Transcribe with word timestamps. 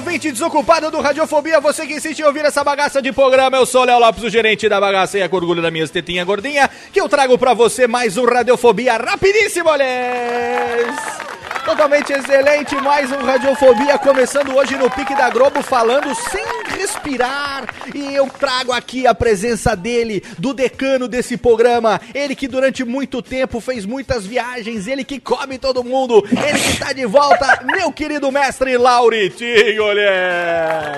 Ouvinte 0.00 0.32
desocupado 0.32 0.90
do 0.90 0.98
Radiofobia, 0.98 1.60
você 1.60 1.86
que 1.86 1.92
insiste 1.92 2.20
em 2.20 2.24
ouvir 2.24 2.42
essa 2.42 2.64
bagaça 2.64 3.02
de 3.02 3.12
programa, 3.12 3.58
eu 3.58 3.66
sou 3.66 3.82
o 3.82 3.84
Léo 3.84 3.98
Lopes, 3.98 4.24
o 4.24 4.30
gerente 4.30 4.66
da 4.66 4.80
bagaça 4.80 5.18
e 5.18 5.20
é 5.20 5.28
com 5.28 5.36
orgulho 5.36 5.60
da 5.60 5.70
minha 5.70 5.86
tetinha 5.86 6.24
gordinha, 6.24 6.70
que 6.90 6.98
eu 6.98 7.06
trago 7.06 7.36
pra 7.36 7.52
você 7.52 7.86
mais 7.86 8.16
um 8.16 8.24
Radiofobia 8.24 8.96
rapidíssimo, 8.96 9.68
olhês! 9.68 11.29
Totalmente 11.70 12.12
excelente, 12.12 12.74
mais 12.80 13.12
um 13.12 13.24
Radiofobia, 13.24 13.96
começando 13.96 14.56
hoje 14.56 14.76
no 14.76 14.90
Pique 14.90 15.14
da 15.14 15.30
Globo, 15.30 15.62
falando 15.62 16.12
sem 16.16 16.44
respirar, 16.76 17.64
e 17.94 18.12
eu 18.12 18.28
trago 18.28 18.72
aqui 18.72 19.06
a 19.06 19.14
presença 19.14 19.76
dele, 19.76 20.20
do 20.36 20.52
decano 20.52 21.06
desse 21.06 21.36
programa, 21.36 22.00
ele 22.12 22.34
que 22.34 22.48
durante 22.48 22.84
muito 22.84 23.22
tempo 23.22 23.60
fez 23.60 23.86
muitas 23.86 24.26
viagens, 24.26 24.88
ele 24.88 25.04
que 25.04 25.20
come 25.20 25.58
todo 25.58 25.84
mundo, 25.84 26.24
ele 26.32 26.58
que 26.58 26.76
tá 26.76 26.92
de 26.92 27.06
volta, 27.06 27.60
meu 27.72 27.92
querido 27.92 28.32
mestre 28.32 28.76
Lauritinho, 28.76 29.84
olha! 29.84 30.92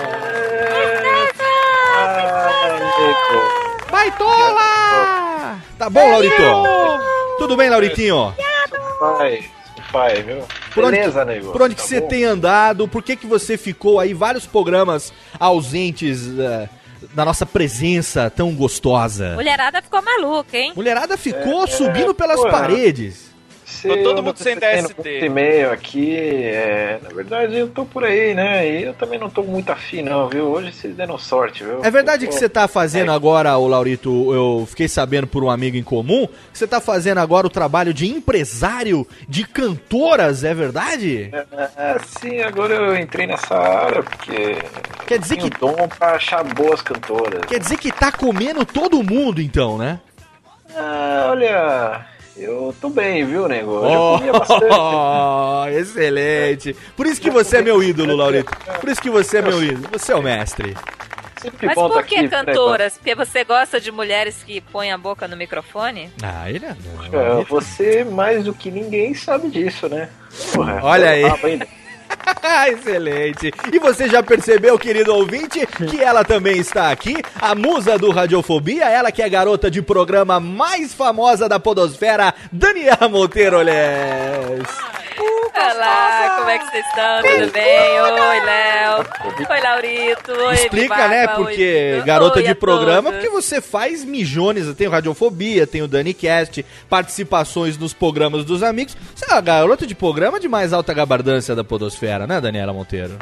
Baitola! 3.91 5.59
Tá 5.77 5.87
bom, 5.87 6.09
Laurito? 6.09 6.41
Tudo 7.37 7.55
bem, 7.55 7.69
Lauritinho? 7.69 8.35
Pai, 8.99 9.45
pai, 9.93 10.23
viu? 10.23 10.43
Por 10.73 10.83
onde, 10.83 10.97
Beleza, 10.97 11.23
nego. 11.23 11.51
por 11.51 11.61
onde 11.61 11.75
que 11.75 11.81
Tá 11.81 11.87
você 11.87 12.01
bom? 12.01 12.07
tem 12.07 12.23
andado? 12.25 12.87
Por 12.87 13.03
que 13.03 13.15
que 13.15 13.27
você 13.27 13.57
ficou 13.57 13.99
aí 13.99 14.13
vários 14.13 14.45
programas 14.45 15.13
ausentes 15.39 16.27
eh, 16.39 16.67
da 17.13 17.23
nossa 17.23 17.45
presença 17.45 18.29
tão 18.29 18.53
gostosa? 18.55 19.35
Mulherada 19.35 19.81
ficou 19.81 20.01
maluca, 20.01 20.57
hein? 20.57 20.73
Mulherada 20.75 21.15
ficou 21.15 21.63
É, 21.65 21.67
subindo 21.67 22.13
pelas 22.13 22.39
pô, 22.41 22.49
paredes. 22.49 23.31
Se 23.65 23.87
Tô 23.87 23.97
todo 24.03 24.21
mundo 24.23 24.37
sem 24.37 24.55
DST. 24.57 25.25
e-mail 25.25 25.71
aqui, 25.71 26.15
é, 26.17 26.99
na 27.01 27.09
verdade 27.09 27.57
eu 27.57 27.67
tô 27.69 27.85
por 27.85 28.03
aí, 28.03 28.33
né? 28.33 28.67
E 28.69 28.83
eu 28.83 28.93
também 28.93 29.17
não 29.17 29.29
tô 29.29 29.41
muito 29.43 29.71
afim, 29.71 30.01
não, 30.01 30.27
viu? 30.27 30.45
Hoje 30.45 30.71
vocês 30.73 30.95
deram 30.95 31.17
sorte, 31.17 31.63
viu? 31.63 31.83
É 31.83 31.89
verdade 31.89 32.25
Eu 32.25 32.29
que 32.29 32.35
tô- 32.35 32.39
você 32.39 32.49
tá 32.49 32.67
fazendo 32.67 33.11
É. 33.11 33.15
agora, 33.15 33.57
o 33.57 33.67
Laurito, 33.67 34.33
eu 34.33 34.65
fiquei 34.69 34.87
sabendo 34.87 35.27
por 35.27 35.43
um 35.43 35.49
amigo 35.49 35.77
em 35.77 35.83
comum, 35.83 36.27
que 36.51 36.57
você 36.57 36.67
tá 36.67 36.81
fazendo 36.81 37.19
agora 37.19 37.47
o 37.47 37.49
trabalho 37.49 37.93
de 37.93 38.07
empresário 38.07 39.07
de 39.29 39.45
cantoras, 39.47 40.43
é 40.43 40.53
verdade? 40.53 41.31
É, 41.77 41.97
sim, 42.19 42.41
agora 42.41 42.73
eu 42.73 42.97
entrei 42.97 43.27
nessa 43.27 43.55
área 43.55 44.03
porque 44.03 44.57
Quer 45.07 45.19
dizer 45.19 45.37
tenho 45.37 45.49
que 45.49 45.59
dom 45.59 45.87
pra 45.97 46.15
achar 46.15 46.43
boas 46.43 46.81
cantoras. 46.81 47.41
quer 47.47 47.59
dizer 47.59 47.77
que 47.77 47.91
tá 47.91 48.11
comendo 48.11 48.65
todo 48.65 49.01
mundo 49.03 49.41
então, 49.41 49.77
né? 49.77 49.99
Ah, 50.75 51.27
olha, 51.29 52.05
eu 52.35 52.75
tô 52.81 52.89
bem, 52.89 53.25
viu, 53.25 53.47
nego? 53.47 53.75
Eu 53.75 53.89
já 53.89 53.97
comia 53.97 54.31
bastante. 54.33 54.65
Oh, 54.71 55.65
excelente. 55.79 56.75
Por 56.95 57.05
isso 57.05 57.21
que 57.21 57.29
você 57.29 57.57
é 57.57 57.61
meu 57.61 57.81
ídolo, 57.83 58.15
Laurito. 58.15 58.51
Por 58.79 58.89
isso 58.89 59.01
que 59.01 59.09
você 59.09 59.37
é 59.37 59.41
meu 59.41 59.63
ídolo. 59.63 59.87
Você 59.91 60.11
é 60.11 60.15
o 60.15 60.21
mestre. 60.21 60.75
Sempre 61.43 61.67
Mas 61.67 61.75
por 61.75 62.03
que 62.05 62.15
aqui, 62.15 62.29
cantoras? 62.29 62.93
Porque 62.97 63.13
você 63.13 63.43
gosta 63.43 63.79
de 63.79 63.91
mulheres 63.91 64.43
que 64.43 64.61
põem 64.61 64.93
a 64.93 64.97
boca 64.97 65.27
no 65.27 65.35
microfone? 65.35 66.09
Ah, 66.21 66.49
ele 66.49 66.65
é. 66.65 66.69
É, 66.69 67.43
você 67.43 68.05
mais 68.05 68.45
do 68.45 68.53
que 68.53 68.71
ninguém 68.71 69.13
sabe 69.13 69.49
disso, 69.49 69.89
né? 69.89 70.09
Porra, 70.53 70.79
Olha 70.81 71.17
eu 71.17 71.33
aí. 71.43 71.59
Excelente. 72.69 73.51
E 73.71 73.79
você 73.79 74.07
já 74.07 74.21
percebeu, 74.21 74.77
querido 74.77 75.13
ouvinte, 75.13 75.65
que 75.89 76.01
ela 76.01 76.23
também 76.23 76.57
está 76.59 76.91
aqui, 76.91 77.15
a 77.39 77.55
musa 77.55 77.97
do 77.97 78.11
Radiofobia, 78.11 78.85
ela 78.85 79.11
que 79.11 79.21
é 79.21 79.25
a 79.25 79.29
garota 79.29 79.69
de 79.69 79.81
programa 79.81 80.39
mais 80.39 80.93
famosa 80.93 81.47
da 81.49 81.59
podosfera, 81.59 82.33
Daniela 82.51 83.09
Monteiro, 83.09 83.57
olhés. 83.57 84.92
Olá, 85.71 86.35
como 86.37 86.49
é 86.49 86.59
que 86.59 86.65
vocês 86.69 86.85
estão? 86.87 87.21
Tudo 87.21 87.51
bem? 87.51 88.01
Oi, 88.01 88.39
Léo. 88.41 89.05
Oi, 89.49 89.61
Laurito. 89.61 90.31
Oi, 90.31 90.53
Explica, 90.55 90.95
Vivaca. 90.95 91.07
né? 91.07 91.21
Oi, 91.27 91.35
Porque 91.35 91.89
Vitor. 91.91 92.05
garota 92.05 92.39
Oi 92.39 92.43
de 92.45 92.55
programa, 92.55 93.03
todos. 93.11 93.19
porque 93.19 93.29
você 93.29 93.61
faz 93.61 94.03
mijones. 94.03 94.73
Tem 94.75 94.87
o 94.87 94.91
Radiofobia, 94.91 95.65
tem 95.65 95.81
o 95.81 95.87
DaniCast, 95.87 96.65
participações 96.89 97.77
nos 97.77 97.93
programas 97.93 98.43
dos 98.43 98.61
amigos. 98.61 98.95
Você 99.15 99.25
é 99.31 99.33
a 99.33 99.41
garota 99.41 99.87
de 99.87 99.95
programa 99.95 100.39
de 100.39 100.47
mais 100.47 100.73
alta 100.73 100.93
gabardância 100.93 101.55
da 101.55 101.63
podosfera, 101.63 102.27
né, 102.27 102.41
Daniela 102.41 102.73
Monteiro? 102.73 103.17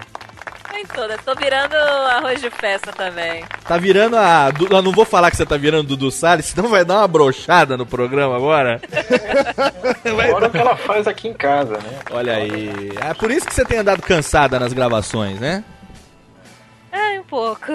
Toda. 0.94 1.18
Tô 1.18 1.34
virando 1.36 1.76
arroz 1.76 2.42
de 2.42 2.50
festa 2.50 2.92
também. 2.92 3.44
Tá 3.68 3.78
virando 3.78 4.18
a. 4.18 4.50
Eu 4.70 4.82
não 4.82 4.92
vou 4.92 5.06
falar 5.06 5.32
que 5.32 5.38
você 5.38 5.46
tá 5.46 5.58
virando 5.58 5.88
Dudu 5.90 6.12
Salles, 6.12 6.46
senão 6.48 6.70
vai 6.70 6.84
dar 6.84 6.98
uma 7.00 7.08
brochada 7.08 7.78
no 7.78 7.86
programa 7.86 8.36
agora. 8.36 8.82
Olha 10.34 10.48
o 10.48 10.52
que 10.52 10.58
ela 10.58 10.76
faz 10.76 11.08
aqui 11.08 11.28
em 11.28 11.34
casa, 11.34 11.74
né? 11.74 12.00
Olha 12.12 12.36
aí. 12.36 12.92
É 13.00 13.14
por 13.14 13.32
isso 13.32 13.48
que 13.48 13.54
você 13.54 13.64
tem 13.64 13.80
andado 13.80 14.02
cansada 14.02 14.60
nas 14.60 14.74
gravações, 14.74 15.40
né? 15.40 15.64
Ai, 16.92 17.20
um 17.20 17.24
pouco. 17.24 17.74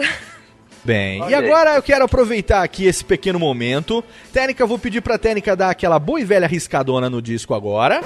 Bem, 0.85 1.19
e 1.19 1.23
Olha 1.23 1.39
aí. 1.39 1.45
agora 1.45 1.75
eu 1.75 1.83
quero 1.83 2.05
aproveitar 2.05 2.63
aqui 2.63 2.87
esse 2.87 3.05
pequeno 3.05 3.41
momento. 3.41 4.05
Técnica, 4.33 4.63
eu 4.63 4.69
vou 4.69 4.79
pedir 4.79 5.01
pra 5.01 5.19
Técnica 5.19 5.57
dar 5.57 5.71
aquela 5.71 5.99
boa 5.99 6.21
e 6.21 6.25
velha 6.25 6.47
riscadona 6.47 7.11
no 7.11 7.21
disco 7.21 7.55
agora. 7.55 8.03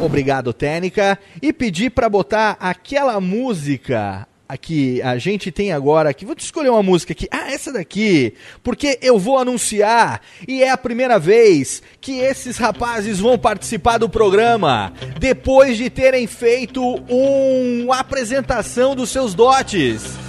Obrigado, 0.00 0.52
Técnica. 0.52 1.18
E 1.42 1.52
pedir 1.52 1.90
pra 1.90 2.08
botar 2.08 2.56
aquela 2.60 3.20
música 3.20 4.26
aqui 4.48 5.02
a 5.02 5.18
gente 5.18 5.52
tem 5.52 5.72
agora 5.72 6.08
aqui. 6.08 6.24
Vou 6.24 6.34
te 6.34 6.44
escolher 6.44 6.70
uma 6.70 6.82
música 6.82 7.12
aqui. 7.12 7.28
Ah, 7.30 7.52
essa 7.52 7.72
daqui. 7.72 8.32
Porque 8.62 8.98
eu 9.02 9.18
vou 9.18 9.36
anunciar 9.36 10.22
e 10.46 10.62
é 10.62 10.70
a 10.70 10.78
primeira 10.78 11.18
vez 11.18 11.82
que 12.00 12.18
esses 12.20 12.56
rapazes 12.56 13.18
vão 13.18 13.36
participar 13.36 13.98
do 13.98 14.08
programa 14.08 14.92
depois 15.18 15.76
de 15.76 15.90
terem 15.90 16.26
feito 16.26 16.82
uma 17.08 17.98
apresentação 17.98 18.94
dos 18.94 19.10
seus 19.10 19.34
dotes. 19.34 20.27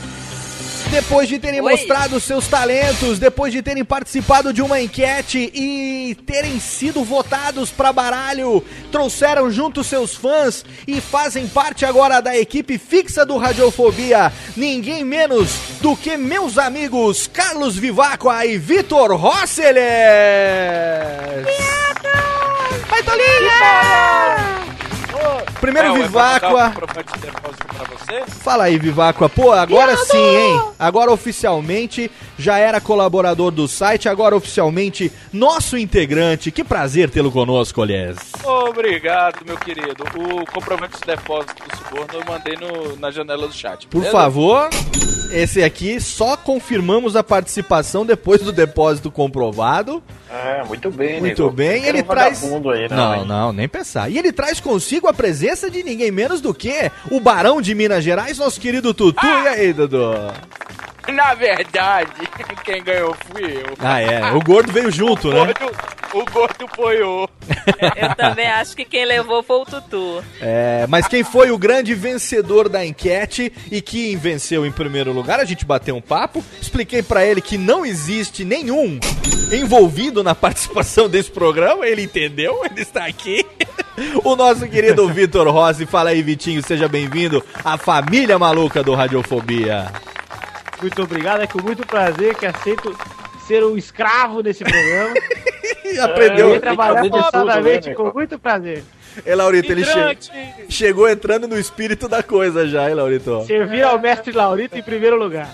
Depois 0.91 1.29
de 1.29 1.37
terem 1.37 1.61
Oi. 1.61 1.71
mostrado 1.71 2.19
seus 2.19 2.47
talentos, 2.47 3.19
depois 3.19 3.53
de 3.53 3.61
terem 3.61 3.85
participado 3.85 4.51
de 4.51 4.61
uma 4.61 4.81
enquete 4.81 5.51
e 5.53 6.17
terem 6.25 6.59
sido 6.59 7.03
votados 7.03 7.69
para 7.69 7.93
baralho, 7.93 8.63
trouxeram 8.91 9.51
junto 9.51 9.83
seus 9.83 10.15
fãs 10.15 10.65
e 10.87 10.99
fazem 10.99 11.47
parte 11.47 11.85
agora 11.85 12.21
da 12.21 12.35
equipe 12.35 12.77
fixa 12.77 13.25
do 13.25 13.37
Radiofobia. 13.37 14.33
Ninguém 14.57 15.05
menos 15.05 15.51
do 15.79 15.95
que 15.95 16.17
meus 16.17 16.57
amigos 16.57 17.27
Carlos 17.27 17.75
Vivacqua 17.77 18.45
e 18.45 18.57
Vitor 18.57 19.15
Rosseles. 19.15 19.83
Vai, 22.89 23.03
Tolinha! 23.03 24.78
Primeiro 25.59 25.89
É? 28.09 28.25
Fala 28.27 28.63
aí, 28.65 28.77
Vivacqua. 28.77 29.29
Pô, 29.29 29.51
agora 29.51 29.95
sim, 29.97 30.17
hein? 30.17 30.61
Agora 30.79 31.11
oficialmente 31.11 32.09
já 32.37 32.57
era 32.57 32.81
colaborador 32.81 33.51
do 33.51 33.67
site, 33.67 34.09
agora 34.09 34.35
oficialmente 34.35 35.11
nosso 35.31 35.77
integrante. 35.77 36.51
Que 36.51 36.63
prazer 36.63 37.09
tê-lo 37.09 37.31
conosco, 37.31 37.81
aliás. 37.81 38.17
Obrigado, 38.43 39.45
meu 39.45 39.57
querido. 39.57 40.03
O 40.15 40.45
comprovante 40.51 40.99
de 40.99 41.05
depósito 41.05 41.55
do 41.69 41.77
suborno 41.77 42.07
eu 42.13 42.23
mandei 42.25 42.55
no, 42.55 42.95
na 42.97 43.11
janela 43.11 43.47
do 43.47 43.53
chat. 43.53 43.87
Por 43.87 43.99
beleza? 43.99 44.17
favor, 44.17 44.69
esse 45.31 45.61
aqui 45.61 45.99
só 45.99 46.35
confirmamos 46.37 47.15
a 47.15 47.23
participação 47.23 48.05
depois 48.05 48.41
do 48.41 48.51
depósito 48.51 49.11
comprovado. 49.11 50.01
É, 50.31 50.63
muito 50.63 50.91
bem, 50.91 51.19
Muito 51.19 51.41
nego. 51.43 51.55
bem, 51.55 51.81
Não 51.81 51.87
ele 51.89 52.03
traz. 52.03 52.41
vagabundo 52.41 52.69
Aí, 52.69 52.87
não, 52.87 52.95
não, 52.97 53.15
hein? 53.15 53.25
não, 53.25 53.51
nem 53.53 53.67
pensar. 53.67 54.09
E 54.11 54.17
ele 54.17 54.31
traz 54.31 54.59
consigo 54.59 55.07
a 55.07 55.13
presença 55.19 55.69
de 55.69 55.83
ninguém 55.83 56.11
menos 56.11 56.39
do 56.39 56.53
que 56.53 56.89
o 57.11 57.19
Barão 57.19 57.61
de 57.61 57.75
Minas 57.75 58.05
Gerais, 58.05 58.37
nosso 58.37 58.57
querido 58.57 58.93
Tutu. 58.93 59.25
E 59.25 59.47
aí, 59.49 59.73
Dudu? 59.73 60.13
Na 61.07 61.33
verdade, 61.33 62.11
quem 62.63 62.83
ganhou 62.83 63.15
fui 63.31 63.45
eu. 63.45 63.73
Ah, 63.79 64.01
é. 64.01 64.31
O 64.33 64.41
gordo 64.41 64.71
veio 64.71 64.91
junto, 64.91 65.29
o, 65.29 65.33
né? 65.33 65.53
gordo, 65.53 65.77
o 66.13 66.25
gordo 66.31 66.65
apoiou. 66.65 67.29
Eu 67.95 68.15
também 68.15 68.47
acho 68.47 68.75
que 68.75 68.85
quem 68.85 69.05
levou 69.05 69.41
foi 69.41 69.57
o 69.57 69.65
Tutu. 69.65 70.23
É, 70.41 70.85
mas 70.87 71.07
quem 71.07 71.23
foi 71.23 71.51
o 71.51 71.57
grande 71.57 71.93
vencedor 71.93 72.69
da 72.69 72.85
enquete 72.85 73.51
e 73.71 73.81
quem 73.81 74.15
venceu 74.17 74.65
em 74.65 74.71
primeiro 74.71 75.11
lugar, 75.11 75.39
a 75.39 75.45
gente 75.45 75.65
bateu 75.65 75.95
um 75.95 76.01
papo, 76.01 76.43
expliquei 76.61 77.01
pra 77.01 77.25
ele 77.25 77.41
que 77.41 77.57
não 77.57 77.85
existe 77.85 78.43
nenhum 78.43 78.99
envolvido 79.51 80.23
na 80.23 80.35
participação 80.35 81.09
desse 81.09 81.31
programa, 81.31 81.87
ele 81.87 82.03
entendeu, 82.03 82.61
ele 82.69 82.81
está 82.81 83.05
aqui. 83.05 83.45
O 84.23 84.35
nosso 84.35 84.67
querido 84.67 85.07
Vitor 85.09 85.47
Rossi, 85.49 85.85
fala 85.85 86.11
aí 86.11 86.21
Vitinho, 86.21 86.63
seja 86.63 86.87
bem-vindo 86.87 87.43
à 87.63 87.77
família 87.77 88.39
maluca 88.39 88.81
do 88.81 88.95
Radiofobia. 88.95 89.91
Muito 90.81 91.01
obrigado, 91.03 91.41
é 91.41 91.47
com 91.47 91.61
muito 91.61 91.85
prazer 91.85 92.35
que 92.35 92.45
aceito 92.45 92.95
ser 93.47 93.63
um 93.63 93.77
escravo 93.77 94.41
desse 94.43 94.63
programa. 94.63 95.13
Aprendeu. 96.03 96.49
Eu 96.49 96.55
É, 96.55 96.59
trabalhar 96.59 97.01
tudo, 97.01 97.17
forçadamente 97.21 97.89
né, 97.89 97.95
com 97.95 98.11
muito 98.13 98.37
prazer. 98.39 98.83
É, 99.25 99.35
Laurito, 99.35 99.71
ele 99.71 99.83
che- 99.83 100.17
chegou 100.69 101.09
entrando 101.09 101.47
no 101.47 101.57
espírito 101.59 102.07
da 102.07 102.21
coisa 102.21 102.67
já, 102.67 102.87
hein, 102.87 102.93
Laurito? 102.95 103.43
Servir 103.45 103.81
ao 103.83 103.97
mestre 103.99 104.31
Laurito 104.31 104.77
em 104.77 104.83
primeiro 104.83 105.17
lugar. 105.17 105.49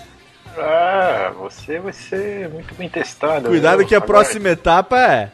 Ah, 0.58 1.32
você 1.38 1.78
vai 1.78 1.92
ser 1.92 2.48
muito 2.50 2.74
bem 2.74 2.88
testado. 2.88 3.48
Cuidado 3.48 3.78
viu? 3.78 3.86
que 3.86 3.94
a 3.94 3.98
Agora- 3.98 4.06
próxima 4.12 4.50
etapa 4.50 4.98
é... 5.00 5.30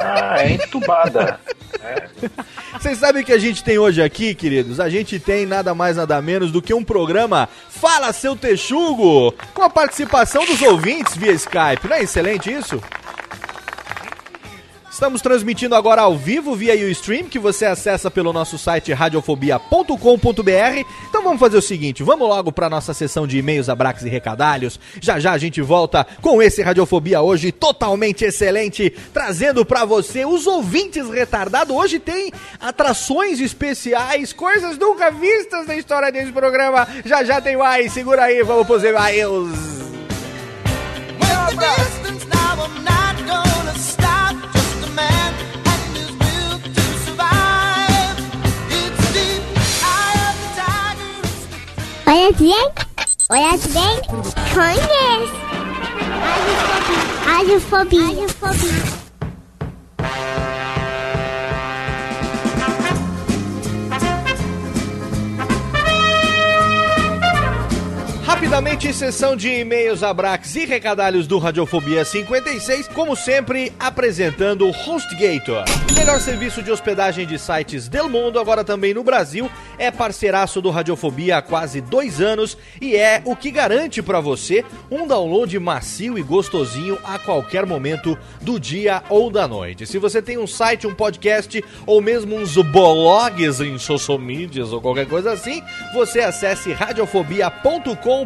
Ah, 0.00 0.36
é 0.38 0.52
entubada. 0.52 1.38
Vocês 2.80 2.98
sabem 2.98 3.22
o 3.22 3.24
que 3.24 3.32
a 3.32 3.38
gente 3.38 3.62
tem 3.62 3.78
hoje 3.78 4.02
aqui, 4.02 4.34
queridos? 4.34 4.80
A 4.80 4.88
gente 4.88 5.18
tem 5.18 5.44
nada 5.44 5.74
mais 5.74 5.96
nada 5.96 6.20
menos 6.22 6.50
do 6.50 6.62
que 6.62 6.72
um 6.72 6.84
programa 6.84 7.48
Fala 7.68 8.12
Seu 8.12 8.36
Texugo, 8.36 9.34
com 9.52 9.62
a 9.62 9.70
participação 9.70 10.44
dos 10.44 10.60
ouvintes 10.62 11.16
via 11.16 11.32
Skype. 11.32 11.88
Não 11.88 11.96
é 11.96 12.02
excelente 12.02 12.52
isso? 12.52 12.80
Estamos 15.00 15.22
transmitindo 15.22 15.74
agora 15.74 16.02
ao 16.02 16.14
vivo 16.14 16.54
via 16.54 16.74
Ustream, 16.74 17.24
que 17.24 17.38
você 17.38 17.64
acessa 17.64 18.10
pelo 18.10 18.34
nosso 18.34 18.58
site 18.58 18.92
radiofobia.com.br. 18.92 20.84
Então 21.08 21.22
vamos 21.22 21.40
fazer 21.40 21.56
o 21.56 21.62
seguinte, 21.62 22.02
vamos 22.02 22.28
logo 22.28 22.52
para 22.52 22.68
nossa 22.68 22.92
sessão 22.92 23.26
de 23.26 23.38
e-mails, 23.38 23.70
abraços 23.70 24.04
e 24.04 24.10
recadalhos. 24.10 24.78
Já 25.00 25.18
já 25.18 25.32
a 25.32 25.38
gente 25.38 25.62
volta 25.62 26.06
com 26.20 26.42
esse 26.42 26.60
Radiofobia 26.60 27.22
hoje 27.22 27.50
totalmente 27.50 28.26
excelente, 28.26 28.90
trazendo 29.10 29.64
para 29.64 29.86
você 29.86 30.26
os 30.26 30.46
ouvintes 30.46 31.08
retardados. 31.08 31.74
Hoje 31.74 31.98
tem 31.98 32.30
atrações 32.60 33.40
especiais, 33.40 34.34
coisas 34.34 34.76
nunca 34.76 35.10
vistas 35.10 35.66
na 35.66 35.76
história 35.76 36.12
desse 36.12 36.30
programa. 36.30 36.86
Já 37.06 37.24
já 37.24 37.40
tem 37.40 37.56
mais, 37.56 37.90
segura 37.90 38.24
aí, 38.24 38.42
vamos 38.42 38.66
pros 38.66 38.84
e-mails. 38.84 39.48
Olha 52.10 52.32
bem, 52.32 52.72
olha 53.30 53.56
bem, 53.68 54.00
conhece. 54.52 55.32
Radiofobia. 57.24 58.04
Radiofobia. 58.04 59.00
Rapidamente, 68.30 68.94
sessão 68.94 69.34
de 69.34 69.48
e-mails, 69.48 70.04
abraques 70.04 70.54
e 70.54 70.64
recadalhos 70.64 71.26
do 71.26 71.36
Radiofobia 71.36 72.04
56, 72.04 72.86
como 72.86 73.16
sempre, 73.16 73.72
apresentando 73.76 74.68
o 74.68 74.70
HostGator. 74.70 75.64
Melhor 75.96 76.20
serviço 76.20 76.62
de 76.62 76.70
hospedagem 76.70 77.26
de 77.26 77.36
sites 77.40 77.88
del 77.88 78.08
mundo, 78.08 78.38
agora 78.38 78.62
também 78.62 78.94
no 78.94 79.02
Brasil, 79.02 79.50
é 79.76 79.90
parceiraço 79.90 80.62
do 80.62 80.70
Radiofobia 80.70 81.38
há 81.38 81.42
quase 81.42 81.80
dois 81.80 82.20
anos 82.20 82.56
e 82.80 82.94
é 82.94 83.20
o 83.24 83.34
que 83.34 83.50
garante 83.50 84.00
pra 84.00 84.20
você 84.20 84.64
um 84.88 85.08
download 85.08 85.58
macio 85.58 86.16
e 86.16 86.22
gostosinho 86.22 86.96
a 87.02 87.18
qualquer 87.18 87.66
momento 87.66 88.16
do 88.40 88.60
dia 88.60 89.02
ou 89.10 89.28
da 89.28 89.48
noite. 89.48 89.86
Se 89.86 89.98
você 89.98 90.22
tem 90.22 90.38
um 90.38 90.46
site, 90.46 90.86
um 90.86 90.94
podcast 90.94 91.62
ou 91.84 92.00
mesmo 92.00 92.36
uns 92.36 92.56
blogs 92.56 93.60
em 93.60 93.76
social 93.76 94.18
medias 94.18 94.72
ou 94.72 94.80
qualquer 94.80 95.06
coisa 95.06 95.32
assim, 95.32 95.62
você 95.92 96.20
acesse 96.20 96.72
radiofobia.com.br, 96.72 98.19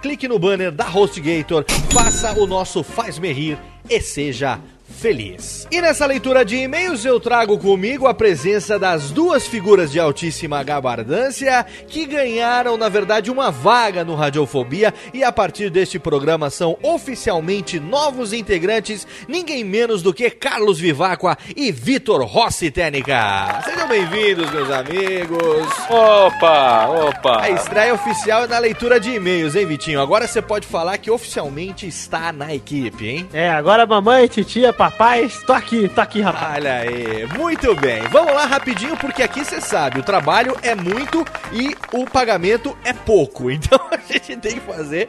clique 0.00 0.28
no 0.28 0.38
banner 0.38 0.70
da 0.70 0.88
HostGator, 0.88 1.64
faça 1.92 2.32
o 2.32 2.46
nosso 2.46 2.82
Faz-me 2.82 3.32
Rir 3.32 3.58
e 3.88 4.00
seja 4.00 4.60
feliz. 4.90 5.66
E 5.70 5.80
nessa 5.80 6.04
leitura 6.04 6.44
de 6.44 6.56
e-mails 6.56 7.04
eu 7.04 7.18
trago 7.20 7.58
comigo 7.58 8.06
a 8.06 8.14
presença 8.14 8.78
das 8.78 9.10
duas 9.10 9.46
figuras 9.46 9.90
de 9.90 10.00
altíssima 10.00 10.62
gabardância 10.62 11.64
que 11.86 12.04
ganharam, 12.06 12.76
na 12.76 12.88
verdade, 12.88 13.30
uma 13.30 13.50
vaga 13.50 14.04
no 14.04 14.14
Radiofobia 14.14 14.92
e 15.14 15.22
a 15.22 15.32
partir 15.32 15.70
deste 15.70 15.98
programa 15.98 16.50
são 16.50 16.76
oficialmente 16.82 17.78
novos 17.78 18.32
integrantes, 18.32 19.06
ninguém 19.28 19.64
menos 19.64 20.02
do 20.02 20.12
que 20.12 20.30
Carlos 20.30 20.78
Vivacqua 20.78 21.38
e 21.56 21.70
Vitor 21.70 22.24
Rossi 22.24 22.70
Técnica. 22.70 23.62
Sejam 23.64 23.88
bem-vindos, 23.88 24.50
meus 24.50 24.70
amigos. 24.70 25.66
Opa, 25.88 26.88
opa. 26.88 27.42
A 27.42 27.50
estreia 27.50 27.94
oficial 27.94 28.44
é 28.44 28.46
na 28.48 28.58
leitura 28.58 28.98
de 28.98 29.10
e-mails, 29.10 29.54
hein, 29.54 29.66
Vitinho? 29.66 30.00
Agora 30.00 30.26
você 30.26 30.42
pode 30.42 30.66
falar 30.66 30.98
que 30.98 31.10
oficialmente 31.10 31.86
está 31.86 32.32
na 32.32 32.54
equipe, 32.54 33.06
hein? 33.06 33.28
É, 33.32 33.48
agora 33.50 33.86
mamãe, 33.86 34.26
titia, 34.26 34.72
papai, 34.80 35.30
tô 35.46 35.52
aqui, 35.52 35.90
tô 35.90 36.00
aqui, 36.00 36.22
rapaz. 36.22 36.54
Olha 36.54 36.76
aí, 36.76 37.26
muito 37.38 37.74
bem. 37.74 38.00
Vamos 38.04 38.32
lá 38.32 38.46
rapidinho, 38.46 38.96
porque 38.96 39.22
aqui 39.22 39.44
você 39.44 39.60
sabe, 39.60 40.00
o 40.00 40.02
trabalho 40.02 40.56
é 40.62 40.74
muito 40.74 41.22
e 41.52 41.76
o 41.92 42.06
pagamento 42.06 42.74
é 42.82 42.94
pouco. 42.94 43.50
Então 43.60 43.78
a 43.90 44.12
gente 44.12 44.36
tem 44.38 44.54
que 44.54 44.60
fazer 44.60 45.06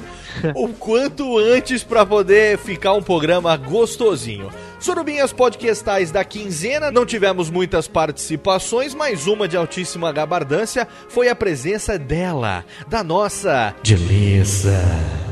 o 0.54 0.68
quanto 0.68 1.38
antes 1.38 1.84
para 1.84 2.06
poder 2.06 2.58
ficar 2.58 2.94
um 2.94 3.02
programa 3.02 3.56
gostosinho. 3.56 4.52
Surubinhas 4.82 5.32
podcastais 5.32 6.10
da 6.10 6.24
quinzena, 6.24 6.90
não 6.90 7.06
tivemos 7.06 7.52
muitas 7.52 7.88
participações, 7.88 8.96
mas 8.96 9.28
uma 9.28 9.48
de 9.48 9.56
altíssima 9.56 10.12
gabardância 10.12 10.88
foi 11.08 11.30
a 11.30 11.36
presença 11.36 12.00
dela, 12.00 12.66
da 12.88 13.04
nossa 13.04 13.76
Delícia. 13.84 14.82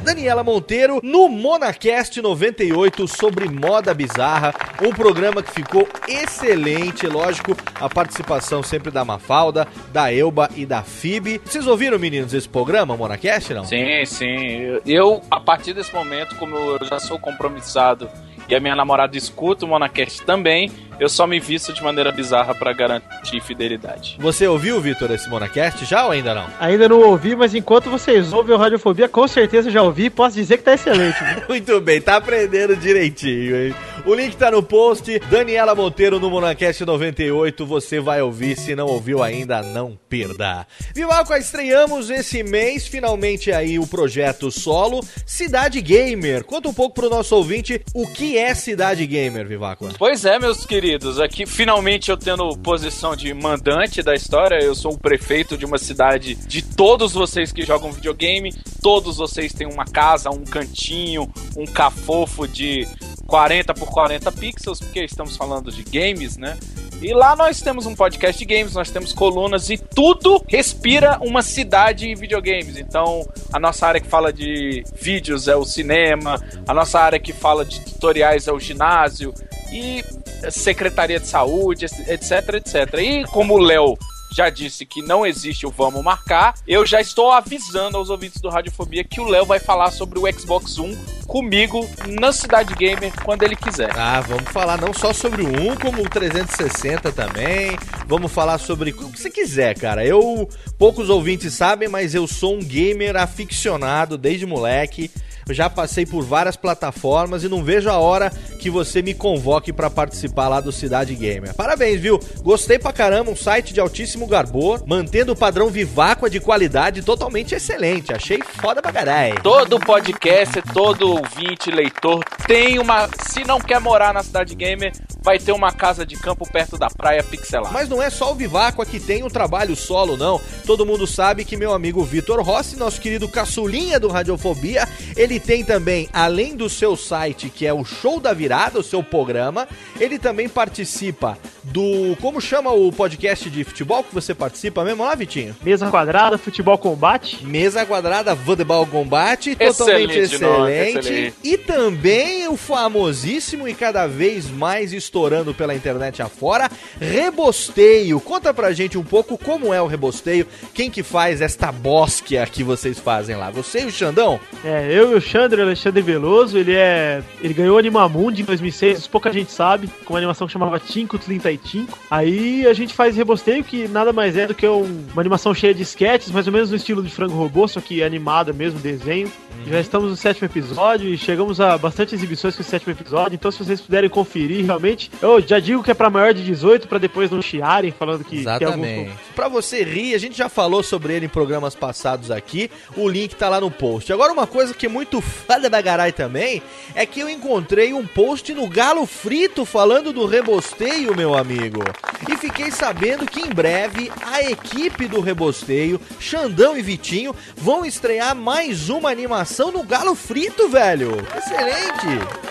Daniela 0.04 0.44
Monteiro 0.44 1.00
no 1.04 1.28
Monacast 1.28 2.22
98 2.22 3.08
sobre 3.08 3.50
moda 3.50 3.92
bizarra, 3.92 4.54
um 4.84 4.92
programa 4.92 5.42
que 5.42 5.52
ficou 5.52 5.88
excelente, 6.08 7.08
lógico, 7.08 7.58
a 7.76 7.90
participação 7.90 8.62
sempre 8.62 8.92
da 8.92 9.04
Mafalda, 9.04 9.68
da 9.92 10.14
Elba 10.14 10.48
e 10.56 10.64
da 10.64 10.84
Fib. 10.84 11.42
Vocês 11.44 11.66
ouviram, 11.66 11.98
meninos, 11.98 12.36
esse 12.36 12.48
programa, 12.48 12.96
Monacast, 12.96 13.54
não? 13.54 13.66
Sim, 13.66 14.06
sim. 14.06 14.80
Eu, 14.86 15.22
a 15.30 15.40
partir 15.40 15.74
desse 15.74 15.94
momento, 15.94 16.36
como 16.36 16.56
eu 16.56 16.86
já 16.86 17.00
sou 17.00 17.18
compromissado 17.18 18.08
e 18.50 18.56
a 18.56 18.60
minha 18.60 18.76
namorada 18.76 19.16
escuta 19.16 19.66
o 19.66 19.68
Monacast 19.68 20.26
também, 20.26 20.72
Eu 21.00 21.08
só 21.08 21.26
me 21.26 21.40
visto 21.40 21.72
de 21.72 21.82
maneira 21.82 22.12
bizarra 22.12 22.54
pra 22.54 22.74
garantir 22.74 23.42
fidelidade. 23.42 24.18
Você 24.20 24.46
ouviu, 24.46 24.82
Vitor, 24.82 25.10
esse 25.12 25.30
Monacast 25.30 25.86
já 25.86 26.06
ou 26.06 26.12
ainda 26.12 26.34
não? 26.34 26.48
Ainda 26.60 26.90
não 26.90 27.00
ouvi, 27.02 27.36
mas 27.36 27.56
enquanto 27.56 27.90
vocês 27.90 28.34
ouvem 28.34 28.54
o 28.54 28.58
Radiofobia, 28.58 29.08
com 29.08 29.28
certeza 29.28 29.72
já 29.72 29.82
ouvi 29.82 30.06
e 30.06 30.10
posso 30.10 30.36
dizer 30.36 30.58
que 30.58 30.64
tá 30.64 30.74
excelente. 30.74 31.18
Muito 31.48 31.80
bem, 31.80 32.02
tá 32.02 32.18
aprendendo 32.18 32.76
direitinho, 32.76 33.56
hein? 33.56 33.76
O 34.06 34.16
link 34.16 34.36
tá 34.38 34.50
no 34.50 34.64
post. 34.64 35.20
Daniela 35.30 35.76
Monteiro 35.76 36.20
no 36.20 36.30
Monacast 36.30 36.84
98. 36.84 37.66
Você 37.66 38.00
vai 38.00 38.22
ouvir. 38.22 38.58
Se 38.58 38.76
não 38.76 38.88
ouviu 38.88 39.22
ainda, 39.22 39.62
não 39.62 39.98
perda. 40.10 40.66
Vivalco, 40.96 41.34
estreamos 41.36 42.10
esse 42.10 42.42
mês, 42.42 42.88
finalmente 42.88 43.52
aí, 43.52 43.78
o 43.78 43.86
projeto 43.86 44.50
solo 44.50 45.02
Cidade 45.26 45.82
Gamer. 45.82 46.44
Conta 46.44 46.70
um 46.70 46.74
pouco 46.74 46.96
pro 46.96 47.10
nosso 47.10 47.36
ouvinte 47.36 47.82
o 47.94 48.08
que 48.08 48.38
é 48.38 48.56
Cidade 48.56 49.06
Gamer, 49.06 49.48
Vivaco. 49.48 49.90
Pois 49.98 50.26
é, 50.26 50.40
meus 50.40 50.66
queridos, 50.66 50.89
aqui 51.22 51.46
finalmente 51.46 52.10
eu 52.10 52.18
tendo 52.18 52.58
posição 52.58 53.16
de 53.16 53.34
mandante 53.34 54.02
da 54.02 54.16
história, 54.16 54.64
eu 54.64 54.74
sou 54.74 54.94
o 54.94 54.98
prefeito 54.98 55.58
de 55.58 55.66
uma 55.66 55.78
cidade 55.78 56.36
de 56.36 56.62
todos 56.62 57.14
vocês 57.14 57.52
que 57.52 57.64
jogam 57.64 57.92
videogame, 57.92 58.54
todos 58.82 59.18
vocês 59.18 59.54
têm 59.54 59.68
uma 59.68 59.86
casa, 59.86 60.30
um 60.30 60.44
cantinho, 60.44 61.32
um 61.56 61.66
cafofo 61.66 62.48
de 62.48 62.88
40 63.28 63.74
por 63.74 63.90
40 63.90 64.32
pixels, 64.32 64.80
porque 64.80 65.04
estamos 65.04 65.38
falando 65.38 65.72
de 65.72 65.84
games, 65.84 66.38
né? 66.38 66.58
E 67.02 67.14
lá 67.14 67.34
nós 67.34 67.62
temos 67.62 67.86
um 67.86 67.96
podcast 67.96 68.38
de 68.38 68.46
games, 68.46 68.74
nós 68.74 68.90
temos 68.90 69.14
colunas 69.14 69.70
e 69.70 69.78
tudo 69.78 70.44
respira 70.50 71.18
uma 71.22 71.42
cidade 71.42 72.08
em 72.10 72.16
videogames. 72.16 72.76
Então, 72.76 73.26
a 73.54 73.60
nossa 73.60 73.88
área 73.88 74.02
que 74.02 74.08
fala 74.08 74.34
de 74.34 74.84
vídeos 75.00 75.48
é 75.48 75.56
o 75.56 75.64
cinema, 75.64 76.44
a 76.68 76.74
nossa 76.74 77.00
área 77.00 77.18
que 77.18 77.32
fala 77.32 77.64
de 77.64 77.80
tutoriais 77.86 78.48
é 78.48 78.52
o 78.52 78.60
ginásio 78.60 79.34
e 79.72 80.04
secretaria 80.50 81.20
de 81.20 81.28
saúde, 81.28 81.86
etc, 81.86 82.56
etc. 82.56 82.94
E 83.00 83.24
como 83.26 83.56
o 83.56 83.60
Léo 83.60 83.98
já 84.32 84.50
disse 84.50 84.86
que 84.86 85.02
não 85.02 85.26
existe 85.26 85.66
o 85.66 85.72
Vamos 85.72 86.04
Marcar, 86.04 86.54
eu 86.68 86.86
já 86.86 87.02
estou 87.02 87.32
avisando 87.32 87.98
aos 87.98 88.10
ouvintes 88.10 88.40
do 88.40 88.50
Radiofobia 88.50 89.04
que 89.04 89.20
o 89.20 89.26
Léo 89.26 89.46
vai 89.46 89.60
falar 89.60 89.92
sobre 89.92 90.20
o 90.20 90.32
Xbox 90.32 90.78
One 90.78 90.98
comigo 91.28 91.88
na 92.08 92.32
Cidade 92.32 92.74
Gamer 92.76 93.12
quando 93.24 93.44
ele 93.44 93.56
quiser. 93.56 93.92
Ah, 93.98 94.22
vamos 94.22 94.50
falar 94.52 94.80
não 94.80 94.94
só 94.94 95.14
sobre 95.14 95.42
o 95.42 95.48
1, 95.48 95.76
como 95.78 96.04
o 96.04 96.10
360 96.10 97.12
também. 97.12 97.78
Vamos 98.08 98.32
falar 98.32 98.58
sobre 98.58 98.92
o 98.92 98.94
que 98.94 99.20
você 99.20 99.30
quiser, 99.30 99.78
cara. 99.78 100.06
Eu, 100.06 100.48
poucos 100.78 101.10
ouvintes 101.10 101.54
sabem, 101.54 101.88
mas 101.88 102.16
eu 102.16 102.28
sou 102.28 102.56
um 102.56 102.60
gamer 102.60 103.16
aficionado 103.16 104.18
desde 104.18 104.46
moleque. 104.46 105.12
Já 105.54 105.70
passei 105.70 106.06
por 106.06 106.24
várias 106.24 106.56
plataformas 106.56 107.44
e 107.44 107.50
não 107.50 107.64
vejo 107.64 107.90
a 107.90 107.98
hora 107.98 108.32
que 108.60 108.70
você 108.70 109.02
me 109.02 109.14
convoque 109.14 109.72
pra 109.72 109.90
participar 109.90 110.48
lá 110.48 110.60
do 110.60 110.72
Cidade 110.72 111.16
Gamer. 111.16 111.54
Parabéns, 111.54 112.00
viu? 112.00 112.20
Gostei 112.42 112.78
pra 112.78 112.94
caramba, 112.94 113.32
um 113.32 113.36
site 113.36 113.74
de 113.74 113.80
altíssimo 113.80 114.28
garbor, 114.28 114.84
mantendo 114.86 115.32
o 115.32 115.36
padrão 115.36 115.70
Viváqua 115.70 116.30
de 116.30 116.40
qualidade 116.40 117.02
totalmente 117.02 117.56
excelente. 117.56 118.14
Achei 118.14 118.40
foda 118.62 118.82
pra 118.82 118.92
caralho. 118.92 119.42
Todo 119.42 119.80
podcast, 119.80 120.62
todo 120.74 121.12
ouvinte, 121.12 121.72
leitor 121.72 122.24
tem 122.48 122.80
uma. 122.80 123.08
Se 123.28 123.44
não 123.44 123.60
quer 123.60 123.80
morar 123.80 124.14
na 124.14 124.24
Cidade 124.24 124.56
Gamer, 124.56 124.92
vai 125.22 125.38
ter 125.38 125.52
uma 125.52 125.72
casa 125.72 126.06
de 126.06 126.16
campo 126.16 126.50
perto 126.52 126.78
da 126.78 126.88
praia 126.88 127.24
pixelada. 127.24 127.72
Mas 127.72 127.88
não 127.88 128.02
é 128.02 128.10
só 128.10 128.32
o 128.32 128.36
Viváqua 128.36 128.86
que 128.86 129.00
tem 129.00 129.24
um 129.24 129.30
trabalho 129.30 129.76
solo, 129.76 130.18
não. 130.18 130.42
Todo 130.66 130.86
mundo 130.86 131.06
sabe 131.06 131.46
que 131.46 131.56
meu 131.56 131.74
amigo 131.74 132.04
Vitor 132.04 132.42
Rossi, 132.42 132.76
nosso 132.76 133.00
querido 133.00 133.28
caçulinha 133.28 134.00
do 134.00 134.08
Radiofobia, 134.08 134.88
ele 135.16 135.39
tem 135.40 135.64
também, 135.64 136.10
além 136.14 136.56
do 136.56 136.70
seu 136.70 136.96
site, 136.96 137.50
que 137.50 137.66
é 137.66 137.74
o 137.74 137.84
Show 137.84 138.20
da 138.20 138.34
Virada, 138.34 138.80
o 138.80 138.84
seu 138.84 139.02
programa, 139.04 139.68
ele 140.00 140.20
também 140.20 140.48
participa 140.50 141.38
do. 141.64 142.16
Como 142.22 142.42
chama 142.42 142.72
o 142.72 142.92
podcast 142.92 143.50
de 143.50 143.64
futebol 143.64 144.04
que 144.04 144.14
você 144.14 144.34
participa 144.34 144.84
mesmo 144.84 145.04
lá, 145.04 145.16
Vitinho? 145.16 145.56
Mesa 145.64 145.90
quadrada, 145.90 146.38
futebol 146.38 146.78
combate. 146.78 147.46
Mesa 147.46 147.86
quadrada, 147.86 148.36
Voleibol 148.36 148.86
Combate, 148.88 149.56
totalmente 149.56 150.18
Excelente 150.18 150.20
excelente. 150.20 150.58
nome, 150.58 150.72
excelente. 150.72 151.34
E 151.44 151.58
também 151.58 152.48
o 152.48 152.58
famosíssimo 152.58 153.68
e 153.68 153.74
cada 153.74 154.08
vez 154.08 154.50
mais 154.50 154.94
estourando 154.94 155.54
pela 155.54 155.76
internet 155.76 156.22
afora, 156.22 156.70
Rebosteio. 157.00 158.20
Conta 158.20 158.54
pra 158.54 158.72
gente 158.72 158.98
um 158.98 159.04
pouco 159.04 159.38
como 159.38 159.74
é 159.74 159.82
o 159.82 159.88
Rebosteio, 159.88 160.48
quem 160.74 160.90
que 160.90 161.04
faz 161.04 161.42
esta 161.42 161.72
bosquia 161.72 162.46
que 162.46 162.64
vocês 162.64 163.00
fazem 163.00 163.36
lá. 163.36 163.50
Você 163.52 163.82
e 163.82 163.86
o 163.86 163.92
Xandão? 163.92 164.40
É, 164.64 164.88
eu 164.92 165.12
e 165.12 165.16
o 165.16 165.22
Xandre, 165.30 165.62
Alexandre 165.62 166.02
Veloso, 166.02 166.58
ele 166.58 166.74
é. 166.74 167.22
Ele 167.42 167.54
ganhou 167.54 167.78
Animamundi 167.78 168.42
em 168.42 168.46
2006, 168.46 169.00
isso 169.00 169.10
pouca 169.10 169.32
gente 169.32 169.52
sabe, 169.52 169.88
com 170.06 170.14
uma 170.14 170.20
animação 170.20 170.48
que 170.48 170.54
chamava 170.54 170.80
Tinko 170.80 171.18
Tlintaitico. 171.20 171.98
Aí 172.10 172.66
a 172.66 172.74
gente 172.74 172.94
faz 172.94 173.16
rebosteio, 173.16 173.64
que 173.64 173.88
nada 173.88 174.12
mais 174.12 174.36
é 174.36 174.48
do 174.48 174.56
que 174.56 174.68
um- 174.68 175.06
uma 175.14 175.22
animação 175.22 175.54
cheia 175.54 175.74
de 175.74 175.84
sketches, 175.84 176.32
mais 176.32 176.48
ou 176.48 176.54
menos 176.54 176.70
no 176.72 176.76
estilo 176.76 177.04
de 177.04 177.10
frango 177.10 177.36
robô, 177.36 177.68
só 177.68 177.80
que 177.80 178.02
animada 178.04 178.52
mesmo, 178.52 178.80
desenho. 178.80 179.32
Já 179.68 179.80
estamos 179.80 180.10
no 180.10 180.16
sétimo 180.16 180.46
episódio 180.46 181.10
e 181.14 181.18
chegamos 181.18 181.60
a 181.60 181.78
bastante 181.78 182.16
exibições 182.16 182.56
com 182.56 182.62
o 182.62 182.66
sétimo 182.66 182.94
episódio, 182.94 183.36
então 183.36 183.52
se 183.52 183.60
vocês 183.64 183.82
puderem 183.82 184.10
conferir 184.10 184.66
realmente, 184.66 185.12
eu 185.22 185.42
já 185.42 185.60
digo 185.60 185.84
que 185.84 185.92
é 185.92 185.94
pra 185.94 186.10
maior 186.10 186.34
de 186.34 186.44
18, 186.44 186.88
pra 186.88 186.98
depois 186.98 187.30
não 187.30 187.42
chiarem 187.42 187.92
falando 187.92 188.24
que 188.24 188.44
tem 188.44 188.48
alguns 188.48 188.64
Exatamente. 188.88 189.12
Pra 189.36 189.48
você 189.50 189.84
rir, 189.84 190.16
a 190.16 190.18
gente 190.18 190.38
já 190.38 190.48
falou 190.50 190.82
sobre 190.82 191.14
ele 191.14 191.26
em 191.26 191.30
programas 191.30 191.76
passados 191.76 192.32
aqui. 192.32 192.72
O 192.96 193.08
link 193.08 193.36
tá 193.36 193.50
lá 193.50 193.60
no 193.60 193.70
post. 193.70 194.12
Agora, 194.14 194.32
uma 194.32 194.48
coisa 194.48 194.74
que 194.74 194.86
é 194.86 194.90
muito 194.90 195.09
foda 195.20 195.70
bagarai 195.70 196.12
também 196.12 196.62
é 196.94 197.06
que 197.06 197.20
eu 197.20 197.30
encontrei 197.30 197.94
um 197.94 198.06
post 198.06 198.54
no 198.54 198.68
Galo 198.68 199.06
Frito 199.06 199.66
falando 199.66 200.14
do 200.14 200.26
Rebosteio, 200.26 201.16
meu 201.16 201.36
amigo. 201.36 201.84
E 202.32 202.38
fiquei 202.38 202.70
sabendo 202.70 203.26
que 203.26 203.42
em 203.42 203.50
breve 203.50 204.12
a 204.24 204.42
equipe 204.42 205.08
do 205.08 205.20
Rebosteio, 205.20 206.00
Xandão 206.20 206.78
e 206.78 206.82
Vitinho, 206.82 207.36
vão 207.56 207.84
estrear 207.86 208.36
mais 208.36 208.90
uma 208.90 209.10
animação 209.10 209.72
no 209.72 209.84
Galo 209.84 210.14
Frito, 210.14 210.70
velho. 210.70 211.18
Excelente. 211.36 212.50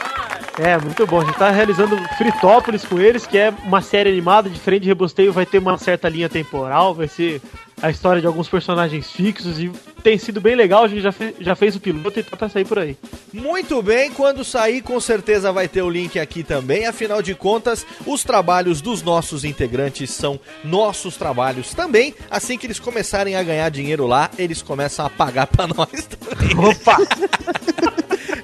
É, 0.59 0.77
muito 0.77 1.07
bom. 1.07 1.21
A 1.21 1.25
gente 1.25 1.39
tá 1.39 1.51
realizando 1.51 1.97
Fritópolis 2.17 2.85
com 2.85 2.99
eles, 2.99 3.27
que 3.27 3.39
é 3.39 3.55
uma 3.65 3.81
série 3.81 4.11
animada, 4.11 4.51
diferente 4.51 4.83
de 4.83 4.89
Rebosteio, 4.89 5.33
vai 5.33 5.47
ter 5.47 5.59
uma 5.59 5.79
certa 5.79 6.09
linha 6.09 6.29
temporal, 6.29 6.93
vai 6.93 7.07
ser 7.07 7.41
a 7.81 7.91
história 7.91 8.21
de 8.21 8.27
alguns 8.27 8.49
personagens 8.49 9.11
fixos 9.11 9.59
e 9.59 9.71
tem 10.03 10.17
sido 10.19 10.41
bem 10.41 10.55
legal. 10.55 10.85
A 10.85 10.89
gente 10.89 11.01
já, 11.03 11.13
fe- 11.13 11.35
já 11.41 11.55
fez 11.55 11.77
o 11.77 11.81
piloto 11.81 12.19
e 12.19 12.23
tá 12.23 12.37
pra 12.37 12.49
sair 12.49 12.65
por 12.65 12.79
aí. 12.79 12.97
Muito 13.33 13.81
bem, 13.83 14.11
quando 14.11 14.45
sair, 14.45 14.81
com 14.83 14.99
certeza 15.01 15.53
vai 15.53 15.69
ter 15.69 15.83
o 15.83 15.91
link 15.91 16.19
aqui 16.19 16.43
também. 16.43 16.87
Afinal 16.87 17.21
de 17.23 17.35
contas, 17.35 17.87
os 18.07 18.23
trabalhos 18.25 18.81
dos 18.81 19.03
nossos 19.03 19.45
integrantes 19.45 20.11
são 20.11 20.39
nossos 20.65 21.17
trabalhos 21.17 21.75
também. 21.75 22.15
Assim 22.31 22.57
que 22.59 22.67
eles 22.67 22.79
começarem 22.81 23.37
a 23.37 23.43
ganhar 23.43 23.69
dinheiro 23.71 24.07
lá, 24.07 24.31
eles 24.39 24.63
começam 24.63 25.07
a 25.07 25.11
pagar 25.11 25.47
pra 25.47 25.67
nós 25.73 26.07
também. 26.07 26.57
Opa! 26.57 26.97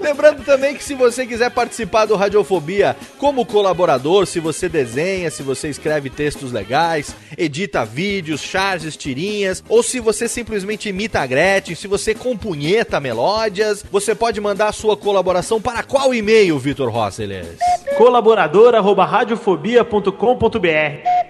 Lembrando 0.01 0.45
também 0.45 0.75
que 0.75 0.85
se 0.85 0.95
você 0.95 1.27
quiser 1.27 1.51
participar 1.51 2.05
do 2.05 2.15
Radiofobia 2.15 2.95
como 3.19 3.45
colaborador, 3.47 4.27
se 4.27 4.39
você 4.39 4.69
desenha, 4.69 5.31
se 5.31 5.43
você 5.43 5.69
escreve 5.69 6.11
textos 6.11 6.53
legais, 6.53 7.15
edita 7.39 7.85
vídeos, 7.87 8.43
charges, 8.43 8.97
tirinhas, 8.99 9.24
ou 9.69 9.83
se 9.83 10.01
você 10.01 10.29
simplesmente 10.29 10.89
imita 10.89 11.21
a 11.21 11.27
Gretchen, 11.27 11.75
se 11.75 11.87
você 11.87 12.15
compunheta 12.15 13.01
melódias, 13.01 13.85
você 13.91 14.15
pode 14.15 14.41
mandar 14.41 14.69
a 14.69 14.73
sua 14.73 14.97
colaboração 14.97 15.61
para 15.61 15.83
qual 15.83 16.15
e-mail, 16.15 16.59
Vitor 16.59 16.91
Rosseles? 16.91 17.59
Colaborador 17.97 18.75
arroba 18.75 19.05
radiofobia.com.br 19.05 21.25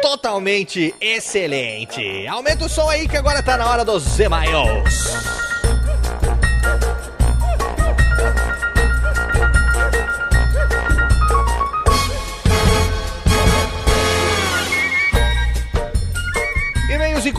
Totalmente 0.00 0.94
excelente. 1.00 2.26
Aumenta 2.26 2.64
o 2.64 2.68
som 2.68 2.88
aí 2.88 3.08
que 3.08 3.16
agora 3.16 3.42
tá 3.42 3.56
na 3.56 3.68
hora 3.68 3.84
dos 3.84 4.18
e-mails. 4.18 5.41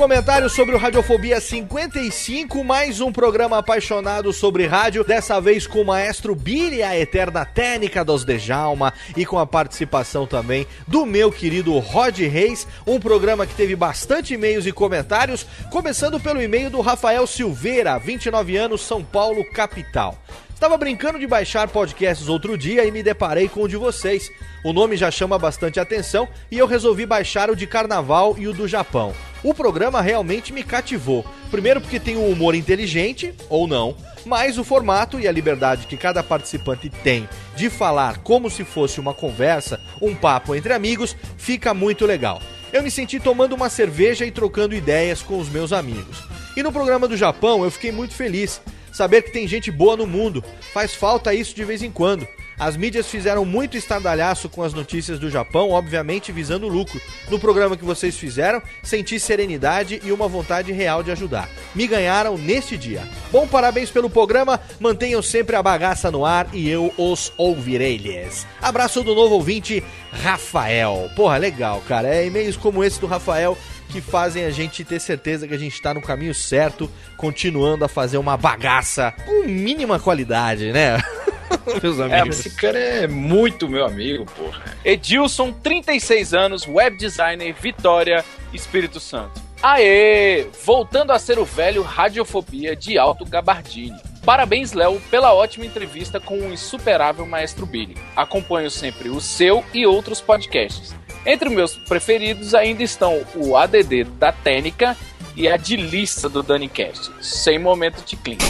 E-mails 0.03 0.23
comentários 0.23 0.51
sobre 0.51 0.75
o 0.75 0.77
Radiofobia 0.77 1.39
55, 1.39 2.61
mais 2.61 2.99
um 2.99 3.09
programa 3.09 3.59
apaixonado 3.59 4.33
sobre 4.33 4.67
rádio, 4.67 5.01
dessa 5.01 5.39
vez 5.39 5.65
com 5.65 5.81
o 5.81 5.85
maestro 5.85 6.35
Billy, 6.35 6.83
a 6.83 6.97
eterna 6.99 7.45
técnica 7.45 8.03
dos 8.03 8.25
Dejalma, 8.25 8.93
e 9.15 9.25
com 9.25 9.39
a 9.39 9.45
participação 9.45 10.27
também 10.27 10.67
do 10.87 11.05
meu 11.05 11.31
querido 11.31 11.77
Rod 11.79 12.19
Reis, 12.19 12.67
um 12.85 12.99
programa 12.99 13.47
que 13.47 13.55
teve 13.55 13.77
bastante 13.77 14.33
e-mails 14.33 14.65
e 14.65 14.73
comentários, 14.73 15.45
começando 15.71 16.19
pelo 16.19 16.41
e-mail 16.41 16.69
do 16.69 16.81
Rafael 16.81 17.25
Silveira, 17.25 17.97
29 17.97 18.57
anos, 18.57 18.81
São 18.81 19.01
Paulo, 19.03 19.43
capital. 19.51 20.17
Estava 20.53 20.77
brincando 20.77 21.17
de 21.17 21.27
baixar 21.27 21.69
podcasts 21.69 22.27
outro 22.27 22.57
dia 22.57 22.83
e 22.85 22.91
me 22.91 23.03
deparei 23.03 23.47
com 23.47 23.61
o 23.61 23.69
de 23.69 23.77
vocês. 23.77 24.29
O 24.65 24.73
nome 24.73 24.97
já 24.97 25.09
chama 25.09 25.39
bastante 25.39 25.79
atenção 25.79 26.27
e 26.51 26.57
eu 26.57 26.67
resolvi 26.67 27.05
baixar 27.05 27.49
o 27.49 27.55
de 27.55 27.65
carnaval 27.65 28.35
e 28.37 28.47
o 28.47 28.53
do 28.53 28.67
Japão. 28.67 29.13
O 29.43 29.53
programa 29.53 30.01
realmente 30.01 30.53
me 30.53 30.63
cativou. 30.63 31.25
Primeiro 31.51 31.81
porque 31.81 31.99
tem 31.99 32.15
um 32.15 32.29
humor 32.29 32.55
inteligente, 32.55 33.33
ou 33.49 33.67
não, 33.67 33.95
mas 34.25 34.57
o 34.57 34.63
formato 34.63 35.19
e 35.19 35.27
a 35.27 35.31
liberdade 35.31 35.85
que 35.85 35.97
cada 35.97 36.23
participante 36.23 36.89
tem 36.89 37.27
de 37.55 37.69
falar 37.69 38.19
como 38.19 38.49
se 38.49 38.63
fosse 38.63 38.99
uma 38.99 39.13
conversa, 39.13 39.79
um 40.01 40.15
papo 40.15 40.55
entre 40.55 40.73
amigos, 40.73 41.15
fica 41.37 41.73
muito 41.73 42.05
legal. 42.05 42.41
Eu 42.71 42.81
me 42.81 42.89
senti 42.89 43.19
tomando 43.19 43.53
uma 43.53 43.69
cerveja 43.69 44.25
e 44.25 44.31
trocando 44.31 44.73
ideias 44.73 45.21
com 45.21 45.37
os 45.37 45.49
meus 45.49 45.73
amigos. 45.73 46.23
E 46.55 46.63
no 46.63 46.71
programa 46.71 47.07
do 47.07 47.17
Japão 47.17 47.63
eu 47.63 47.69
fiquei 47.69 47.91
muito 47.91 48.13
feliz. 48.13 48.61
Saber 48.91 49.23
que 49.23 49.31
tem 49.31 49.47
gente 49.47 49.71
boa 49.71 49.97
no 49.97 50.07
mundo. 50.07 50.43
Faz 50.71 50.93
falta 50.93 51.33
isso 51.33 51.55
de 51.55 51.65
vez 51.65 51.83
em 51.83 51.91
quando. 51.91 52.27
As 52.63 52.77
mídias 52.77 53.09
fizeram 53.09 53.43
muito 53.43 53.75
estardalhaço 53.75 54.47
com 54.47 54.63
as 54.63 54.73
notícias 54.73 55.19
do 55.19 55.29
Japão, 55.29 55.71
obviamente 55.71 56.31
visando 56.31 56.65
lucro. 56.69 57.01
No 57.29 57.37
programa 57.37 57.75
que 57.75 57.83
vocês 57.83 58.17
fizeram, 58.17 58.61
senti 58.81 59.19
serenidade 59.19 59.99
e 60.01 60.13
uma 60.13 60.29
vontade 60.29 60.71
real 60.71 61.03
de 61.03 61.11
ajudar. 61.11 61.49
Me 61.75 61.85
ganharam 61.85 62.37
neste 62.37 62.77
dia. 62.77 63.05
Bom, 63.33 63.45
parabéns 63.45 63.91
pelo 63.91 64.09
programa, 64.09 64.61
mantenham 64.79 65.21
sempre 65.21 65.57
a 65.57 65.61
bagaça 65.61 66.09
no 66.09 66.25
ar 66.25 66.47
e 66.53 66.69
eu 66.69 66.93
os 66.97 67.33
ouvirei-lhes. 67.35 68.47
Abraço 68.61 69.03
do 69.03 69.13
novo 69.13 69.35
ouvinte, 69.35 69.83
Rafael. 70.23 71.11
Porra, 71.17 71.35
legal, 71.35 71.83
cara. 71.85 72.07
É 72.07 72.25
e-mails 72.25 72.55
como 72.55 72.81
esse 72.81 72.97
do 72.97 73.07
Rafael 73.07 73.57
que 73.89 73.99
fazem 73.99 74.45
a 74.45 74.51
gente 74.51 74.85
ter 74.85 75.01
certeza 75.01 75.49
que 75.49 75.53
a 75.53 75.59
gente 75.59 75.73
está 75.73 75.93
no 75.93 76.01
caminho 76.01 76.33
certo, 76.33 76.89
continuando 77.17 77.83
a 77.83 77.89
fazer 77.89 78.17
uma 78.17 78.37
bagaça 78.37 79.13
com 79.25 79.45
mínima 79.49 79.99
qualidade, 79.99 80.71
né? 80.71 80.97
Meus 81.81 81.99
É, 81.99 82.03
amigos. 82.19 82.39
esse 82.39 82.55
cara 82.55 82.77
é 82.77 83.07
muito 83.07 83.67
meu 83.67 83.85
amigo, 83.85 84.25
porra. 84.25 84.61
Edilson, 84.83 85.51
36 85.51 86.33
anos, 86.33 86.67
web 86.67 86.97
designer, 86.97 87.53
Vitória, 87.59 88.23
Espírito 88.53 88.99
Santo. 88.99 89.41
Aê! 89.61 90.45
Voltando 90.65 91.11
a 91.11 91.19
ser 91.19 91.39
o 91.39 91.45
velho 91.45 91.81
Radiofobia 91.83 92.75
de 92.75 92.97
Alto 92.97 93.23
Gabardini. 93.25 93.97
Parabéns, 94.25 94.73
Léo, 94.73 95.01
pela 95.11 95.33
ótima 95.33 95.65
entrevista 95.65 96.19
com 96.19 96.37
o 96.37 96.53
insuperável 96.53 97.25
Maestro 97.25 97.65
Billy. 97.65 97.95
Acompanho 98.15 98.69
sempre 98.69 99.09
o 99.09 99.19
seu 99.21 99.63
e 99.73 99.85
outros 99.85 100.21
podcasts. 100.21 100.93
Entre 101.25 101.49
meus 101.49 101.75
preferidos 101.75 102.53
ainda 102.53 102.83
estão 102.83 103.21
o 103.35 103.55
ADD 103.55 104.03
da 104.19 104.31
Técnica 104.33 104.97
e 105.35 105.47
a 105.47 105.57
de 105.57 105.75
lista 105.75 106.29
do 106.29 106.43
DaniCast, 106.43 107.11
sem 107.21 107.57
momento 107.57 108.03
de 108.05 108.15
clima. 108.15 108.41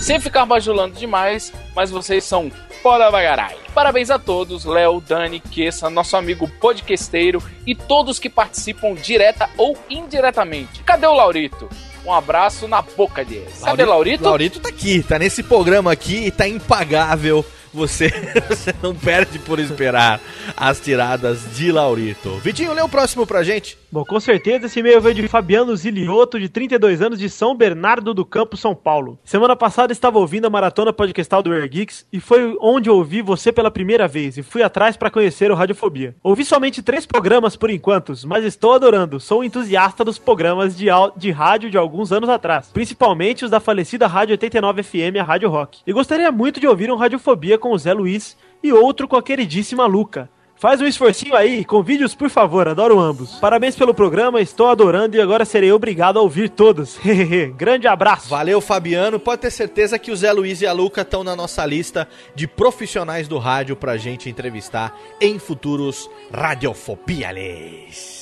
Sem 0.00 0.20
ficar 0.20 0.46
bajulando 0.46 0.94
demais, 0.94 1.52
mas 1.74 1.90
vocês 1.90 2.24
são 2.24 2.50
fora 2.82 3.10
bagarai. 3.10 3.56
Parabéns 3.74 4.10
a 4.10 4.18
todos, 4.18 4.64
Léo, 4.64 5.00
Dani, 5.00 5.40
Kessa, 5.40 5.90
nosso 5.90 6.16
amigo 6.16 6.48
podcasteiro 6.60 7.42
e 7.66 7.74
todos 7.74 8.18
que 8.18 8.30
participam 8.30 8.94
direta 8.94 9.48
ou 9.56 9.76
indiretamente. 9.90 10.82
Cadê 10.82 11.06
o 11.06 11.14
Laurito? 11.14 11.68
Um 12.04 12.12
abraço 12.12 12.66
na 12.66 12.80
boca 12.80 13.24
dele. 13.24 13.46
Cadê 13.62 13.84
Laurito? 13.84 14.24
Laurito 14.24 14.60
tá 14.60 14.68
aqui, 14.68 15.02
tá 15.02 15.18
nesse 15.18 15.42
programa 15.42 15.92
aqui 15.92 16.26
e 16.26 16.30
tá 16.30 16.48
impagável. 16.48 17.44
Você, 17.72 18.08
você 18.48 18.74
não 18.82 18.94
perde 18.94 19.38
por 19.38 19.58
esperar 19.58 20.20
as 20.56 20.80
tiradas 20.80 21.56
de 21.56 21.70
Laurito. 21.70 22.36
Vitinho, 22.38 22.72
lê 22.72 22.82
o 22.82 22.88
próximo 22.88 23.26
pra 23.26 23.42
gente. 23.42 23.76
Bom, 23.90 24.04
com 24.04 24.20
certeza 24.20 24.66
esse 24.66 24.80
e-mail 24.80 25.00
veio 25.00 25.14
de 25.14 25.28
Fabiano 25.28 25.74
Zilioto, 25.74 26.38
de 26.38 26.48
32 26.48 27.00
anos, 27.00 27.18
de 27.18 27.30
São 27.30 27.54
Bernardo 27.54 28.12
do 28.12 28.24
Campo, 28.24 28.56
São 28.56 28.74
Paulo. 28.74 29.18
Semana 29.24 29.56
passada 29.56 29.92
estava 29.92 30.18
ouvindo 30.18 30.46
a 30.46 30.50
maratona 30.50 30.92
podcastal 30.92 31.42
do 31.42 31.52
Air 31.52 31.68
Geeks 31.68 32.06
e 32.12 32.20
foi 32.20 32.56
onde 32.60 32.90
ouvi 32.90 33.22
você 33.22 33.50
pela 33.50 33.70
primeira 33.70 34.06
vez 34.06 34.36
e 34.36 34.42
fui 34.42 34.62
atrás 34.62 34.96
para 34.96 35.10
conhecer 35.10 35.50
o 35.50 35.54
Radiofobia. 35.54 36.14
Ouvi 36.22 36.44
somente 36.44 36.82
três 36.82 37.06
programas 37.06 37.56
por 37.56 37.70
enquanto, 37.70 38.12
mas 38.26 38.44
estou 38.44 38.74
adorando. 38.74 39.18
Sou 39.18 39.42
entusiasta 39.42 40.04
dos 40.04 40.18
programas 40.18 40.76
de, 40.76 40.86
de 41.16 41.30
rádio 41.30 41.70
de 41.70 41.78
alguns 41.78 42.12
anos 42.12 42.28
atrás, 42.28 42.70
principalmente 42.72 43.44
os 43.44 43.50
da 43.50 43.60
falecida 43.60 44.06
Rádio 44.06 44.34
89 44.34 44.82
FM, 44.82 45.16
a 45.18 45.24
Rádio 45.24 45.48
Rock. 45.48 45.80
E 45.86 45.92
gostaria 45.92 46.30
muito 46.30 46.60
de 46.60 46.66
ouvir 46.66 46.90
um 46.90 46.96
Radiofobia 46.96 47.57
com 47.58 47.72
o 47.72 47.78
Zé 47.78 47.92
Luiz 47.92 48.36
e 48.62 48.72
outro 48.72 49.06
com 49.08 49.16
a 49.16 49.22
queridíssima 49.22 49.86
Luca. 49.86 50.30
Faz 50.60 50.80
um 50.80 50.86
esforcinho 50.86 51.36
aí, 51.36 51.64
com 51.64 51.84
vídeos, 51.84 52.16
por 52.16 52.28
favor, 52.28 52.66
adoro 52.66 52.98
ambos. 52.98 53.36
Parabéns 53.36 53.76
pelo 53.76 53.94
programa, 53.94 54.40
estou 54.40 54.66
adorando 54.66 55.16
e 55.16 55.20
agora 55.20 55.44
serei 55.44 55.70
obrigado 55.70 56.18
a 56.18 56.22
ouvir 56.22 56.48
todos. 56.50 56.98
Grande 57.56 57.86
abraço. 57.86 58.28
Valeu, 58.28 58.60
Fabiano. 58.60 59.20
Pode 59.20 59.42
ter 59.42 59.52
certeza 59.52 60.00
que 60.00 60.10
o 60.10 60.16
Zé 60.16 60.32
Luiz 60.32 60.60
e 60.60 60.66
a 60.66 60.72
Luca 60.72 61.02
estão 61.02 61.22
na 61.22 61.36
nossa 61.36 61.64
lista 61.64 62.08
de 62.34 62.48
profissionais 62.48 63.28
do 63.28 63.38
rádio 63.38 63.76
pra 63.76 63.96
gente 63.96 64.28
entrevistar 64.28 64.98
em 65.20 65.38
futuros 65.38 66.10
Radiofobiales. 66.32 68.17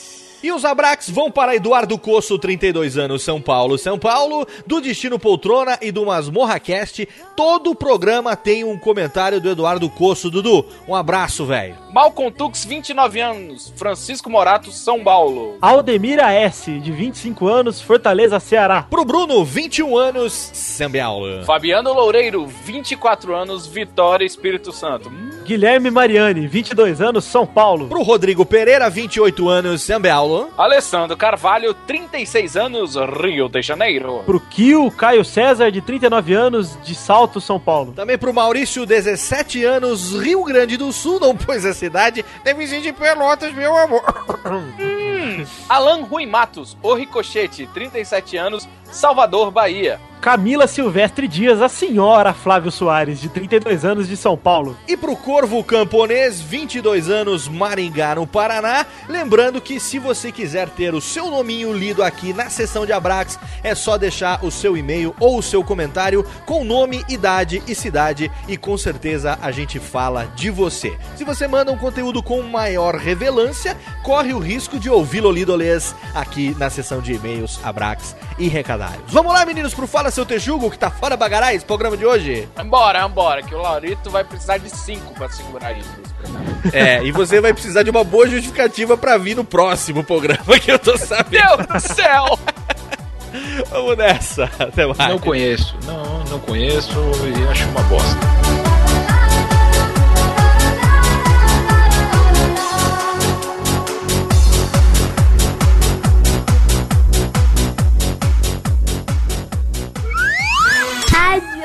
E 0.46 0.52
os 0.52 0.64
Abrax 0.64 1.10
vão 1.10 1.28
para 1.28 1.56
Eduardo 1.56 1.98
Coço, 1.98 2.38
32 2.38 2.96
anos, 2.96 3.24
São 3.24 3.40
Paulo. 3.40 3.76
São 3.76 3.98
Paulo, 3.98 4.46
do 4.64 4.80
Destino 4.80 5.18
Poltrona 5.18 5.76
e 5.82 5.90
do 5.90 6.06
Masmorra 6.06 6.60
Cast. 6.60 7.04
Todo 7.34 7.72
o 7.72 7.74
programa 7.74 8.36
tem 8.36 8.62
um 8.62 8.78
comentário 8.78 9.40
do 9.40 9.50
Eduardo 9.50 9.90
Coço. 9.90 10.30
Dudu, 10.30 10.64
um 10.86 10.94
abraço, 10.94 11.44
velho. 11.44 11.76
Malcolm 11.92 12.30
Tux, 12.30 12.64
29 12.64 13.20
anos, 13.20 13.72
Francisco 13.74 14.30
Morato, 14.30 14.70
São 14.70 15.02
Paulo. 15.02 15.56
Aldemira 15.60 16.32
S, 16.32 16.78
de 16.78 16.92
25 16.92 17.48
anos, 17.48 17.80
Fortaleza, 17.80 18.38
Ceará. 18.38 18.82
Pro 18.82 19.04
Bruno, 19.04 19.44
21 19.44 19.98
anos, 19.98 20.32
São 20.32 20.92
Paulo. 20.92 21.42
Fabiano 21.44 21.92
Loureiro, 21.92 22.46
24 22.46 23.34
anos, 23.34 23.66
Vitória, 23.66 24.24
Espírito 24.24 24.70
Santo. 24.70 25.10
Guilherme 25.46 25.92
Mariani, 25.92 26.48
22 26.48 27.00
anos, 27.00 27.24
São 27.24 27.46
Paulo. 27.46 27.86
Pro 27.86 28.02
Rodrigo 28.02 28.44
Pereira, 28.44 28.90
28 28.90 29.48
anos, 29.48 29.80
São 29.82 30.02
Paulo. 30.02 30.50
Alessandro 30.58 31.16
Carvalho, 31.16 31.72
36 31.72 32.56
anos, 32.56 32.96
Rio 32.96 33.48
de 33.48 33.62
Janeiro. 33.62 34.22
Pro 34.26 34.40
Kio 34.40 34.90
Caio 34.90 35.24
César, 35.24 35.70
de 35.70 35.80
39 35.80 36.34
anos, 36.34 36.76
de 36.82 36.96
Salto, 36.96 37.40
São 37.40 37.60
Paulo. 37.60 37.92
Também 37.92 38.18
pro 38.18 38.34
Maurício, 38.34 38.84
17 38.84 39.64
anos, 39.64 40.20
Rio 40.20 40.42
Grande 40.42 40.76
do 40.76 40.92
Sul, 40.92 41.20
não 41.20 41.36
pôs 41.36 41.64
a 41.64 41.72
cidade, 41.72 42.24
deve 42.42 42.66
ser 42.66 42.80
de 42.80 42.92
Pelotas, 42.92 43.54
meu 43.54 43.76
amor. 43.76 44.02
Alan 45.68 46.02
Rui 46.02 46.26
Matos, 46.26 46.76
O 46.82 46.92
Ricochete, 46.92 47.68
37 47.72 48.36
anos, 48.36 48.68
Salvador, 48.84 49.52
Bahia. 49.52 50.00
Camila 50.26 50.66
Silvestre 50.66 51.28
Dias, 51.28 51.62
a 51.62 51.68
senhora 51.68 52.34
Flávio 52.34 52.72
Soares, 52.72 53.20
de 53.20 53.28
32 53.28 53.84
anos, 53.84 54.08
de 54.08 54.16
São 54.16 54.36
Paulo. 54.36 54.76
E 54.88 54.96
pro 54.96 55.14
Corvo 55.14 55.62
Camponês, 55.62 56.40
22 56.40 57.08
anos, 57.08 57.46
Maringá, 57.46 58.16
no 58.16 58.26
Paraná. 58.26 58.84
Lembrando 59.08 59.60
que 59.60 59.78
se 59.78 60.00
você 60.00 60.32
quiser 60.32 60.68
ter 60.68 60.96
o 60.96 61.00
seu 61.00 61.30
nominho 61.30 61.72
lido 61.72 62.02
aqui 62.02 62.32
na 62.32 62.50
sessão 62.50 62.84
de 62.84 62.92
Abrax, 62.92 63.38
é 63.62 63.72
só 63.72 63.96
deixar 63.96 64.44
o 64.44 64.50
seu 64.50 64.76
e-mail 64.76 65.14
ou 65.20 65.38
o 65.38 65.42
seu 65.44 65.62
comentário 65.62 66.26
com 66.44 66.64
nome, 66.64 67.04
idade 67.08 67.62
e 67.64 67.72
cidade 67.72 68.28
e 68.48 68.56
com 68.56 68.76
certeza 68.76 69.38
a 69.40 69.52
gente 69.52 69.78
fala 69.78 70.26
de 70.34 70.50
você. 70.50 70.98
Se 71.14 71.22
você 71.22 71.46
manda 71.46 71.70
um 71.70 71.78
conteúdo 71.78 72.20
com 72.20 72.42
maior 72.42 72.96
revelância, 72.96 73.76
corre 74.02 74.32
o 74.32 74.40
risco 74.40 74.76
de 74.76 74.90
ouvi-lo 74.90 75.30
lido 75.30 75.56
aqui 76.12 76.52
na 76.58 76.68
sessão 76.68 77.00
de 77.00 77.12
e-mails, 77.12 77.60
Abrax 77.62 78.16
e 78.36 78.48
recadários. 78.48 79.12
Vamos 79.12 79.32
lá, 79.32 79.46
meninos, 79.46 79.72
pro 79.72 79.86
Fala 79.86 80.10
Seu 80.16 80.24
Texugo, 80.24 80.70
que 80.70 80.78
tá 80.78 80.90
fora 80.90 81.14
bagarais, 81.14 81.62
programa 81.62 81.94
de 81.94 82.06
hoje. 82.06 82.48
Vambora, 82.56 83.02
vambora, 83.02 83.42
que 83.42 83.54
o 83.54 83.58
Laurito 83.58 84.08
vai 84.08 84.24
precisar 84.24 84.56
de 84.56 84.70
5 84.70 85.12
pra 85.12 85.28
segurar 85.28 85.76
isso. 85.76 85.90
É, 86.72 87.04
e 87.04 87.12
você 87.12 87.38
vai 87.38 87.52
precisar 87.52 87.82
de 87.82 87.90
uma 87.90 88.02
boa 88.02 88.26
justificativa 88.26 88.96
pra 88.96 89.18
vir 89.18 89.36
no 89.36 89.44
próximo 89.44 90.02
programa 90.02 90.58
que 90.58 90.72
eu 90.72 90.78
tô 90.78 90.96
sabendo. 90.96 91.58
Deus 91.58 91.66
do 91.66 91.94
céu! 91.94 92.38
Vamos 93.68 93.98
nessa. 93.98 94.44
Até 94.58 94.86
mais. 94.86 94.96
Não 94.96 95.18
conheço, 95.18 95.76
não, 95.84 96.24
não 96.30 96.38
conheço 96.40 96.98
e 97.36 97.50
acho 97.50 97.68
uma 97.68 97.82
bosta. 97.82 98.65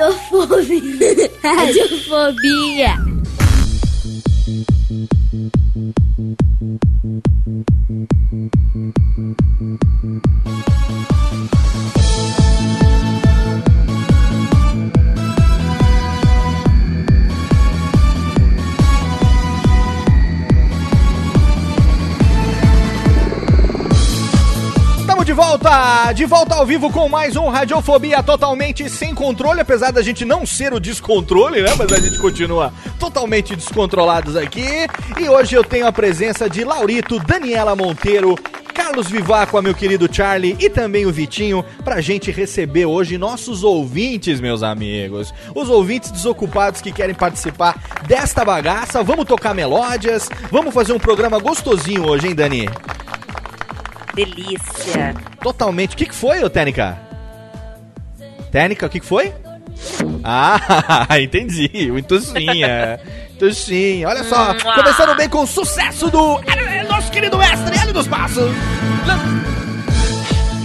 Radiofobia. 0.02 1.30
Radiofobia. 1.42 2.98
De 25.32 25.36
volta! 25.36 26.12
De 26.12 26.26
volta 26.26 26.54
ao 26.56 26.66
vivo 26.66 26.92
com 26.92 27.08
mais 27.08 27.36
um 27.36 27.48
Radiofobia 27.48 28.22
totalmente 28.22 28.86
sem 28.90 29.14
controle, 29.14 29.62
apesar 29.62 29.90
da 29.90 30.02
gente 30.02 30.26
não 30.26 30.44
ser 30.44 30.74
o 30.74 30.78
descontrole, 30.78 31.62
né? 31.62 31.74
Mas 31.78 31.90
a 31.90 31.98
gente 31.98 32.18
continua 32.18 32.70
totalmente 32.98 33.56
descontrolados 33.56 34.36
aqui. 34.36 34.66
E 35.18 35.26
hoje 35.30 35.54
eu 35.54 35.64
tenho 35.64 35.86
a 35.86 35.92
presença 35.92 36.50
de 36.50 36.64
Laurito, 36.64 37.18
Daniela 37.18 37.74
Monteiro 37.74 38.36
Carlos 38.74 39.08
Viváqua, 39.08 39.62
meu 39.62 39.74
querido 39.74 40.06
Charlie 40.12 40.54
e 40.60 40.68
também 40.68 41.06
o 41.06 41.12
Vitinho, 41.12 41.64
pra 41.82 42.02
gente 42.02 42.30
receber 42.30 42.84
hoje 42.84 43.16
nossos 43.16 43.64
ouvintes, 43.64 44.38
meus 44.38 44.62
amigos. 44.62 45.32
Os 45.54 45.70
ouvintes 45.70 46.10
desocupados 46.10 46.82
que 46.82 46.92
querem 46.92 47.14
participar 47.14 47.82
desta 48.06 48.44
bagaça. 48.44 49.02
Vamos 49.02 49.24
tocar 49.24 49.54
melódias, 49.54 50.28
vamos 50.50 50.74
fazer 50.74 50.92
um 50.92 50.98
programa 50.98 51.38
gostosinho 51.38 52.06
hoje, 52.06 52.28
hein, 52.28 52.34
Dani? 52.34 52.68
Delícia. 54.14 55.14
Totalmente. 55.40 55.94
O 55.94 55.96
que, 55.96 56.06
que 56.06 56.14
foi, 56.14 56.42
ô 56.44 56.50
Técnica? 56.50 56.98
Técnica, 58.50 58.86
o 58.86 58.90
que, 58.90 59.00
que 59.00 59.06
foi? 59.06 59.32
Ah, 60.22 61.08
entendi. 61.20 61.90
Muito 61.90 62.20
sim, 62.20 62.62
é. 62.62 63.00
Muito 63.30 63.54
sim. 63.54 64.04
Olha 64.04 64.22
só, 64.24 64.54
começando 64.74 65.16
bem 65.16 65.28
com 65.28 65.42
o 65.42 65.46
sucesso 65.46 66.10
do 66.10 66.40
nosso 66.88 67.10
querido 67.10 67.38
mestre, 67.38 67.76
Hélio 67.78 67.94
dos 67.94 68.06
Passos. 68.06 68.52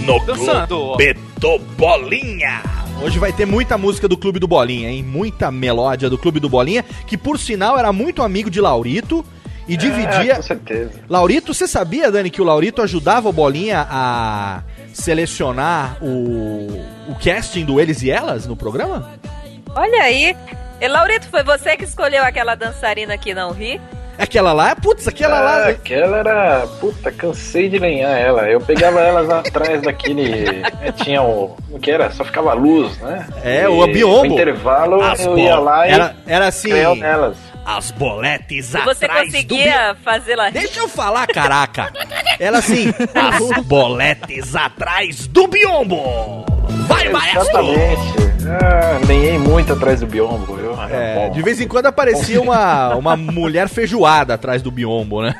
No 0.04 0.18
Dançando. 0.24 0.66
Clube 0.66 1.14
do 1.38 1.58
Bolinha. 1.76 2.62
Hoje 3.02 3.18
vai 3.18 3.32
ter 3.32 3.46
muita 3.46 3.78
música 3.78 4.08
do 4.08 4.16
Clube 4.16 4.38
do 4.38 4.48
Bolinha, 4.48 4.90
hein? 4.90 5.02
Muita 5.02 5.50
melódia 5.52 6.10
do 6.10 6.18
Clube 6.18 6.40
do 6.40 6.48
Bolinha, 6.48 6.84
que 7.06 7.16
por 7.16 7.38
sinal 7.38 7.78
era 7.78 7.92
muito 7.92 8.22
amigo 8.22 8.50
de 8.50 8.60
Laurito 8.60 9.24
e 9.68 9.76
dividia. 9.76 10.32
É, 10.32 10.36
com 10.36 10.42
certeza. 10.42 10.90
Laurito, 11.08 11.52
você 11.54 11.68
sabia, 11.68 12.10
Dani, 12.10 12.30
que 12.30 12.40
o 12.40 12.44
Laurito 12.44 12.82
ajudava 12.82 13.28
o 13.28 13.32
Bolinha 13.32 13.86
a 13.90 14.62
selecionar 14.92 15.96
o, 16.02 16.82
o 17.08 17.14
casting 17.22 17.64
do 17.64 17.80
Eles 17.80 18.02
e 18.02 18.10
Elas 18.10 18.46
no 18.46 18.56
programa? 18.56 19.10
Olha 19.74 20.02
aí. 20.02 20.36
E 20.80 20.88
Laurito, 20.88 21.26
foi 21.28 21.42
você 21.42 21.76
que 21.76 21.84
escolheu 21.84 22.22
aquela 22.22 22.54
dançarina 22.54 23.16
que 23.18 23.34
não 23.34 23.50
ri? 23.52 23.80
Aquela 24.18 24.52
lá, 24.52 24.74
putz, 24.74 25.06
aquela 25.06 25.38
Ah, 25.38 25.42
lá. 25.42 25.68
aquela 25.68 26.16
era. 26.16 26.66
Puta, 26.80 27.12
cansei 27.12 27.68
de 27.68 27.78
lenhar 27.78 28.18
ela. 28.18 28.48
Eu 28.50 28.60
pegava 28.60 29.00
elas 29.00 29.30
atrás 29.30 29.80
daquele. 29.82 30.44
é, 30.82 30.90
tinha 30.90 31.22
o. 31.22 31.56
Como 31.68 31.78
que 31.78 31.88
era? 31.88 32.10
Só 32.10 32.24
ficava 32.24 32.52
luz, 32.52 32.98
né? 32.98 33.28
É, 33.44 33.68
o 33.68 33.86
biombo. 33.86 34.24
No 34.26 34.32
intervalo 34.34 35.00
As 35.02 35.24
eu 35.24 35.38
ia 35.38 35.56
lá 35.60 35.86
e. 35.86 35.92
Era, 35.92 36.16
era 36.26 36.48
assim. 36.48 36.72
nelas. 36.96 37.36
As 37.70 37.90
boletes 37.90 38.72
E 38.72 38.78
você 38.80 39.04
atrás 39.04 39.28
do 39.28 39.32
conseguia 39.32 39.94
fazê-la 40.02 40.46
rir? 40.46 40.52
Deixa 40.60 40.80
eu 40.80 40.88
falar, 40.88 41.26
caraca. 41.26 41.92
Ela 42.40 42.58
assim, 42.60 42.86
as 43.14 43.48
boletes 43.64 44.56
atrás 44.56 45.26
do 45.26 45.46
biombo. 45.46 46.46
Vai, 46.86 47.10
maestro! 47.10 47.42
Exatamente. 47.42 48.28
Ah, 48.48 49.06
lenhei 49.06 49.38
muito 49.38 49.74
atrás 49.74 50.00
do 50.00 50.06
biombo. 50.06 50.58
Eu, 50.58 50.74
É, 50.90 51.14
bom. 51.14 51.30
de 51.32 51.42
vez 51.42 51.60
em 51.60 51.68
quando 51.68 51.84
aparecia 51.84 52.40
uma, 52.40 52.94
uma 52.94 53.14
mulher 53.18 53.68
feijoada 53.68 54.32
atrás 54.32 54.62
do 54.62 54.70
biombo, 54.70 55.20
né? 55.20 55.34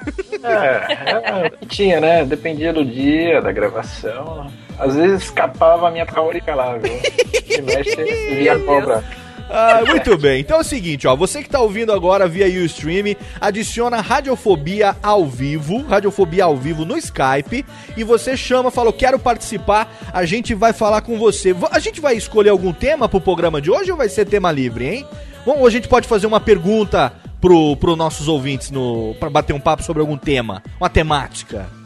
É, 0.45 1.49
que 1.49 1.67
tinha, 1.67 1.99
né? 1.99 2.27
Dependia 2.27 2.75
do 2.75 2.85
dia, 2.85 3.41
da 3.41 3.51
gravação. 3.53 4.51
Às 4.79 4.95
vezes 4.95 5.23
escapava 5.25 5.89
a 5.89 5.91
minha 5.91 6.05
favorita 6.05 6.55
lá, 6.55 6.77
viu? 6.77 6.93
Se 7.51 7.63
mexe, 7.63 7.97
via 8.35 8.53
a 8.53 8.59
cobra. 8.59 9.03
Ah, 9.51 9.83
muito 9.87 10.17
bem. 10.19 10.41
Então 10.41 10.59
é 10.59 10.61
o 10.61 10.65
seguinte, 10.65 11.07
ó, 11.07 11.17
você 11.17 11.43
que 11.43 11.49
tá 11.49 11.61
ouvindo 11.61 11.93
agora 11.93 12.29
via 12.29 12.47
Ustream, 12.65 13.17
adiciona 13.41 14.01
Radiofobia 14.01 14.97
ao 15.03 15.27
vivo, 15.27 15.83
Radiofobia 15.83 16.45
ao 16.45 16.57
vivo 16.57 16.85
no 16.85 16.97
Skype, 16.97 17.65
e 17.97 18.05
você 18.05 18.37
chama, 18.37 18.71
falou, 18.71 18.93
quero 18.93 19.19
participar, 19.19 19.93
a 20.13 20.25
gente 20.25 20.55
vai 20.55 20.73
falar 20.73 21.01
com 21.01 21.19
você. 21.19 21.55
A 21.71 21.79
gente 21.79 22.01
vai 22.01 22.17
escolher 22.17 22.51
algum 22.51 22.73
tema 22.73 23.09
pro 23.09 23.21
programa 23.21 23.61
de 23.61 23.71
hoje 23.71 23.91
ou 23.91 23.97
vai 23.97 24.09
ser 24.09 24.27
tema 24.27 24.53
livre, 24.53 24.87
hein? 24.87 25.07
Bom, 25.47 25.67
a 25.67 25.71
gente 25.71 25.89
pode 25.89 26.07
fazer 26.07 26.27
uma 26.27 26.41
pergunta 26.41 27.13
pro, 27.41 27.77
pro 27.77 27.97
nossos 27.97 28.29
ouvintes 28.29 28.71
no 28.71 29.15
para 29.19 29.31
bater 29.31 29.55
um 29.55 29.61
papo 29.61 29.83
sobre 29.83 30.01
algum 30.01 30.17
tema, 30.17 30.63
uma 30.79 30.91
temática. 30.91 31.78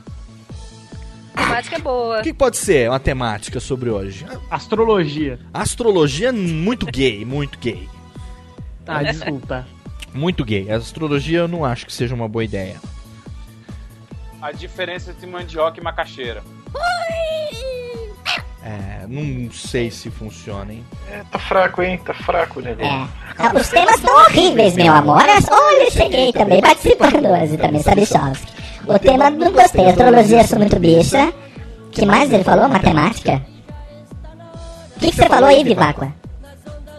A 1.35 1.43
temática 1.45 1.77
é 1.77 1.79
boa. 1.79 2.21
O 2.21 2.23
que 2.23 2.33
pode 2.33 2.57
ser 2.57 2.89
uma 2.91 3.01
temática 3.01 3.59
sobre 3.61 3.89
hoje? 3.91 4.27
Astrologia. 4.51 5.39
Astrologia 5.53 6.33
muito 6.33 6.87
gay, 6.87 7.25
muito 7.25 7.59
gay. 7.59 7.89
Ah, 8.87 9.03
desculpa. 9.03 9.67
Muito 10.13 10.45
gay. 10.45 10.71
A 10.71 10.77
astrologia 10.77 11.39
eu 11.41 11.49
não 11.49 11.65
acho 11.65 11.87
que 11.87 11.93
seja 11.93 12.15
uma 12.15 12.29
boa 12.29 12.45
ideia. 12.45 12.77
A 14.41 14.53
diferença 14.53 15.11
entre 15.11 15.27
mandioca 15.27 15.81
e 15.81 15.83
macaxeira. 15.83 16.43
É, 18.65 19.07
não 19.09 19.51
sei 19.51 19.91
se 19.91 20.09
funciona, 20.09 20.73
hein? 20.73 20.85
É, 21.11 21.23
tá 21.31 21.39
fraco, 21.39 21.83
hein? 21.83 21.99
Tá 22.05 22.15
fraco 22.15 22.61
o 22.61 22.63
negócio. 22.63 23.09
Ah, 23.37 23.53
Os 23.59 23.69
temas 23.69 23.97
estão 23.97 24.15
horríveis, 24.23 24.77
meu 24.77 24.93
amor. 24.93 25.17
Olha, 25.17 25.85
eu 25.85 25.91
cheguei 25.91 26.33
também 26.33 26.61
participando 26.61 27.27
hoje 27.27 27.57
também, 27.57 27.83
Sabichovski. 27.83 28.62
O 28.87 28.99
tema 28.99 29.31
não 29.31 29.53
gostei, 29.53 29.87
astrologia 29.87 30.47
sou 30.47 30.59
muito 30.59 30.79
bicha. 30.79 31.33
que 31.91 32.05
mais 32.05 32.33
ele 32.33 32.45
falou? 32.45 32.69
Matemática? 32.69 33.41
O 34.97 35.01
que, 35.01 35.11
que 35.11 35.17
você 35.17 35.29
falou 35.29 35.49
aí, 35.49 35.63
Viváqua? 35.65 36.13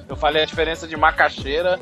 Eu 0.07 0.15
falei 0.15 0.43
a 0.43 0.45
diferença 0.45 0.87
de 0.87 0.95
macaxeira 0.95 1.79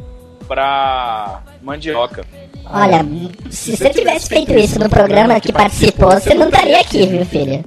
pra 0.47 1.41
mandioca. 1.61 2.25
Olha, 2.65 3.05
se 3.49 3.75
você 3.75 3.89
tivesse 3.89 4.29
feito 4.29 4.53
isso 4.53 4.79
no 4.79 4.89
programa 4.89 5.39
que 5.39 5.51
participou, 5.51 6.11
você 6.11 6.33
não 6.33 6.47
estaria 6.47 6.79
aqui, 6.79 7.05
viu, 7.05 7.25
filho? 7.25 7.63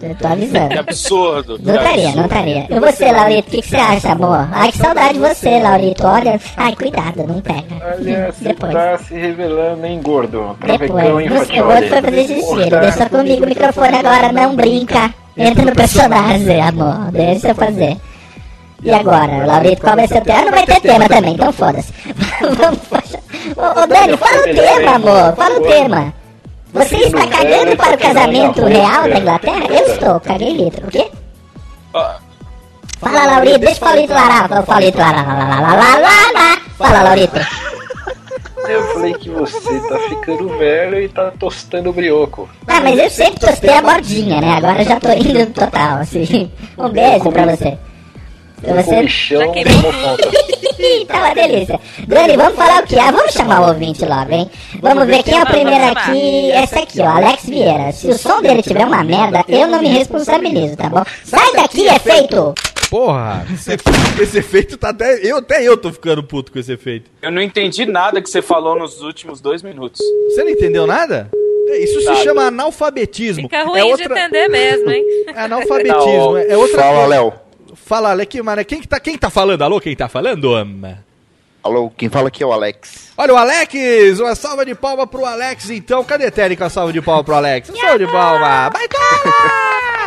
Eu 0.00 0.14
tô 0.14 0.28
avisando. 0.28 0.68
Que 0.68 0.78
absurdo. 0.78 1.58
Não 1.60 1.74
estaria, 1.74 2.14
não 2.14 2.24
estaria. 2.24 2.66
E 2.70 2.80
você, 2.80 3.10
Laurito, 3.10 3.48
o 3.48 3.50
que, 3.50 3.62
que 3.62 3.68
você 3.68 3.76
acha, 3.76 4.12
amor? 4.12 4.48
Ai, 4.52 4.70
que 4.70 4.78
saudade 4.78 5.14
de 5.14 5.18
você, 5.18 5.58
Laurito. 5.60 6.06
Olha, 6.06 6.40
ai, 6.56 6.76
cuidado, 6.76 7.26
não 7.26 7.40
pega. 7.40 7.64
Olha, 7.84 8.32
você 8.32 8.44
Depois. 8.44 8.72
tá 8.72 8.98
se 8.98 9.14
revelando, 9.14 9.84
hein, 9.84 10.00
gordo? 10.02 10.56
Depois, 10.60 11.28
você, 11.28 11.60
o 11.60 11.66
outro 11.66 11.88
foi 11.88 12.02
fazer 12.02 12.26
xixi, 12.28 12.70
deixa 12.80 13.08
comigo 13.08 13.44
o 13.44 13.48
microfone 13.48 13.96
agora, 13.96 14.32
não 14.32 14.54
brinca. 14.54 15.12
Entra 15.36 15.64
no 15.64 15.72
personagem, 15.72 16.60
amor, 16.60 17.10
deixa 17.12 17.48
eu 17.48 17.54
fazer. 17.54 17.96
E 18.82 18.90
agora, 18.92 19.44
Laurito, 19.44 19.82
qual 19.82 19.96
vai 19.96 20.06
ser 20.06 20.18
o 20.18 20.24
tema? 20.24 20.38
Ah, 20.38 20.44
não 20.44 20.50
vai 20.52 20.66
ter 20.66 20.80
tema 20.80 21.08
também, 21.08 21.34
então 21.34 21.52
foda-se. 21.52 21.92
Vamos, 22.40 22.78
ô, 23.56 23.86
Dani, 23.86 24.16
fala 24.16 24.38
o 24.38 24.54
tema, 24.54 24.94
amor, 24.94 25.36
fala 25.36 25.58
o 25.58 25.62
tema. 25.62 26.14
Você 26.72 26.96
está 26.96 27.26
cagando 27.26 27.76
para 27.76 27.94
o 27.94 27.98
casamento 27.98 28.64
real 28.64 29.02
da 29.08 29.18
Inglaterra? 29.18 29.66
Eu 29.68 29.86
estou, 29.92 30.20
caguei 30.20 30.52
litro. 30.52 30.86
O 30.86 30.90
quê? 30.90 31.10
Fala, 33.00 33.26
Laurito, 33.26 33.58
deixa 33.58 33.76
o 33.76 33.80
Paulito 33.80 34.12
larar. 34.12 34.48
Fala, 34.48 34.62
Paulito 34.62 34.98
larar, 34.98 35.26
lá, 35.26 35.34
lá, 35.34 35.60
lá, 35.60 35.76
lá, 35.76 35.98
lá, 35.98 36.32
lá. 36.34 36.60
Fala, 36.76 37.02
Laurito. 37.02 37.38
Eu 38.68 38.82
falei 38.92 39.14
que 39.14 39.30
você 39.30 39.80
tá 39.88 39.98
ficando 40.10 40.58
velho 40.58 41.00
e 41.00 41.08
tá 41.08 41.32
tostando 41.38 41.88
o 41.88 41.92
brioco. 41.92 42.46
Ah, 42.66 42.80
mas 42.82 42.98
eu 42.98 43.08
sempre 43.08 43.40
tostei 43.40 43.70
a 43.70 43.80
bordinha, 43.80 44.42
né? 44.42 44.56
Agora 44.58 44.82
eu 44.82 44.84
já 44.84 45.00
tô 45.00 45.10
indo 45.12 45.38
no 45.38 45.46
total, 45.46 45.98
assim. 46.00 46.50
Um 46.76 46.90
beijo 46.90 47.32
pra 47.32 47.46
você. 47.46 47.78
Com 48.62 48.74
você. 48.74 48.94
conta. 50.02 50.48
Ih, 50.78 51.04
tá 51.06 51.18
uma 51.18 51.34
delícia. 51.34 51.80
Dani, 52.06 52.36
vamos 52.36 52.54
falar 52.54 52.84
o 52.84 52.86
que? 52.86 52.98
Ah, 52.98 53.10
vamos 53.10 53.32
chamar 53.32 53.62
o 53.62 53.68
ouvinte 53.68 54.04
logo, 54.04 54.32
hein? 54.32 54.48
Vamos 54.80 55.06
ver 55.06 55.22
quem 55.24 55.38
é 55.38 55.42
o 55.42 55.46
primeiro 55.46 55.84
aqui. 55.86 56.50
Esse 56.50 56.78
aqui, 56.78 57.00
ó, 57.00 57.08
Alex 57.08 57.46
Vieira. 57.46 57.92
Se 57.92 58.08
o 58.08 58.16
som 58.16 58.40
dele 58.40 58.62
tiver 58.62 58.86
uma 58.86 59.02
merda, 59.02 59.44
eu 59.48 59.66
não 59.66 59.80
me 59.80 59.88
responsabilizo, 59.88 60.76
tá 60.76 60.88
bom? 60.88 61.02
Sai 61.24 61.52
daqui, 61.54 61.86
efeito! 61.86 62.54
Porra, 62.88 63.44
esse, 63.52 63.76
esse 64.22 64.38
efeito 64.38 64.78
tá 64.78 64.90
até. 64.90 65.20
Eu, 65.22 65.38
até 65.38 65.62
eu 65.62 65.76
tô 65.76 65.92
ficando 65.92 66.22
puto 66.22 66.50
com 66.50 66.58
esse 66.58 66.72
efeito. 66.72 67.10
Eu 67.20 67.30
não 67.30 67.42
entendi 67.42 67.84
nada 67.84 68.22
que 68.22 68.30
você 68.30 68.40
falou 68.40 68.78
nos 68.78 69.02
últimos 69.02 69.40
dois 69.40 69.62
minutos. 69.62 70.00
Você 70.30 70.42
não 70.42 70.50
entendeu 70.50 70.86
nada? 70.86 71.28
Isso 71.76 72.00
se 72.00 72.06
Nada. 72.06 72.22
chama 72.22 72.42
analfabetismo. 72.44 73.42
Fica 73.42 73.62
ruim 73.64 73.78
é 73.78 73.82
de 73.84 73.90
outra... 73.90 74.18
entender 74.18 74.48
mesmo, 74.48 74.90
hein? 74.90 75.04
É 75.26 75.32
analfabetismo, 75.42 76.36
é 76.38 76.56
outra 76.56 76.82
Fala. 76.82 77.06
Léo. 77.06 77.47
Fala, 77.84 78.24
que, 78.26 78.42
mano, 78.42 78.64
quem 78.64 78.80
que, 78.80 78.88
tá, 78.88 79.00
quem 79.00 79.16
tá 79.16 79.30
falando? 79.30 79.62
Alô, 79.62 79.80
quem 79.80 79.96
tá 79.96 80.08
falando? 80.08 80.54
Alô, 81.62 81.90
quem 81.90 82.08
fala 82.08 82.28
aqui 82.28 82.42
é 82.42 82.46
o 82.46 82.52
Alex. 82.52 83.12
Olha 83.16 83.34
o 83.34 83.36
Alex! 83.36 84.20
Uma 84.20 84.34
salva 84.34 84.64
de 84.64 84.74
palma 84.74 85.06
pro 85.06 85.24
Alex, 85.24 85.70
então. 85.70 86.04
Cadê 86.04 86.30
Térica? 86.30 86.64
Uma 86.64 86.70
salva 86.70 86.92
de 86.92 87.02
palma 87.02 87.24
pro 87.24 87.34
Alex. 87.34 87.68
Salva 87.68 87.98
de 87.98 88.06
palma! 88.06 88.70
Vai, 88.70 88.88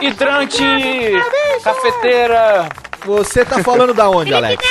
Hidrante! 0.01 0.63
Cafeteira! 1.63 2.69
Você 3.05 3.43
tá 3.43 3.63
falando 3.63 3.93
da 3.93 4.09
onde, 4.09 4.33
Alex? 4.35 4.63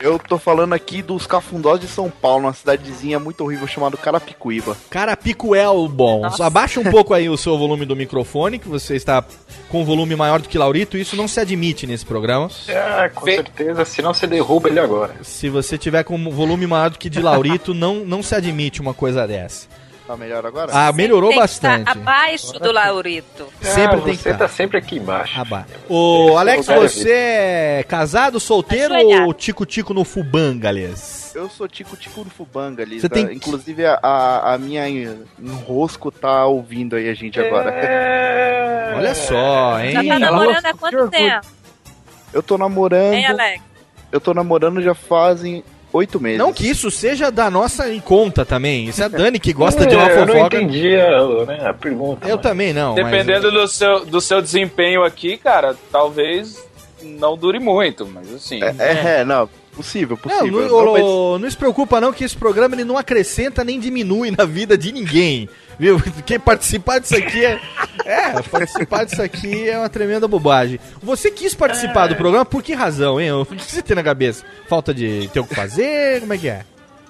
Eu 0.00 0.18
tô 0.18 0.38
falando 0.38 0.72
aqui 0.72 1.02
dos 1.02 1.26
Cafundós 1.26 1.78
de 1.78 1.86
São 1.86 2.08
Paulo, 2.08 2.46
uma 2.46 2.54
cidadezinha 2.54 3.18
muito 3.18 3.44
horrível 3.44 3.66
chamada 3.66 3.98
Carapicuíba. 3.98 4.74
Carapicuel, 4.88 5.86
bom. 5.88 6.28
Só 6.30 6.44
abaixa 6.44 6.80
um 6.80 6.84
pouco 6.90 7.12
aí 7.12 7.28
o 7.28 7.36
seu 7.36 7.58
volume 7.58 7.84
do 7.84 7.94
microfone, 7.94 8.58
que 8.58 8.66
você 8.66 8.96
está 8.96 9.22
com 9.68 9.82
um 9.82 9.84
volume 9.84 10.16
maior 10.16 10.40
do 10.40 10.48
que 10.48 10.56
Laurito. 10.56 10.96
Isso 10.96 11.16
não 11.16 11.28
se 11.28 11.38
admite 11.38 11.86
nesse 11.86 12.06
programa. 12.06 12.48
Ah, 12.70 13.10
com 13.14 13.26
certeza, 13.26 13.84
senão 13.84 14.14
você 14.14 14.26
derruba 14.26 14.70
ele 14.70 14.80
agora. 14.80 15.16
Se 15.20 15.50
você 15.50 15.76
tiver 15.76 16.02
com 16.02 16.16
um 16.16 16.30
volume 16.30 16.66
maior 16.66 16.88
do 16.88 16.98
que 16.98 17.10
de 17.10 17.20
Laurito, 17.20 17.72
não, 17.74 17.96
não 17.96 18.22
se 18.22 18.34
admite 18.34 18.80
uma 18.80 18.94
coisa 18.94 19.28
dessa. 19.28 19.68
Tá 20.10 20.16
melhor 20.16 20.44
agora? 20.44 20.72
Ah, 20.74 20.92
melhorou 20.92 21.32
bastante. 21.36 21.88
abaixo 21.88 22.54
do 22.58 22.72
Laurito. 22.72 23.46
Sempre 23.60 23.98
Ah, 23.98 24.00
tem 24.00 24.16
que 24.16 24.22
Você 24.24 24.34
tá 24.34 24.48
sempre 24.48 24.76
aqui 24.76 24.96
embaixo. 24.96 25.40
Aba- 25.40 25.64
Ô, 25.88 26.36
Alex, 26.36 26.68
é 26.68 26.74
você 26.80 27.12
é 27.12 27.84
casado, 27.86 28.40
solteiro 28.40 28.92
Ajoelhado. 28.92 29.26
ou 29.26 29.32
tico-tico 29.32 29.94
no 29.94 30.02
Fubangales? 30.04 31.32
Eu 31.32 31.48
sou 31.48 31.68
tico-tico 31.68 32.24
do 32.24 32.30
Fubanga 32.30 32.82
ali. 32.82 32.98
Você 33.00 33.08
tá? 33.08 33.14
tem- 33.14 33.36
Inclusive, 33.36 33.86
a- 33.86 34.00
a, 34.02 34.54
a 34.54 34.58
minha 34.58 34.88
enrosco 34.88 36.10
tá 36.10 36.44
ouvindo 36.44 36.96
aí 36.96 37.08
a 37.08 37.14
gente 37.14 37.38
agora. 37.38 37.70
É... 37.70 38.94
Olha 38.98 39.14
só, 39.14 39.78
hein? 39.78 39.92
Já 39.92 40.02
tá 40.04 40.18
namorando 40.18 40.66
há 40.66 40.74
quanto 40.74 41.08
tempo? 41.08 41.46
Eu 42.32 42.42
tô 42.42 42.58
namorando. 42.58 43.12
Hein, 43.14 43.26
Alex? 43.26 43.62
Eu 44.10 44.20
tô 44.20 44.34
namorando 44.34 44.82
já 44.82 44.92
fazem 44.92 45.62
oito 45.92 46.20
meses. 46.20 46.38
Não 46.38 46.52
que 46.52 46.68
isso 46.68 46.90
seja 46.90 47.30
da 47.30 47.50
nossa 47.50 47.88
em 47.92 48.00
conta 48.00 48.44
também. 48.44 48.84
Isso 48.86 49.02
é 49.02 49.06
a 49.06 49.08
Dani 49.08 49.38
que 49.38 49.52
gosta 49.52 49.86
de 49.86 49.94
uma 49.94 50.08
É, 50.08 50.12
Eu 50.18 50.26
não 50.26 50.34
fofoca. 50.34 50.56
entendi 50.56 50.96
a, 50.96 51.44
né, 51.46 51.60
a 51.68 51.74
pergunta. 51.74 52.28
Eu 52.28 52.38
também 52.38 52.72
não. 52.72 52.94
mas- 52.94 53.04
Dependendo 53.04 53.50
do, 53.50 53.66
seu, 53.68 54.04
do 54.04 54.20
seu 54.20 54.40
desempenho 54.40 55.02
aqui, 55.02 55.36
cara, 55.36 55.76
talvez 55.90 56.62
não 57.02 57.36
dure 57.36 57.58
muito, 57.58 58.06
mas 58.06 58.32
assim. 58.34 58.60
É, 58.62 59.20
é, 59.20 59.24
não. 59.24 59.48
Possível, 59.74 60.18
Não, 60.24 60.30
possível. 60.38 60.60
não, 60.68 60.84
Não, 60.84 60.92
mas- 60.92 61.02
ô, 61.02 61.38
não 61.38 61.50
se 61.50 61.56
preocupa 61.56 62.00
não 62.00 62.12
que 62.12 62.24
esse 62.24 62.36
programa 62.36 62.74
ele 62.74 62.84
não 62.84 62.98
acrescenta 62.98 63.64
nem 63.64 63.78
diminui 63.80 64.30
na 64.30 64.44
vida 64.44 64.76
de 64.76 64.92
ninguém. 64.92 65.48
Viu? 65.78 65.98
Quem 66.26 66.38
participar 66.38 66.98
disso 66.98 67.16
aqui 67.16 67.42
é. 67.44 67.58
É, 68.04 68.42
participar 68.42 69.04
disso 69.04 69.22
aqui 69.22 69.68
é 69.70 69.78
uma 69.78 69.88
tremenda 69.88 70.28
bobagem. 70.28 70.78
Você 71.02 71.30
quis 71.30 71.54
participar 71.54 72.08
do 72.08 72.16
programa 72.16 72.44
por 72.44 72.62
que 72.62 72.74
razão, 72.74 73.18
hein? 73.20 73.32
O 73.32 73.46
que 73.46 73.62
você 73.62 73.80
tem 73.80 73.94
na 73.96 74.02
cabeça? 74.02 74.44
Falta 74.68 74.92
de 74.92 75.30
ter 75.32 75.40
o 75.40 75.44
que 75.46 75.54
fazer? 75.54 76.20
Como 76.20 76.34
é 76.34 76.38
que 76.38 76.48
é? 76.48 76.62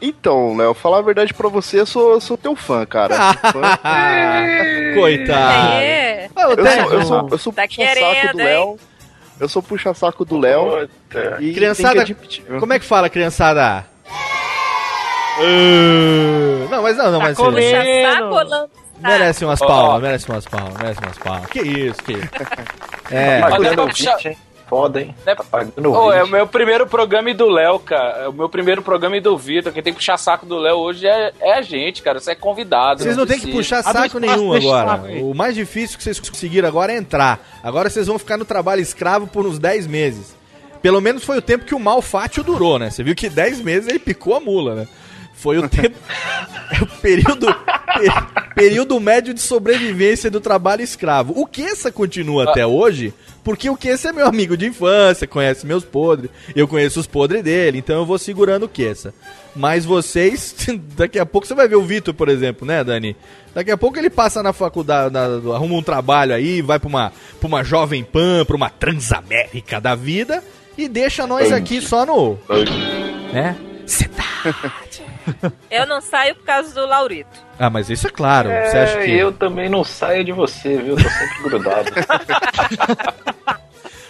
Então, 0.03 0.57
Léo, 0.57 0.73
falar 0.73 0.99
a 0.99 1.03
verdade 1.03 1.35
pra 1.35 1.49
você, 1.49 1.81
eu 1.81 1.85
sou, 1.87 2.13
eu 2.13 2.21
sou 2.21 2.37
teu 2.39 2.55
fã, 2.57 2.87
cara. 2.87 3.35
Fã. 3.35 3.61
Coitado. 4.95 5.85
Ah, 6.37 6.49
ô, 6.49 6.53
Eu 6.53 6.57
sou, 6.67 6.93
eu 6.93 7.05
sou, 7.05 7.29
eu 7.33 7.39
sou 7.39 7.53
Tá 7.53 7.63
puxa-saco 7.67 7.95
querendo, 7.97 8.33
do 8.33 8.39
Léo. 8.39 8.79
Eu 9.41 9.49
sou 9.49 9.63
puxa-saco 9.63 10.25
do 10.25 10.39
Léo. 10.39 10.89
E 11.41 11.55
Criançada, 11.55 12.05
como 12.59 12.73
é 12.75 12.79
que 12.79 12.85
fala, 12.85 13.09
criançada? 13.09 13.85
Ah, 15.39 16.67
Não, 16.71 16.83
mas 16.83 16.97
não, 16.97 17.11
não, 17.11 17.19
mas 17.21 17.37
Tá 17.37 17.45
comendo. 17.45 18.13
Saco 18.13 18.25
ou 18.25 18.45
lança? 18.45 18.71
merece 19.01 19.45
umas 19.45 19.59
palmas, 19.59 20.03
merece 20.03 20.29
umas 20.29 20.45
palmas, 20.45 20.75
merece 20.77 21.01
umas 21.01 21.19
palmas. 21.19 21.47
Que 21.47 21.61
isso, 21.61 22.03
que 22.03 22.13
isso. 22.13 22.29
É, 23.11 23.41
Tá 23.41 23.49
Mas 23.51 23.59
é? 24.77 24.81
Foda, 24.81 25.01
hein? 25.01 25.15
É- 25.27 25.35
Tá 25.35 25.45
pagando 25.45 25.91
o 25.91 25.93
Ô, 25.93 26.13
é 26.13 26.23
o 26.23 26.29
meu 26.29 26.47
primeiro 26.47 26.87
programa 26.87 27.31
e 27.31 27.35
do 27.35 27.49
Léo, 27.49 27.79
cara. 27.81 28.25
É 28.25 28.29
o 28.29 28.33
meu 28.33 28.49
primeiro 28.49 28.83
programa 28.83 29.17
e 29.17 29.21
do 29.21 29.37
Vitor. 29.37 29.73
Quem 29.73 29.83
tem 29.83 29.93
que 29.93 29.99
puxar 29.99 30.17
saco 30.17 30.47
do 30.47 30.57
Léo 30.59 30.77
hoje 30.77 31.07
é, 31.07 31.33
é 31.41 31.55
a 31.55 31.63
gente, 31.63 32.03
cara. 32.03 32.21
Você 32.21 32.33
é 32.33 32.35
convidado. 32.35 33.03
Vocês 33.03 33.17
não 33.17 33.27
tem 33.27 33.39
que 33.41 33.51
puxar 33.51 33.83
saco 33.83 34.19
nenhum 34.19 34.53
agora. 34.53 35.03
O 35.23 35.35
mais 35.35 35.55
difícil 35.55 35.97
que 35.99 36.05
vocês 36.05 36.21
conseguiram 36.21 36.69
agora 36.69 36.93
é 36.93 36.97
entrar. 36.97 37.41
Agora 37.63 37.91
vocês 37.91 38.07
vão 38.07 38.19
ficar 38.19 38.37
no 38.37 38.45
trabalho 38.45 38.81
escravo 38.81 39.27
por 39.27 39.47
uns 39.47 39.59
10 39.59 39.87
meses. 39.87 40.37
Pelo 40.83 41.01
menos 41.01 41.25
foi 41.25 41.37
o 41.37 41.43
tempo 41.43 41.65
que 41.67 41.75
o 41.75 41.79
Malfátio 41.81 42.43
durou, 42.43 42.79
né? 42.79 42.91
Você 42.91 43.03
viu 43.03 43.15
que 43.15 43.29
10 43.29 43.61
meses 43.61 43.89
ele 43.89 43.99
picou 43.99 44.35
a 44.35 44.41
mula, 44.41 44.75
né? 44.75 44.89
Foi 45.35 45.59
o 45.59 45.69
tempo. 45.69 45.97
é 46.73 46.83
o 46.83 46.87
período. 47.01 47.47
pe- 47.55 48.55
período 48.55 48.99
médio 49.01 49.33
de 49.35 49.41
sobrevivência 49.41 50.31
do 50.31 50.41
trabalho 50.41 50.83
escravo. 50.83 51.33
O 51.37 51.47
Kessa 51.47 51.91
continua 51.93 52.45
até 52.45 52.67
hoje, 52.67 53.13
porque 53.43 53.69
o 53.71 53.77
Kessa 53.77 54.09
é 54.11 54.13
meu 54.13 54.27
amigo 54.27 54.57
de 54.57 54.67
infância, 54.67 55.27
conhece 55.27 55.67
meus 55.67 55.85
podres, 55.85 56.31
eu 56.55 56.69
conheço 56.69 57.01
os 57.01 57.07
podres 57.07 57.43
dele, 57.43 57.79
então 57.79 57.97
eu 57.97 58.07
vou 58.07 58.19
segurando 58.19 58.65
o 58.65 58.69
Kessa. 58.69 59.15
Mas 59.57 59.85
vocês, 59.85 60.55
daqui 60.97 61.19
a 61.19 61.27
pouco 61.27 61.47
você 61.47 61.55
vai 61.55 61.67
ver 61.69 61.77
o 61.77 61.83
Vitor, 61.83 62.15
por 62.15 62.29
exemplo, 62.29 62.67
né, 62.67 62.85
Dani? 62.85 63.17
Daqui 63.55 63.71
a 63.71 63.77
pouco 63.77 63.99
ele 63.99 64.11
passa 64.11 64.43
na 64.43 64.53
faculdade, 64.53 65.13
na- 65.13 65.25
arruma 65.55 65.75
um 65.75 65.83
trabalho 65.83 66.35
aí, 66.35 66.63
vai 66.63 66.79
pra 66.79 66.89
uma, 66.89 67.13
pra 67.41 67.49
uma 67.49 67.65
Jovem 67.65 68.05
Pan, 68.05 68.45
pra 68.45 68.55
uma 68.57 68.71
Transamérica 68.71 69.81
da 69.81 69.95
vida 69.95 70.43
e 70.79 70.89
deixa 70.89 71.27
nós 71.27 71.51
aqui 71.53 71.81
só 71.81 72.07
no. 72.07 72.39
Né? 73.33 73.57
Eu 75.71 75.87
não 75.87 76.01
saio 76.01 76.35
por 76.35 76.45
causa 76.45 76.75
do 76.75 76.87
Laurito. 76.87 77.39
Ah, 77.59 77.69
mas 77.71 77.91
isso 77.91 78.07
é 78.07 78.11
claro. 78.11 78.49
você 78.49 78.77
É, 78.77 78.83
acha 78.83 78.99
que. 79.01 79.11
eu 79.13 79.33
também 79.33 79.69
não 79.69 79.85
saio 79.85 80.25
de 80.25 80.33
você, 80.33 80.77
viu? 80.79 80.97
Tô 80.97 81.03
sempre 81.09 81.43
grudado. 81.45 81.91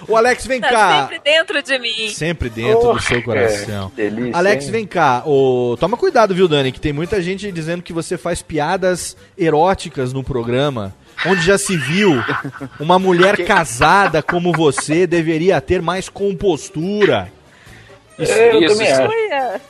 O 0.09 0.17
Alex, 0.17 0.45
vem 0.45 0.61
Tá 0.61 0.71
cá. 0.71 1.03
sempre 1.03 1.21
dentro 1.21 1.63
de 1.63 1.79
mim. 1.79 2.09
Sempre 2.09 2.49
dentro 2.51 2.95
do 2.95 3.01
seu 3.01 3.23
coração. 3.23 3.91
Que 3.91 3.97
delícia, 3.97 4.37
Alex, 4.37 4.65
hein? 4.65 4.71
vem 4.73 4.87
cá. 4.87 5.23
Ô, 5.25 5.77
toma 5.79 5.97
cuidado, 5.97 6.35
viu, 6.35 6.49
Dani? 6.49 6.73
Que 6.73 6.81
tem 6.81 6.93
muita 6.93 7.23
gente 7.23 7.53
dizendo 7.53 7.81
que 7.83 7.93
você 7.93 8.19
faz 8.19 8.43
piadas 8.43 9.17
eróticas 9.39 10.13
no 10.13 10.25
programa. 10.25 10.93
Onde 11.25 11.43
já 11.43 11.57
se 11.57 11.77
viu 11.77 12.15
uma 12.81 12.99
mulher 12.99 13.37
casada 13.47 14.21
como 14.21 14.53
você 14.53 15.07
deveria 15.07 15.61
ter 15.61 15.81
mais 15.81 16.09
compostura. 16.09 17.31
É, 18.19 18.53
eu 18.55 18.63
Isso, 18.63 18.73
também 18.75 18.91
isso. 18.91 19.03
acho. 19.03 19.61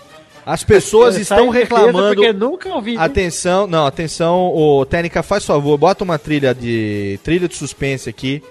As 0.46 0.64
pessoas 0.64 1.14
Sai 1.14 1.22
estão 1.22 1.46
em 1.48 1.52
defesa 1.52 1.76
reclamando. 1.82 2.14
Porque 2.16 2.32
nunca 2.32 2.68
ouvi. 2.70 2.96
Atenção, 2.96 3.66
não, 3.66 3.86
atenção, 3.86 4.48
ô 4.54 4.84
Técnica, 4.86 5.22
faz 5.22 5.44
favor, 5.44 5.76
bota 5.78 6.02
uma 6.04 6.18
trilha 6.18 6.54
de 6.54 7.18
trilha 7.22 7.46
de 7.48 7.54
suspense 7.56 8.08
aqui. 8.08 8.42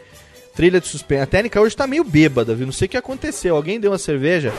Trilha 0.55 0.79
de 0.81 0.87
suspense. 0.87 1.21
A 1.21 1.25
Técnica 1.25 1.61
hoje 1.61 1.75
tá 1.75 1.87
meio 1.87 2.03
bêbada, 2.03 2.53
viu? 2.53 2.65
Não 2.65 2.73
sei 2.73 2.85
o 2.87 2.89
que 2.89 2.97
aconteceu. 2.97 3.55
Alguém 3.55 3.79
deu 3.79 3.91
uma 3.91 3.97
cerveja? 3.97 4.53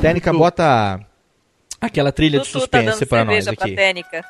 Técnica, 0.00 0.32
bota 0.32 1.00
aquela 1.80 2.12
trilha 2.12 2.38
de 2.40 2.46
Tutu 2.48 2.68
tá 2.68 2.78
dando 2.78 2.90
suspense 2.90 3.06
pra 3.06 3.24
nós 3.24 3.44
cerveja 3.44 3.56
pra 3.56 3.66
aqui. 3.66 3.74
técnica. 3.74 4.24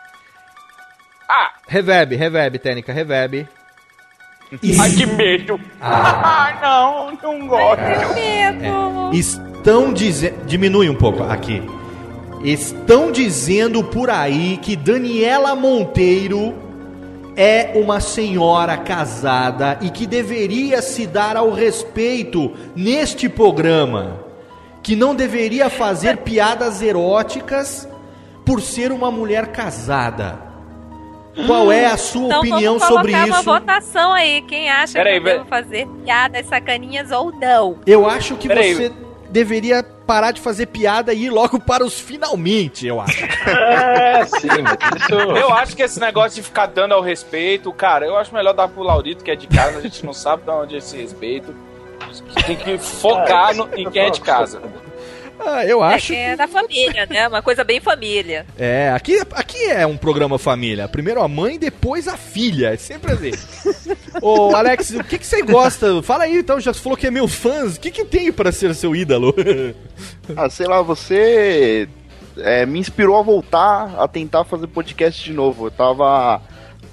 Ah, 1.29 1.51
Reverb, 1.69 2.15
reverb, 2.17 2.59
Técnica, 2.59 2.93
reverb. 2.93 3.47
ai 4.81 4.91
que 4.93 5.07
medo. 5.07 5.61
Ah, 5.81 6.59
não, 6.63 7.19
não 7.23 7.47
gosto. 7.49 7.81
Medo. 8.15 9.11
Estão 9.15 9.93
dizendo. 9.93 10.45
Diminui 10.47 10.89
um 10.91 10.95
pouco 10.95 11.23
aqui. 11.23 11.63
Estão 12.43 13.13
dizendo 13.13 13.85
por 13.85 14.11
aí 14.11 14.59
que 14.61 14.75
Daniela 14.75 15.55
Monteiro 15.55 16.55
é 17.37 17.73
uma 17.77 18.01
senhora 18.01 18.77
casada 18.77 19.79
e 19.81 19.89
que 19.91 20.07
deveria 20.07 20.83
se 20.83 21.07
dar 21.07 21.37
ao 21.37 21.51
respeito 21.53 22.53
neste 22.75 23.29
programa. 23.29 24.21
Que 24.83 24.97
não 24.97 25.15
deveria 25.15 25.71
fazer 25.71 26.19
piadas 26.19 26.83
eróticas 26.83 27.89
por 28.45 28.61
ser 28.61 28.91
uma 28.91 29.11
mulher 29.11 29.47
casada. 29.53 30.51
Qual 31.47 31.71
é 31.73 31.87
a 31.87 31.97
sua 31.97 32.27
Então 32.27 32.39
opinião 32.41 32.79
vamos 32.79 32.89
sobre 32.95 33.13
colocar 33.13 33.27
uma 33.29 33.37
isso? 33.37 33.45
votação 33.45 34.13
aí. 34.13 34.43
Quem 34.43 34.69
acha 34.69 34.93
Peraí, 34.95 35.13
que 35.15 35.19
eu 35.21 35.23
pera- 35.25 35.37
devo 35.39 35.49
fazer 35.49 35.87
piadas 36.05 36.47
sacaninhas 36.47 37.11
ou 37.13 37.33
não? 37.33 37.77
Eu 37.87 38.07
acho 38.07 38.35
que 38.35 38.49
Peraí. 38.49 38.75
você 38.75 38.93
deveria 39.33 39.83
parar 40.07 40.31
de 40.31 40.41
fazer 40.41 40.67
piada 40.67 41.13
e 41.15 41.25
ir 41.25 41.31
logo 41.31 41.59
para 41.59 41.83
os 41.85 41.99
finalmente, 41.99 42.87
eu 42.87 43.01
acho. 43.01 43.25
É, 43.25 44.25
sim, 44.29 44.47
isso... 44.49 45.15
Eu 45.15 45.53
acho 45.53 45.75
que 45.75 45.83
esse 45.83 45.99
negócio 45.99 46.37
de 46.37 46.43
ficar 46.43 46.67
dando 46.67 46.93
ao 46.93 47.01
respeito, 47.01 47.73
cara, 47.73 48.05
eu 48.07 48.17
acho 48.17 48.33
melhor 48.35 48.53
dar 48.53 48.69
pro 48.69 48.83
Laurito, 48.83 49.25
que 49.25 49.31
é 49.31 49.35
de 49.37 49.47
casa, 49.47 49.79
a 49.79 49.81
gente 49.81 50.05
não 50.05 50.13
sabe 50.13 50.43
de 50.45 50.51
onde 50.51 50.75
é 50.75 50.79
esse 50.79 50.97
respeito. 50.97 51.55
Tem 52.47 52.57
que 52.57 52.77
focar 52.79 53.55
no- 53.55 53.69
em 53.75 53.89
quem 53.91 54.03
é 54.03 54.11
de 54.11 54.21
casa. 54.21 54.61
Ah, 55.45 55.67
eu 55.67 55.83
É 55.85 55.95
acho. 55.95 56.09
quem 56.09 56.19
é 56.19 56.37
da 56.37 56.47
família, 56.47 57.07
né? 57.07 57.27
Uma 57.29 57.43
coisa 57.43 57.65
bem 57.65 57.81
família. 57.81 58.47
É, 58.59 58.91
aqui, 58.91 59.19
aqui 59.33 59.65
é 59.65 59.87
um 59.87 59.97
programa 59.97 60.39
família. 60.39 60.87
Primeiro 60.89 61.21
a 61.23 61.29
mãe, 61.29 61.59
depois 61.59 62.07
a 62.07 62.17
filha. 62.17 62.69
É 62.69 62.77
sempre 62.77 63.13
assim. 63.13 63.33
Ô, 64.23 64.55
Alex, 64.55 64.91
o 64.91 65.05
que, 65.05 65.19
que 65.19 65.27
você 65.27 65.43
gosta? 65.43 66.03
Fala 66.03 66.25
aí, 66.25 66.37
então, 66.39 66.61
já 66.61 66.73
falou 66.73 66.97
que 66.97 67.07
é 67.07 67.11
meu 67.11 67.27
fãs. 67.27 67.77
O 67.77 67.81
que, 67.81 67.91
que 67.91 68.05
tem 68.05 68.31
para 68.33 68.53
ser 68.53 68.75
seu 68.75 68.95
ídolo? 68.95 69.35
Ah, 70.37 70.49
sei 70.49 70.67
lá, 70.67 70.81
você 70.83 71.89
é, 72.39 72.65
me 72.65 72.79
inspirou 72.79 73.17
a 73.19 73.23
voltar 73.23 73.95
a 73.99 74.07
tentar 74.09 74.45
fazer 74.45 74.67
podcast 74.69 75.23
de 75.23 75.33
novo. 75.33 75.67
Eu 75.67 75.71
tava 75.71 76.41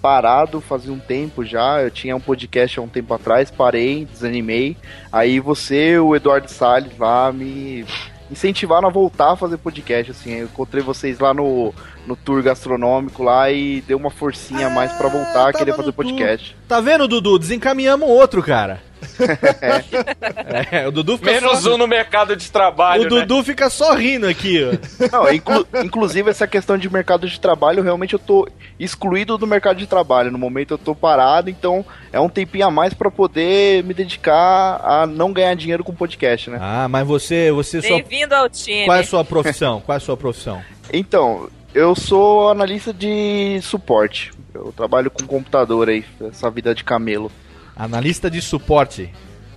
parado 0.01 0.62
fazia 0.62 0.91
um 0.91 0.99
tempo 0.99 1.43
já. 1.45 1.81
Eu 1.81 1.91
tinha 1.91 2.15
um 2.15 2.19
podcast 2.19 2.79
há 2.79 2.81
um 2.81 2.88
tempo 2.88 3.13
atrás, 3.13 3.49
parei, 3.51 4.05
desanimei. 4.05 4.75
Aí 5.12 5.39
você, 5.39 5.97
o 5.99 6.15
Eduardo 6.15 6.49
Salles 6.49 6.97
lá 6.97 7.31
me 7.31 7.85
incentivaram 8.31 8.87
a 8.87 8.91
voltar 8.91 9.31
a 9.31 9.35
fazer 9.35 9.57
podcast. 9.57 10.11
Assim, 10.11 10.33
eu 10.33 10.45
encontrei 10.45 10.83
vocês 10.83 11.19
lá 11.19 11.33
no, 11.33 11.73
no 12.09 12.15
tour 12.15 12.41
gastronômico 12.41 13.21
lá 13.21 13.51
e 13.51 13.81
deu 13.81 13.95
uma 13.95 14.09
forcinha 14.09 14.65
a 14.65 14.69
mais 14.71 14.91
pra 14.93 15.07
voltar 15.07 15.29
a 15.29 15.33
tava 15.33 15.53
querer 15.53 15.71
no 15.71 15.77
fazer 15.77 15.91
tour. 15.91 16.05
podcast. 16.05 16.57
tá 16.67 16.81
vendo, 16.81 17.07
Dudu? 17.07 17.37
Desencaminhamos 17.37 18.09
outro, 18.09 18.41
cara. 18.41 18.81
é, 20.71 20.87
o 20.87 20.91
Dudu 20.91 21.17
fica 21.17 21.31
Menos 21.31 21.59
só... 21.59 21.75
um 21.75 21.77
no 21.77 21.87
mercado 21.87 22.35
de 22.35 22.51
trabalho, 22.51 23.03
O 23.03 23.07
Dudu 23.07 23.43
fica 23.43 23.69
só 23.69 23.93
rindo 23.93 24.27
aqui, 24.27 24.59
ó. 24.61 25.07
Não, 25.11 25.31
inclu- 25.33 25.67
inclusive 25.85 26.29
essa 26.29 26.47
questão 26.47 26.77
de 26.77 26.91
mercado 26.91 27.27
de 27.27 27.39
trabalho, 27.39 27.83
realmente 27.83 28.13
eu 28.13 28.19
tô 28.19 28.47
excluído 28.79 29.37
do 29.37 29.45
mercado 29.47 29.77
de 29.77 29.87
trabalho. 29.87 30.31
No 30.31 30.37
momento 30.37 30.73
eu 30.73 30.77
tô 30.77 30.95
parado, 30.95 31.49
então 31.49 31.85
é 32.11 32.19
um 32.19 32.27
tempinho 32.27 32.67
a 32.67 32.71
mais 32.71 32.93
pra 32.93 33.11
poder 33.11 33.83
me 33.83 33.93
dedicar 33.93 34.81
a 34.83 35.05
não 35.05 35.31
ganhar 35.31 35.53
dinheiro 35.53 35.83
com 35.83 35.93
podcast, 35.93 36.49
né? 36.49 36.57
Ah, 36.59 36.87
mas 36.89 37.07
você, 37.07 37.51
você 37.51 37.81
só. 37.81 37.87
Bem-vindo 37.87 38.33
ao 38.33 38.49
time. 38.49 38.85
Qual 38.85 38.97
é 38.97 39.01
a 39.01 39.05
sua 39.05 39.23
profissão? 39.23 39.81
Qual 39.85 39.93
é 39.93 39.97
a 39.97 40.01
sua 40.01 40.17
profissão? 40.17 40.61
Então, 40.91 41.47
Eu 41.73 41.95
sou 41.95 42.49
analista 42.49 42.93
de 42.93 43.60
suporte. 43.62 44.32
Eu 44.53 44.73
trabalho 44.75 45.12
com 45.12 45.25
computador 45.25 45.89
aí, 45.89 46.03
essa 46.21 46.49
vida 46.49 46.73
de 46.73 46.84
camelo. 46.84 47.32
Analista 47.75 48.29
de 48.29 48.41
suporte. 48.41 49.10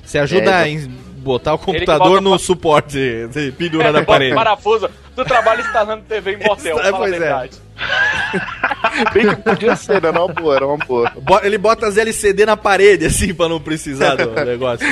Você 0.05 0.19
ajuda 0.19 0.51
É, 0.51 0.63
a 0.63 0.69
em- 0.69 0.91
botar 1.23 1.55
o 1.55 1.59
computador 1.59 2.21
no 2.21 2.33
pa- 2.33 2.39
suporte, 2.39 3.27
você 3.27 3.51
pendura 3.57 3.87
na 3.93 4.01
Bota 4.01 4.05
parede. 4.07 4.35
parafuso. 4.35 4.91
Tu 5.15 5.25
trabalha 5.25 5.61
instalando 5.61 6.03
TV 6.09 6.33
em 6.35 6.39
motel, 6.47 6.79
É, 6.79 6.83
fala 6.85 6.97
a 6.97 6.99
pois 6.99 7.13
é. 7.13 7.19
verdade. 7.19 7.51
Bem 9.13 9.29
que 9.29 9.37
podia 9.37 9.77
ser, 9.77 10.01
né? 10.03 10.09
Era 10.09 10.21
uma 10.23 10.29
boa, 10.33 10.57
era 10.57 10.67
uma 10.67 10.77
boa. 10.79 11.11
Bo- 11.21 11.41
Ele 11.43 11.59
bota 11.59 11.87
as 11.87 11.97
LCD 11.97 12.47
na 12.47 12.57
parede, 12.57 13.07
assim, 13.07 13.33
pra 13.35 13.49
não 13.49 13.61
precisar 13.61 14.15
do 14.17 14.31
negócio. 14.45 14.87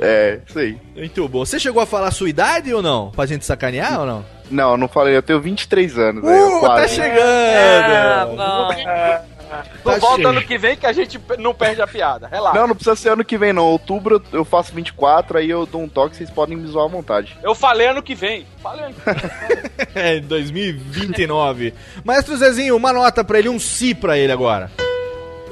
É, 0.00 0.40
isso 0.46 0.58
aí. 0.58 0.76
Muito 0.96 1.28
bom. 1.28 1.44
Você 1.44 1.58
chegou 1.58 1.82
a 1.82 1.86
falar 1.86 2.08
a 2.08 2.12
sua 2.12 2.28
idade 2.28 2.72
ou 2.72 2.82
não? 2.82 3.10
Pra 3.10 3.26
gente 3.26 3.44
sacanear 3.44 4.00
ou 4.00 4.06
não? 4.06 4.24
Não, 4.50 4.76
não 4.76 4.88
falei, 4.88 5.16
eu 5.16 5.22
tenho 5.22 5.40
23 5.40 5.98
anos. 5.98 6.24
aí, 6.26 6.38
eu 6.38 6.56
Uh, 6.56 6.60
tá 6.60 6.66
quase. 6.68 6.94
chegando! 6.94 7.20
Ah, 7.20 8.26
bom. 8.30 9.37
Tá 9.48 9.64
Tu 9.82 10.00
volta 10.00 10.16
cheio. 10.16 10.28
ano 10.28 10.42
que 10.42 10.58
vem 10.58 10.76
que 10.76 10.86
a 10.86 10.92
gente 10.92 11.20
não 11.38 11.54
perde 11.54 11.80
a 11.80 11.86
piada. 11.86 12.28
Relaxa. 12.28 12.58
Não, 12.58 12.68
não 12.68 12.74
precisa 12.74 12.96
ser 12.96 13.10
ano 13.10 13.24
que 13.24 13.38
vem, 13.38 13.52
não. 13.52 13.64
Outubro 13.64 14.22
eu 14.32 14.44
faço 14.44 14.72
24, 14.74 15.38
aí 15.38 15.50
eu 15.50 15.66
dou 15.66 15.82
um 15.82 15.88
toque, 15.88 16.16
vocês 16.16 16.30
podem 16.30 16.56
me 16.56 16.66
zoar 16.68 16.84
à 16.84 16.88
vontade. 16.88 17.36
Eu 17.42 17.54
falei 17.54 17.86
ano 17.88 18.02
que 18.02 18.14
vem. 18.14 18.46
Falei 18.62 18.86
ano 18.86 18.94
que 18.94 19.00
vem. 19.04 19.68
É, 19.94 20.20
2029. 20.20 21.74
Maestro 22.04 22.36
Zezinho, 22.36 22.76
uma 22.76 22.92
nota 22.92 23.24
pra 23.24 23.38
ele, 23.38 23.48
um 23.48 23.58
si 23.58 23.94
pra 23.94 24.18
ele 24.18 24.30
agora. 24.32 24.70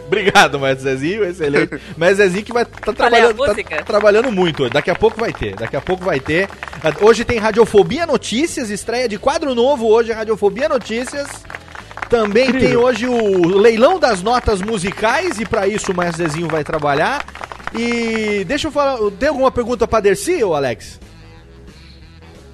Obrigado, 0.07 0.59
Maestro 0.59 0.85
Zezinho, 0.85 1.25
excelente. 1.25 1.81
Maestro 1.99 2.25
Zezinho 2.25 2.45
que 2.45 2.53
vai 2.53 2.65
tá 2.65 2.93
trabalhando, 2.93 3.37
tá 3.45 3.83
trabalhando 3.85 4.31
muito 4.31 4.63
hoje. 4.63 4.73
Daqui 4.73 4.91
a 4.91 4.95
pouco 4.95 5.19
vai 5.19 5.33
ter, 5.33 5.57
daqui 5.57 5.77
a 5.77 5.81
pouco 5.81 6.05
vai 6.05 6.21
ter. 6.21 6.49
Hoje 7.01 7.25
tem 7.25 7.39
Radiofobia 7.39 8.07
Notícias, 8.07 8.71
estreia 8.71 9.09
de 9.09 9.19
quadro 9.19 9.53
novo 9.55 9.89
hoje, 9.89 10.13
Radiofobia 10.13 10.69
Notícias. 10.69 11.27
Também 12.09 12.53
tem 12.53 12.77
hoje 12.77 13.07
o 13.07 13.49
leilão 13.59 13.99
das 13.99 14.23
notas 14.23 14.63
musicais 14.63 15.41
e 15.41 15.45
pra 15.47 15.67
isso 15.67 15.91
o 15.93 15.97
Maestro 15.97 16.25
Zezinho 16.27 16.49
vai 16.49 16.63
trabalhar. 16.63 17.25
E 17.75 18.45
deixa 18.47 18.69
eu 18.69 18.73
falar, 18.73 18.99
tem 19.19 19.29
alguma 19.29 19.51
pergunta 19.51 19.89
pra 19.89 20.01
Dercy, 20.01 20.43
ô 20.45 20.55
Alex? 20.55 21.01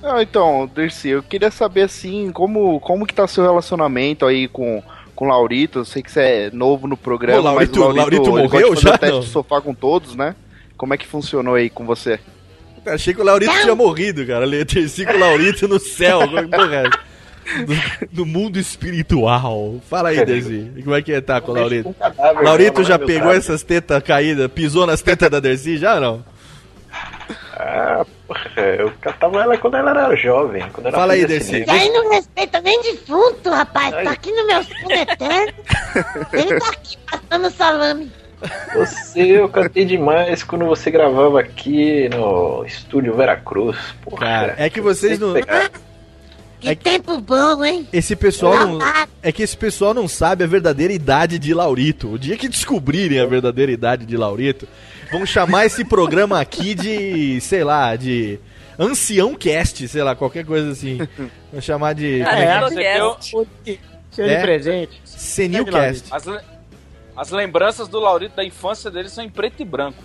Ah, 0.02 0.22
então, 0.22 0.68
Dercy, 0.74 1.10
eu 1.10 1.22
queria 1.22 1.50
saber 1.50 1.82
assim, 1.82 2.32
como, 2.32 2.80
como 2.80 3.06
que 3.06 3.14
tá 3.14 3.26
seu 3.28 3.44
relacionamento 3.44 4.26
aí 4.26 4.48
com, 4.48 4.82
com 5.14 5.26
o 5.26 5.28
Laurito? 5.28 5.80
Eu 5.80 5.84
sei 5.84 6.02
que 6.02 6.10
você 6.10 6.20
é 6.20 6.50
novo 6.52 6.88
no 6.88 6.96
programa, 6.96 7.38
Ô, 7.38 7.42
Laurito- 7.42 7.78
mas 7.78 7.88
o 7.88 7.92
Laurito, 7.96 8.22
Laurito 8.30 8.30
morreu 8.54 8.76
já, 8.76 8.94
o 8.94 8.98
teste 8.98 9.14
não? 9.14 9.20
de 9.20 9.26
sofá 9.28 9.60
com 9.60 9.74
todos, 9.74 10.16
né? 10.16 10.34
Como 10.76 10.92
é 10.92 10.96
que 10.96 11.06
funcionou 11.06 11.54
aí 11.54 11.70
com 11.70 11.84
você? 11.86 12.18
Achei 12.84 13.14
que 13.14 13.20
o 13.20 13.24
Laurito 13.24 13.52
tinha 13.60 13.76
morrido, 13.76 14.26
cara. 14.26 14.44
Eu 14.44 14.66
Terci 14.66 15.06
com 15.06 15.12
o 15.12 15.18
Laurito 15.20 15.68
no 15.68 15.78
céu. 15.78 16.26
que 16.26 16.48
porra 16.48 16.90
No, 17.66 18.24
no 18.24 18.26
mundo 18.26 18.58
espiritual. 18.58 19.76
Fala 19.88 20.10
aí, 20.10 20.24
Dercy. 20.24 20.72
Como 20.82 20.94
é 20.94 21.02
que 21.02 21.20
tá 21.20 21.40
com 21.40 21.52
o 21.52 21.54
Laurito? 21.54 21.94
Laurito 22.42 22.84
já 22.84 22.98
pegou 22.98 23.32
essas 23.32 23.62
tetas 23.62 24.02
caídas, 24.02 24.50
pisou 24.50 24.86
nas 24.86 25.02
tetas 25.02 25.30
da 25.30 25.40
Dercy 25.40 25.76
já 25.76 25.94
ou 25.94 26.00
não? 26.00 26.24
Ah, 27.54 28.04
porra, 28.26 28.60
eu 28.78 28.92
catava 29.00 29.42
ela 29.42 29.56
quando 29.56 29.76
ela 29.76 29.90
era 29.90 30.16
jovem. 30.16 30.64
Quando 30.72 30.86
era 30.86 30.96
Fala 30.96 31.12
aí, 31.12 31.24
Dercy. 31.26 31.64
aí 31.68 31.88
não 31.90 32.10
respeita 32.10 32.60
nem 32.60 32.80
defunto, 32.82 33.50
rapaz. 33.50 33.94
Tá 34.04 34.10
aqui 34.10 34.32
no 34.32 34.46
meu 34.46 34.62
fundo 34.64 34.92
eterno. 34.92 35.52
Ele 36.32 36.60
tá 36.60 36.68
aqui 36.68 36.98
passando 37.10 37.50
salame. 37.50 38.12
Você, 38.74 39.20
eu 39.20 39.48
cantei 39.48 39.84
demais 39.84 40.42
quando 40.42 40.64
você 40.64 40.90
gravava 40.90 41.38
aqui 41.38 42.08
no 42.08 42.64
estúdio 42.64 43.14
Veracruz. 43.14 43.76
Porra, 44.04 44.26
Cara, 44.26 44.54
é 44.58 44.68
que 44.68 44.80
vocês 44.80 45.18
não. 45.18 45.34
Que 46.62 46.76
tempo 46.76 47.20
bom, 47.20 47.64
hein? 47.64 47.86
Esse 47.92 48.14
pessoal 48.16 48.66
não. 48.66 48.78
É 49.22 49.30
que 49.32 49.42
esse 49.42 49.56
pessoal 49.56 49.92
não 49.92 50.06
sabe 50.08 50.44
a 50.44 50.46
verdadeira 50.46 50.92
idade 50.92 51.38
de 51.38 51.52
Laurito. 51.52 52.08
O 52.12 52.18
dia 52.18 52.36
que 52.36 52.48
descobrirem 52.48 53.18
a 53.20 53.26
verdadeira 53.26 53.70
idade 53.72 54.06
de 54.06 54.16
Laurito, 54.16 54.66
vão 55.10 55.26
chamar 55.26 55.66
esse 55.66 55.84
programa 55.84 56.40
aqui 56.40 56.74
de, 56.74 57.40
sei 57.40 57.62
lá, 57.64 57.94
de 57.96 58.38
Ancião 58.78 59.34
Cast, 59.34 59.86
sei 59.88 60.02
lá, 60.02 60.14
qualquer 60.14 60.44
coisa 60.44 60.70
assim. 60.70 60.98
Vão 61.52 61.60
chamar 61.60 61.94
de. 61.94 62.22
É, 62.22 62.44
é 62.44 62.60
que 63.60 63.78
de 64.14 64.22
É? 64.22 64.40
presente. 64.42 65.00
Senilcast. 65.04 66.04
As, 66.10 66.24
le- 66.26 66.40
as 67.16 67.30
lembranças 67.30 67.88
do 67.88 67.98
Laurito 67.98 68.36
da 68.36 68.44
infância 68.44 68.90
dele 68.90 69.08
são 69.08 69.24
em 69.24 69.28
preto 69.30 69.62
e 69.62 69.64
branco. 69.64 69.98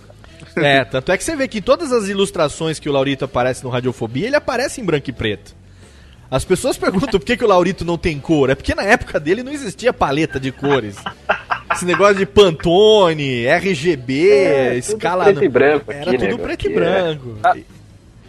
cara. 0.56 0.68
É, 0.68 0.84
tanto 0.86 1.12
é 1.12 1.18
que 1.18 1.24
você 1.24 1.36
vê 1.36 1.48
que 1.48 1.60
em 1.60 1.62
todas 1.62 1.92
as 1.92 2.08
ilustrações 2.08 2.80
que 2.80 2.90
o 2.90 2.92
Laurito 2.92 3.26
aparece 3.26 3.64
no 3.64 3.70
Radiofobia, 3.70 4.28
ele 4.28 4.36
aparece 4.36 4.80
em 4.82 4.84
branco 4.86 5.10
e 5.10 5.14
preto. 5.14 5.56
As 6.30 6.44
pessoas 6.44 6.78
perguntam 6.78 7.20
por 7.20 7.26
que, 7.26 7.38
que 7.38 7.44
o 7.44 7.48
Laurito 7.48 7.86
não 7.86 7.98
tem 7.98 8.20
cor. 8.20 8.50
É 8.50 8.56
porque 8.56 8.76
na 8.76 8.84
época 8.84 9.20
dele 9.20 9.44
não 9.44 9.52
existia 9.52 9.94
paleta 9.94 10.40
de 10.40 10.52
cores. 10.52 10.98
Esse 11.74 11.86
negócio 11.86 12.16
de 12.16 12.26
Pantone, 12.26 13.46
RGB, 13.46 14.30
É, 14.30 14.70
tudo 14.70 14.78
escala. 14.80 15.24
preto 15.26 15.44
e 15.44 15.50
branco 15.50 15.92
Era 15.92 16.02
aqui, 16.02 16.12
tudo 16.18 16.26
nego, 16.26 16.40
preto 16.40 16.64
e 16.64 16.68
aqui, 16.68 16.76
branco. 16.76 17.38
Ah, 17.44 17.56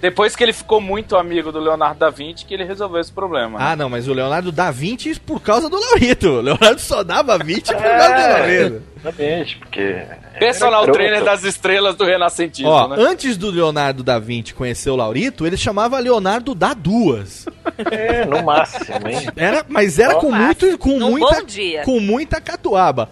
Depois 0.00 0.36
que 0.36 0.44
ele 0.44 0.52
ficou 0.52 0.80
muito 0.80 1.16
amigo 1.16 1.50
do 1.50 1.58
Leonardo 1.58 1.98
da 1.98 2.08
Vinci, 2.08 2.44
que 2.44 2.54
ele 2.54 2.64
resolveu 2.64 3.00
esse 3.00 3.10
problema. 3.10 3.58
Ah, 3.60 3.74
não, 3.74 3.88
mas 3.88 4.06
o 4.06 4.12
Leonardo 4.12 4.52
dá 4.52 4.70
20 4.70 5.18
por 5.20 5.40
causa 5.40 5.68
do 5.68 5.78
Laurito. 5.78 6.28
O 6.28 6.40
Leonardo 6.40 6.80
só 6.80 7.02
dava 7.02 7.36
20 7.36 7.66
por 7.74 7.82
causa 7.82 8.14
do 8.14 8.32
Laurito. 8.32 8.82
Exatamente, 8.98 9.56
porque. 9.58 10.02
Personal 10.38 10.86
trainer 10.86 11.24
das 11.24 11.42
estrelas 11.42 11.96
do 11.96 12.04
renascentismo, 12.04 12.70
Ó, 12.70 12.88
né? 12.88 12.96
antes 12.98 13.36
do 13.36 13.50
Leonardo 13.50 14.04
da 14.04 14.20
Vinci 14.20 14.54
conhecer 14.54 14.90
o 14.90 14.96
Laurito, 14.96 15.44
ele 15.44 15.56
chamava 15.56 15.98
Leonardo 15.98 16.54
da 16.54 16.74
Duas. 16.74 17.46
É, 17.90 18.24
no 18.24 18.42
máximo, 18.44 19.08
hein? 19.08 19.28
Era, 19.36 19.64
mas 19.68 19.98
era 19.98 20.14
com 20.16 20.30
muito, 20.30 20.78
com 20.78 20.98
muita, 20.98 21.40
bom 21.40 21.42
dia. 21.44 21.82
com 21.82 21.98
muita 22.00 22.40
catuaba. 22.40 23.10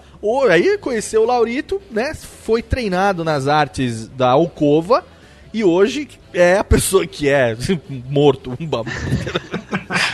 Aí 0.51 0.79
conheceu 0.79 1.23
o 1.23 1.27
Laurito, 1.27 1.81
né? 1.91 2.15
Foi 2.15 2.63
treinado 2.63 3.25
nas 3.25 3.49
artes 3.49 4.09
da 4.09 4.31
alcova 4.31 5.05
e 5.57 5.65
hoje 5.65 6.07
é 6.35 6.59
a 6.59 6.65
pessoa 6.65 7.07
que 7.07 7.29
é 7.29 7.57
morto. 8.11 8.51
Um. 8.61 8.69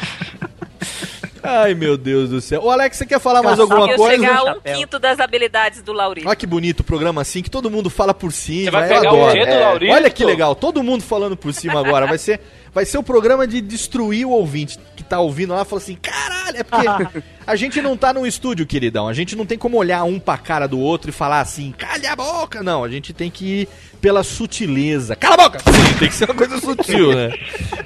Ai, 1.45 1.75
meu 1.75 1.97
Deus 1.97 2.31
do 2.31 2.41
céu. 2.41 2.63
Ô, 2.63 2.71
Alex, 2.71 2.97
você 2.97 3.05
quer 3.05 3.19
falar 3.19 3.43
mais 3.43 3.59
alguma 3.59 3.81
Conseguiu 3.81 3.99
coisa? 4.05 4.23
chegar 4.27 4.39
a 4.49 4.53
um 4.55 4.61
quinto 4.61 4.99
das 5.01 5.19
habilidades 5.19 5.83
do 5.83 5.93
Laurito. 5.93 6.29
Olha 6.29 6.37
que 6.37 6.47
bonito 6.47 6.81
o 6.81 6.85
programa 6.85 7.21
assim, 7.21 7.43
que 7.43 7.51
todo 7.51 7.69
mundo 7.69 7.91
fala 7.91 8.15
por 8.15 8.31
cima. 8.33 8.67
Você 8.67 8.71
vai 8.71 8.85
eu 8.85 8.89
pegar 9.01 9.13
o 9.13 9.17
do 9.33 9.37
É. 9.37 9.59
Laurito? 9.59 9.93
Olha 9.93 10.11
que 10.11 10.25
legal, 10.25 10.55
todo 10.55 10.81
mundo 10.85 11.03
falando 11.03 11.37
por 11.37 11.53
cima 11.53 11.81
agora. 11.81 12.07
Vai 12.07 12.19
ser, 12.19 12.41
vai 12.75 12.85
ser 12.85 12.99
o 12.99 13.03
programa 13.03 13.47
de 13.47 13.61
destruir 13.61 14.27
o 14.27 14.31
ouvinte 14.31 14.79
que 14.97 15.03
tá 15.03 15.21
ouvindo 15.21 15.53
lá 15.55 15.63
e 15.63 15.65
fala 15.65 15.81
assim: 15.81 15.97
caralho, 16.01 16.59
é 16.59 16.63
porque 16.63 17.23
a 17.47 17.57
gente 17.57 17.81
não 17.83 17.97
tá 17.97 18.13
no 18.13 18.27
estúdio, 18.27 18.67
queridão. 18.67 19.09
A 19.09 19.13
gente 19.13 19.37
não 19.37 19.45
tem 19.45 19.59
como 19.59 19.77
olhar 19.77 20.05
um 20.05 20.19
pra 20.19 20.39
cara 20.39 20.67
do 20.67 20.79
outro 20.79 21.11
e 21.11 21.13
falar 21.13 21.41
assim: 21.41 21.73
calha 21.77 22.13
a 22.13 22.17
boca. 22.17 22.63
Não, 22.63 22.85
a 22.85 22.89
gente 22.89 23.13
tem 23.13 23.31
que 23.31 23.45
ir 23.45 23.69
pela 24.01 24.23
sutileza. 24.23 25.15
Cala 25.15 25.35
a 25.35 25.49
boca! 25.49 25.61
Tem 25.99 26.09
que 26.09 26.15
ser 26.15 26.25
uma 26.25 26.35
coisa 26.35 26.59
sutil, 26.59 27.15
né? 27.15 27.33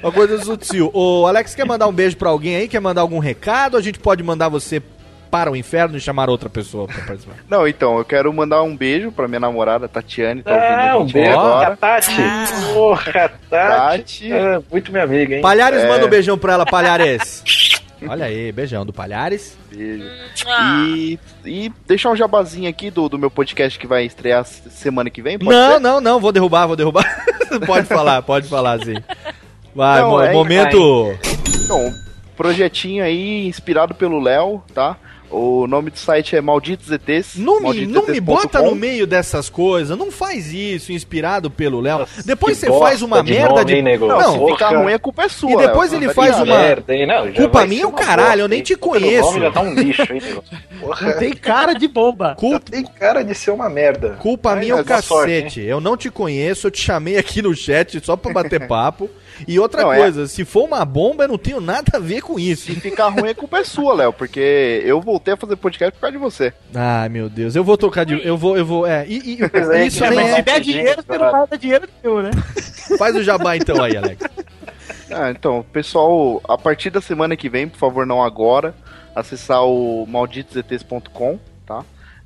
Uma 0.01 0.11
coisa 0.11 0.43
sutil. 0.43 0.89
Ô, 0.91 1.27
Alex, 1.27 1.53
quer 1.53 1.65
mandar 1.65 1.87
um 1.87 1.93
beijo 1.93 2.17
pra 2.17 2.29
alguém 2.29 2.55
aí? 2.55 2.67
Quer 2.67 2.79
mandar 2.79 3.01
algum 3.01 3.19
recado? 3.19 3.77
A 3.77 3.81
gente 3.81 3.99
pode 3.99 4.23
mandar 4.23 4.49
você 4.49 4.81
para 5.27 5.51
o 5.51 5.55
inferno 5.55 5.97
e 5.97 6.01
chamar 6.01 6.29
outra 6.29 6.49
pessoa 6.49 6.87
pra 6.87 7.03
participar. 7.05 7.35
Não, 7.49 7.67
então, 7.67 7.97
eu 7.97 8.05
quero 8.05 8.31
mandar 8.33 8.63
um 8.63 8.75
beijo 8.75 9.11
pra 9.11 9.27
minha 9.27 9.39
namorada, 9.39 9.87
Tatiane, 9.87 10.41
tá 10.43 10.51
ouvindo 10.51 10.69
Ah, 10.79 10.91
a 10.91 10.97
um 10.97 11.05
beijo 11.05 11.31
agora. 11.39 11.77
Tati. 11.77 12.11
Porra, 12.73 13.31
Tati. 13.49 14.31
É, 14.33 14.59
muito 14.71 14.91
minha 14.91 15.03
amiga, 15.03 15.35
hein? 15.35 15.41
Palhares, 15.41 15.83
É. 15.83 15.87
manda 15.87 16.05
um 16.05 16.09
beijão 16.09 16.37
pra 16.37 16.53
ela, 16.53 16.65
Palhares. 16.65 17.43
Olha 18.07 18.25
aí, 18.25 18.51
beijão 18.51 18.85
do 18.85 18.93
Palhares. 18.93 19.57
Beijo. 19.71 20.05
Ah. 20.47 20.83
E, 20.87 21.19
e 21.45 21.71
deixar 21.87 22.11
um 22.11 22.15
jabazinho 22.15 22.69
aqui 22.69 22.91
do, 22.91 23.09
do 23.09 23.17
meu 23.17 23.31
podcast 23.31 23.77
que 23.79 23.87
vai 23.87 24.05
estrear 24.05 24.45
semana 24.45 25.09
que 25.09 25.21
vem, 25.21 25.37
pode 25.39 25.49
Não, 25.49 25.73
ser? 25.73 25.79
não, 25.79 25.99
não, 26.01 26.19
vou 26.19 26.31
derrubar, 26.31 26.67
vou 26.67 26.75
derrubar. 26.75 27.03
pode 27.65 27.87
falar, 27.87 28.21
pode 28.21 28.47
falar, 28.47 28.79
sim. 28.85 28.95
Vai, 29.73 30.01
Não, 30.01 30.11
mo- 30.11 30.21
é- 30.21 30.31
momento. 30.33 31.17
Então, 31.65 31.91
projetinho 32.35 33.03
aí 33.03 33.47
inspirado 33.47 33.95
pelo 33.95 34.19
Léo, 34.21 34.61
tá? 34.75 34.95
O 35.29 35.67
nome 35.67 35.89
do 35.91 35.99
site 35.99 36.35
é 36.37 36.41
Malditos 36.41 36.89
ETs. 36.89 37.35
Não 37.35 37.59
me, 37.59 37.85
não 37.85 38.05
me 38.07 38.19
bota 38.21 38.61
no 38.61 38.73
meio 38.73 39.05
dessas 39.05 39.49
coisas, 39.49 39.97
não 39.97 40.09
faz 40.09 40.53
isso, 40.53 40.93
inspirado 40.93 41.49
pelo 41.51 41.81
Léo. 41.81 42.07
Depois 42.25 42.57
você 42.57 42.67
faz 42.79 43.01
uma 43.01 43.21
de 43.21 43.31
merda 43.33 43.49
nome, 43.55 43.65
de. 43.65 43.75
hein, 43.75 43.81
nego? 43.83 44.07
Não, 44.07 44.47
se 44.47 44.53
ficar 44.53 44.77
ruim 44.77 44.93
a 44.93 44.99
culpa 44.99 45.23
é 45.23 45.29
sua, 45.29 45.51
E 45.51 45.57
depois 45.67 45.91
Léo. 45.91 45.99
ele 45.99 46.07
Tá 46.07 46.13
faz 46.13 46.29
ligado? 46.39 46.47
uma- 46.47 46.57
Merda, 46.59 46.95
hein? 46.95 47.05
Não, 47.07 47.33
Culpa 47.33 47.65
minha 47.67 47.83
é 47.83 47.85
o 47.87 47.91
caralho, 47.91 48.27
bosta, 48.29 48.39
eu 48.39 48.47
nem 48.47 48.61
te 48.63 48.75
conheço. 48.77 49.27
nome 49.27 49.39
já 49.41 49.51
tá 49.51 49.61
um 49.61 49.73
lixo, 49.73 50.01
hein, 50.13 50.21
nego? 50.23 50.43
Porra, 50.79 51.13
Tem 51.13 51.33
cara 51.33 51.73
de 51.73 51.87
bomba. 51.89 52.33
culpa, 52.35 52.59
tem 52.71 52.83
cara 52.85 53.21
de 53.23 53.35
ser 53.35 53.51
uma 53.51 53.69
merda. 53.69 54.11
culpa 54.21 54.51
Ai, 54.53 54.59
minha 54.61 54.71
é 54.73 54.81
o 54.81 54.83
boa 54.85 55.01
sorte, 55.01 55.31
cacete. 55.41 55.61
eu 55.61 55.81
não 55.81 55.97
te 55.97 56.09
conheço, 56.09 56.67
eu 56.67 56.71
te 56.71 56.81
chamei 56.81 57.17
aqui 57.17 57.41
no 57.41 57.53
chat 57.53 57.99
só 58.05 58.15
pra 58.15 58.31
bater 58.31 58.65
papo. 58.67 59.09
E 59.45 59.59
outra 59.59 59.81
Não, 59.83 59.91
é- 59.93 59.97
coisa, 59.97 60.27
se 60.27 60.45
for 60.45 60.63
uma 60.63 60.85
bomba, 60.85 61.25
eu 61.25 61.27
não 61.27 61.37
tenho 61.37 61.59
nada 61.59 61.97
a 61.97 61.99
ver 61.99 62.21
com 62.21 62.39
isso. 62.39 62.65
Se 62.71 62.79
ficar 62.79 63.09
ruim 63.09 63.29
a 63.29 63.35
culpa 63.35 63.57
é 63.59 63.63
sua, 63.63 63.93
Léo, 63.93 64.13
porque 64.13 64.81
eu 64.85 65.01
voltei 65.01 65.33
a 65.33 65.37
fazer 65.37 65.55
podcast 65.57 65.93
por 65.95 66.01
causa 66.01 66.11
de 66.13 66.17
você. 66.17 66.53
Ai, 66.73 67.09
meu 67.09 67.29
Deus, 67.29 67.55
eu 67.55 67.63
vou 67.63 67.77
tocar 67.77 68.05
de. 68.05 68.25
Eu 68.25 68.37
vou, 68.37 68.57
eu 68.57 68.65
vou. 68.65 68.85
É, 68.87 69.05
e, 69.07 69.17
e- 69.17 69.39
é, 69.73 69.85
isso 69.85 70.01
que 70.01 70.09
nem 70.09 70.15
Mas 70.19 70.29
é. 70.29 70.35
se 70.37 70.41
der 70.43 70.59
dinheiro, 70.61 71.03
você 71.05 71.17
não 71.17 71.31
vai 71.31 71.47
dar 71.47 71.57
dinheiro 71.57 71.87
nenhum, 72.03 72.21
né? 72.21 72.31
Faz 72.97 73.15
o 73.15 73.23
jabá 73.23 73.55
então 73.57 73.83
aí, 73.83 73.97
Alex. 73.97 74.23
Ah, 75.11 75.31
então, 75.31 75.65
pessoal, 75.71 76.41
a 76.47 76.57
partir 76.57 76.89
da 76.89 77.01
semana 77.01 77.35
que 77.35 77.49
vem, 77.49 77.67
por 77.67 77.77
favor, 77.77 78.05
não 78.05 78.23
agora, 78.23 78.73
acessar 79.15 79.63
o 79.65 80.05
malditosetes.com, 80.07 81.39
tá? 81.65 81.83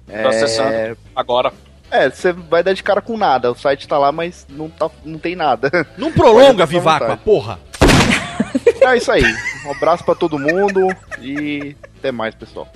Tô 0.07 0.28
acessando 0.28 0.97
agora. 1.16 1.51
É, 1.92 2.10
você 2.10 2.32
vai 2.32 2.64
dar 2.64 2.74
de 2.74 2.82
cara 2.82 3.02
com 3.02 3.18
nada. 3.18 3.52
O 3.52 3.56
site 3.56 3.88
tá 3.88 3.98
lá, 3.98 4.12
mas 4.12 4.46
não, 4.50 4.70
tá, 4.70 4.89
não 5.04 5.20
tem 5.20 5.36
nada. 5.36 5.70
Não 5.98 6.12
prolonga, 6.12 6.44
Pode 6.46 6.52
ficar 6.54 6.64
à 6.64 6.66
Vivaco, 6.66 7.04
a 7.04 7.08
vontade. 7.10 7.22
porra. 7.24 7.60
É 8.82 8.98
isso 8.98 9.12
aí. 9.12 9.24
Um 9.66 9.72
abraço 9.72 10.04
pra 10.04 10.16
todo 10.16 10.39
mundo 10.39 10.88
e 11.20 11.76
até 12.00 12.12
mais, 12.12 12.34
pessoal. 12.34 12.68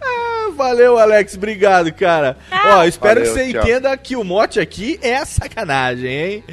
Ah, 0.00 0.50
Valeu, 0.56 0.96
Alex, 0.96 1.34
obrigado, 1.34 1.92
cara. 1.92 2.36
Ó, 2.52 2.84
espero 2.84 3.20
Valeu, 3.20 3.34
que 3.34 3.40
você 3.40 3.52
tchau. 3.52 3.62
entenda 3.62 3.96
que 3.96 4.14
o 4.14 4.22
mote 4.22 4.60
aqui 4.60 4.98
é 5.02 5.24
sacanagem, 5.24 6.08
hein? 6.08 6.44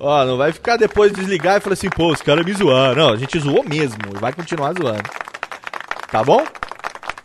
Ó, 0.00 0.24
não 0.24 0.36
vai 0.36 0.50
ficar 0.52 0.76
depois 0.76 1.12
de 1.12 1.20
desligar 1.20 1.58
e 1.58 1.60
falar 1.60 1.74
assim, 1.74 1.88
pô, 1.88 2.12
os 2.12 2.20
caras 2.20 2.44
me 2.44 2.52
zoaram. 2.52 2.96
Não, 2.96 3.12
a 3.12 3.16
gente 3.16 3.38
zoou 3.38 3.62
mesmo 3.62 3.96
vai 4.20 4.32
continuar 4.32 4.72
zoando. 4.76 5.08
Tá 6.10 6.24
bom? 6.24 6.44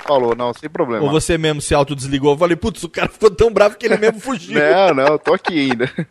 Falou, 0.06 0.36
não, 0.36 0.54
sem 0.54 0.70
problema. 0.70 1.04
Ou 1.06 1.10
você 1.12 1.38
mesmo 1.38 1.62
se 1.62 1.74
autodesligou? 1.74 2.34
Eu 2.34 2.38
falei, 2.38 2.56
putz, 2.56 2.84
o 2.84 2.90
cara 2.90 3.08
ficou 3.10 3.32
tão 3.32 3.52
bravo 3.52 3.78
que 3.78 3.86
ele 3.86 3.98
mesmo 3.98 4.20
fugiu. 4.22 4.60
Não, 4.60 4.94
não, 4.94 5.18
tô 5.18 5.34
aqui 5.34 5.72
ainda. 5.72 5.90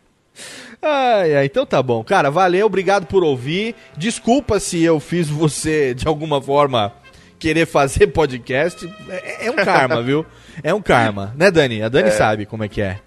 Ai, 0.85 1.33
ai, 1.37 1.45
então 1.45 1.65
tá 1.65 1.81
bom. 1.81 2.03
Cara, 2.03 2.29
valeu, 2.29 2.65
obrigado 2.65 3.05
por 3.05 3.23
ouvir. 3.23 3.73
Desculpa 3.95 4.59
se 4.59 4.83
eu 4.83 4.99
fiz 4.99 5.29
você, 5.29 5.93
de 5.93 6.05
alguma 6.05 6.41
forma, 6.41 6.91
querer 7.39 7.65
fazer 7.65 8.07
podcast. 8.07 8.85
É, 9.07 9.45
é 9.47 9.51
um 9.51 9.55
karma, 9.55 10.01
viu? 10.03 10.25
É 10.61 10.73
um 10.73 10.81
karma, 10.81 11.33
né, 11.37 11.49
Dani? 11.49 11.81
A 11.81 11.87
Dani 11.87 12.09
É. 12.09 12.11
sabe 12.11 12.45
como 12.45 12.65
é 12.65 12.67
que 12.67 12.81
é. 12.81 12.99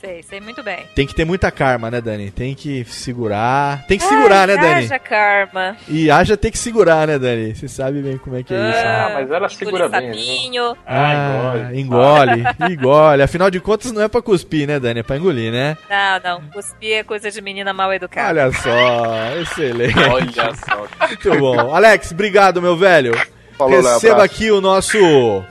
Sei, 0.00 0.22
sei 0.22 0.40
muito 0.40 0.62
bem. 0.62 0.78
Tem 0.94 1.06
que 1.06 1.14
ter 1.14 1.26
muita 1.26 1.50
karma, 1.50 1.90
né, 1.90 2.00
Dani? 2.00 2.30
Tem 2.30 2.54
que 2.54 2.84
segurar. 2.86 3.84
Tem 3.86 3.98
que 3.98 4.04
segurar, 4.04 4.46
né, 4.48 4.56
Dani? 4.56 4.84
Haja 4.84 4.98
karma. 4.98 5.76
E 5.86 6.10
haja 6.10 6.36
tem 6.38 6.50
que 6.50 6.56
segurar, 6.56 7.06
né, 7.06 7.18
Dani? 7.18 7.54
Você 7.54 7.68
sabe 7.68 8.00
bem 8.00 8.16
como 8.16 8.36
é 8.36 8.42
que 8.42 8.54
é 8.54 8.56
isso. 8.56 8.78
né? 8.78 8.96
Ah, 8.96 9.10
mas 9.12 9.30
ela 9.30 9.48
segura 9.50 9.86
Engole 9.86 10.00
bem, 10.00 10.12
viu? 10.12 10.20
sapinho. 10.24 10.76
Ah, 10.86 11.70
engole, 11.74 12.44
engole. 12.72 13.22
Afinal 13.22 13.50
de 13.50 13.60
contas, 13.60 13.92
não 13.92 14.00
é 14.00 14.08
pra 14.08 14.22
cuspir, 14.22 14.66
né, 14.66 14.80
Dani? 14.80 15.00
É 15.00 15.02
pra 15.02 15.16
engolir, 15.18 15.52
né? 15.52 15.76
Não, 15.90 16.20
não. 16.40 16.48
Cuspir 16.50 16.94
é 16.96 17.02
coisa 17.04 17.30
de 17.30 17.40
menina 17.42 17.74
mal 17.74 17.92
educada. 17.92 18.40
Olha 18.44 18.52
só, 18.52 19.38
excelente. 19.38 19.98
Olha 19.98 20.54
só. 20.54 21.06
Muito 21.08 21.38
bom. 21.38 21.74
Alex, 21.74 22.12
obrigado, 22.12 22.62
meu 22.62 22.74
velho. 22.76 23.12
Falou, 23.58 23.74
Léo, 23.82 23.92
Receba 23.94 24.14
abraço. 24.14 24.34
aqui 24.34 24.50
o 24.50 24.60
nosso 24.62 25.44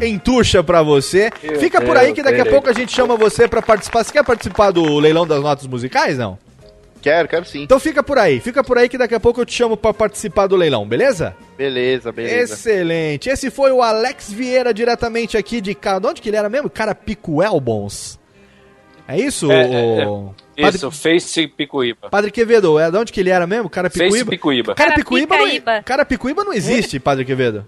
entuxa 0.00 0.62
pra 0.62 0.82
você. 0.82 1.30
Meu 1.42 1.58
Fica 1.60 1.80
por 1.80 1.96
aí 1.96 2.12
que 2.12 2.22
daqui 2.22 2.40
a 2.40 2.46
pouco 2.46 2.68
a 2.68 2.72
gente 2.72 2.92
chama 2.92 3.16
você 3.16 3.46
pra 3.48 3.62
participar. 3.62 4.04
Você 4.04 4.12
quer 4.12 4.24
participar 4.24 4.70
do 4.70 4.98
leilão 4.98 5.26
das 5.26 5.42
notas 5.42 5.66
musicais, 5.66 6.18
não? 6.18 6.38
Quero, 7.00 7.26
quero 7.28 7.44
sim. 7.44 7.62
Então 7.62 7.80
fica 7.80 8.00
por 8.02 8.16
aí. 8.16 8.38
Fica 8.38 8.62
por 8.62 8.78
aí 8.78 8.88
que 8.88 8.96
daqui 8.96 9.14
a 9.14 9.18
pouco 9.18 9.40
eu 9.40 9.44
te 9.44 9.52
chamo 9.52 9.76
pra 9.76 9.92
participar 9.92 10.46
do 10.46 10.54
leilão, 10.54 10.86
beleza? 10.86 11.34
Beleza, 11.58 12.12
beleza. 12.12 12.54
Excelente. 12.54 13.28
Esse 13.28 13.50
foi 13.50 13.72
o 13.72 13.82
Alex 13.82 14.30
Vieira, 14.32 14.72
diretamente 14.72 15.36
aqui 15.36 15.60
de... 15.60 15.74
Ca- 15.74 15.98
De 15.98 16.06
onde 16.06 16.22
que 16.22 16.28
ele 16.28 16.36
era 16.36 16.48
mesmo? 16.48 16.70
Carapicuel, 16.70 17.58
bons. 17.58 18.20
É 19.08 19.18
isso? 19.18 19.50
É, 19.50 20.02
é, 20.02 20.06
o- 20.06 20.32
Isso, 20.56 20.92
Face 20.92 21.48
Picuíba. 21.48 22.08
Padre 22.08 22.30
Quevedo, 22.30 22.78
é 22.78 22.88
de 22.88 22.96
onde 22.96 23.12
que 23.12 23.18
ele 23.18 23.30
era 23.30 23.48
mesmo? 23.48 23.64
Face 23.64 23.74
Carapicuíba? 23.74 24.30
Picuíba. 24.30 24.74
Carapicuíba 24.76 25.34
não, 25.36 25.44
Carapicaíba. 25.44 25.82
Carapicuíba 25.82 26.44
não 26.44 26.52
existe, 26.52 27.00
Padre 27.00 27.24
Quevedo. 27.24 27.66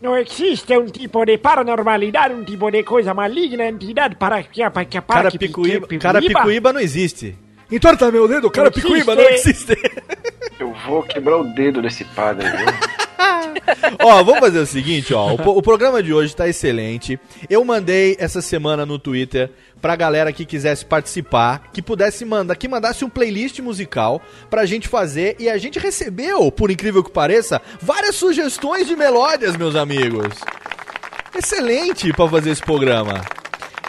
No 0.00 0.16
existe 0.16 0.76
un 0.78 0.90
tipo 0.90 1.24
de 1.26 1.38
paranormalidad, 1.38 2.32
un 2.32 2.44
tipo 2.44 2.70
de 2.70 2.82
cosa 2.84 3.12
maligna, 3.12 3.66
entidad 3.68 4.16
para 4.16 4.42
que 4.42 4.62
para 4.70 4.84
que 4.86 5.02
para 5.02 5.30
que 5.30 5.38
que- 5.38 5.98
Carapicuíba 5.98 6.72
não 6.72 6.80
existe. 6.80 7.36
Entorta 7.70 8.10
meu 8.10 8.26
dedo, 8.26 8.50
Carapicuíba 8.50 9.14
não 9.14 9.22
existe. 9.22 9.76
Eu 10.58 10.72
vou 10.86 11.02
quebrar 11.02 11.36
o 11.36 11.44
dedo 11.54 11.82
desse 11.82 12.04
padre, 12.06 12.48
viu? 12.48 12.66
ó, 14.00 14.22
vamos 14.22 14.40
fazer 14.40 14.58
o 14.58 14.66
seguinte, 14.66 15.12
ó. 15.14 15.34
O, 15.34 15.58
o 15.58 15.62
programa 15.62 16.02
de 16.02 16.12
hoje 16.12 16.34
tá 16.34 16.48
excelente. 16.48 17.18
Eu 17.48 17.64
mandei 17.64 18.16
essa 18.18 18.40
semana 18.40 18.86
no 18.86 18.98
Twitter 18.98 19.50
pra 19.80 19.96
galera 19.96 20.32
que 20.32 20.44
quisesse 20.44 20.84
participar, 20.84 21.70
que 21.72 21.80
pudesse 21.80 22.24
mandar, 22.24 22.54
que 22.56 22.68
mandasse 22.68 23.04
um 23.04 23.08
playlist 23.08 23.58
musical 23.60 24.20
pra 24.48 24.66
gente 24.66 24.88
fazer 24.88 25.36
e 25.38 25.48
a 25.48 25.56
gente 25.58 25.78
recebeu, 25.78 26.50
por 26.52 26.70
incrível 26.70 27.02
que 27.02 27.10
pareça, 27.10 27.60
várias 27.80 28.16
sugestões 28.16 28.86
de 28.86 28.94
melódias, 28.94 29.56
meus 29.56 29.74
amigos. 29.74 30.34
Excelente 31.36 32.12
pra 32.12 32.28
fazer 32.28 32.50
esse 32.50 32.62
programa. 32.62 33.20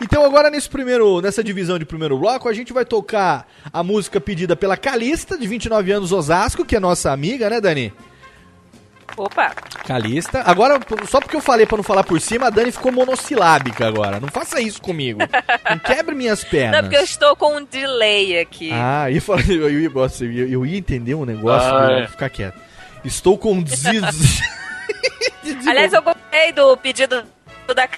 Então 0.02 0.26
agora 0.26 0.50
nesse 0.50 0.70
primeiro, 0.70 1.22
nessa 1.22 1.44
divisão 1.44 1.78
de 1.78 1.86
primeiro 1.86 2.18
bloco, 2.18 2.50
a 2.50 2.54
gente 2.54 2.74
vai 2.74 2.86
tocar 2.86 3.48
a 3.72 3.84
música 3.84 4.20
pedida 4.20 4.56
pela 4.56 4.76
Calista, 4.76 5.38
de 5.38 5.46
29 5.48 5.92
anos, 5.92 6.12
Osasco, 6.12 6.66
que 6.66 6.76
é 6.76 6.80
nossa 6.80 7.12
amiga, 7.12 7.50
né, 7.50 7.62
Dani? 7.62 7.94
Opa. 9.18 9.54
Calista. 9.86 10.42
Agora, 10.46 10.80
só 11.10 11.20
porque 11.20 11.36
eu 11.36 11.42
falei 11.42 11.66
pra 11.66 11.78
não 11.78 11.84
falar 11.84 12.04
por 12.04 12.20
cima, 12.22 12.48
a 12.48 12.50
Dani 12.50 12.72
ficou 12.72 12.92
monossilábica 12.92 13.88
agora. 13.88 14.20
Não 14.20 14.30
faça 14.30 14.62
isso 14.62 14.82
comigo. 14.82 15.20
Não 15.70 15.80
quebre 15.80 16.16
minhas 16.16 16.44
Não, 16.44 16.50
pernas. 16.50 16.82
porque 16.82 16.98
eu 16.98 17.04
estou 17.04 17.36
com 17.36 17.58
um 17.58 17.64
delay 17.66 18.40
aqui. 18.40 18.72
Ah, 18.74 19.12
eu, 19.12 19.22
falei, 19.22 19.46
eu, 19.50 19.70
eu, 19.70 20.48
eu 20.48 20.66
ia 20.66 20.78
entender 20.78 21.14
um 21.16 21.26
negócio, 21.26 21.70
Ah, 21.76 21.88
eu 21.92 21.98
ia 22.00 22.04
é. 22.04 22.08
ficar 22.08 22.30
quieto. 22.30 22.60
Estou 23.04 23.38
com 23.38 23.62
des... 23.64 23.84
Aliás, 25.68 25.92
eu 25.94 26.02
gostei 26.02 26.52
do 26.52 26.78
pedido 26.78 27.24
da 27.76 27.90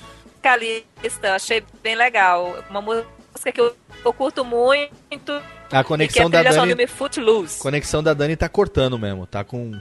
Calista. 0.42 1.36
Achei 1.36 1.64
bem 1.82 1.96
legal. 1.96 2.56
Uma 2.70 2.82
música 2.82 3.52
que 3.54 3.60
eu, 3.60 3.76
eu 4.04 4.14
curto 4.14 4.44
muito. 4.46 5.42
A 5.72 5.82
e 5.82 5.84
conexão 5.84 6.30
que 6.30 6.36
é 6.36 6.40
a 6.40 6.44
da 6.44 6.52
só 6.54 6.66
do 6.66 6.76
Dani... 6.76 6.88
Footloose. 6.88 7.60
conexão 7.60 8.04
da 8.04 8.14
Dani 8.14 8.36
tá 8.36 8.48
cortando 8.48 8.98
mesmo, 8.98 9.26
tá 9.26 9.44
com 9.44 9.72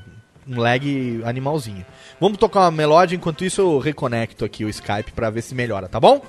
um 0.46 0.60
lag 0.60 1.22
animalzinho. 1.24 1.84
Vamos 2.20 2.38
tocar 2.38 2.60
uma 2.60 2.70
melódia, 2.70 3.16
enquanto 3.16 3.44
isso 3.44 3.60
eu 3.60 3.78
reconecto 3.78 4.44
aqui 4.44 4.64
o 4.64 4.68
Skype 4.68 5.12
pra 5.12 5.30
ver 5.30 5.42
se 5.42 5.54
melhora, 5.54 5.88
tá 5.88 6.00
bom? 6.00 6.22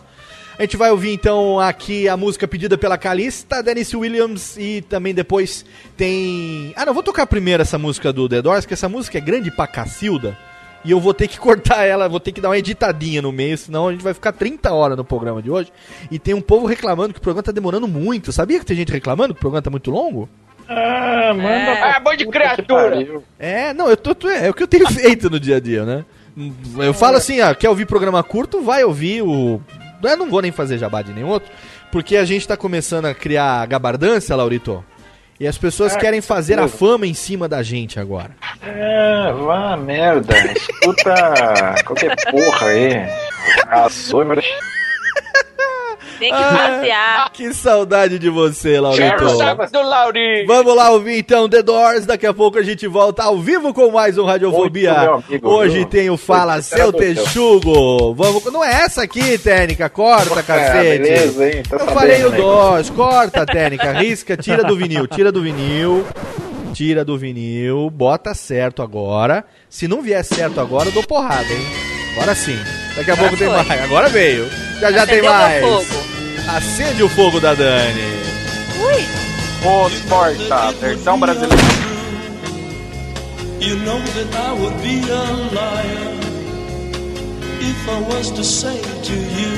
A 0.57 0.61
gente 0.61 0.77
vai 0.77 0.91
ouvir 0.91 1.11
então 1.11 1.59
aqui 1.59 2.07
a 2.07 2.15
música 2.15 2.47
pedida 2.47 2.77
pela 2.77 2.95
Calista, 2.95 3.63
Dennis 3.63 3.91
Williams 3.91 4.55
e 4.55 4.81
também 4.83 5.13
depois 5.13 5.65
tem. 5.97 6.71
Ah, 6.75 6.85
não, 6.85 6.93
vou 6.93 7.01
tocar 7.01 7.25
primeiro 7.25 7.63
essa 7.63 7.79
música 7.79 8.13
do 8.13 8.29
The 8.29 8.41
Doors, 8.41 8.65
que 8.65 8.73
essa 8.73 8.87
música 8.87 9.17
é 9.17 9.21
grande 9.21 9.49
pra 9.49 9.65
cacilda. 9.65 10.37
E 10.85 10.91
eu 10.91 10.99
vou 10.99 11.13
ter 11.13 11.27
que 11.27 11.39
cortar 11.41 11.85
ela, 11.85 12.07
vou 12.07 12.19
ter 12.19 12.31
que 12.31 12.39
dar 12.39 12.49
uma 12.49 12.57
editadinha 12.57 13.19
no 13.19 13.31
meio, 13.31 13.57
senão 13.57 13.87
a 13.87 13.91
gente 13.91 14.03
vai 14.03 14.13
ficar 14.13 14.31
30 14.31 14.71
horas 14.71 14.95
no 14.95 15.03
programa 15.03 15.41
de 15.41 15.49
hoje. 15.49 15.73
E 16.11 16.19
tem 16.19 16.35
um 16.35 16.41
povo 16.41 16.67
reclamando 16.67 17.13
que 17.13 17.19
o 17.19 17.23
programa 17.23 17.41
tá 17.41 17.51
demorando 17.51 17.87
muito. 17.87 18.31
Sabia 18.31 18.59
que 18.59 18.65
tem 18.65 18.77
gente 18.77 18.91
reclamando 18.91 19.33
que 19.33 19.39
o 19.39 19.41
programa 19.41 19.61
tá 19.63 19.71
muito 19.71 19.89
longo? 19.89 20.29
Ah, 20.75 21.33
manda 21.33 21.49
É. 21.49 21.81
Ah, 21.95 21.99
bom 21.99 22.15
de 22.15 22.25
criatura! 22.27 23.07
É, 23.39 23.73
não, 23.73 23.89
eu 23.89 23.97
tô, 23.97 24.13
tô- 24.15 24.29
é 24.29 24.49
o 24.49 24.53
que 24.53 24.63
eu 24.63 24.67
tenho 24.67 24.87
feito 24.91 25.29
no 25.29 25.39
dia 25.39 25.57
a 25.57 25.59
dia, 25.59 25.83
né? 25.85 26.03
Eu 26.77 26.93
falo 26.93 27.17
assim, 27.17 27.39
ah, 27.41 27.53
quer 27.53 27.69
ouvir 27.69 27.85
programa 27.85 28.23
curto? 28.23 28.61
Vai 28.61 28.83
ouvir 28.83 29.21
o. 29.21 29.61
Eu 30.01 30.17
não 30.17 30.29
vou 30.29 30.41
nem 30.41 30.51
fazer 30.51 30.77
jabá 30.77 31.01
de 31.01 31.13
nenhum 31.13 31.27
outro, 31.29 31.51
porque 31.91 32.17
a 32.17 32.25
gente 32.25 32.47
tá 32.47 32.57
começando 32.57 33.05
a 33.05 33.13
criar 33.13 33.65
gabardância, 33.67 34.35
Laurito. 34.35 34.83
E 35.39 35.47
as 35.47 35.57
pessoas 35.57 35.95
Ah, 35.95 35.99
querem 35.99 36.21
que 36.21 36.27
fazer 36.27 36.59
a 36.59 36.67
fama 36.67 37.05
em 37.07 37.13
cima 37.13 37.47
da 37.49 37.61
gente 37.63 37.99
agora. 37.99 38.31
Ah, 38.61 39.31
vá 39.33 39.77
merda. 39.77 40.33
Escuta 40.53 41.75
qualquer 41.85 42.15
porra 42.31 42.67
aí. 42.67 42.91
Ah, 43.67 43.89
sou, 43.89 44.23
mas... 44.25 44.43
Tem 46.23 46.31
que 46.31 46.39
Ah, 46.41 46.69
passear. 46.77 47.29
Que 47.33 47.53
saudade 47.53 48.17
de 48.17 48.29
você, 48.29 48.79
Laurito. 48.79 49.25
do 49.71 49.81
Lauri. 49.81 50.45
Vamos 50.45 50.73
lá 50.73 50.89
ouvir 50.91 51.17
então 51.19 51.49
The 51.49 51.61
Doors. 51.61 52.05
Daqui 52.05 52.25
a 52.25 52.33
pouco 52.33 52.57
a 52.57 52.63
gente 52.63 52.87
volta 52.87 53.23
ao 53.23 53.37
vivo 53.39 53.73
com 53.73 53.91
mais 53.91 54.17
um 54.17 54.23
Radiofobia. 54.23 54.93
Muito, 54.93 55.25
amigo, 55.27 55.49
Hoje 55.49 55.77
viu? 55.79 55.85
tem 55.85 56.09
o 56.09 56.15
Fala 56.15 56.53
Muito 56.53 56.63
Seu 56.65 56.93
Texugo. 56.93 58.13
Vamos, 58.13 58.45
não 58.45 58.63
é 58.63 58.71
essa 58.83 59.03
aqui, 59.03 59.37
técnica. 59.37 59.89
Corta, 59.89 60.41
cacete. 60.41 60.99
beleza, 61.03 61.45
hein? 61.49 61.63
Tá 61.69 61.75
Eu 61.75 61.79
sabendo, 61.79 61.93
falei 61.99 62.23
o 62.25 62.29
né? 62.29 62.37
Doors. 62.37 62.89
Corta 62.89 63.45
técnica. 63.45 63.91
Risca, 63.91 64.37
tira 64.37 64.63
do 64.63 64.77
vinil. 64.77 65.05
Tira 65.07 65.29
do 65.29 65.41
vinil. 65.41 66.05
Tira 66.73 67.03
do 67.03 67.17
vinil. 67.17 67.89
Bota 67.89 68.33
certo 68.33 68.81
agora. 68.81 69.43
Se 69.69 69.89
não 69.89 70.01
vier 70.01 70.23
certo 70.23 70.61
agora, 70.61 70.87
eu 70.87 70.93
dou 70.93 71.03
porrada, 71.03 71.51
hein? 71.51 71.67
Agora 72.15 72.33
sim. 72.33 72.57
Daqui 72.95 73.11
a 73.11 73.17
pouco 73.17 73.35
tem 73.35 73.47
foi. 73.49 73.57
mais. 73.63 73.83
Agora 73.83 74.07
veio. 74.07 74.47
Já 74.79 74.91
já 74.91 75.05
tem 75.05 75.19
Acendeu 75.19 75.23
meu 75.23 75.33
mais. 75.33 76.12
Acende 76.47 77.03
o 77.03 77.09
fogo 77.09 77.39
da 77.39 77.53
Dani. 77.53 78.01
Ui. 78.79 79.05
Os 79.65 79.93
Porta, 80.09 80.71
versão 80.79 81.19
brasileira. 81.19 81.55
You 83.61 83.77
know 83.77 83.99
that 83.99 84.35
I 84.35 84.51
would 84.51 84.75
be 84.81 84.99
a 85.09 85.23
liar 85.55 86.13
if 87.61 87.89
I 87.89 87.99
was 88.01 88.29
to 88.31 88.43
say 88.43 88.81
to 88.81 89.13
you, 89.13 89.57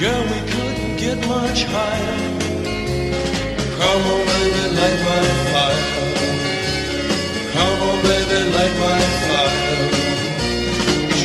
Girl, 0.00 0.22
we 0.22 0.40
couldn't 0.50 0.96
get 0.96 1.18
much 1.28 1.64
higher. 1.64 2.18
Come 3.78 4.02
on, 4.12 4.24
baby, 4.26 4.64
light 4.78 5.00
my 5.08 5.24
fire. 5.52 5.84
Come 7.52 7.80
on, 7.88 8.02
baby, 8.02 8.38
light 8.56 8.76
my 8.80 9.00
fire. 9.28 9.90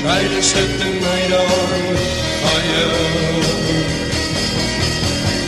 Try 0.01 0.21
to 0.27 0.41
set 0.43 0.69
the 0.79 0.89
night 0.99 1.31
on 1.31 1.95
fire. 2.43 3.38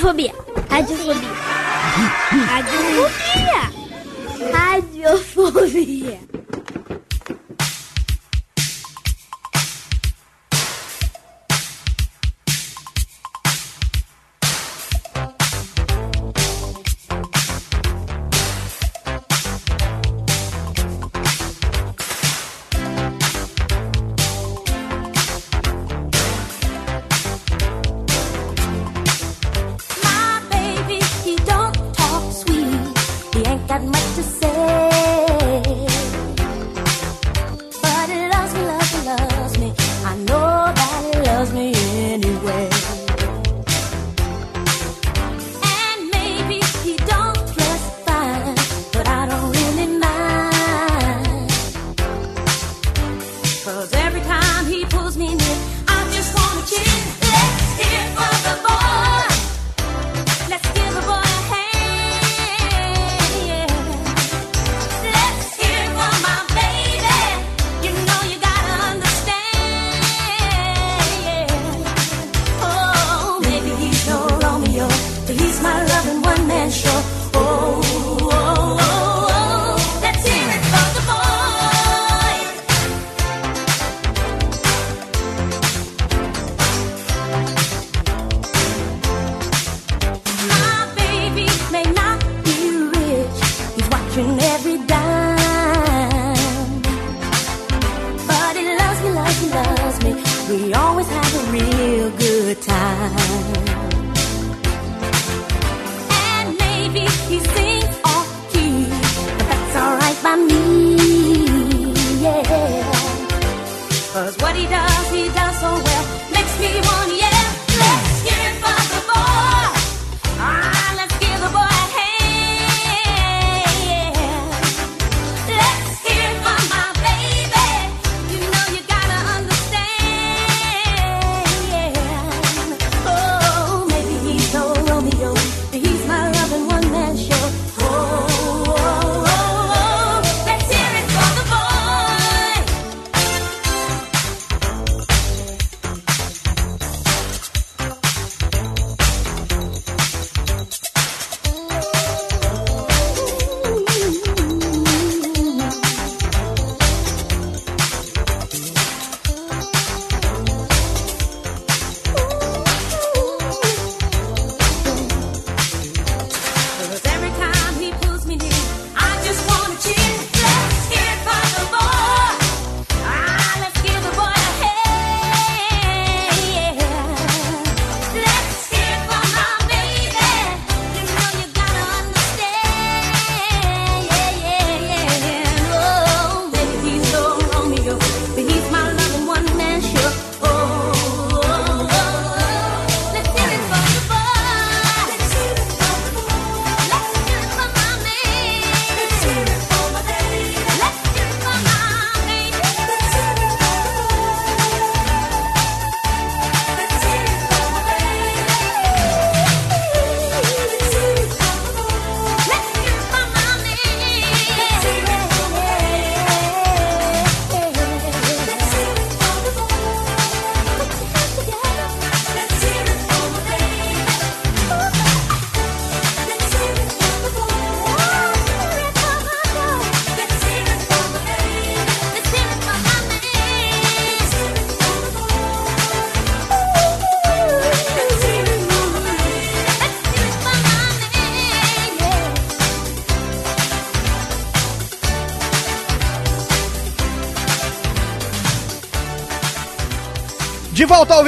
Radiofobia. 0.00 0.32
Radiofobia. 0.32 0.39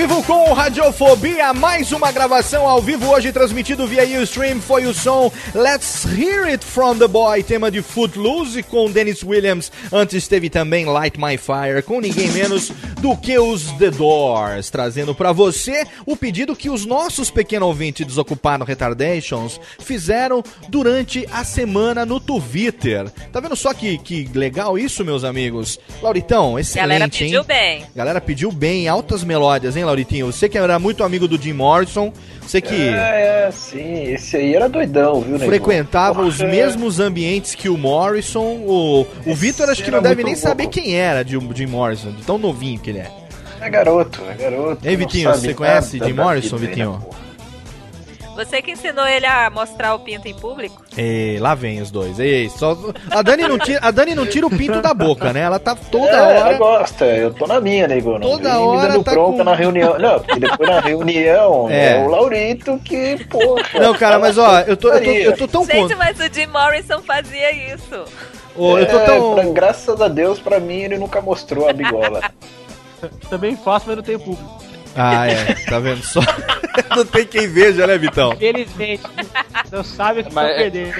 Vivo 0.02 0.20
com 0.24 0.52
Radiofobia, 0.52 1.54
mais 1.54 1.92
uma 1.92 2.10
gravação 2.10 2.68
ao 2.68 2.82
vivo 2.82 3.08
hoje 3.08 3.30
transmitido 3.30 3.86
via 3.86 4.20
Ustream 4.20 4.60
foi 4.60 4.84
o 4.84 4.92
som 4.92 5.30
Let's 5.54 6.04
Hear 6.04 6.48
It 6.48 6.64
From 6.64 6.98
The 6.98 7.06
Boy, 7.06 7.44
tema 7.44 7.70
de 7.70 7.82
Footloose 7.82 8.64
com 8.64 8.90
Dennis 8.90 9.22
Williams. 9.22 9.70
Antes 9.92 10.26
teve 10.26 10.50
também 10.50 10.86
Light 10.86 11.16
My 11.20 11.38
Fire 11.38 11.84
com 11.84 12.00
ninguém 12.00 12.28
menos 12.32 12.72
do 13.00 13.16
que 13.16 13.38
os 13.38 13.70
The 13.78 13.92
Doors, 13.92 14.70
trazendo 14.70 15.14
pra 15.14 15.30
você 15.30 15.86
o 16.04 16.16
pedido 16.16 16.56
que 16.56 16.68
os 16.68 16.84
nossos 16.84 17.30
pequenos 17.30 17.68
ouvintes 17.68 18.04
desocupados 18.04 18.66
Retardations 18.66 19.60
fizeram 19.78 20.42
durante 20.68 21.28
a 21.30 21.44
semana 21.44 22.04
no 22.04 22.18
Twitter. 22.18 23.08
Tá 23.32 23.40
vendo 23.40 23.56
só 23.56 23.72
que, 23.72 23.96
que 23.96 24.28
legal 24.34 24.78
isso, 24.78 25.02
meus 25.04 25.24
amigos? 25.24 25.80
Lauritão, 26.02 26.58
excelente, 26.58 26.88
Galera 26.88 27.08
pediu 27.08 27.40
hein? 27.40 27.46
bem. 27.46 27.86
Galera 27.96 28.20
pediu 28.20 28.52
bem, 28.52 28.88
altas 28.88 29.24
melódias, 29.24 29.74
hein, 29.74 29.84
Lauritinho? 29.84 30.26
Você 30.26 30.48
que 30.50 30.58
era 30.58 30.78
muito 30.78 31.02
amigo 31.02 31.26
do 31.26 31.40
Jim 31.40 31.54
Morrison, 31.54 32.12
você 32.42 32.60
que 32.60 32.74
É, 32.88 33.46
é, 33.48 33.50
sim, 33.50 34.02
esse 34.04 34.36
aí 34.36 34.54
era 34.54 34.68
doidão, 34.68 35.22
viu, 35.22 35.38
nego? 35.38 35.46
frequentava 35.50 36.22
os 36.22 36.36
Porra, 36.36 36.50
mesmos 36.50 37.00
ambientes 37.00 37.54
que 37.54 37.70
o 37.70 37.78
Morrison. 37.78 38.42
O, 38.66 39.06
o 39.24 39.34
Vitor 39.34 39.70
acho 39.70 39.82
que 39.82 39.90
não 39.90 40.02
deve 40.02 40.22
nem 40.22 40.34
louco. 40.34 40.48
saber 40.48 40.66
quem 40.66 40.94
era 40.94 41.22
de 41.22 41.38
Jim 41.54 41.66
Morrison, 41.66 42.10
de 42.12 42.22
tão 42.22 42.36
novinho 42.36 42.78
que 42.78 42.90
ele 42.90 42.98
é. 42.98 43.10
É 43.62 43.70
garoto, 43.70 44.20
é 44.28 44.34
garoto. 44.34 44.86
Ei, 44.86 44.96
Vitinho, 44.96 45.30
você 45.30 45.54
conhece 45.54 45.98
Jim 45.98 46.12
Morrison, 46.12 46.56
vida 46.56 46.72
aí, 46.72 46.76
Vitinho? 46.76 46.98
né? 46.98 47.16
Você 48.34 48.62
que 48.62 48.70
ensinou 48.70 49.06
ele 49.06 49.26
a 49.26 49.50
mostrar 49.50 49.94
o 49.94 49.98
pinto 49.98 50.26
em 50.26 50.32
público? 50.34 50.82
Ei, 50.96 51.38
lá 51.38 51.54
vem 51.54 51.82
os 51.82 51.90
dois. 51.90 52.18
Ei, 52.18 52.48
só 52.48 52.76
a 53.10 53.20
Dani 53.20 53.46
não 53.46 53.58
tira, 53.58 53.78
a 53.82 53.90
Dani 53.90 54.14
não 54.14 54.24
tira 54.26 54.46
o 54.46 54.50
pinto 54.50 54.80
da 54.80 54.94
boca, 54.94 55.32
né? 55.34 55.40
Ela 55.40 55.58
tá 55.58 55.74
toda 55.74 56.08
é, 56.10 56.20
hora 56.20 56.38
ela 56.38 56.52
gosta, 56.54 57.04
eu 57.04 57.34
tô 57.34 57.46
na 57.46 57.60
minha, 57.60 57.86
nego. 57.86 58.12
Não 58.18 58.20
Toda 58.30 58.50
vem 58.54 58.58
hora 58.58 58.82
me 58.82 58.88
dando 58.94 59.04
tá 59.04 59.10
bronca 59.12 59.38
com- 59.38 59.44
na 59.44 59.54
reunião. 59.54 59.98
Não, 59.98 60.18
porque 60.20 60.40
depois 60.40 60.68
na 60.70 60.80
reunião 60.80 61.68
É. 61.70 61.96
é, 61.98 61.98
o 62.04 62.08
Laurito 62.08 62.78
que, 62.82 63.22
poxa. 63.26 63.78
Não, 63.78 63.92
cara, 63.94 64.18
mas 64.18 64.38
ó, 64.38 64.60
eu 64.60 64.76
tô, 64.78 64.88
eu 64.92 65.02
tô, 65.04 65.10
eu 65.10 65.36
tô 65.36 65.48
tão 65.48 65.64
Gente, 65.66 65.76
contra. 65.80 65.96
mas 65.96 66.18
o 66.18 66.32
Jim 66.34 66.46
Morrison 66.46 67.02
fazia 67.02 67.74
isso. 67.74 68.04
Ô, 68.56 68.78
eu 68.78 68.86
tô 68.86 68.98
É, 68.98 69.04
tão. 69.04 69.34
pra- 69.34 69.44
graças 69.44 70.00
a 70.00 70.08
Deus, 70.08 70.38
pra 70.38 70.58
mim, 70.58 70.80
ele 70.80 70.96
nunca 70.98 71.20
mostrou 71.20 71.68
a 71.68 71.72
bigola. 71.74 72.22
Também 73.28 73.56
faço, 73.56 73.84
mas 73.88 73.96
não 73.96 74.02
tenho 74.02 74.18
público. 74.20 74.62
Ah, 74.94 75.26
é, 75.26 75.54
tá 75.68 75.78
vendo 75.78 76.02
só? 76.02 76.20
não 76.94 77.04
tem 77.04 77.26
quem 77.26 77.48
veja, 77.48 77.86
né, 77.86 77.96
Vitão? 77.98 78.36
Felizmente, 78.36 79.02
não 79.70 79.82
sabe 79.82 80.20
o 80.20 80.24
que 80.24 80.34
Mas 80.34 80.50
é- 80.50 80.56
perdendo. 80.56 80.94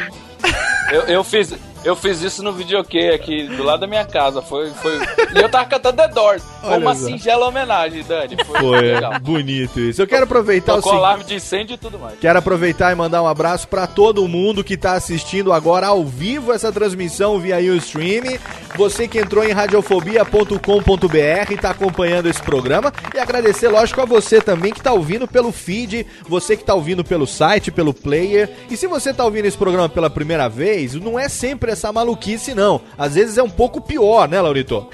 Eu, 0.91 1.03
eu 1.03 1.25
fiz. 1.25 1.55
Eu 1.85 1.97
fiz 1.97 2.23
isso 2.23 2.43
no 2.45 2.53
videokê 2.53 3.09
aqui 3.09 3.45
do 3.49 3.63
lado 3.65 3.81
da 3.81 3.87
minha 3.87 4.05
casa. 4.05 4.41
Foi, 4.41 4.71
foi... 4.71 4.99
E 5.35 5.39
eu 5.41 5.49
tava 5.49 5.65
cantando 5.65 5.97
The 5.97 6.09
Doors. 6.09 6.43
Foi 6.61 6.71
Olha 6.71 6.79
uma 6.81 6.95
só. 6.95 7.07
singela 7.07 7.47
homenagem, 7.49 8.05
Dani. 8.05 8.37
Foi, 8.45 8.61
Foi 8.61 8.81
legal. 8.81 9.19
bonito 9.21 9.81
isso. 9.81 10.01
Eu 10.01 10.07
quero 10.07 10.23
aproveitar 10.25 10.75
o 10.75 10.77
Tocou 10.77 10.93
seguinte. 10.93 11.05
alarme 11.05 11.25
de 11.25 11.35
incêndio 11.35 11.75
e 11.75 11.79
tudo 11.79 11.99
mais. 11.99 12.19
Quero 12.21 12.39
aproveitar 12.39 12.93
e 12.93 12.95
mandar 12.95 13.21
um 13.23 13.27
abraço 13.27 13.67
para 13.67 13.87
todo 13.89 14.27
mundo 14.29 14.63
que 14.63 14.75
está 14.75 14.93
assistindo 14.93 15.53
agora 15.53 15.89
ao 15.89 16.05
vivo 16.05 16.53
essa 16.53 16.71
transmissão 16.71 17.41
via 17.41 17.59
Ustream. 17.59 18.39
Você 18.77 19.09
que 19.09 19.19
entrou 19.19 19.43
em 19.45 19.51
radiofobia.com.br 19.53 21.51
e 21.51 21.55
está 21.55 21.71
acompanhando 21.71 22.29
esse 22.29 22.41
programa. 22.43 22.93
E 23.15 23.19
agradecer, 23.19 23.69
lógico, 23.69 24.01
a 24.01 24.05
você 24.05 24.41
também 24.41 24.73
que 24.73 24.79
está 24.79 24.93
ouvindo 24.93 25.27
pelo 25.27 25.51
feed, 25.51 26.07
você 26.29 26.57
que 26.57 26.63
está 26.63 26.75
ouvindo 26.75 27.03
pelo 27.05 27.27
site, 27.27 27.73
pelo 27.73 27.93
player. 27.93 28.49
E 28.71 28.77
se 28.77 28.87
você 28.87 29.11
está 29.11 29.25
ouvindo 29.25 29.47
esse 29.47 29.57
programa 29.59 29.89
pela 29.89 30.09
primeira 30.09 30.49
vez, 30.49 30.95
não 30.95 31.19
é 31.19 31.29
sempre 31.29 31.72
essa 31.73 31.93
maluquice, 31.93 32.55
não. 32.55 32.81
Às 32.97 33.15
vezes 33.15 33.37
é 33.39 33.43
um 33.43 33.51
pouco 33.51 33.81
pior, 33.81 34.29
né, 34.29 34.41
Laurito? 34.41 34.87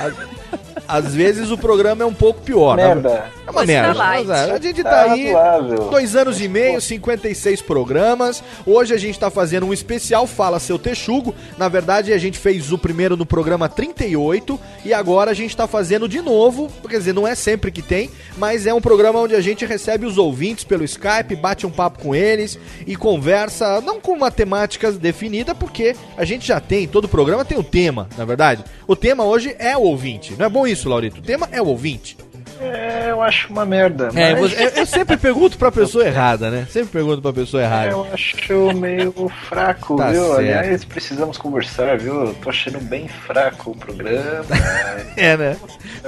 Às- 0.00 0.32
Às 0.86 1.14
vezes 1.14 1.50
o 1.50 1.58
programa 1.58 2.02
é 2.02 2.06
um 2.06 2.14
pouco 2.14 2.40
pior. 2.42 2.76
né? 2.76 2.86
Merda. 2.94 3.24
É 3.46 3.50
uma 3.50 3.64
merda. 3.64 3.94
tá. 3.94 3.98
Mas, 3.98 4.30
A 4.30 4.58
gente 4.58 4.82
tá, 4.82 4.90
Tá 4.90 5.12
aí 5.12 5.32
razoável. 5.32 5.76
dois 5.90 6.14
anos 6.16 6.40
e 6.40 6.48
meio, 6.48 6.80
56 6.80 7.62
programas. 7.62 8.42
Hoje 8.66 8.94
a 8.94 8.98
gente 8.98 9.18
tá 9.18 9.30
fazendo 9.30 9.66
um 9.66 9.72
especial 9.72 10.26
Fala 10.26 10.58
Seu 10.60 10.78
Texugo. 10.78 11.34
Na 11.56 11.68
verdade, 11.68 12.12
a 12.12 12.18
gente 12.18 12.38
fez 12.38 12.72
o 12.72 12.78
primeiro 12.78 13.16
no 13.16 13.24
programa 13.26 13.68
38 13.68 14.58
e 14.84 14.92
agora 14.94 15.30
a 15.30 15.34
gente 15.34 15.56
tá 15.56 15.66
fazendo 15.66 16.08
de 16.08 16.20
novo. 16.20 16.68
Quer 16.88 16.98
dizer, 16.98 17.12
não 17.14 17.26
é 17.26 17.34
sempre 17.34 17.70
que 17.70 17.82
tem, 17.82 18.10
mas 18.36 18.66
é 18.66 18.74
um 18.74 18.80
programa 18.80 19.18
onde 19.20 19.34
a 19.34 19.40
gente 19.40 19.64
recebe 19.64 20.06
os 20.06 20.18
ouvintes 20.18 20.64
pelo 20.64 20.84
Skype, 20.84 21.34
bate 21.36 21.66
um 21.66 21.70
papo 21.70 22.00
com 22.00 22.14
eles 22.14 22.58
e 22.86 22.96
conversa, 22.96 23.80
não 23.80 24.00
com 24.00 24.12
uma 24.12 24.30
temática 24.30 24.90
definida, 24.92 25.54
porque 25.54 25.94
a 26.16 26.24
gente 26.24 26.46
já 26.46 26.60
tem, 26.60 26.86
todo 26.86 27.08
programa 27.08 27.44
tem 27.44 27.58
um 27.58 27.62
tema, 27.62 28.08
na 28.16 28.24
verdade. 28.24 28.64
O 28.86 28.94
tema 28.96 29.24
hoje 29.24 29.54
é 29.58 29.76
o 29.76 29.82
ouvinte. 29.82 30.34
Não 30.38 30.46
é 30.46 30.48
bom 30.48 30.66
isso, 30.66 30.71
Laurito? 30.88 31.18
O 31.20 31.22
tema 31.22 31.48
é 31.52 31.60
o 31.60 31.66
ouvinte. 31.66 32.16
É, 32.60 33.08
eu 33.10 33.20
acho 33.20 33.48
uma 33.52 33.66
merda. 33.66 34.10
É, 34.14 34.34
mas- 34.36 34.52
eu, 34.52 34.68
eu 34.68 34.86
sempre 34.86 35.16
pergunto 35.16 35.58
pra 35.58 35.72
pessoa 35.72 36.06
errada, 36.06 36.48
né? 36.48 36.64
Sempre 36.70 36.90
pergunto 36.90 37.20
pra 37.20 37.32
pessoa 37.32 37.60
errada. 37.60 37.90
Eu 37.90 38.06
acho 38.12 38.72
meio 38.72 39.12
fraco, 39.48 39.96
Tá 39.96 40.10
viu? 40.12 40.22
certo. 40.26 40.38
Aliás, 40.38 40.84
precisamos 40.84 41.36
conversar, 41.36 41.98
viu? 41.98 42.26
Eu 42.26 42.34
tô 42.34 42.50
achando 42.50 42.78
bem 42.78 43.08
fraco 43.08 43.72
o 43.72 43.76
programa. 43.76 44.44
É, 45.16 45.36
né? 45.36 45.56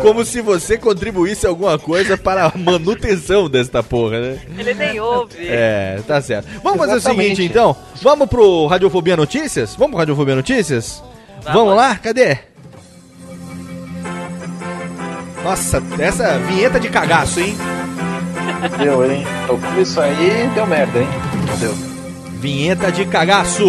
Como 0.00 0.24
se 0.24 0.40
você 0.40 0.78
contribuísse 0.78 1.46
alguma 1.46 1.78
coisa 1.78 2.16
para 2.16 2.46
a 2.46 2.52
manutenção 2.56 3.50
desta 3.50 3.82
porra, 3.82 4.18
né? 4.20 4.38
Ele 4.56 4.72
nem 4.74 4.98
ouve. 5.00 5.34
É, 5.46 5.98
tá 6.06 6.22
certo. 6.22 6.46
Vamos 6.62 6.78
fazer 6.78 6.92
o 6.92 6.96
Exatamente. 6.96 7.36
seguinte, 7.36 7.50
então. 7.50 7.76
Vamos 8.00 8.28
pro 8.28 8.66
Radiofobia 8.66 9.16
Notícias? 9.16 9.74
Vamos 9.74 9.90
pro 9.90 9.98
Radiofobia 9.98 10.34
Notícias? 10.36 11.02
Vamos, 11.42 11.76
lá? 11.76 11.96
Cadê? 11.96 12.38
Nossa, 15.45 15.82
essa 15.99 16.38
vinheta 16.38 16.80
de 16.80 16.88
cagaço, 16.88 17.38
hein? 17.38 17.55
Deu, 18.78 19.11
hein? 19.11 19.26
Tocou 19.47 19.82
isso 19.82 20.01
aí, 20.01 20.51
deu 20.55 20.66
merda, 20.66 20.99
hein? 20.99 21.09
Deu. 21.61 21.74
Vinheta 22.40 22.90
de 22.90 23.05
cagaço. 23.05 23.62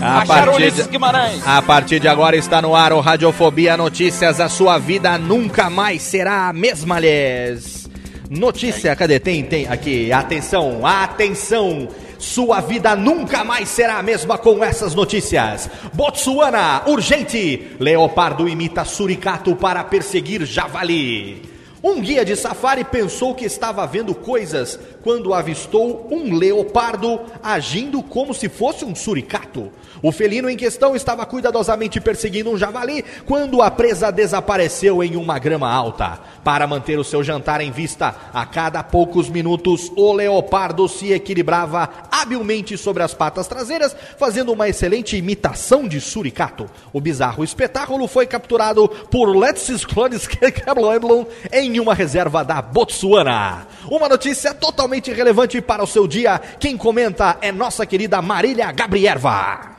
A 0.00 0.20
Acharam 0.20 0.52
partir, 0.52 0.70
de, 0.70 0.82
Guimarães. 0.88 1.42
a 1.46 1.60
partir 1.60 2.00
de 2.00 2.06
agora 2.08 2.36
está 2.36 2.62
no 2.62 2.74
ar 2.74 2.92
o 2.92 3.00
Radiofobia 3.00 3.76
Notícias. 3.76 4.40
A 4.40 4.48
sua 4.48 4.78
vida 4.78 5.18
nunca 5.18 5.68
mais 5.68 6.02
será 6.02 6.48
a 6.48 6.52
mesma, 6.52 7.00
lhes. 7.00 7.90
Notícia, 8.30 8.94
cadê? 8.94 9.18
Tem, 9.18 9.42
tem 9.42 9.66
aqui. 9.66 10.12
Atenção, 10.12 10.86
atenção. 10.86 11.88
Sua 12.20 12.60
vida 12.60 12.94
nunca 12.94 13.42
mais 13.42 13.70
será 13.70 13.98
a 13.98 14.02
mesma 14.02 14.36
com 14.36 14.62
essas 14.62 14.94
notícias. 14.94 15.70
Botsuana, 15.94 16.82
urgente. 16.86 17.72
Leopardo 17.80 18.46
imita 18.46 18.84
suricato 18.84 19.56
para 19.56 19.82
perseguir 19.82 20.44
javali. 20.44 21.49
Um 21.82 21.98
guia 21.98 22.26
de 22.26 22.36
safari 22.36 22.84
pensou 22.84 23.34
que 23.34 23.46
estava 23.46 23.86
vendo 23.86 24.14
coisas 24.14 24.78
quando 25.02 25.32
avistou 25.32 26.08
um 26.10 26.34
leopardo 26.34 27.20
agindo 27.42 28.02
como 28.02 28.34
se 28.34 28.50
fosse 28.50 28.84
um 28.84 28.94
suricato. 28.94 29.72
O 30.02 30.12
felino 30.12 30.50
em 30.50 30.58
questão 30.58 30.94
estava 30.94 31.24
cuidadosamente 31.24 31.98
perseguindo 31.98 32.50
um 32.50 32.58
javali 32.58 33.02
quando 33.24 33.62
a 33.62 33.70
presa 33.70 34.10
desapareceu 34.10 35.02
em 35.02 35.16
uma 35.16 35.38
grama 35.38 35.70
alta. 35.72 36.18
Para 36.44 36.66
manter 36.66 36.98
o 36.98 37.04
seu 37.04 37.22
jantar 37.22 37.62
em 37.62 37.70
vista, 37.70 38.14
a 38.32 38.44
cada 38.44 38.82
poucos 38.82 39.30
minutos 39.30 39.90
o 39.96 40.12
leopardo 40.12 40.86
se 40.86 41.12
equilibrava 41.12 41.88
habilmente 42.10 42.76
sobre 42.76 43.02
as 43.02 43.14
patas 43.14 43.46
traseiras, 43.46 43.96
fazendo 44.18 44.52
uma 44.52 44.68
excelente 44.68 45.16
imitação 45.16 45.88
de 45.88 46.00
suricato. 46.00 46.66
O 46.92 47.00
bizarro 47.00 47.42
espetáculo 47.42 48.06
foi 48.06 48.26
capturado 48.26 48.86
por 49.10 49.34
Letsis 49.34 49.84
Cloniskeblon 49.84 51.24
em 51.52 51.69
uma 51.78 51.94
reserva 51.94 52.42
da 52.42 52.60
Botsuana. 52.60 53.68
Uma 53.88 54.08
notícia 54.08 54.52
totalmente 54.54 55.12
relevante 55.12 55.60
para 55.60 55.84
o 55.84 55.86
seu 55.86 56.08
dia. 56.08 56.40
Quem 56.58 56.76
comenta 56.76 57.36
é 57.40 57.52
nossa 57.52 57.86
querida 57.86 58.20
Marília 58.20 58.72
Gabrierva. 58.72 59.76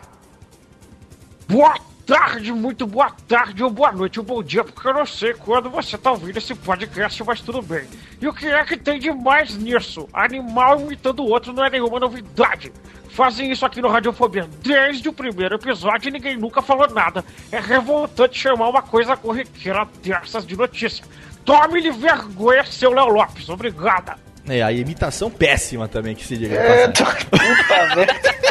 Boa 1.50 1.76
tarde, 2.06 2.52
muito 2.52 2.86
boa 2.86 3.12
tarde 3.28 3.64
ou 3.64 3.70
boa 3.70 3.92
noite 3.92 4.20
ou 4.20 4.26
bom 4.26 4.44
dia, 4.44 4.64
porque 4.64 4.88
eu 4.88 4.94
não 4.94 5.06
sei 5.06 5.34
quando 5.34 5.70
você 5.70 5.98
tá 5.98 6.12
ouvindo 6.12 6.38
esse 6.38 6.54
podcast, 6.54 7.24
mas 7.24 7.42
tudo 7.42 7.62
bem. 7.62 7.88
E 8.22 8.28
o 8.28 8.34
que 8.34 8.48
é 8.48 8.64
que 8.64 8.78
tem 8.78 9.00
de 9.00 9.12
mais 9.12 9.58
nisso? 9.58 10.08
Animal 10.14 10.82
imitando 10.82 11.22
o 11.22 11.30
outro 11.30 11.54
não 11.54 11.66
é 11.66 11.70
nenhuma 11.70 12.00
novidade. 12.00 12.72
Fazem 13.10 13.52
isso 13.52 13.66
aqui 13.66 13.82
no 13.82 13.90
Radiofobia 13.90 14.50
desde 14.62 15.10
o 15.10 15.14
primeiro 15.14 15.56
episódio 15.56 16.08
e 16.08 16.12
ninguém 16.12 16.38
nunca 16.38 16.62
falou 16.62 16.90
nada. 16.90 17.24
É 17.52 17.60
revoltante 17.60 18.40
chamar 18.40 18.70
uma 18.70 18.82
coisa 18.82 19.18
corriqueira 19.18 19.88
dessas 20.02 20.46
de 20.46 20.56
notícia. 20.56 21.04
Tome-lhe 21.46 21.92
vergonha, 21.92 22.64
seu 22.66 22.92
Léo 22.94 23.08
Lopes. 23.08 23.50
Obrigada. 23.50 24.16
É, 24.48 24.62
a 24.62 24.72
imitação 24.72 25.30
péssima 25.30 25.88
também 25.88 26.16
que 26.16 26.26
se 26.26 26.36
diga. 26.38 26.56
É, 26.56 26.88
de 26.88 27.04
passagem. 27.04 27.28
Puta 27.30 27.96
merda. 27.96 28.42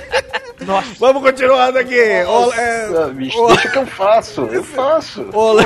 Nossa. 0.67 0.89
Vamos 0.99 1.23
continuando 1.23 1.79
aqui. 1.79 1.95
Ô, 2.25 2.53
é, 2.53 2.87
Nossa, 2.89 3.09
bicho, 3.13 3.47
deixa 3.47 3.69
que 3.71 3.79
eu 3.79 3.87
faço, 3.87 4.41
eu 4.43 4.63
faço. 4.63 5.29
ô, 5.33 5.55
Le- 5.55 5.65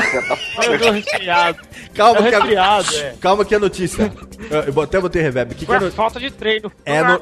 Eu 0.66 0.79
tô 0.79 0.91
resfriado. 0.93 1.59
Calma 1.95 2.20
É 2.29 2.31
que 2.31 2.57
a, 2.57 2.81
é. 3.03 3.14
calma 3.20 3.45
que 3.45 3.55
a 3.55 3.59
notícia. 3.59 4.12
Eu, 4.51 4.61
eu 4.72 4.83
até 4.83 5.01
botei 5.01 5.20
reverb. 5.20 5.55
Que 5.55 5.66
que 5.66 5.72
é 5.72 5.81
no- 5.81 5.91
falta 5.93 6.20
de 6.20 6.31
treino. 6.31 6.70
É 6.85 7.03
no... 7.03 7.20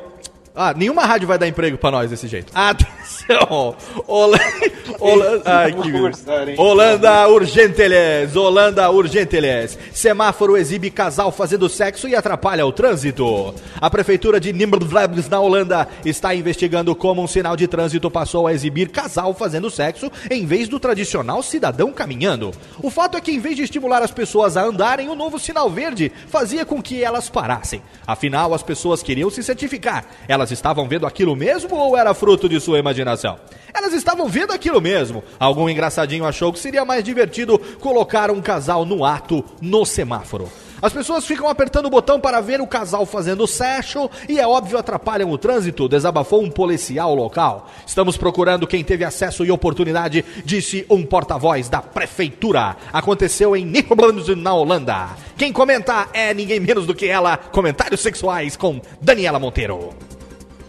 Ah, 0.54 0.74
nenhuma 0.76 1.06
rádio 1.06 1.26
vai 1.26 1.38
dar 1.38 1.48
emprego 1.48 1.78
pra 1.78 1.90
nós 1.90 2.10
desse 2.10 2.28
jeito. 2.28 2.52
Atenção! 2.54 3.74
Hola... 4.06 4.38
Hola... 5.00 5.42
Ai, 5.46 5.72
que... 5.72 6.60
Holanda 6.60 7.28
Urgenteles! 7.28 8.36
Holanda 8.36 8.90
Urgenteles! 8.90 9.78
Semáforo 9.92 10.56
exibe 10.56 10.90
casal 10.90 11.32
fazendo 11.32 11.68
sexo 11.68 12.06
e 12.06 12.14
atrapalha 12.14 12.66
o 12.66 12.72
trânsito. 12.72 13.54
A 13.80 13.88
prefeitura 13.88 14.38
de 14.38 14.52
Nimmervlebs, 14.52 15.28
na 15.28 15.40
Holanda, 15.40 15.88
está 16.04 16.34
investigando 16.34 16.94
como 16.94 17.22
um 17.22 17.26
sinal 17.26 17.56
de 17.56 17.66
trânsito 17.66 18.10
passou 18.10 18.46
a 18.46 18.52
exibir 18.52 18.90
casal 18.90 19.32
fazendo 19.32 19.70
sexo 19.70 20.12
em 20.30 20.44
vez 20.44 20.68
do 20.68 20.78
tradicional 20.78 21.42
cidadão 21.42 21.92
caminhando. 21.92 22.52
O 22.82 22.90
fato 22.90 23.16
é 23.16 23.20
que, 23.20 23.32
em 23.32 23.40
vez 23.40 23.56
de 23.56 23.62
estimular 23.62 24.02
as 24.02 24.10
pessoas 24.10 24.56
a 24.56 24.62
andarem, 24.62 25.08
o 25.08 25.14
novo 25.14 25.38
sinal 25.38 25.70
verde 25.70 26.12
fazia 26.28 26.66
com 26.66 26.82
que 26.82 27.02
elas 27.02 27.30
parassem. 27.30 27.82
Afinal, 28.06 28.52
as 28.52 28.62
pessoas 28.62 29.02
queriam 29.02 29.30
se 29.30 29.42
certificar. 29.42 30.04
Elas 30.28 30.41
estavam 30.50 30.88
vendo 30.88 31.06
aquilo 31.06 31.36
mesmo 31.36 31.76
ou 31.76 31.96
era 31.96 32.14
fruto 32.14 32.48
de 32.48 32.60
sua 32.60 32.78
imaginação? 32.78 33.38
Elas 33.72 33.92
estavam 33.92 34.28
vendo 34.28 34.52
aquilo 34.52 34.80
mesmo. 34.80 35.22
Algum 35.38 35.68
engraçadinho 35.68 36.26
achou 36.26 36.52
que 36.52 36.58
seria 36.58 36.84
mais 36.84 37.02
divertido 37.02 37.58
colocar 37.80 38.30
um 38.30 38.40
casal 38.40 38.84
no 38.84 39.04
ato 39.04 39.44
no 39.60 39.84
semáforo. 39.84 40.50
As 40.82 40.92
pessoas 40.92 41.24
ficam 41.24 41.48
apertando 41.48 41.86
o 41.86 41.90
botão 41.90 42.18
para 42.18 42.40
ver 42.40 42.60
o 42.60 42.66
casal 42.66 43.06
fazendo 43.06 43.46
sexo 43.46 44.10
e 44.28 44.40
é 44.40 44.46
óbvio 44.46 44.76
atrapalham 44.76 45.30
o 45.30 45.38
trânsito, 45.38 45.88
desabafou 45.88 46.42
um 46.42 46.50
policial 46.50 47.14
local. 47.14 47.70
Estamos 47.86 48.16
procurando 48.16 48.66
quem 48.66 48.82
teve 48.82 49.04
acesso 49.04 49.44
e 49.44 49.50
oportunidade, 49.52 50.24
disse 50.44 50.84
um 50.90 51.06
porta-voz 51.06 51.68
da 51.68 51.80
prefeitura. 51.80 52.76
Aconteceu 52.92 53.54
em 53.54 53.64
Nibland, 53.64 54.34
na 54.34 54.54
Holanda. 54.54 55.10
Quem 55.38 55.52
comenta 55.52 56.08
é 56.12 56.34
ninguém 56.34 56.58
menos 56.58 56.84
do 56.84 56.96
que 56.96 57.06
ela. 57.06 57.36
Comentários 57.36 58.00
sexuais 58.00 58.56
com 58.56 58.80
Daniela 59.00 59.38
Monteiro. 59.38 60.11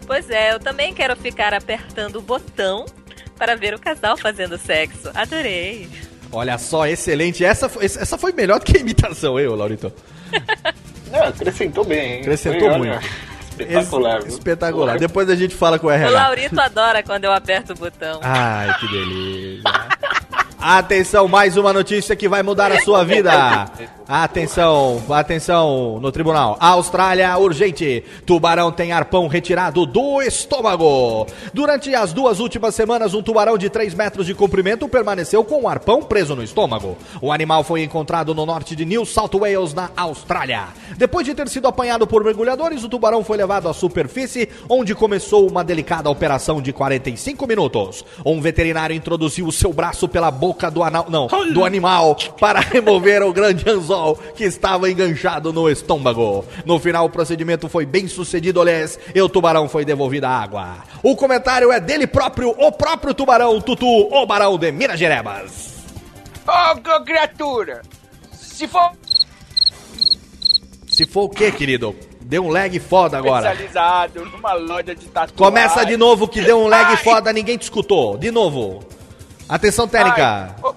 Pois 0.06 0.28
é, 0.30 0.52
eu 0.52 0.60
também 0.60 0.92
quero 0.94 1.16
ficar 1.16 1.54
apertando 1.54 2.16
o 2.16 2.22
botão 2.22 2.84
para 3.38 3.56
ver 3.56 3.74
o 3.74 3.78
casal 3.78 4.16
fazendo 4.16 4.58
sexo. 4.58 5.10
Adorei. 5.14 5.88
Olha 6.30 6.58
só, 6.58 6.86
excelente. 6.86 7.44
Essa, 7.44 7.68
foi- 7.68 7.84
essa 7.84 8.18
foi 8.18 8.32
melhor 8.32 8.58
do 8.58 8.64
que 8.64 8.76
a 8.76 8.80
imitação, 8.80 9.38
eu, 9.38 9.54
Laurito. 9.54 9.92
Não, 11.10 11.22
acrescentou 11.24 11.84
bem, 11.84 12.14
hein? 12.14 12.20
Acrescentou 12.22 12.68
Foi, 12.70 12.78
muito. 12.78 12.92
olha, 12.92 13.00
Espetacular, 13.56 14.18
viu? 14.20 14.28
Espetacular. 14.28 14.98
Depois 14.98 15.30
a 15.30 15.36
gente 15.36 15.54
fala 15.54 15.78
com 15.78 15.86
o 15.86 15.90
O 15.90 15.92
RH. 15.92 16.10
Laurito 16.10 16.60
adora 16.60 17.02
quando 17.04 17.24
eu 17.24 17.32
aperto 17.32 17.72
o 17.72 17.76
botão. 17.76 18.18
Ai, 18.22 18.74
que 18.80 18.88
delícia. 18.88 19.62
Atenção, 20.66 21.28
mais 21.28 21.58
uma 21.58 21.74
notícia 21.74 22.16
que 22.16 22.26
vai 22.26 22.42
mudar 22.42 22.72
a 22.72 22.80
sua 22.80 23.04
vida. 23.04 23.70
Atenção, 24.08 25.02
atenção 25.10 25.98
no 26.00 26.10
tribunal. 26.10 26.56
Austrália, 26.58 27.36
urgente. 27.36 28.02
Tubarão 28.24 28.72
tem 28.72 28.90
arpão 28.90 29.26
retirado 29.26 29.84
do 29.84 30.22
estômago. 30.22 31.26
Durante 31.52 31.94
as 31.94 32.14
duas 32.14 32.40
últimas 32.40 32.74
semanas, 32.74 33.12
um 33.12 33.22
tubarão 33.22 33.58
de 33.58 33.68
3 33.68 33.92
metros 33.92 34.24
de 34.24 34.34
comprimento 34.34 34.88
permaneceu 34.88 35.44
com 35.44 35.64
o 35.64 35.68
arpão 35.68 36.02
preso 36.02 36.34
no 36.34 36.42
estômago. 36.42 36.96
O 37.20 37.30
animal 37.30 37.62
foi 37.62 37.82
encontrado 37.82 38.34
no 38.34 38.46
norte 38.46 38.74
de 38.74 38.86
New 38.86 39.04
South 39.04 39.38
Wales, 39.38 39.74
na 39.74 39.90
Austrália. 39.94 40.68
Depois 40.96 41.26
de 41.26 41.34
ter 41.34 41.48
sido 41.48 41.68
apanhado 41.68 42.06
por 42.06 42.24
mergulhadores, 42.24 42.84
o 42.84 42.88
tubarão 42.88 43.22
foi 43.22 43.36
levado 43.36 43.68
à 43.68 43.74
superfície, 43.74 44.48
onde 44.66 44.94
começou 44.94 45.46
uma 45.46 45.62
delicada 45.62 46.08
operação 46.08 46.62
de 46.62 46.72
45 46.72 47.46
minutos. 47.46 48.02
Um 48.24 48.40
veterinário 48.40 48.96
introduziu 48.96 49.46
o 49.46 49.52
seu 49.52 49.70
braço 49.70 50.08
pela 50.08 50.30
boca 50.30 50.53
do, 50.70 50.82
anal, 50.82 51.06
não, 51.08 51.26
do 51.52 51.64
animal 51.64 52.16
para 52.38 52.60
remover 52.64 53.22
o 53.22 53.32
grande 53.32 53.68
anzol 53.68 54.16
que 54.34 54.44
estava 54.44 54.90
enganchado 54.90 55.52
no 55.52 55.68
estômago. 55.68 56.44
No 56.64 56.78
final, 56.78 57.06
o 57.06 57.10
procedimento 57.10 57.68
foi 57.68 57.84
bem 57.84 58.08
sucedido, 58.08 58.60
Olés, 58.60 58.98
e 59.14 59.20
o 59.20 59.28
tubarão 59.28 59.68
foi 59.68 59.84
devolvido 59.84 60.26
à 60.26 60.30
água. 60.30 60.76
O 61.02 61.16
comentário 61.16 61.70
é 61.70 61.80
dele 61.80 62.06
próprio, 62.06 62.50
o 62.50 62.72
próprio 62.72 63.14
tubarão, 63.14 63.60
Tutu, 63.60 63.86
o 63.86 64.26
barão 64.26 64.58
de 64.58 64.72
Minas 64.72 64.98
Gerebas. 64.98 65.74
Ô, 66.46 66.96
ô, 66.96 67.04
criatura! 67.04 67.82
Se 68.32 68.68
for 68.68 68.92
Se 70.86 71.04
for 71.06 71.24
o 71.24 71.28
quê, 71.28 71.50
querido? 71.50 71.94
Deu 72.20 72.44
um 72.44 72.48
lag 72.48 72.78
foda 72.80 73.18
agora. 73.18 73.50
especializado 73.52 74.24
numa 74.24 74.54
loja 74.54 74.94
de 74.94 75.06
tatuagem... 75.06 75.36
Começa 75.36 75.84
de 75.84 75.96
novo 75.96 76.26
que 76.26 76.40
deu 76.40 76.58
um 76.58 76.66
lag 76.66 76.96
foda, 76.98 77.32
ninguém 77.32 77.58
te 77.58 77.62
escutou. 77.62 78.16
De 78.16 78.30
novo. 78.30 78.82
Atenção 79.48 79.86
técnica. 79.86 80.54
Ai, 80.62 80.74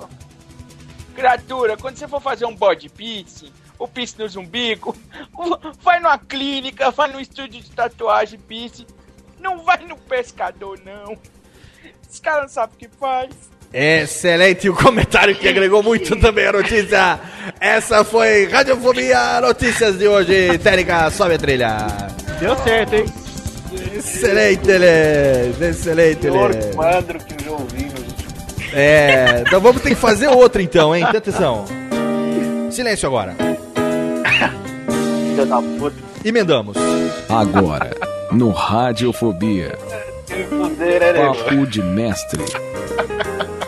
criatura, 1.16 1.78
quando 1.78 1.98
você 1.98 2.08
for 2.08 2.22
fazer 2.22 2.46
um 2.46 2.56
body 2.56 2.90
piercing, 2.90 3.52
o 3.80 3.88
piercing 3.88 4.24
no 4.36 4.42
umbigo, 4.42 4.96
vai 5.82 6.00
numa 6.00 6.18
clínica, 6.18 6.92
vai 6.92 7.12
no 7.12 7.20
estúdio 7.20 7.62
de 7.62 7.72
tatuagem 7.72 8.40
piercing, 8.40 8.86
não 9.40 9.64
vai 9.64 9.78
no 9.86 9.96
pescador, 9.98 10.80
não. 10.86 11.18
Esse 12.10 12.22
cara 12.22 12.42
não 12.44 12.50
sabe 12.50 12.74
o 12.76 12.78
que 12.78 12.90
faz. 13.00 13.30
Excelente 13.74 14.70
o 14.70 14.74
comentário 14.74 15.36
que 15.36 15.48
agregou 15.48 15.84
muito 15.84 16.16
também 16.22 16.48
a 16.48 16.54
notícia. 16.54 17.20
Essa 17.60 18.04
foi 18.04 18.48
Radiofobia 18.48 19.42
Notícias 19.42 19.98
de 19.98 20.08
hoje. 20.08 20.58
Técnica, 20.60 21.10
sobe 21.12 21.36
a 21.36 21.38
trilha. 21.38 21.78
Deu 22.40 22.56
certo, 22.58 22.94
hein? 22.96 23.06
Excelente, 23.94 24.70
Eles. 24.70 25.62
Excelente, 25.62 26.22
Pior 26.22 26.52
Eles. 26.52 26.76
quadro 26.76 27.20
que 27.20 27.34
eu 27.34 27.46
já 27.46 27.52
ouvi 27.52 27.92
É, 28.74 29.44
então 29.46 29.60
vamos 29.62 29.82
ter 29.82 29.90
que 29.90 29.96
fazer 29.96 30.28
outro 30.28 30.62
então, 30.62 30.96
hein? 30.96 31.04
Presta 31.04 31.18
atenção. 31.18 31.66
Silêncio 32.70 33.08
agora. 33.08 33.36
Filho 35.32 35.46
da 35.46 35.62
puta. 35.62 35.96
Emendamos. 36.24 36.78
Agora, 37.30 37.96
no 38.32 38.50
Radiofobia? 38.52 39.78
Papo 41.16 41.66
de 41.66 41.82
Mestre. 41.82 42.44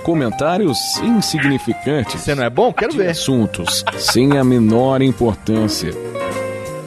Comentários 0.03 0.77
insignificantes. 0.97 2.21
Você 2.21 2.35
não 2.35 2.43
é 2.43 2.49
bom? 2.49 2.73
Quero 2.73 2.91
de 2.91 2.97
ver. 2.97 3.09
Assuntos 3.11 3.85
sem 3.97 4.37
a 4.37 4.43
menor 4.43 5.01
importância. 5.01 5.91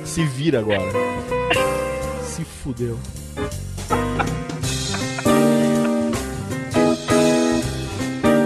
Se 0.05 0.25
vira 0.25 0.59
agora. 0.59 0.83
Se 2.23 2.45
fudeu. 2.45 2.99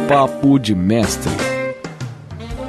Papo 0.08 0.58
de 0.58 0.74
Mestre. 0.74 1.30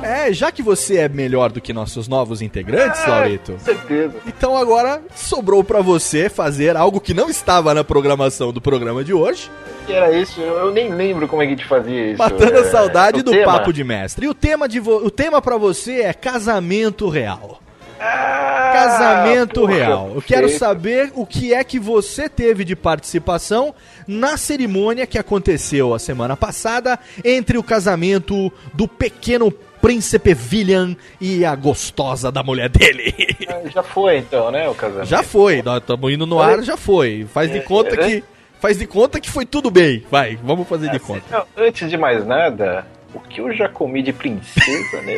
É, 0.01 0.31
já 0.31 0.51
que 0.51 0.61
você 0.63 0.97
é 0.97 1.09
melhor 1.09 1.51
do 1.51 1.59
que 1.59 1.73
nossos 1.73 2.07
novos 2.07 2.41
integrantes, 2.41 3.05
Laurito. 3.05 3.53
Com 3.53 3.59
certeza. 3.59 4.13
Então 4.25 4.57
agora 4.57 5.01
sobrou 5.15 5.63
pra 5.63 5.81
você 5.81 6.29
fazer 6.29 6.75
algo 6.77 6.99
que 6.99 7.13
não 7.13 7.29
estava 7.29 7.73
na 7.73 7.83
programação 7.83 8.51
do 8.53 8.61
programa 8.61 9.03
de 9.03 9.13
hoje, 9.13 9.51
que 9.85 9.93
era 9.93 10.11
isso? 10.17 10.39
Eu, 10.41 10.71
nem 10.71 10.93
lembro 10.93 11.27
como 11.27 11.41
é 11.41 11.45
que 11.45 11.53
a 11.53 11.55
gente 11.55 11.67
fazia 11.67 12.11
isso. 12.11 12.17
matando 12.19 12.57
a 12.57 12.61
É, 12.61 12.63
saudade 12.65 13.19
o 13.19 13.23
do 13.23 13.31
tema? 13.31 13.53
papo 13.53 13.71
de 13.73 13.83
mestre. 13.83 14.25
E 14.25 14.29
o 14.29 14.33
tema 14.33 14.67
de 14.67 14.79
vo- 14.79 14.97
o 15.05 15.11
tema 15.11 15.41
para 15.41 15.57
você 15.57 16.01
é 16.01 16.13
casamento 16.13 17.07
real. 17.09 17.61
Ah, 17.99 18.46
Casamento 18.77 19.61
porra, 19.61 19.73
real. 19.73 20.11
Eu 20.15 20.21
quero 20.21 20.49
saber 20.49 21.11
o 21.15 21.25
que 21.25 21.53
é 21.53 21.63
que 21.63 21.79
você 21.79 22.29
teve 22.29 22.63
de 22.63 22.75
participação 22.75 23.73
na 24.07 24.37
cerimônia 24.37 25.07
que 25.07 25.17
aconteceu 25.17 25.93
a 25.93 25.99
semana 25.99 26.37
passada 26.37 26.99
entre 27.23 27.57
o 27.57 27.63
casamento 27.63 28.51
do 28.73 28.87
pequeno 28.87 29.51
príncipe 29.81 30.35
William 30.51 30.95
e 31.21 31.45
a 31.45 31.55
gostosa 31.55 32.31
da 32.31 32.43
mulher 32.43 32.69
dele. 32.69 33.13
Ah, 33.49 33.61
Já 33.69 33.81
foi 33.81 34.17
então, 34.17 34.51
né, 34.51 34.67
o 34.67 34.75
casamento? 34.75 35.07
Já 35.07 35.23
foi, 35.23 35.61
nós 35.61 35.77
estamos 35.77 36.11
indo 36.11 36.25
no 36.25 36.39
ar, 36.39 36.61
já 36.61 36.75
foi. 36.75 37.25
Faz 37.33 37.49
de 37.49 37.59
É, 37.59 37.61
conta 37.61 37.95
é. 37.95 37.97
que 37.97 38.23
faz 38.59 38.77
de 38.77 38.85
conta 38.85 39.21
que 39.21 39.29
foi 39.29 39.45
tudo 39.45 39.71
bem. 39.71 40.03
Vai, 40.11 40.37
vamos 40.43 40.67
fazer 40.67 40.89
de 40.91 40.99
conta. 40.99 41.23
Não, 41.31 41.45
antes 41.65 41.89
de 41.89 41.95
mais 41.97 42.25
nada, 42.25 42.85
o 43.13 43.19
que 43.21 43.39
eu 43.39 43.53
já 43.55 43.69
comi 43.69 44.03
de 44.03 44.11
princesa, 44.11 45.01
né? 45.01 45.17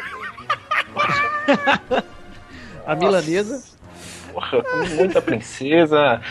A 2.91 2.95
milanesa. 2.95 3.63
Porra, 4.33 4.57
eu 4.57 4.63
comi 4.63 4.89
muita 4.89 5.21
princesa. 5.21 6.21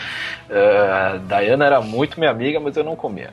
Ah, 0.49 1.19
Diana 1.27 1.65
era 1.65 1.81
muito 1.81 2.19
minha 2.19 2.31
amiga, 2.31 2.59
mas 2.59 2.75
eu 2.75 2.83
não 2.83 2.95
comia. 2.95 3.29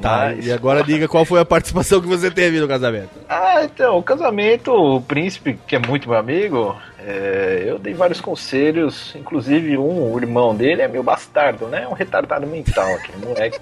Tá, 0.00 0.26
Mas- 0.36 0.46
e 0.46 0.52
agora 0.52 0.84
diga 0.84 1.08
qual 1.08 1.24
foi 1.24 1.40
a 1.40 1.44
participação 1.44 2.00
que 2.00 2.06
você 2.06 2.30
teve 2.30 2.60
no 2.60 2.68
casamento. 2.68 3.10
Ah, 3.28 3.64
então, 3.64 3.98
o 3.98 4.02
casamento, 4.02 4.70
o 4.72 5.00
príncipe, 5.00 5.58
que 5.66 5.74
é 5.74 5.78
muito 5.78 6.08
meu 6.08 6.16
amigo, 6.18 6.76
é, 7.04 7.64
eu 7.66 7.78
dei 7.80 7.94
vários 7.94 8.20
conselhos, 8.20 9.12
inclusive 9.16 9.76
um, 9.76 10.12
o 10.12 10.18
irmão 10.20 10.54
dele 10.54 10.82
é 10.82 10.88
meu 10.88 11.02
bastardo, 11.02 11.66
né? 11.66 11.88
Um 11.88 11.94
retardado 11.94 12.46
mental, 12.46 12.94
aquele 12.94 13.26
moleque. 13.26 13.58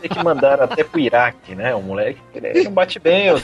Tem 0.00 0.08
que 0.10 0.22
mandar 0.22 0.60
até 0.62 0.84
pro 0.84 1.00
Iraque, 1.00 1.54
né? 1.56 1.74
O 1.74 1.82
moleque, 1.82 2.20
ele 2.34 2.62
não 2.64 2.70
bate 2.72 2.98
bem, 3.00 3.26
eu 3.26 3.42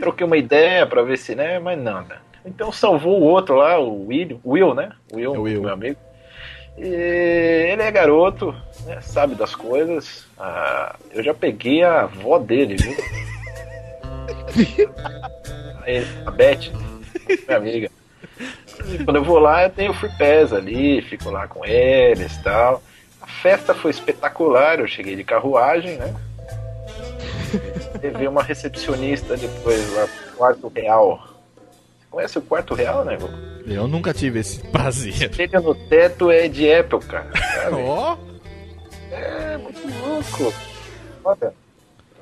troquei 0.00 0.26
uma 0.26 0.38
ideia 0.38 0.86
pra 0.86 1.02
ver 1.02 1.18
se, 1.18 1.34
né? 1.34 1.58
Mas 1.58 1.78
nada. 1.78 2.16
Então 2.44 2.72
salvou 2.72 3.20
o 3.20 3.24
outro 3.24 3.56
lá, 3.56 3.78
o 3.78 4.06
Will, 4.06 4.40
Will 4.44 4.74
né? 4.74 4.92
O 5.12 5.16
Will, 5.16 5.62
meu 5.62 5.72
amigo. 5.72 5.98
E 6.78 6.84
ele 7.72 7.82
é 7.82 7.90
garoto, 7.90 8.54
né, 8.86 9.00
sabe 9.02 9.34
das 9.34 9.54
coisas. 9.54 10.24
Ah, 10.38 10.96
eu 11.12 11.22
já 11.22 11.34
peguei 11.34 11.82
a 11.82 12.02
avó 12.02 12.38
dele, 12.38 12.76
viu? 12.76 12.96
A 16.24 16.30
Beth, 16.30 16.70
minha 17.46 17.56
amiga. 17.56 17.90
E 18.86 19.04
quando 19.04 19.16
eu 19.16 19.24
vou 19.24 19.38
lá, 19.38 19.64
eu 19.64 19.70
tenho 19.70 19.92
free 19.92 20.10
pass 20.10 20.52
ali, 20.52 21.02
fico 21.02 21.30
lá 21.30 21.46
com 21.48 21.64
eles 21.64 22.36
e 22.36 22.42
tal. 22.42 22.82
A 23.20 23.26
festa 23.26 23.74
foi 23.74 23.90
espetacular, 23.90 24.78
eu 24.78 24.86
cheguei 24.86 25.16
de 25.16 25.24
carruagem, 25.24 25.96
né? 25.96 26.14
Teve 28.00 28.26
uma 28.26 28.42
recepcionista 28.42 29.36
depois 29.36 29.92
lá, 29.94 30.08
quarto 30.36 30.72
real. 30.74 31.29
Conhece 32.10 32.38
o 32.38 32.42
quarto 32.42 32.74
real, 32.74 33.04
né? 33.04 33.16
Eu 33.66 33.86
nunca 33.86 34.12
tive 34.12 34.40
esse 34.40 34.58
prazer. 34.68 35.32
Chega 35.32 35.60
no 35.60 35.74
teto 35.74 36.30
é 36.30 36.48
de 36.48 36.72
Apple, 36.72 37.00
cara. 37.00 37.30
Ó. 37.72 38.16
É 39.12 39.56
muito 39.56 39.80
louco. 40.04 40.54
Olha, 41.24 41.52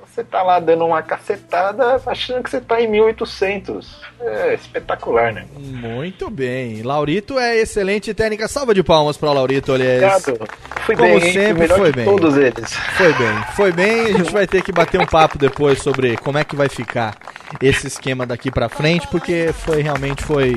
você 0.05 0.24
tá 0.24 0.43
lá 0.43 0.59
dando 0.59 0.84
uma 0.84 1.03
cacetada 1.03 2.01
achando 2.07 2.43
que 2.43 2.51
você 2.51 2.61
tá 2.61 2.80
em 2.80 2.89
1800. 2.89 4.01
É 4.20 4.55
espetacular, 4.55 5.32
né? 5.32 5.47
Muito 5.57 6.28
bem. 6.28 6.82
Laurito 6.82 7.39
é 7.39 7.57
excelente 7.57 8.12
técnica. 8.12 8.49
Salva 8.49 8.74
de 8.74 8.82
palmas 8.82 9.16
para 9.16 9.32
Laurito, 9.32 9.72
aliás. 9.72 10.26
Obrigado. 10.26 10.51
Fui 10.84 10.97
Como 10.97 11.09
bem, 11.20 11.26
hein? 11.26 11.32
Sempre, 11.32 11.55
melhor 11.62 11.78
foi 11.78 11.93
bem. 11.93 12.05
todos 12.05 12.36
eles. 12.36 12.72
Foi 12.72 13.12
bem, 13.12 13.45
foi 13.55 13.72
bem. 13.72 14.01
A 14.07 14.18
gente 14.18 14.32
vai 14.32 14.47
ter 14.47 14.62
que 14.62 14.72
bater 14.72 15.01
um 15.01 15.07
papo 15.07 15.39
depois 15.39 15.80
sobre 15.82 16.16
como 16.16 16.39
é 16.39 16.45
que 16.45 16.57
vai 16.57 16.68
ficar 16.68 17.16
esse 17.61 17.86
esquema 17.86 18.26
daqui 18.26 18.51
pra 18.51 18.68
frente, 18.68 19.07
porque 19.09 19.51
foi 19.53 19.82
realmente 19.82 20.22
foi. 20.22 20.55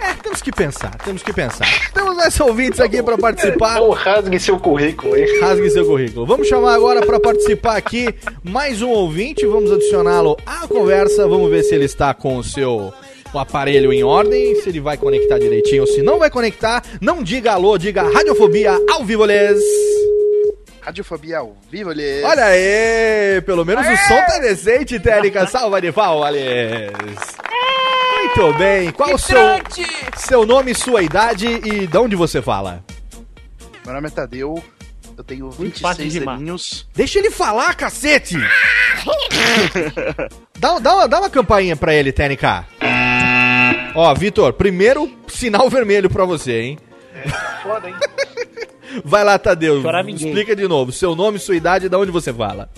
É, 0.00 0.12
temos 0.22 0.42
que 0.42 0.52
pensar, 0.52 0.94
temos 1.04 1.22
que 1.22 1.32
pensar. 1.32 1.66
Temos 1.92 2.16
mais 2.16 2.38
ouvintes 2.40 2.80
aqui 2.80 3.02
pra 3.02 3.16
participar. 3.16 3.76
Então 3.76 3.90
rasgue 3.90 4.38
seu 4.38 4.58
currículo, 4.58 5.16
hein? 5.16 5.40
Rasgue 5.40 5.70
seu 5.70 5.86
currículo. 5.86 6.26
Vamos 6.26 6.48
chamar 6.48 6.74
agora 6.74 7.04
pra 7.04 7.18
participar 7.18 7.76
aqui 7.76 8.14
mais 8.42 8.82
um 8.82 8.90
ouvinte. 8.90 9.46
Vamos 9.46 9.70
adicioná-lo 9.72 10.36
à 10.44 10.66
conversa. 10.66 11.26
Vamos 11.26 11.50
ver 11.50 11.62
se 11.62 11.74
ele 11.74 11.84
está 11.84 12.12
com 12.12 12.36
o 12.36 12.44
seu 12.44 12.92
o 13.34 13.38
aparelho 13.38 13.92
em 13.92 14.04
ordem, 14.04 14.54
se 14.60 14.68
ele 14.68 14.80
vai 14.80 14.96
conectar 14.96 15.38
direitinho 15.38 15.82
ou 15.82 15.88
se 15.88 16.00
não 16.02 16.18
vai 16.18 16.30
conectar. 16.30 16.82
Não 17.00 17.22
diga 17.22 17.52
alô, 17.52 17.76
diga 17.76 18.02
radiofobia 18.02 18.78
ao 18.90 19.04
vivo, 19.04 19.24
les. 19.24 19.58
Radiofobia 20.84 21.38
ao 21.38 21.56
vivo, 21.70 21.92
lhes. 21.92 22.22
Olha 22.24 22.44
aí, 22.44 23.40
pelo 23.46 23.64
menos 23.64 23.86
o 23.86 23.96
som 24.06 24.20
tá 24.26 24.38
decente, 24.38 25.00
Técnica. 25.00 25.46
Salva 25.46 25.80
de 25.80 25.90
palmas, 25.90 26.32
les. 26.32 26.90
Muito 28.18 28.52
bem. 28.58 28.90
Qual 28.90 29.14
o 29.14 29.18
seu, 29.18 29.38
seu 30.16 30.44
nome, 30.46 30.74
sua 30.74 31.02
idade 31.02 31.46
e 31.46 31.86
de 31.86 31.96
onde 31.96 32.14
você 32.16 32.42
fala? 32.42 32.84
Meu 33.84 33.94
nome 33.94 34.08
é 34.08 34.10
Tadeu, 34.10 34.62
eu 35.16 35.24
tenho 35.24 35.50
Muito 35.58 35.80
fácil 35.80 35.98
de 35.98 36.10
26 36.10 36.14
rimar. 36.14 36.34
aninhos. 36.36 36.86
Deixa 36.94 37.18
ele 37.18 37.30
falar, 37.30 37.74
cacete! 37.74 38.36
dá, 40.58 40.78
dá, 40.78 40.94
uma, 40.94 41.08
dá 41.08 41.18
uma 41.20 41.30
campainha 41.30 41.76
pra 41.76 41.94
ele, 41.94 42.12
TNK. 42.12 42.44
Ó, 43.94 44.12
Vitor, 44.14 44.52
primeiro 44.54 45.10
sinal 45.28 45.68
vermelho 45.70 46.10
pra 46.10 46.24
você, 46.24 46.60
hein? 46.60 46.78
Foda, 47.62 47.88
hein? 47.88 47.94
Vai 49.04 49.24
lá, 49.24 49.38
Tadeu. 49.38 49.80
Chorar 49.82 50.04
ninguém. 50.04 50.28
Explica 50.28 50.54
de 50.54 50.68
novo. 50.68 50.92
Seu 50.92 51.14
nome, 51.16 51.38
sua 51.38 51.56
idade 51.56 51.86
e 51.86 51.88
de 51.88 51.96
onde 51.96 52.10
você 52.10 52.32
fala. 52.32 52.68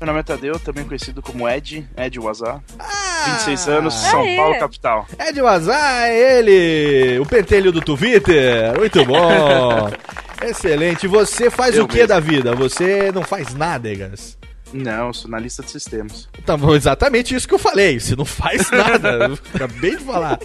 Meu 0.00 0.06
nome 0.08 0.20
é 0.20 0.22
Tadeu, 0.22 0.58
também 0.58 0.84
conhecido 0.84 1.22
como 1.22 1.48
Ed, 1.48 1.88
Ed 1.96 2.18
Wazar. 2.18 2.60
Ah, 2.78 3.24
26 3.44 3.68
anos, 3.68 3.94
São 3.94 4.22
Aê. 4.22 4.36
Paulo, 4.36 4.58
capital. 4.58 5.06
De 5.32 5.40
Wazar, 5.40 6.06
é 6.08 6.38
ele! 6.38 7.20
O 7.20 7.26
pentelho 7.26 7.70
do 7.70 7.80
Twitter. 7.80 8.76
Muito 8.78 9.04
bom. 9.04 9.88
Excelente. 10.42 11.06
Você 11.06 11.48
faz 11.50 11.76
Eu 11.76 11.84
o 11.84 11.88
que 11.88 11.94
mesmo. 11.98 12.08
da 12.08 12.18
vida? 12.18 12.54
Você 12.56 13.12
não 13.12 13.22
faz 13.22 13.54
nada, 13.54 13.88
Egas. 13.88 14.36
Não, 14.72 15.08
eu 15.08 15.14
sou 15.14 15.30
na 15.30 15.38
lista 15.38 15.62
de 15.62 15.70
sistemas. 15.70 16.28
Tá 16.46 16.56
bom, 16.56 16.74
exatamente 16.74 17.34
isso 17.34 17.46
que 17.46 17.54
eu 17.54 17.58
falei. 17.58 18.00
Você 18.00 18.16
não 18.16 18.24
faz 18.24 18.70
nada. 18.70 19.26
Acabei 19.54 19.96
de 19.96 20.02
falar. 20.04 20.38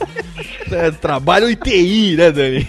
É, 0.72 0.92
trabalho 0.92 1.50
em 1.50 1.56
TI, 1.56 2.16
né, 2.18 2.32
Dani? 2.32 2.68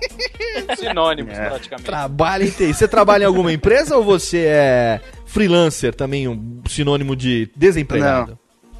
Sinônimos, 0.78 1.32
É. 1.34 1.48
praticamente. 1.48 1.86
Trabalho 1.86 2.44
em 2.44 2.50
TI. 2.50 2.74
Você 2.74 2.88
trabalha 2.88 3.24
em 3.24 3.26
alguma 3.26 3.52
empresa 3.52 3.96
ou 3.96 4.04
você 4.04 4.44
é 4.46 5.00
freelancer, 5.24 5.94
também 5.94 6.28
um 6.28 6.60
sinônimo 6.68 7.14
de 7.16 7.50
desempregado? 7.54 8.38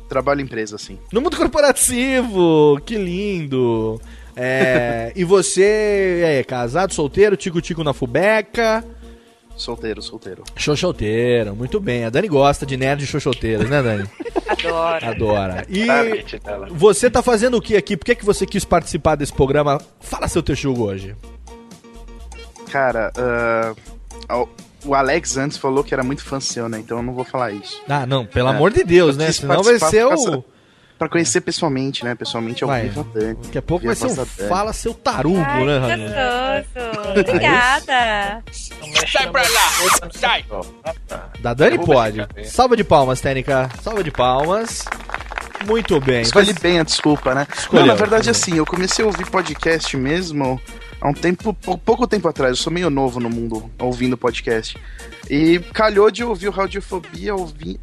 Trabalho 0.09 0.41
em 0.41 0.45
empresa, 0.45 0.79
sim. 0.79 0.99
No 1.13 1.21
mundo 1.21 1.37
corporativo, 1.37 2.81
que 2.87 2.97
lindo. 2.97 4.01
É, 4.37 5.13
e 5.17 5.25
você 5.25 6.21
é 6.25 6.45
casado, 6.45 6.93
solteiro, 6.93 7.37
tico-tico 7.37 7.83
na 7.83 7.93
fubeca? 7.93 8.85
Solteiro, 9.57 10.03
solteiro. 10.03 10.45
Xoxoteiro, 10.55 11.57
muito 11.57 11.81
bem. 11.81 12.05
A 12.05 12.11
Dani 12.11 12.29
gosta 12.29 12.67
de 12.67 12.77
nerd 12.77 13.07
xoxoteiros, 13.07 13.69
né, 13.71 13.83
Dani? 13.83 14.05
Adoro. 14.47 15.07
Adora. 15.07 15.67
E 15.69 15.87
você 16.71 17.09
tá 17.11 17.23
fazendo 17.23 17.57
o 17.57 17.63
que 17.63 17.77
aqui? 17.77 17.97
Por 17.97 18.05
que, 18.05 18.15
que 18.15 18.25
você 18.25 18.45
quis 18.47 18.65
participar 18.65 19.15
desse 19.17 19.33
programa? 19.33 19.81
Fala 20.01 20.29
seu 20.29 20.43
texugo 20.43 20.85
hoje. 20.85 21.17
Cara, 22.71 23.13
ao- 24.29 24.49
o 24.85 24.95
Alex 24.95 25.37
antes 25.37 25.57
falou 25.57 25.83
que 25.83 25.95
era 25.95 26.03
muito 26.05 26.23
fã 26.23 26.39
seu, 26.39 26.69
né? 26.69 26.79
Então 26.79 26.99
eu 26.99 27.03
não 27.03 27.15
vou 27.15 27.25
falar 27.25 27.51
isso. 27.53 27.81
Ah, 27.89 28.07
não, 28.07 28.25
pelo 28.27 28.49
É. 28.49 28.53
amor 28.53 28.73
de 28.73 28.85
Deus, 28.85 29.17
Eu 29.17 29.23
né? 29.23 29.33
Senão 29.33 29.63
vai 29.63 29.79
ser 29.79 30.07
causa- 30.07 30.45
o. 30.97 30.99
Pra 30.99 31.09
conhecer 31.09 31.41
pessoalmente, 31.43 32.05
né? 32.05 32.15
Pessoalmente 32.15 32.65
ao 32.65 32.69
Vai. 32.69 32.83
vivo 32.83 33.01
a 33.01 33.19
Dani. 33.19 33.39
Daqui 33.45 33.59
a 33.59 33.63
pouco 33.63 33.87
vai 33.87 33.95
ser 33.95 34.07
um. 34.07 34.15
Fala 34.49 34.73
Seu 34.73 34.95
Tarugo, 34.95 35.37
né, 35.39 35.79
Ramiro? 35.79 36.13
Gostoso. 36.75 37.11
Obrigada. 37.21 38.43
Sai 38.53 39.31
pra 39.31 39.43
lá! 39.43 40.11
Sai! 40.13 40.45
Da 41.41 41.55
Dani 41.55 41.79
pode. 41.79 42.27
Salva 42.45 42.77
de 42.77 42.85
palmas, 42.85 43.21
Técnica. 43.21 43.69
Salva 43.83 44.03
de 44.03 44.11
palmas. 44.11 44.85
Muito 45.67 46.01
bem. 46.01 46.23
Escolhi 46.23 46.53
bem 46.55 46.79
a 46.79 46.83
desculpa, 46.83 47.35
né? 47.35 47.47
Escolheu, 47.57 47.87
não, 47.87 47.95
na 47.95 47.99
verdade, 47.99 48.31
assim, 48.31 48.57
eu 48.57 48.67
comecei 48.67 49.05
a 49.05 49.09
ouvir 49.09 49.29
podcast 49.31 49.97
mesmo 49.97 50.61
há 51.01 51.09
um 51.09 51.15
tempo, 51.15 51.53
pou- 51.55 51.79
pouco 51.79 52.07
tempo 52.07 52.29
atrás. 52.29 52.51
Eu 52.51 52.57
sou 52.57 52.73
meio 52.73 52.89
novo 52.91 53.19
no 53.21 53.29
mundo 53.31 53.71
ouvindo 53.79 54.17
podcast. 54.17 54.77
E 55.29 55.59
calhou 55.73 56.11
de 56.11 56.23
ouvir 56.23 56.49
o 56.49 56.53
Radiofobia, 56.53 57.35
ouvi 57.35 57.81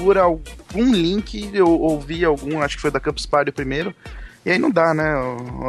por 0.00 0.16
algum 0.16 0.92
link, 0.92 1.50
eu 1.52 1.68
ouvi 1.68 2.24
algum, 2.24 2.60
acho 2.60 2.76
que 2.76 2.82
foi 2.82 2.90
da 2.90 2.98
Campus 2.98 3.26
Party 3.26 3.52
primeiro. 3.52 3.94
E 4.44 4.50
aí 4.50 4.58
não 4.58 4.70
dá, 4.70 4.94
né, 4.94 5.14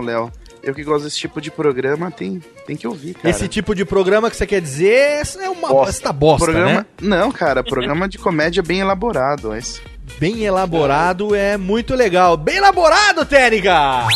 Léo? 0.03 0.31
Eu 0.63 0.73
que 0.73 0.83
gosto 0.83 1.03
desse 1.05 1.17
tipo 1.17 1.41
de 1.41 1.49
programa, 1.49 2.11
tem, 2.11 2.41
tem 2.65 2.75
que 2.75 2.87
ouvir, 2.87 3.15
cara. 3.15 3.29
Esse 3.29 3.47
tipo 3.47 3.73
de 3.73 3.83
programa 3.83 4.29
que 4.29 4.37
você 4.37 4.45
quer 4.45 4.61
dizer 4.61 5.23
é 5.39 5.49
uma 5.49 5.87
esta 5.87 6.13
bosta, 6.13 6.45
programa... 6.45 6.71
né? 6.71 6.85
Não, 7.01 7.31
cara, 7.31 7.63
programa 7.63 8.07
de 8.07 8.17
comédia 8.17 8.61
bem 8.61 8.79
elaborado. 8.79 9.55
Esse. 9.55 9.81
Bem 10.19 10.43
elaborado 10.43 11.33
é 11.33 11.57
muito 11.57 11.95
legal. 11.95 12.37
Bem 12.37 12.57
elaborado, 12.57 13.25
Técnica! 13.25 14.07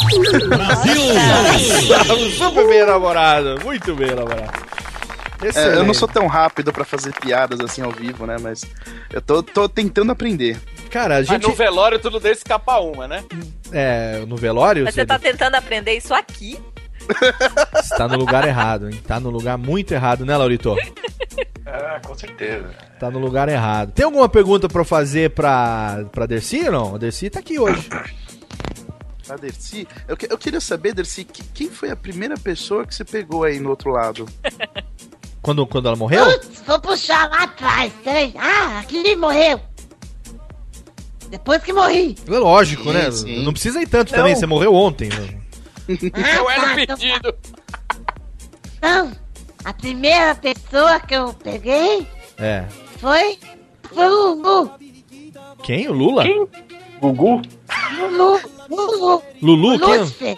Brasil! 0.48 1.02
Super 2.38 2.68
bem 2.68 2.80
elaborado. 2.80 3.60
Muito 3.64 3.96
bem 3.96 4.10
elaborado. 4.10 4.66
É, 5.42 5.46
eu 5.46 5.50
Excelente. 5.50 5.88
não 5.88 5.94
sou 5.94 6.08
tão 6.08 6.28
rápido 6.28 6.72
pra 6.72 6.84
fazer 6.86 7.14
piadas 7.14 7.60
assim 7.60 7.82
ao 7.82 7.92
vivo, 7.92 8.26
né? 8.26 8.38
Mas 8.42 8.64
eu 9.12 9.22
tô, 9.22 9.44
tô 9.44 9.68
tentando 9.70 10.12
aprender. 10.12 10.58
Cara, 10.90 11.16
a 11.16 11.18
Mas 11.20 11.28
gente. 11.28 11.44
no 11.48 11.54
velório 11.54 12.00
tudo 12.00 12.20
desse 12.20 12.40
escapa 12.42 12.78
uma, 12.80 13.08
né? 13.08 13.24
É, 13.72 14.24
no 14.26 14.36
velório, 14.38 14.84
Mas 14.86 14.94
você 14.96 15.02
você 15.02 15.06
tá 15.06 15.20
tentando 15.20 15.56
aprender 15.56 15.94
isso 15.94 16.14
aqui? 16.14 16.58
tá 17.98 18.08
no 18.08 18.18
lugar 18.18 18.48
errado, 18.48 18.90
hein? 18.90 19.00
Tá 19.06 19.20
no 19.20 19.30
lugar 19.30 19.58
muito 19.58 19.94
errado, 19.94 20.26
né, 20.26 20.36
Laurito? 20.38 20.76
Ah, 21.66 22.00
com 22.06 22.16
certeza. 22.16 22.70
Tá 23.00 23.12
no 23.12 23.20
lugar 23.20 23.50
errado. 23.50 23.92
Tem 23.92 24.06
alguma 24.06 24.30
pergunta 24.30 24.68
pra 24.70 24.82
eu 24.82 24.86
fazer 24.86 25.32
pra, 25.32 26.06
pra 26.12 26.26
Dercy 26.26 26.64
ou 26.66 26.72
não? 26.72 26.96
A 26.96 26.98
Dercy 26.98 27.30
tá 27.30 27.40
aqui 27.40 27.60
hoje. 27.60 27.90
A 29.30 29.36
Dercy, 29.36 29.88
eu, 30.08 30.16
eu 30.30 30.38
queria 30.38 30.62
saber, 30.62 30.94
Dercy, 30.94 31.24
que- 31.26 31.44
quem 31.54 31.70
foi 31.70 31.90
a 31.92 31.96
primeira 31.96 32.36
pessoa 32.38 32.86
que 32.86 32.94
você 32.96 33.04
pegou 33.04 33.44
aí 33.44 33.60
no 33.60 33.70
outro 33.72 33.92
lado? 33.92 34.26
Quando, 35.46 35.68
quando 35.68 35.86
ela 35.86 35.96
morreu? 35.96 36.26
Putz, 36.26 36.64
vou 36.66 36.80
puxar 36.80 37.30
lá 37.30 37.44
atrás, 37.44 37.94
peraí. 38.04 38.34
Ah, 38.36 38.80
aquele 38.80 39.16
morreu. 39.16 39.62
Depois 41.30 41.62
que 41.62 41.72
morri. 41.72 42.16
É 42.28 42.32
lógico, 42.40 42.92
né? 42.92 43.12
sim. 43.12 43.44
Não 43.44 43.54
precisa 43.54 43.80
ir 43.80 43.88
tanto 43.88 44.12
Não. 44.12 44.18
também, 44.18 44.36
você 44.36 44.48
morreu 44.48 44.74
ontem. 44.74 45.08
Né? 45.10 45.38
Eu 45.88 46.50
era 46.50 46.62
tá, 46.64 46.76
o 46.76 46.80
então 46.80 46.98
pedido. 46.98 47.36
Não, 48.82 49.12
a 49.64 49.72
primeira 49.72 50.34
pessoa 50.34 51.00
que 51.00 51.14
eu 51.14 51.32
peguei 51.36 52.08
É. 52.40 52.66
foi. 53.00 53.38
Foi 53.94 54.04
o 54.08 54.34
Lulu. 54.34 54.72
Quem? 55.62 55.88
O 55.88 55.94
Lula? 55.94 56.24
Gugu? 57.00 57.44
Lulu. 58.00 58.42
Lulu. 58.68 59.24
Lulu? 59.44 59.80
Quem? 59.80 59.98
Lúcifer. 60.00 60.38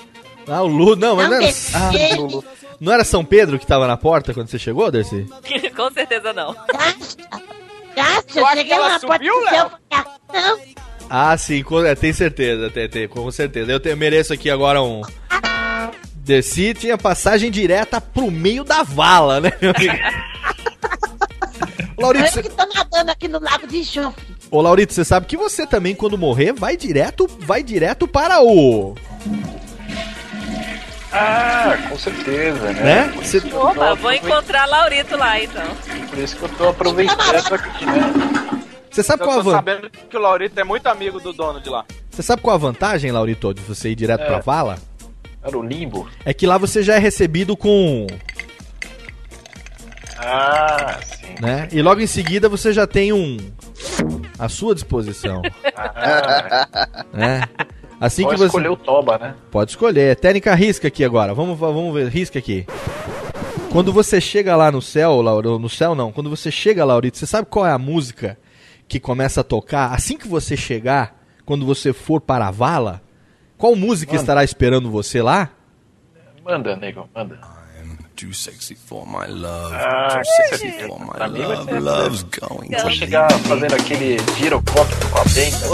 Ah, 0.50 0.64
o 0.64 0.68
Lulu. 0.68 0.98
Não, 0.98 1.16
mas 1.16 1.30
não 1.30 1.42
esse- 1.42 1.74
ah, 1.78 1.92
Lulu. 2.18 2.44
Não 2.80 2.94
era 2.94 3.04
São 3.04 3.26
Pedro 3.26 3.58
que 3.60 3.66
tava 3.68 3.88
na 3.88 3.98
porta 3.98 4.34
quando 4.34 4.48
você 4.50 4.60
chegou, 4.60 4.90
Dercy? 4.92 5.26
Com 5.76 5.92
certeza 5.92 6.32
não. 6.34 6.54
Tu 6.54 8.40
eu 8.40 8.48
cheguei 8.54 8.78
lá 8.78 9.00
subiu, 9.00 9.34
Léo? 9.46 9.72
ah, 11.10 11.36
sim, 11.38 11.64
com, 11.64 11.84
é, 11.84 11.96
tem 11.96 12.14
certeza, 12.14 12.70
tem, 12.70 12.88
tem, 12.88 13.08
com 13.08 13.30
certeza. 13.32 13.72
Eu, 13.72 13.80
te- 13.80 13.90
eu 13.90 13.98
mereço 13.98 14.32
aqui 14.34 14.50
agora 14.52 14.82
um. 14.84 15.02
Desci 16.18 16.74
tinha 16.76 16.96
passagem 16.98 17.50
direta 17.50 18.00
pro 18.02 18.30
meio 18.30 18.64
da 18.64 18.84
vala, 18.84 19.40
né, 19.42 19.52
meu 19.62 19.72
amigo? 19.76 19.94
Laurito, 21.98 22.26
eu 22.26 22.32
cê- 22.32 22.44
que 22.44 22.50
tô 22.50 22.66
nadando 22.68 23.10
aqui 23.10 23.28
no 23.28 23.40
lago 23.40 23.66
de 23.66 23.78
enxofre. 23.78 24.24
Ô 24.52 24.62
Laurito, 24.62 24.94
você 24.94 25.04
sabe 25.04 25.26
que 25.26 25.36
você 25.36 25.66
também, 25.66 25.96
quando 25.96 26.16
morrer, 26.18 26.54
vai 26.54 26.78
direto, 26.78 27.28
vai 27.40 27.64
direto 27.64 28.08
para 28.08 28.40
o. 28.44 28.94
Ah, 31.12 31.78
com 31.90 31.98
certeza, 31.98 32.72
né? 32.74 32.84
Né? 32.84 33.08
Por 33.14 33.24
Cê- 33.26 33.38
isso 33.38 33.48
que 33.48 33.54
eu 33.54 33.60
tô 33.62 33.68
Opa, 33.70 33.96
vou 33.96 34.12
encontrar 34.12 34.66
Laurito 34.66 35.16
lá 35.18 35.42
então. 35.42 35.64
Por 36.10 36.18
isso 36.20 36.36
que 36.36 36.44
eu 36.44 36.50
tô 36.50 36.70
aproveitando 36.70 37.54
aqui, 37.54 37.86
né? 37.86 38.02
Você 38.92 39.04
sabe 39.04 39.22
Eu 39.24 39.28
qual 39.28 39.40
a 39.40 39.44
tô 39.44 39.50
van... 39.50 39.56
sabendo 39.58 39.90
que 39.90 40.18
o 40.18 40.20
Laurito 40.20 40.60
é 40.60 40.64
muito 40.64 40.88
amigo 40.88 41.20
do 41.20 41.32
dono 41.32 41.62
de 41.62 41.70
lá. 41.70 41.86
Você 42.10 42.22
sabe 42.24 42.42
qual 42.42 42.56
a 42.56 42.60
vantagem, 42.60 43.12
Laurito, 43.12 43.54
de 43.54 43.62
você 43.62 43.90
ir 43.90 43.96
direto 43.96 44.22
É. 44.22 44.26
pra 44.26 44.40
vala? 44.40 44.78
Era 45.44 45.58
o 45.58 45.64
limbo. 45.64 46.10
É 46.26 46.34
que 46.34 46.46
lá 46.48 46.58
você 46.58 46.82
já 46.84 46.96
é 46.96 47.00
recebido 47.00 47.56
com. 47.56 48.08
Ah, 50.20 50.98
sim. 51.04 51.36
né? 51.40 51.68
E 51.72 51.82
logo 51.82 52.02
em 52.02 52.08
seguida 52.08 52.50
você 52.50 52.74
já 52.74 52.88
tem 52.88 53.14
um. 53.14 53.38
à 54.38 54.50
sua 54.50 54.74
disposição. 54.74 55.42
Ah, 55.80 57.06
né? 57.14 57.44
Assim 58.00 58.24
Pode 58.24 58.36
que 58.36 58.40
você. 58.42 58.46
escolher 58.48 58.70
o 58.70 58.76
Toba, 58.78 59.18
né? 59.18 59.36
Pode 59.50 59.72
escolher. 59.72 60.16
Técnica 60.16 60.54
risca 60.54 60.88
aqui 60.88 61.04
agora. 61.04 61.34
Vamos, 61.34 61.58
vamos 61.58 61.94
ver. 61.94 62.08
Risca 62.10 62.38
aqui. 62.38 62.66
Quando 63.72 63.92
você 63.92 64.22
chega 64.22 64.56
lá 64.56 64.72
no 64.72 64.82
céu, 64.82 65.22
Lauro, 65.22 65.58
no 65.60 65.70
céu 65.70 65.94
não. 65.96 66.12
Quando 66.12 66.30
você 66.30 66.52
chega, 66.52 66.86
Laurito, 66.86 67.18
você 67.18 67.26
sabe 67.26 67.48
qual 67.50 67.66
é 67.66 67.72
a 67.72 67.78
música 67.78 68.38
que 68.88 69.00
começa 69.00 69.42
a 69.42 69.44
tocar 69.44 69.94
assim 69.94 70.18
que 70.18 70.28
você 70.28 70.56
chegar, 70.56 71.16
quando 71.46 71.66
você 71.66 71.92
for 71.92 72.22
para 72.22 72.48
a 72.48 72.52
vala? 72.52 73.02
Qual 73.58 73.76
música 73.76 74.14
Manda. 74.14 74.22
estará 74.24 74.44
esperando 74.44 74.90
você 74.92 75.22
lá? 75.22 75.50
Manda, 76.46 76.76
nego, 76.76 77.10
manda. 77.16 77.40
Too 78.16 78.34
sexy 78.34 78.74
for 78.76 79.06
my 79.06 79.28
love. 79.32 79.76
Ah, 79.76 80.10
too 80.14 80.22
que 80.22 80.48
sexy 80.48 80.72
certeza. 80.72 80.88
for 80.88 81.00
my 81.00 81.40
love. 81.40 81.80
Love's 81.80 82.24
going 82.24 82.70
Vou 82.72 82.82
to 82.90 82.92
chegar 82.92 83.32
fazendo 83.42 83.76
aquele 83.76 84.18
girocóptero 84.40 85.10
com 85.12 85.20
a 85.20 85.24
benta. 85.26 85.68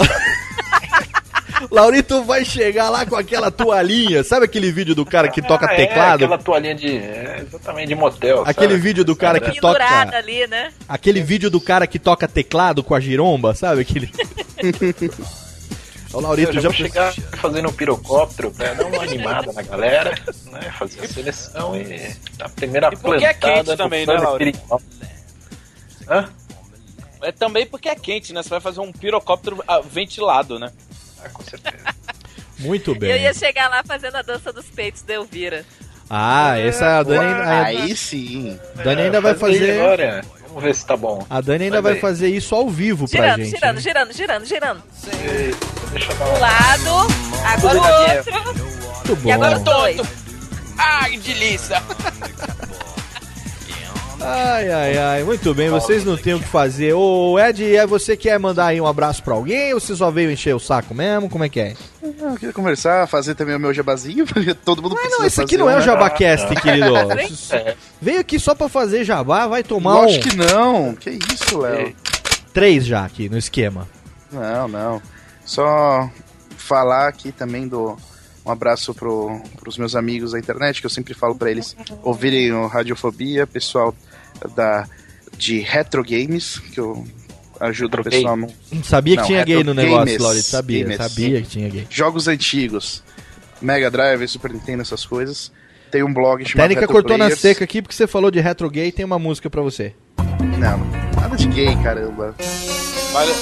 Laurito 1.70 2.22
vai 2.24 2.44
chegar 2.44 2.90
lá 2.90 3.04
com 3.06 3.16
aquela 3.16 3.50
toalhinha. 3.50 4.22
Sabe 4.24 4.44
aquele 4.46 4.70
vídeo 4.72 4.94
do 4.94 5.04
cara 5.04 5.28
que 5.28 5.42
toca 5.42 5.66
Ah, 5.68 5.74
é, 5.74 5.76
teclado? 5.76 6.24
aquela 6.24 6.38
toalhinha 6.38 6.74
de. 6.74 6.96
É, 6.96 7.44
exatamente, 7.46 7.88
de 7.88 7.94
motel. 7.94 8.42
Aquele 8.46 8.72
sabe? 8.72 8.82
vídeo 8.82 9.04
do 9.04 9.16
cara 9.16 9.40
que 9.40 9.60
toca. 9.60 9.84
ali, 10.16 10.46
né? 10.46 10.72
Aquele 10.88 11.20
vídeo 11.22 11.50
do 11.50 11.60
cara 11.60 11.86
que 11.86 11.98
toca 11.98 12.26
teclado 12.28 12.82
com 12.82 12.94
a 12.94 13.00
giromba, 13.00 13.54
sabe? 13.54 13.82
Aquele. 13.82 14.10
o 16.12 16.20
Laurito 16.20 16.50
eu 16.50 16.54
já 16.54 16.60
já. 16.60 16.68
vou 16.68 16.76
chegar 16.76 17.12
fazendo 17.38 17.68
um 17.68 17.72
pirocóptero 17.72 18.50
pra 18.50 18.74
dar 18.74 18.86
uma 18.86 19.02
animada 19.02 19.52
na 19.52 19.62
galera, 19.62 20.14
né? 20.52 20.60
Fazer 20.78 21.00
a 21.04 21.08
seleção 21.08 21.76
e 21.76 22.14
a 22.40 22.48
primeira 22.48 22.88
E 22.92 22.96
porque 22.96 23.24
é 23.24 23.34
plantada 23.34 23.64
quente 23.64 23.76
também, 23.76 24.06
né, 24.06 24.14
espiritual. 24.16 24.82
Hã? 26.08 26.28
É 27.22 27.32
também 27.32 27.66
porque 27.66 27.88
é 27.88 27.94
quente, 27.94 28.32
né? 28.34 28.42
Você 28.42 28.50
vai 28.50 28.60
fazer 28.60 28.80
um 28.80 28.92
pirocóptero 28.92 29.62
ah, 29.66 29.80
ventilado, 29.80 30.58
né? 30.58 30.70
Ah, 31.24 31.28
com 31.32 31.42
certeza. 31.42 31.76
Muito 32.58 32.92
Eu 32.92 32.98
bem. 32.98 33.22
ia 33.22 33.34
chegar 33.34 33.68
lá 33.68 33.82
fazendo 33.84 34.16
a 34.16 34.22
dança 34.22 34.52
dos 34.52 34.66
peitos 34.66 35.02
da 35.02 35.14
Elvira. 35.14 35.64
Ah, 36.08 36.58
essa 36.58 36.98
a 36.98 37.02
Dani 37.02 37.24
ainda. 37.24 37.64
Aí 37.64 37.96
sim. 37.96 38.58
A 38.78 38.82
Dani 38.82 39.02
ainda 39.02 39.20
vai 39.20 39.34
fazer. 39.34 39.80
Agora. 39.80 40.24
Vamos 40.48 40.62
ver 40.62 40.74
se 40.74 40.86
tá 40.86 40.96
bom. 40.96 41.26
A 41.28 41.40
Dani 41.40 41.64
ainda 41.64 41.82
vai 41.82 41.96
fazer 41.98 42.28
isso 42.28 42.54
ao 42.54 42.68
vivo 42.70 43.08
pra 43.08 43.20
Girando, 43.22 43.38
gente. 43.44 43.50
girando, 43.50 43.74
né? 43.76 43.80
girando, 43.82 44.12
girando, 44.12 44.44
girando. 44.46 44.82
Eita, 45.06 45.66
deixa 45.90 46.12
eu 46.12 46.16
dar 46.16 46.26
Um 46.26 46.38
lado, 46.38 47.12
agora 47.44 47.80
o 47.80 48.16
outro. 48.16 48.32
Muito 48.94 49.16
bom. 49.16 49.28
E 49.28 49.32
agora 49.32 49.56
os 49.56 49.62
dois. 49.64 50.00
Ai, 50.78 51.16
delícia! 51.18 51.82
Ai, 54.26 54.70
ai, 54.70 54.96
ai. 54.96 55.24
Muito 55.24 55.54
bem, 55.54 55.68
vocês 55.68 56.02
não 56.02 56.16
têm 56.16 56.32
o 56.34 56.40
que 56.40 56.48
fazer. 56.48 56.94
Ô, 56.94 57.38
Ed, 57.38 57.76
é 57.76 57.86
você 57.86 58.16
quer 58.16 58.38
mandar 58.38 58.66
aí 58.66 58.80
um 58.80 58.86
abraço 58.86 59.22
pra 59.22 59.34
alguém 59.34 59.74
ou 59.74 59.80
você 59.80 59.94
só 59.94 60.10
veio 60.10 60.30
encher 60.30 60.54
o 60.54 60.58
saco 60.58 60.94
mesmo? 60.94 61.28
Como 61.28 61.44
é 61.44 61.48
que 61.48 61.60
é? 61.60 61.74
Eu 62.02 62.34
queria 62.34 62.52
conversar, 62.52 63.06
fazer 63.06 63.34
também 63.34 63.54
o 63.54 63.60
meu 63.60 63.74
jabazinho, 63.74 64.24
porque 64.26 64.54
todo 64.54 64.80
mundo 64.82 64.94
precisa 64.94 65.18
Não, 65.18 65.26
esse 65.26 65.40
aqui 65.42 65.58
não 65.58 65.68
é 65.68 65.74
um, 65.74 65.76
o 65.76 65.80
né? 65.80 65.84
Jabacast, 65.84 66.54
querido. 66.56 66.94
É, 67.50 67.76
Veio 68.00 68.20
aqui 68.20 68.38
só 68.38 68.54
pra 68.54 68.68
fazer 68.68 69.04
jabá, 69.04 69.46
vai 69.46 69.62
tomar 69.62 69.96
um. 69.96 70.02
Lógico 70.02 70.28
que 70.28 70.36
não. 70.36 70.94
Que 70.94 71.10
isso, 71.32 71.58
Léo? 71.58 71.94
Três 72.52 72.86
já 72.86 73.04
aqui 73.04 73.28
no 73.28 73.36
esquema. 73.36 73.86
Não, 74.32 74.68
não. 74.68 75.02
Só 75.44 76.08
falar 76.56 77.08
aqui 77.08 77.30
também 77.30 77.68
do 77.68 77.96
um 78.46 78.50
abraço 78.50 78.94
pro, 78.94 79.40
pros 79.58 79.78
meus 79.78 79.96
amigos 79.96 80.32
da 80.32 80.38
internet, 80.38 80.80
que 80.80 80.86
eu 80.86 80.90
sempre 80.90 81.14
falo 81.14 81.34
pra 81.34 81.50
eles 81.50 81.74
ouvirem 82.02 82.52
o 82.52 82.66
Radiofobia, 82.66 83.46
pessoal 83.46 83.94
da 84.54 84.86
de 85.36 85.58
Retro 85.60 86.02
Games, 86.04 86.58
que 86.58 86.78
eu 86.78 87.04
ajudo 87.60 88.00
o 88.00 88.04
pessoal 88.04 88.36
no 88.36 88.48
Sabia 88.82 89.14
que 89.16 89.20
Não, 89.22 89.26
tinha 89.26 89.44
gay 89.44 89.64
no 89.64 89.74
negócio, 89.74 90.04
Games. 90.06 90.22
Laurito. 90.22 90.44
Sabia, 90.46 90.82
Games. 90.84 90.96
sabia 90.96 91.42
que 91.42 91.48
tinha 91.48 91.68
gay. 91.68 91.86
jogos 91.90 92.28
antigos, 92.28 93.02
Mega 93.60 93.90
Drive, 93.90 94.26
Super 94.28 94.52
Nintendo, 94.52 94.82
essas 94.82 95.04
coisas. 95.04 95.50
Tem 95.90 96.02
um 96.02 96.12
blog 96.12 96.42
A 96.42 96.46
chamado 96.46 96.68
técnica 96.68 96.80
Retro 96.80 96.94
cortou 96.94 97.16
na 97.16 97.24
Players. 97.26 97.40
seca 97.40 97.64
aqui 97.64 97.80
porque 97.80 97.94
você 97.94 98.06
falou 98.06 98.30
de 98.30 98.40
retro 98.40 98.68
gay 98.68 98.90
tem 98.92 99.04
uma 99.04 99.18
música 99.18 99.48
pra 99.48 99.62
você. 99.62 99.94
Não, 100.58 100.78
nada 101.20 101.36
de 101.36 101.46
gay, 101.48 101.74
caramba. 101.82 102.34
Vale... 103.12 103.32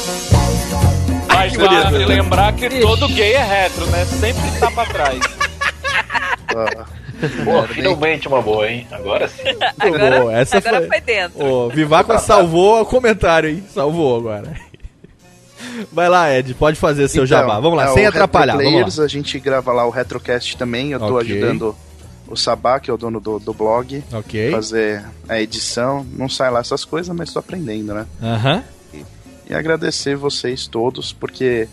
Mas 1.28 1.54
vale 1.54 2.04
lembrar 2.04 2.52
que 2.54 2.68
todo 2.80 3.08
gay 3.08 3.32
é 3.32 3.42
retro, 3.44 3.86
né? 3.86 4.04
Sempre 4.04 4.60
tá 4.60 4.70
pra 4.70 4.86
trás. 4.86 5.18
Pô, 7.44 7.62
finalmente 7.68 8.28
uma 8.28 8.42
boa, 8.42 8.68
hein? 8.68 8.86
Agora 8.90 9.28
sim. 9.28 9.42
Agora, 9.78 10.20
boa, 10.20 10.32
essa 10.32 10.58
agora 10.58 10.78
foi- 10.78 10.88
foi... 10.88 11.00
dentro. 11.00 11.44
Ô, 11.44 11.68
Vivaco 11.68 12.18
salvou 12.18 12.80
o 12.82 12.86
comentário, 12.86 13.50
hein? 13.50 13.64
Salvou 13.72 14.16
agora. 14.16 14.52
Vai 15.92 16.08
lá, 16.08 16.30
Ed, 16.36 16.54
pode 16.54 16.78
fazer 16.78 17.08
seu 17.08 17.24
jabá. 17.24 17.58
Vamos 17.60 17.76
lá, 17.78 17.90
é, 17.90 17.94
sem 17.94 18.06
atrapalhar. 18.06 18.54
Players, 18.56 18.98
a 18.98 19.06
gente 19.06 19.38
grava 19.38 19.72
lá 19.72 19.86
o 19.86 19.90
Retrocast 19.90 20.56
também. 20.56 20.90
Eu 20.90 20.98
tô 20.98 21.16
ajudando 21.18 21.74
o 22.26 22.36
Sabá, 22.36 22.80
que 22.80 22.90
é 22.90 22.94
o 22.94 22.96
dono 22.96 23.20
do, 23.20 23.38
do 23.38 23.52
blog, 23.52 24.02
Ok. 24.12 24.50
fazer 24.50 25.04
a 25.28 25.40
edição. 25.40 26.04
Não 26.16 26.28
sai 26.28 26.50
lá 26.50 26.60
essas 26.60 26.84
coisas, 26.84 27.14
mas 27.14 27.32
tô 27.32 27.38
aprendendo, 27.38 27.94
né? 27.94 28.06
Aham. 28.22 28.62
E 29.48 29.54
agradecer 29.54 30.16
vocês 30.16 30.66
todos, 30.66 31.12
porque, 31.12 31.68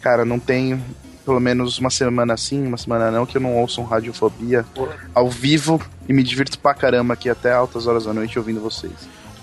cara, 0.00 0.24
não 0.24 0.38
tem 0.38 0.82
pelo 1.24 1.40
menos 1.40 1.78
uma 1.78 1.90
semana 1.90 2.34
assim, 2.34 2.66
uma 2.66 2.76
semana 2.76 3.10
não, 3.10 3.26
que 3.26 3.36
eu 3.36 3.40
não 3.40 3.56
ouço 3.56 3.80
um 3.80 3.84
Radiofobia 3.84 4.64
ao 5.14 5.28
vivo 5.28 5.80
e 6.08 6.12
me 6.12 6.22
divirto 6.22 6.58
pra 6.58 6.74
caramba 6.74 7.14
aqui 7.14 7.28
até 7.28 7.52
altas 7.52 7.86
horas 7.86 8.04
da 8.04 8.12
noite 8.12 8.38
ouvindo 8.38 8.60
vocês. 8.60 8.92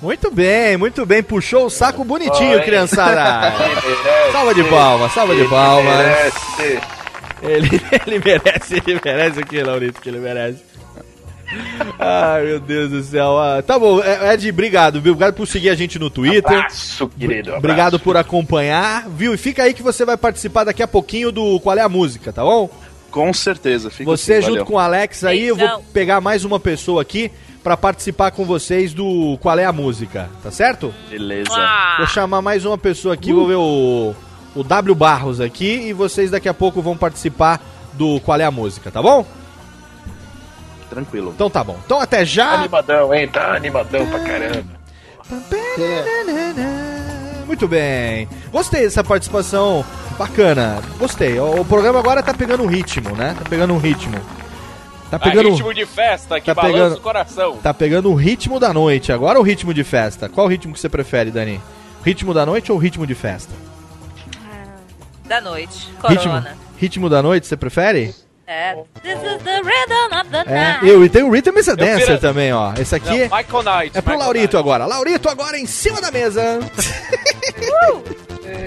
Muito 0.01 0.30
bem, 0.30 0.78
muito 0.78 1.05
bem. 1.05 1.23
Puxou 1.23 1.65
o 1.65 1.69
saco 1.69 2.03
bonitinho, 2.03 2.57
hein? 2.57 2.63
criançada. 2.63 3.51
Merece. 3.57 4.32
salva 4.32 4.53
de 4.53 4.63
palmas, 4.65 5.11
salva 5.11 5.34
de 5.34 5.41
Ele 5.41 5.49
palmas. 5.49 5.97
merece. 5.97 6.80
Ele, 7.41 7.82
ele 8.05 8.21
merece, 8.23 8.84
ele 8.86 9.01
merece 9.03 9.39
o 9.39 9.45
que, 9.45 9.63
Laurito, 9.63 10.01
que 10.01 10.09
ele 10.09 10.19
merece. 10.19 10.63
Ai, 12.00 12.43
meu 12.43 12.60
Deus 12.60 12.91
do 12.91 13.04
céu. 13.04 13.38
Ah, 13.38 13.62
tá 13.62 13.80
bom, 13.80 14.02
é, 14.02 14.34
Ed, 14.34 14.50
obrigado, 14.50 15.02
viu? 15.02 15.14
Obrigado 15.14 15.34
por 15.34 15.48
seguir 15.48 15.70
a 15.70 15.76
gente 15.76 15.98
no 15.98 16.10
Twitter. 16.10 16.58
Abraço, 16.58 17.08
querido. 17.10 17.50
abraço. 17.50 17.58
Obrigado 17.58 18.00
por 18.00 18.18
acompanhar, 18.18 19.08
viu? 19.10 19.34
E 19.34 19.38
fica 19.38 19.64
aí 19.64 19.74
que 19.74 19.84
você 19.84 20.04
vai 20.04 20.18
participar 20.18 20.66
daqui 20.66 20.84
a 20.84 20.88
pouquinho 20.88 21.32
do 21.32 21.60
Qual 21.60 21.78
é 21.78 21.82
a 21.82 21.89
Música, 21.89 22.34
tá 22.34 22.43
bom? 22.43 22.70
Com 23.10 23.34
certeza, 23.34 23.89
fica 23.89 24.10
Você 24.12 24.34
assim, 24.34 24.41
junto 24.41 24.54
valeu. 24.56 24.66
com 24.66 24.74
o 24.74 24.80
Alex 24.80 25.24
aí, 25.24 25.45
eu 25.45 25.56
vou 25.56 25.82
pegar 25.93 26.20
mais 26.20 26.43
uma 26.43 26.60
pessoa 26.60 27.02
aqui 27.02 27.32
pra 27.64 27.76
participar 27.76 28.32
com 28.32 28.45
vocês 28.45 28.93
do 28.93 29.38
Qual 29.41 29.58
é 29.58 29.66
a 29.66 29.72
Música, 29.74 30.30
tá 30.43 30.52
certo? 30.52 30.93
Beleza. 31.10 31.50
Vou 31.98 32.08
chamar 32.08 32.41
mais 32.41 32.66
uma 32.66 32.78
pessoa 32.78 33.14
aqui, 33.14 33.34
vou 33.34 33.48
ver 33.48 33.56
o, 33.56 34.14
o 34.56 34.64
W 34.64 34.93
Barros 34.95 35.39
aqui 35.41 35.88
e 35.88 35.93
vocês 35.93 36.30
daqui 36.30 36.50
a 36.50 36.54
pouco 36.54 36.82
vão 36.82 36.98
participar 36.98 37.62
do 37.93 38.20
Qual 38.20 38.39
é 38.39 38.43
a 38.43 38.52
Música, 38.52 38.91
tá 38.91 39.02
bom? 39.02 39.26
Tranquilo. 40.90 41.32
Então 41.36 41.50
tá 41.50 41.64
bom. 41.64 41.78
Então 41.86 42.00
até 42.00 42.24
já. 42.26 42.54
Animadão, 42.54 43.14
hein? 43.14 43.28
Tá 43.28 43.56
animadão 43.56 44.06
pra 44.08 44.20
caramba. 44.20 44.78
Muito 47.46 47.68
bem. 47.68 48.28
Gostei 48.52 48.82
dessa 48.84 49.04
participação 49.04 49.86
bacana. 50.18 50.82
Gostei. 50.98 51.40
O, 51.40 51.64
programa 51.66 52.00
agora 52.00 52.22
tá 52.22 52.34
pegando 52.34 52.64
um 52.64 52.68
ritmo, 52.68 53.16
né? 53.16 53.36
Tá 53.38 53.50
pegando 53.50 53.74
um 53.74 53.78
ritmo. 53.78 54.18
Tá 55.10 55.18
pegando 55.18 55.48
Ah, 55.48 55.52
ritmo 55.52 55.74
de 55.74 55.86
festa 55.86 56.40
que 56.40 56.48
tá 56.48 56.54
balança 56.54 56.74
pegando- 56.74 56.98
o 56.98 57.02
coração. 57.02 57.58
Tá 57.58 57.74
pegando 57.74 58.12
o 58.12 58.16
ritmo 58.16 58.60
da 58.60 58.74
noite. 58.74 59.12
Agora 59.14 59.40
o 59.40 59.44
ritmo 59.44 59.74
de 59.74 59.84
festa. 59.84 60.28
Qual 60.28 60.46
o 60.46 60.50
ritmo 60.50 60.74
que 60.74 60.80
você 60.80 60.90
prefere, 60.90 61.32
Dani? 61.32 61.62
Ritmo 62.04 62.34
da 62.34 62.46
noite 62.46 62.72
ou 62.72 62.78
ritmo 62.78 63.08
de 63.08 63.16
festa? 63.16 63.54
Da 65.26 65.40
noite. 65.42 65.90
Ritmo, 66.08 66.32
Corona. 66.32 66.58
ritmo 66.78 67.10
da 67.10 67.22
noite, 67.22 67.48
você 67.48 67.56
prefere? 67.58 68.14
É. 68.48 68.76
This 69.04 69.18
is 69.22 69.43
the 69.43 69.58
rhythm 69.62 70.20
of 70.22 70.30
the 70.30 70.43
É, 70.48 70.72
night. 70.74 70.88
eu 70.88 71.04
e 71.04 71.10
tem 71.10 71.22
o 71.24 71.30
Rhythm 71.30 71.58
is 71.58 71.68
a 71.68 71.76
Dancer 71.76 72.06
vira- 72.06 72.18
também, 72.18 72.54
ó. 72.54 72.74
Esse 72.80 72.95
aqui 72.95 73.28
Não, 73.28 73.38
Michael 73.38 73.64
Knight. 73.64 73.98
é 73.98 74.02
pro 74.02 74.12
Michael 74.14 74.20
Laurito 74.20 74.58
agora. 74.58 74.86
Laurito 74.86 75.28
agora 75.30 75.60
em 75.60 75.66
cima 75.66 76.00
da 76.00 76.10
mesa. 76.12 76.60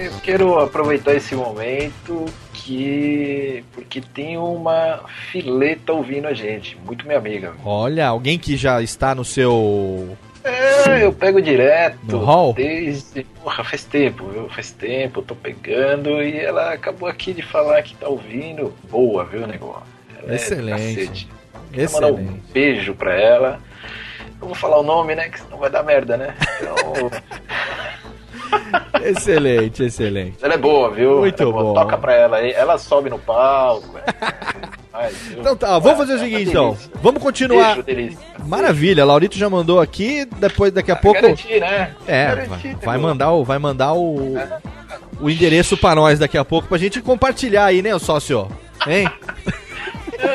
Eu 0.03 0.11
quero 0.23 0.59
aproveitar 0.59 1.15
esse 1.15 1.33
momento 1.35 2.25
que. 2.53 3.63
porque 3.73 3.99
tem 4.01 4.37
uma 4.37 4.99
fileta 5.31 5.91
ouvindo 5.93 6.27
a 6.27 6.33
gente, 6.33 6.77
muito 6.85 7.05
minha 7.05 7.17
amiga. 7.17 7.53
Olha, 7.65 8.07
alguém 8.07 8.37
que 8.37 8.55
já 8.55 8.81
está 8.81 9.15
no 9.15 9.25
seu. 9.25 10.15
É, 10.43 11.05
eu 11.05 11.13
pego 11.13 11.41
direto. 11.41 11.97
No? 12.17 12.53
Desde. 12.53 13.23
Porra, 13.43 13.63
faz 13.63 13.83
tempo, 13.83 14.25
viu? 14.25 14.49
Faz 14.49 14.71
tempo, 14.71 15.19
eu 15.19 15.23
tô 15.23 15.35
pegando 15.35 16.21
e 16.21 16.39
ela 16.39 16.73
acabou 16.73 17.07
aqui 17.07 17.33
de 17.33 17.41
falar 17.41 17.81
que 17.83 17.95
tá 17.95 18.07
ouvindo. 18.07 18.73
Boa, 18.89 19.23
viu, 19.25 19.45
negócio? 19.45 19.83
Ela 20.21 20.31
é 20.31 20.35
Excelente. 20.35 20.95
cacete. 20.95 21.29
Quero 21.71 21.91
mandar 21.93 22.07
um 22.07 22.19
Excelente. 22.19 22.43
beijo 22.51 22.93
pra 22.95 23.13
ela. 23.13 23.59
Eu 24.41 24.47
vou 24.47 24.55
falar 24.55 24.79
o 24.79 24.83
nome, 24.83 25.13
né? 25.15 25.29
Que 25.29 25.39
senão 25.39 25.57
vai 25.57 25.69
dar 25.69 25.83
merda, 25.83 26.17
né? 26.17 26.35
Então. 26.59 27.11
Excelente, 29.03 29.83
excelente. 29.83 30.37
ela 30.43 30.53
é 30.53 30.57
boa, 30.57 30.91
viu? 30.91 31.19
Muito 31.19 31.41
é 31.41 31.45
boa. 31.45 31.63
bom. 31.63 31.73
Toca 31.73 31.97
pra 31.97 32.13
ela 32.13 32.37
aí. 32.37 32.51
Ela 32.51 32.77
sobe 32.77 33.09
no 33.09 33.17
palco. 33.17 33.97
Ai? 34.93 35.11
Então 35.31 35.55
tá, 35.55 35.79
vamos 35.79 35.97
fazer 35.97 36.15
o 36.15 36.19
seguinte 36.19 36.49
então. 36.49 36.77
Vamos 37.01 37.21
continuar. 37.21 37.77
Maravilha, 38.45 39.05
Laurito 39.05 39.37
já 39.37 39.49
mandou 39.49 39.79
aqui, 39.79 40.25
depois 40.37 40.71
daqui 40.71 40.91
a 40.91 40.95
pouco. 40.95 41.21
Garantir, 41.21 41.59
né? 41.59 41.95
É, 42.07 42.47
vai, 42.83 42.97
mandar 42.97 43.31
o 43.31 43.43
vai 43.43 43.57
mandar 43.57 43.93
o 43.93 44.35
o 45.19 45.29
endereço 45.29 45.77
pra 45.77 45.95
nós 45.95 46.19
daqui 46.19 46.37
a 46.37 46.43
pouco 46.43 46.67
pra 46.67 46.77
gente 46.77 47.01
compartilhar 47.01 47.65
aí, 47.65 47.81
né, 47.81 47.93
o 47.93 47.99
sócio? 47.99 48.47
Hein? 48.87 49.07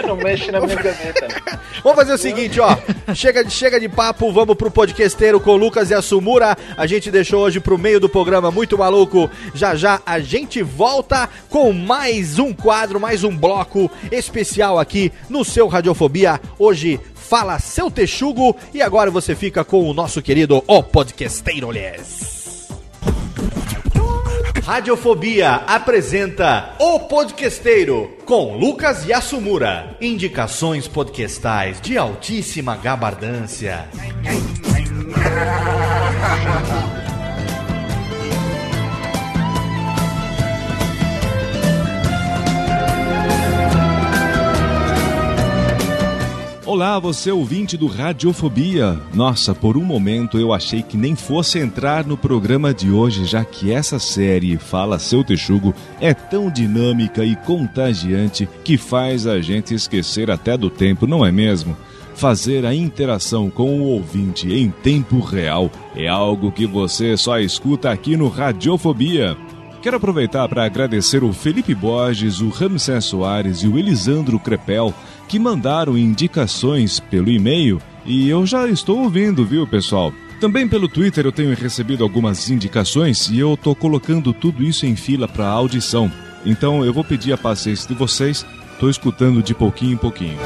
Não 0.07 0.17
mexe 0.17 0.51
na 0.51 0.61
minha 0.61 0.77
gaveta. 0.77 1.29
né? 1.29 1.59
Vamos 1.83 1.99
fazer 1.99 2.13
o 2.13 2.19
seguinte, 2.19 2.61
ó. 2.61 2.77
Chega 3.15 3.45
de, 3.45 3.51
chega 3.51 3.79
de 3.79 3.89
papo, 3.89 4.33
vamos 4.33 4.57
pro 4.57 4.71
podcasteiro 4.71 5.41
com 5.41 5.53
o 5.53 5.57
Lucas 5.57 5.91
e 5.91 5.95
a 5.95 6.03
Sumura. 6.03 6.57
A 6.77 6.87
gente 6.87 7.11
deixou 7.11 7.43
hoje 7.43 7.61
pro 7.61 7.79
meio 7.79 8.01
do 8.01 8.09
programa 8.09 8.51
muito 8.51 8.77
maluco. 8.79 9.31
Já 9.55 9.75
já 9.75 10.01
a 10.05 10.19
gente 10.21 10.63
volta 10.63 11.29
com 11.49 11.73
mais 11.73 12.39
um 12.39 12.53
quadro, 12.53 13.01
mais 13.01 13.25
um 13.25 13.37
bloco 13.37 13.91
especial 14.11 14.79
aqui 14.79 15.13
no 15.29 15.45
seu 15.45 15.69
Radiofobia. 15.69 16.41
Hoje 16.59 17.01
fala 17.15 17.59
seu 17.59 17.91
texugo 17.91 18.57
e 18.73 18.81
agora 18.81 19.11
você 19.11 19.35
fica 19.35 19.65
com 19.65 19.89
o 19.89 19.95
nosso 19.95 20.23
querido 20.23 20.63
O 20.67 20.83
Podcasteiro, 20.83 21.71
lhes. 21.71 22.36
Radiofobia 24.67 25.55
apresenta 25.65 26.75
O 26.81 26.99
Podquesteiro 26.99 28.17
com 28.25 28.57
Lucas 28.57 29.07
Yasumura. 29.07 29.97
Indicações 30.01 30.89
podcastais 30.89 31.81
de 31.81 31.97
altíssima 31.97 32.77
gabardância. 32.77 33.89
Olá, 46.67 46.99
você 46.99 47.31
ouvinte 47.31 47.77
do 47.77 47.87
Radiofobia. 47.87 49.01
Nossa, 49.15 49.55
por 49.55 49.77
um 49.77 49.85
momento 49.85 50.37
eu 50.37 50.53
achei 50.53 50.83
que 50.83 50.97
nem 50.97 51.15
fosse 51.15 51.61
entrar 51.61 52.05
no 52.05 52.17
programa 52.17 52.75
de 52.75 52.91
hoje, 52.91 53.25
já 53.25 53.45
que 53.45 53.73
essa 53.73 54.01
série 54.01 54.57
Fala 54.57 54.99
Seu 54.99 55.23
Texugo 55.23 55.73
é 56.01 56.13
tão 56.13 56.51
dinâmica 56.51 57.25
e 57.25 57.37
contagiante 57.37 58.49
que 58.65 58.77
faz 58.77 59.29
a 59.29 59.41
gente 59.41 59.75
esquecer 59.75 60.29
até 60.29 60.57
do 60.57 60.69
tempo, 60.69 61.07
não 61.07 61.25
é 61.25 61.31
mesmo? 61.31 61.77
Fazer 62.17 62.67
a 62.67 62.75
interação 62.75 63.49
com 63.49 63.81
o 63.81 63.85
ouvinte 63.85 64.53
em 64.53 64.69
tempo 64.69 65.21
real 65.21 65.71
é 65.95 66.09
algo 66.09 66.51
que 66.51 66.67
você 66.67 67.17
só 67.17 67.39
escuta 67.39 67.93
aqui 67.93 68.17
no 68.17 68.27
Radiofobia. 68.27 69.37
Quero 69.87 69.99
aproveitar 69.99 70.49
para 70.49 70.65
agradecer 70.65 71.23
o 71.23 71.33
Felipe 71.33 71.73
Borges, 71.73 72.41
o 72.41 72.49
Ramsés 72.49 73.05
Soares 73.05 73.59
e 73.59 73.69
o 73.69 73.79
Elisandro 73.79 74.37
Crepel, 74.41 74.93
que 75.29 75.39
mandaram 75.39 75.97
indicações 75.97 77.01
pelo 77.01 77.31
e-mail 77.31 77.81
e 78.05 78.29
eu 78.29 78.47
já 78.47 78.69
estou 78.69 79.01
ouvindo, 79.01 79.45
viu, 79.45 79.67
pessoal? 79.67 80.13
Também 80.41 80.69
pelo 80.69 80.89
Twitter 80.89 81.25
eu 81.25 81.33
tenho 81.33 81.55
recebido 81.55 82.05
algumas 82.05 82.51
indicações 82.51 83.29
e 83.29 83.39
eu 83.39 83.57
tô 83.57 83.75
colocando 83.75 84.33
tudo 84.33 84.63
isso 84.63 84.87
em 84.87 84.95
fila 84.95 85.27
para 85.27 85.47
audição. 85.47 86.11
Então 86.45 86.85
eu 86.85 86.93
vou 86.93 87.03
pedir 87.03 87.33
a 87.33 87.39
paciência 87.39 87.89
de 87.89 87.95
vocês, 87.95 88.47
tô 88.79 88.89
escutando 88.89 89.43
de 89.43 89.55
pouquinho 89.55 89.95
em 89.95 89.97
pouquinho. 89.97 90.39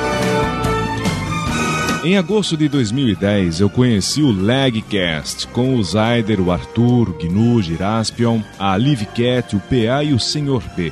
Em 2.02 2.16
agosto 2.16 2.56
de 2.56 2.66
2010, 2.66 3.60
eu 3.60 3.68
conheci 3.68 4.22
o 4.22 4.32
Lagcast 4.32 5.46
com 5.48 5.74
o 5.74 5.84
Zaider, 5.84 6.40
o 6.40 6.50
Arthur, 6.50 7.10
o 7.10 7.12
Gnu, 7.12 7.56
o 7.56 7.62
Giraspion, 7.62 8.40
a 8.58 8.74
Liv 8.78 9.02
Cat, 9.14 9.54
o 9.54 9.60
PA 9.60 10.02
e 10.02 10.14
o 10.14 10.18
Sr. 10.18 10.62
P. 10.74 10.90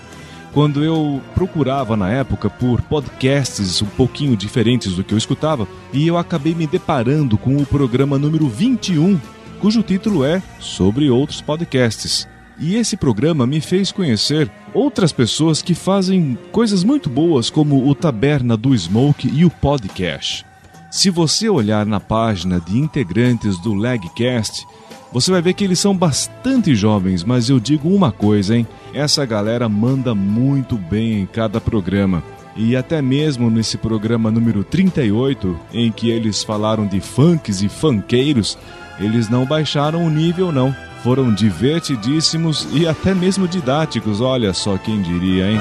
Quando 0.53 0.83
eu 0.83 1.20
procurava 1.35 1.97
na 1.97 2.11
época 2.11 2.49
por 2.49 2.81
podcasts 2.83 3.83
um 3.83 3.87
pouquinho 3.87 4.37
diferentes 4.37 4.95
do 4.95 5.05
que 5.05 5.12
eu 5.12 5.19
escutava, 5.19 5.69
e 5.93 6.07
eu 6.07 6.16
acabei 6.16 6.55
me 6.55 6.66
deparando 6.66 7.37
com 7.37 7.57
o 7.57 7.66
programa 7.66 8.19
número 8.19 8.49
21, 8.49 9.20
cujo 9.61 9.83
título 9.83 10.25
é 10.25 10.43
Sobre 10.59 11.11
Outros 11.11 11.41
Podcasts. 11.41 12.27
E 12.59 12.75
esse 12.75 12.97
programa 12.97 13.47
me 13.47 13.61
fez 13.61 13.93
conhecer 13.93 14.51
outras 14.75 15.12
pessoas 15.12 15.62
que 15.62 15.75
fazem 15.75 16.37
coisas 16.51 16.83
muito 16.83 17.09
boas, 17.09 17.51
como 17.51 17.87
o 17.89 17.95
Taberna 17.95 18.57
do 18.57 18.77
Smoke 18.77 19.31
e 19.33 19.45
o 19.45 19.51
Podcast. 19.51 20.45
Se 20.91 21.11
você 21.11 21.49
olhar 21.49 21.87
na 21.87 22.01
página 22.01 22.59
de 22.59 22.79
integrantes 22.79 23.59
do 23.59 23.75
Legcast, 23.75 24.66
você 25.12 25.30
vai 25.30 25.40
ver 25.40 25.55
que 25.55 25.64
eles 25.64 25.78
são 25.78 25.97
bastante 25.97 26.74
jovens, 26.74 27.24
mas 27.24 27.48
eu 27.48 27.59
digo 27.59 27.89
uma 27.89 28.12
coisa, 28.12 28.56
hein? 28.56 28.66
Essa 28.93 29.24
galera 29.24 29.68
manda 29.68 30.14
muito 30.14 30.76
bem 30.76 31.20
em 31.20 31.26
cada 31.26 31.60
programa. 31.60 32.22
E 32.56 32.74
até 32.76 33.01
mesmo 33.01 33.48
nesse 33.51 33.78
programa 33.78 34.30
número 34.30 34.64
38, 34.64 35.59
em 35.72 35.93
que 35.93 36.10
eles 36.10 36.43
falaram 36.43 36.86
de 36.86 37.01
funks 37.01 37.62
e 37.62 37.68
funkeiros, 37.68 38.59
eles 38.98 39.28
não 39.28 39.47
baixaram 39.47 40.05
o 40.05 40.10
nível 40.10 40.51
não. 40.51 40.74
Foram 41.02 41.32
divertidíssimos 41.32 42.66
e 42.72 42.86
até 42.86 43.14
mesmo 43.14 43.47
didáticos, 43.47 44.20
olha 44.20 44.52
só 44.52 44.76
quem 44.76 45.01
diria, 45.01 45.52
hein? 45.52 45.59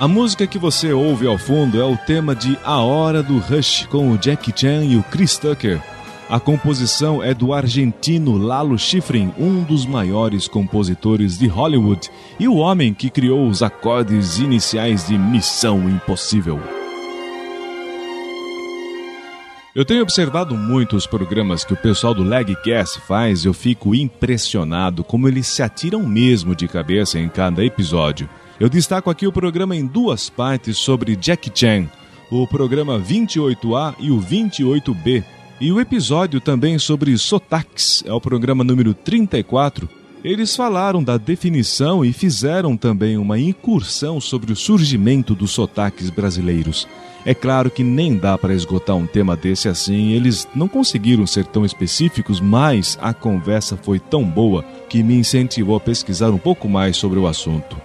A 0.00 0.08
música 0.08 0.46
que 0.46 0.58
você 0.58 0.92
ouve 0.92 1.26
ao 1.26 1.38
fundo 1.38 1.80
é 1.80 1.84
o 1.84 1.96
tema 1.96 2.34
de 2.34 2.58
A 2.64 2.78
Hora 2.78 3.22
do 3.22 3.38
Rush 3.38 3.86
com 3.90 4.10
o 4.10 4.18
Jack 4.18 4.52
Chan 4.54 4.84
e 4.84 4.96
o 4.96 5.02
Chris 5.02 5.38
Tucker. 5.38 5.80
A 6.28 6.40
composição 6.40 7.22
é 7.22 7.34
do 7.34 7.52
argentino 7.52 8.38
Lalo 8.38 8.78
Schifrin, 8.78 9.30
um 9.38 9.62
dos 9.62 9.84
maiores 9.84 10.48
compositores 10.48 11.38
de 11.38 11.46
Hollywood 11.46 12.10
e 12.40 12.48
o 12.48 12.56
homem 12.56 12.94
que 12.94 13.10
criou 13.10 13.46
os 13.46 13.62
acordes 13.62 14.38
iniciais 14.38 15.06
de 15.06 15.18
Missão 15.18 15.86
Impossível. 15.88 16.58
Eu 19.74 19.84
tenho 19.84 20.02
observado 20.02 20.56
muito 20.56 20.96
os 20.96 21.06
programas 21.06 21.62
que 21.62 21.74
o 21.74 21.76
pessoal 21.76 22.14
do 22.14 22.22
Legcast 22.22 23.00
faz 23.00 23.44
e 23.44 23.48
eu 23.48 23.52
fico 23.52 23.94
impressionado 23.94 25.04
como 25.04 25.28
eles 25.28 25.46
se 25.46 25.62
atiram 25.62 26.06
mesmo 26.06 26.54
de 26.54 26.66
cabeça 26.66 27.18
em 27.18 27.28
cada 27.28 27.62
episódio. 27.62 28.30
Eu 28.58 28.70
destaco 28.70 29.10
aqui 29.10 29.26
o 29.26 29.32
programa 29.32 29.76
em 29.76 29.84
duas 29.84 30.30
partes 30.30 30.78
sobre 30.78 31.16
Jack 31.16 31.50
Chan, 31.54 31.86
o 32.30 32.46
programa 32.46 32.98
28A 32.98 33.96
e 33.98 34.10
o 34.10 34.18
28B, 34.18 35.22
e 35.60 35.70
o 35.70 35.80
episódio 35.80 36.40
também 36.40 36.78
sobre 36.78 37.16
sotaques, 37.16 38.02
é 38.06 38.12
o 38.12 38.20
programa 38.20 38.64
número 38.64 38.92
34. 38.92 39.88
Eles 40.24 40.56
falaram 40.56 41.02
da 41.02 41.16
definição 41.16 42.04
e 42.04 42.12
fizeram 42.12 42.76
também 42.76 43.16
uma 43.16 43.38
incursão 43.38 44.20
sobre 44.20 44.52
o 44.52 44.56
surgimento 44.56 45.34
dos 45.34 45.52
sotaques 45.52 46.10
brasileiros. 46.10 46.88
É 47.26 47.34
claro 47.34 47.70
que 47.70 47.84
nem 47.84 48.16
dá 48.16 48.36
para 48.36 48.54
esgotar 48.54 48.96
um 48.96 49.06
tema 49.06 49.36
desse 49.36 49.68
assim, 49.68 50.12
eles 50.12 50.48
não 50.54 50.66
conseguiram 50.66 51.26
ser 51.26 51.46
tão 51.46 51.64
específicos, 51.64 52.40
mas 52.40 52.98
a 53.00 53.14
conversa 53.14 53.76
foi 53.76 53.98
tão 53.98 54.24
boa 54.24 54.62
que 54.88 55.02
me 55.02 55.14
incentivou 55.14 55.76
a 55.76 55.80
pesquisar 55.80 56.30
um 56.30 56.38
pouco 56.38 56.68
mais 56.68 56.96
sobre 56.96 57.18
o 57.18 57.26
assunto. 57.26 57.76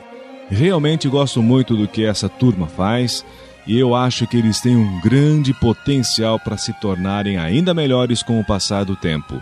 Realmente 0.49 1.07
gosto 1.07 1.43
muito 1.43 1.75
do 1.75 1.87
que 1.87 2.03
essa 2.03 2.27
turma 2.27 2.67
faz 2.67 3.23
e 3.69 3.77
eu 3.77 3.93
acho 3.93 4.25
que 4.25 4.35
eles 4.35 4.59
têm 4.59 4.75
um 4.75 4.99
grande 4.99 5.53
potencial 5.53 6.39
para 6.39 6.57
se 6.57 6.73
tornarem 6.81 7.37
ainda 7.37 7.71
melhores 7.71 8.23
com 8.23 8.39
o 8.39 8.43
passar 8.43 8.83
do 8.83 8.95
tempo. 8.95 9.39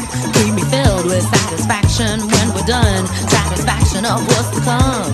with 1.09 1.24
satisfaction 1.24 2.20
when 2.28 2.47
we're 2.55 2.66
done. 2.66 3.06
Satisfaction 3.06 4.05
of 4.05 4.20
what's 4.28 4.51
to 4.55 4.60
come. 4.60 5.12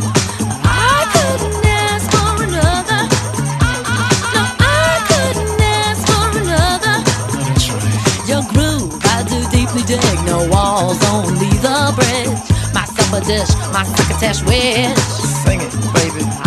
I 0.66 1.06
couldn't 1.14 1.64
ask 1.64 2.10
for 2.10 2.42
another. 2.42 3.00
No, 4.34 4.42
I 4.58 4.94
couldn't 5.08 5.60
ask 5.62 6.02
for 6.10 6.26
another. 6.42 6.96
Your 8.26 8.42
groove, 8.52 8.92
I 9.04 9.22
do 9.22 9.38
deeply 9.54 9.82
dig. 9.86 10.02
No 10.26 10.48
walls, 10.48 10.98
only 11.14 11.52
the 11.62 11.92
bridge. 11.94 12.42
My 12.74 12.84
supper 12.84 13.24
dish, 13.24 13.54
my 13.72 13.84
crocketesh 13.94 14.42
wish. 14.46 14.98
Sing 15.44 15.60
it, 15.60 15.72
baby. 15.94 16.43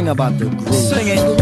Sing 0.00 0.08
about 0.08 0.38
the 0.38 0.46
groove. 0.46 0.74
Sing 0.74 1.08
it. 1.08 1.39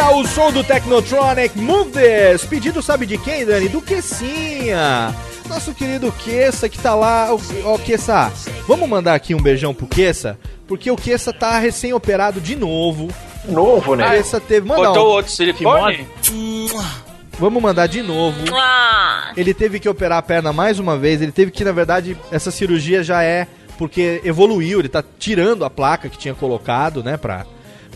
Olha 0.00 0.16
o 0.16 0.26
som 0.26 0.52
do 0.52 0.62
Technotronic 0.62 1.58
Move 1.58 1.90
This. 1.90 2.44
Pedido 2.44 2.80
sabe 2.80 3.04
de 3.04 3.18
quem, 3.18 3.44
Dani? 3.44 3.68
Do 3.68 3.82
Quessinha. 3.82 5.14
Nosso 5.48 5.74
querido 5.74 6.12
Quessa 6.12 6.68
que 6.68 6.78
tá 6.78 6.94
lá. 6.94 7.28
Ó, 7.32 7.38
ó, 7.64 7.78
Quessa, 7.78 8.32
vamos 8.66 8.88
mandar 8.88 9.14
aqui 9.14 9.34
um 9.34 9.40
beijão 9.42 9.74
pro 9.74 9.86
Quessa, 9.88 10.38
porque 10.68 10.88
o 10.90 10.96
Quessa 10.96 11.32
tá 11.32 11.58
recém-operado 11.58 12.40
de 12.40 12.54
novo. 12.54 13.08
Novo, 13.46 13.96
né? 13.96 14.06
O 14.06 14.10
Quessa 14.12 14.38
teve. 14.40 14.68
Manda 14.68 14.88
Botou 14.88 15.06
um- 15.08 15.10
outro 15.10 15.32
silicone? 15.32 16.06
Vamos 17.38 17.62
mandar 17.62 17.86
de 17.86 18.02
novo. 18.02 18.38
Ah, 18.54 19.32
Ele 19.36 19.52
teve 19.54 19.78
que 19.80 19.88
operar 19.88 20.18
a 20.18 20.22
perna 20.22 20.52
mais 20.52 20.78
uma 20.78 20.96
vez. 20.96 21.20
Ele 21.22 21.32
teve 21.32 21.50
que, 21.50 21.64
na 21.64 21.72
verdade, 21.72 22.16
essa 22.30 22.50
cirurgia 22.50 23.02
já 23.02 23.22
é 23.22 23.46
porque 23.76 24.20
evoluiu. 24.24 24.78
Ele 24.80 24.88
tá 24.88 25.02
tirando 25.18 25.64
a 25.64 25.70
placa 25.70 26.08
que 26.08 26.18
tinha 26.18 26.34
colocado, 26.34 27.02
né, 27.02 27.16
pra, 27.16 27.46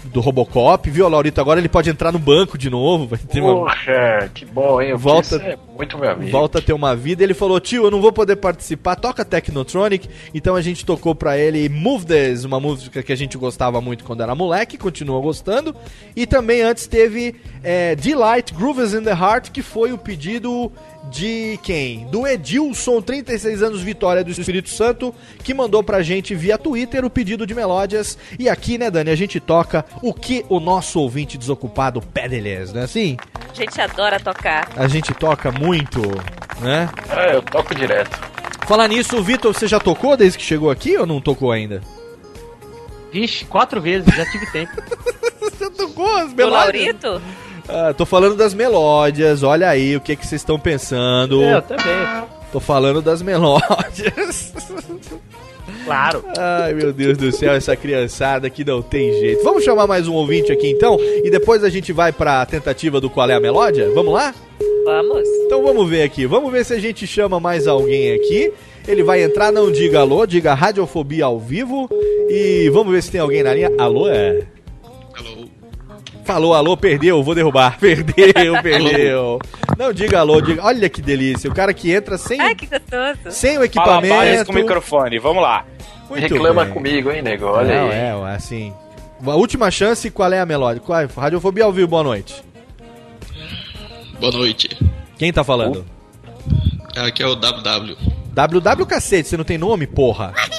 do 0.04 0.20
Robocop. 0.20 0.90
Viu, 0.90 1.08
Laurito? 1.08 1.40
Agora 1.40 1.60
ele 1.60 1.68
pode 1.68 1.88
entrar 1.90 2.12
no 2.12 2.18
banco 2.18 2.56
de 2.58 2.68
novo. 2.70 3.06
Vai 3.06 3.18
ter 3.18 3.40
uma, 3.40 3.54
Poxa, 3.54 4.30
que 4.34 4.44
bom, 4.44 4.80
hein? 4.80 4.94
Volta- 4.96 5.36
é 5.36 5.56
muito 5.76 5.98
meu 5.98 6.10
amigo. 6.10 6.30
volta 6.30 6.58
a 6.58 6.62
ter 6.62 6.72
uma 6.72 6.94
vida. 6.96 7.22
Ele 7.22 7.34
falou: 7.34 7.58
Tio, 7.60 7.84
eu 7.84 7.90
não 7.90 8.00
vou 8.00 8.12
poder 8.12 8.36
participar. 8.36 8.96
Toca 8.96 9.24
Technotronic. 9.24 10.08
Então 10.34 10.54
a 10.54 10.62
gente 10.62 10.84
tocou 10.84 11.14
pra 11.14 11.36
ele 11.38 11.68
Move 11.68 12.06
This, 12.06 12.44
uma 12.44 12.58
música 12.60 13.02
que 13.02 13.12
a 13.12 13.16
gente 13.16 13.36
gostava 13.38 13.80
muito 13.80 14.04
quando 14.04 14.22
era 14.22 14.34
moleque, 14.34 14.76
continua 14.78 15.20
gostando. 15.20 15.74
E 16.16 16.26
também 16.26 16.62
antes 16.62 16.86
teve 16.86 17.34
é, 17.62 17.94
Delight 17.96 18.52
Grooves 18.54 18.94
in 18.94 19.02
the 19.02 19.12
Heart, 19.12 19.50
que 19.50 19.62
foi 19.62 19.92
o 19.92 19.98
pedido 19.98 20.70
de 21.10 21.58
quem? 21.62 22.06
Do 22.06 22.26
Edilson, 22.26 23.00
36 23.00 23.62
anos, 23.62 23.80
Vitória 23.82 24.22
do 24.22 24.30
Espírito 24.30 24.68
Santo, 24.68 25.14
que 25.42 25.52
mandou 25.52 25.82
pra 25.82 26.02
gente 26.02 26.34
via 26.34 26.56
Twitter 26.56 27.04
o 27.04 27.10
pedido 27.10 27.46
de 27.46 27.54
melódias. 27.54 28.16
E 28.38 28.48
aqui, 28.48 28.78
né, 28.78 28.90
Dani, 28.90 29.10
a 29.10 29.16
gente 29.16 29.40
toca 29.40 29.84
o 30.00 30.14
que 30.14 30.44
o 30.48 30.60
nosso 30.60 31.00
ouvinte 31.00 31.36
desocupado 31.36 32.00
pede, 32.00 32.36
eles, 32.36 32.72
né? 32.72 32.82
Assim, 32.82 33.16
a 33.50 33.54
gente 33.54 33.80
adora 33.80 34.18
tocar. 34.20 34.68
a 34.76 34.88
gente 34.88 35.12
toca 35.14 35.50
muito, 35.50 36.00
né? 36.60 36.88
É, 37.10 37.34
eu 37.34 37.42
toco 37.42 37.74
direto. 37.74 38.18
Falar 38.66 38.88
nisso, 38.88 39.22
Vitor, 39.22 39.52
você 39.52 39.66
já 39.66 39.80
tocou 39.80 40.16
desde 40.16 40.38
que 40.38 40.44
chegou 40.44 40.70
aqui 40.70 40.96
ou 40.96 41.04
não 41.04 41.20
tocou 41.20 41.50
ainda? 41.50 41.82
Vixe, 43.12 43.44
quatro 43.44 43.80
vezes, 43.80 44.06
já 44.14 44.24
tive 44.30 44.46
tempo. 44.50 44.72
Você 45.38 45.68
tocou 45.70 46.08
as 46.16 46.32
O 46.32 46.46
Laurito? 46.48 47.20
Ah, 47.68 47.94
tô 47.96 48.04
falando 48.04 48.36
das 48.36 48.54
melódias, 48.54 49.42
olha 49.42 49.68
aí 49.68 49.96
o 49.96 50.00
que 50.00 50.14
vocês 50.14 50.40
estão 50.40 50.58
pensando. 50.58 51.42
É, 51.42 51.54
eu 51.54 51.62
também. 51.62 51.84
Tô 52.52 52.60
falando 52.60 53.00
das 53.00 53.22
melódias. 53.22 54.52
Claro. 55.84 56.24
Ai, 56.38 56.74
meu 56.74 56.92
Deus 56.92 57.18
do 57.18 57.32
céu, 57.32 57.52
essa 57.52 57.74
criançada 57.74 58.48
que 58.48 58.64
não 58.64 58.82
tem 58.82 59.12
jeito. 59.18 59.42
Vamos 59.42 59.64
chamar 59.64 59.86
mais 59.86 60.06
um 60.06 60.14
ouvinte 60.14 60.52
aqui 60.52 60.70
então 60.70 60.96
e 61.00 61.30
depois 61.30 61.64
a 61.64 61.68
gente 61.68 61.92
vai 61.92 62.12
pra 62.12 62.46
tentativa 62.46 63.00
do 63.00 63.10
qual 63.10 63.28
é 63.28 63.34
a 63.34 63.40
melódia? 63.40 63.90
Vamos 63.92 64.12
lá? 64.12 64.34
Vamos. 64.84 65.28
Então 65.44 65.62
vamos 65.62 65.88
ver 65.88 66.02
aqui. 66.02 66.26
Vamos 66.26 66.52
ver 66.52 66.64
se 66.64 66.74
a 66.74 66.78
gente 66.78 67.06
chama 67.06 67.40
mais 67.40 67.66
alguém 67.66 68.12
aqui. 68.12 68.52
Ele 68.86 69.02
vai 69.02 69.22
entrar, 69.22 69.52
não 69.52 69.70
diga 69.70 70.00
alô, 70.00 70.26
diga 70.26 70.54
radiofobia 70.54 71.24
ao 71.24 71.38
vivo. 71.38 71.88
E 72.28 72.68
vamos 72.72 72.92
ver 72.92 73.02
se 73.02 73.10
tem 73.10 73.20
alguém 73.20 73.42
na 73.42 73.54
linha. 73.54 73.70
Alô, 73.78 74.08
é? 74.08 74.42
Falou, 76.24 76.54
alô, 76.54 76.76
perdeu, 76.76 77.22
vou 77.22 77.34
derrubar. 77.34 77.76
Perdeu, 77.80 78.62
perdeu. 78.62 79.38
Não 79.76 79.92
diga 79.92 80.20
alô, 80.20 80.40
diga. 80.40 80.64
Olha 80.64 80.88
que 80.88 81.02
delícia. 81.02 81.50
O 81.50 81.54
cara 81.54 81.74
que 81.74 81.90
entra 81.90 82.16
sem, 82.16 82.40
Ai, 82.40 82.54
que 82.54 82.66
gostoso. 82.66 83.30
sem 83.36 83.50
o 83.52 83.54
Fala 83.54 83.64
equipamento. 83.66 84.14
mais 84.14 84.42
com 84.44 84.52
o 84.52 84.54
microfone, 84.54 85.18
vamos 85.18 85.42
lá. 85.42 85.64
Muito 86.08 86.20
Reclama 86.22 86.64
bem. 86.64 86.74
comigo, 86.74 87.10
hein, 87.10 87.22
nego? 87.22 87.46
Olha 87.46 87.74
Não, 87.82 87.88
aí. 87.90 87.92
é, 88.32 88.34
assim. 88.36 88.72
A 89.26 89.34
última 89.34 89.70
chance, 89.70 90.10
qual 90.10 90.32
é 90.32 90.38
a 90.40 90.46
melódia? 90.46 90.80
Qual 90.80 91.00
é? 91.00 91.06
Radiofobia 91.16 91.64
ao 91.64 91.72
vivo, 91.72 91.88
boa 91.88 92.02
noite. 92.04 92.42
Boa 94.20 94.32
noite. 94.32 94.68
Quem 95.18 95.32
tá 95.32 95.42
falando? 95.42 95.84
Aqui 96.96 97.22
é 97.22 97.26
o 97.26 97.34
WW. 97.34 97.96
WW 98.34 98.86
cacete, 98.86 99.28
você 99.28 99.36
não 99.36 99.44
tem 99.44 99.58
nome, 99.58 99.86
porra. 99.86 100.32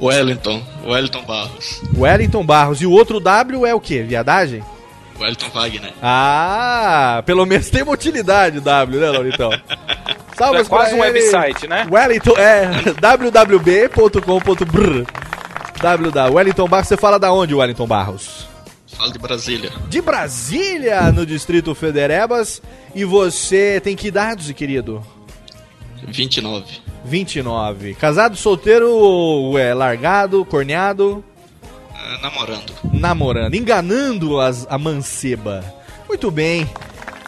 Wellington. 0.00 0.62
Wellington 0.84 1.22
Barros. 1.22 1.82
Wellington 1.96 2.44
Barros. 2.44 2.80
E 2.80 2.86
o 2.86 2.92
outro 2.92 3.18
W 3.20 3.66
é 3.66 3.74
o 3.74 3.80
quê? 3.80 4.02
Viadagem? 4.02 4.62
Wellington 5.18 5.48
Wagner. 5.50 5.92
Ah, 6.02 7.22
pelo 7.26 7.44
menos 7.44 7.68
tem 7.70 7.82
uma 7.82 7.92
utilidade 7.92 8.58
o 8.58 8.60
W, 8.60 9.00
né, 9.00 9.10
Lauritão? 9.10 9.50
Salve 10.36 10.60
É 10.60 10.64
quase 10.64 10.94
um 10.94 11.00
website, 11.00 11.66
né? 11.66 11.86
Wellington, 11.90 12.34
é 12.38 12.70
www.com.br 13.00 14.22
www. 15.80 16.34
Wellington 16.34 16.68
Barros, 16.68 16.88
você 16.88 16.96
fala 16.96 17.18
da 17.18 17.32
onde, 17.32 17.54
Wellington 17.54 17.86
Barros? 17.86 18.46
Fala 18.86 19.12
de 19.12 19.18
Brasília. 19.18 19.72
De 19.88 20.00
Brasília, 20.00 21.12
no 21.12 21.24
Distrito 21.24 21.74
Federebas. 21.74 22.60
E 22.94 23.04
você 23.04 23.80
tem 23.80 23.94
que 23.94 24.08
idade, 24.08 24.52
querido? 24.54 25.04
29. 26.06 26.80
29. 27.08 27.94
Casado, 27.94 28.36
solteiro, 28.36 28.90
ou 28.90 29.58
é 29.58 29.74
largado, 29.74 30.44
corneado? 30.44 31.24
Ah, 31.94 32.18
namorando. 32.22 32.72
namorando, 32.92 33.54
enganando 33.54 34.40
as, 34.40 34.66
a 34.70 34.78
manceba. 34.78 35.64
Muito 36.06 36.30
bem. 36.30 36.68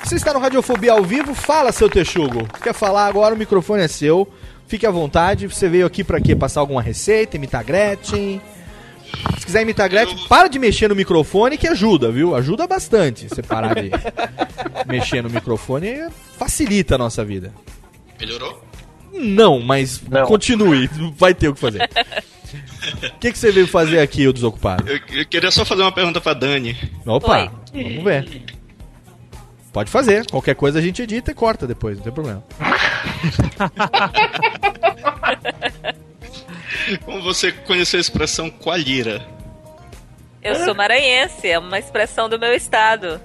Você 0.02 0.15
está 0.15 0.32
no 0.32 0.39
Radiofobia 0.39 0.93
ao 0.93 1.02
vivo? 1.02 1.35
Fala, 1.35 1.73
seu 1.73 1.89
texugo. 1.89 2.47
Quer 2.62 2.73
falar 2.73 3.07
agora? 3.07 3.35
O 3.35 3.39
microfone 3.39 3.82
é 3.82 3.89
seu. 3.89 4.28
Fique 4.66 4.86
à 4.86 4.90
vontade. 4.90 5.47
Você 5.47 5.69
veio 5.69 5.86
aqui 5.86 6.02
pra 6.02 6.20
quê? 6.20 6.35
Passar 6.35 6.61
alguma 6.61 6.81
receita? 6.81 7.36
Imitar 7.36 7.65
Gretchen? 7.65 8.40
Se 9.39 9.44
quiser 9.44 9.62
imitar 9.62 9.89
Gretchen, 9.89 10.16
para 10.28 10.48
de 10.48 10.59
mexer 10.59 10.89
no 10.89 10.94
microfone 10.94 11.59
que 11.59 11.66
ajuda, 11.66 12.11
viu? 12.11 12.35
Ajuda 12.35 12.66
bastante 12.66 13.28
você 13.28 13.43
parar 13.43 13.74
de 13.74 13.90
mexer 14.86 15.23
no 15.23 15.28
microfone. 15.28 16.09
Facilita 16.39 16.94
a 16.94 16.98
nossa 16.98 17.24
vida. 17.24 17.52
Melhorou? 18.19 18.70
Não, 19.12 19.61
mas 19.61 20.03
continue. 20.27 20.89
Vai 21.16 21.35
ter 21.35 21.49
o 21.49 21.55
que 21.55 21.61
fazer. 21.61 21.89
O 23.05 23.19
que, 23.20 23.31
que 23.31 23.39
você 23.39 23.53
veio 23.53 23.69
fazer 23.69 24.01
aqui, 24.01 24.27
o 24.27 24.32
desocupado? 24.32 24.89
Eu, 24.89 24.99
eu 25.12 25.27
queria 25.27 25.51
só 25.51 25.65
fazer 25.65 25.82
uma 25.82 25.93
pergunta 25.93 26.20
pra 26.20 26.35
Dani. 26.35 26.77
Opa, 27.07 27.53
vamos 27.73 28.03
ver. 28.03 28.43
Pode 29.73 29.91
fazer. 29.91 30.27
Qualquer 30.27 30.55
coisa 30.55 30.78
a 30.78 30.82
gente 30.82 31.03
edita 31.03 31.31
e 31.31 31.35
corta 31.35 31.66
depois, 31.66 31.99
não 31.99 32.05
tem 32.05 32.12
problema. 32.12 32.43
Como 37.05 37.23
você 37.23 37.53
conheceu 37.53 37.99
a 37.99 38.01
expressão 38.01 38.51
coalheira? 38.51 39.24
Eu 40.43 40.57
sou 40.65 40.74
maranhense, 40.74 41.47
é 41.47 41.59
uma 41.59 41.78
expressão 41.78 42.28
do 42.28 42.39
meu 42.39 42.53
estado. 42.53 43.20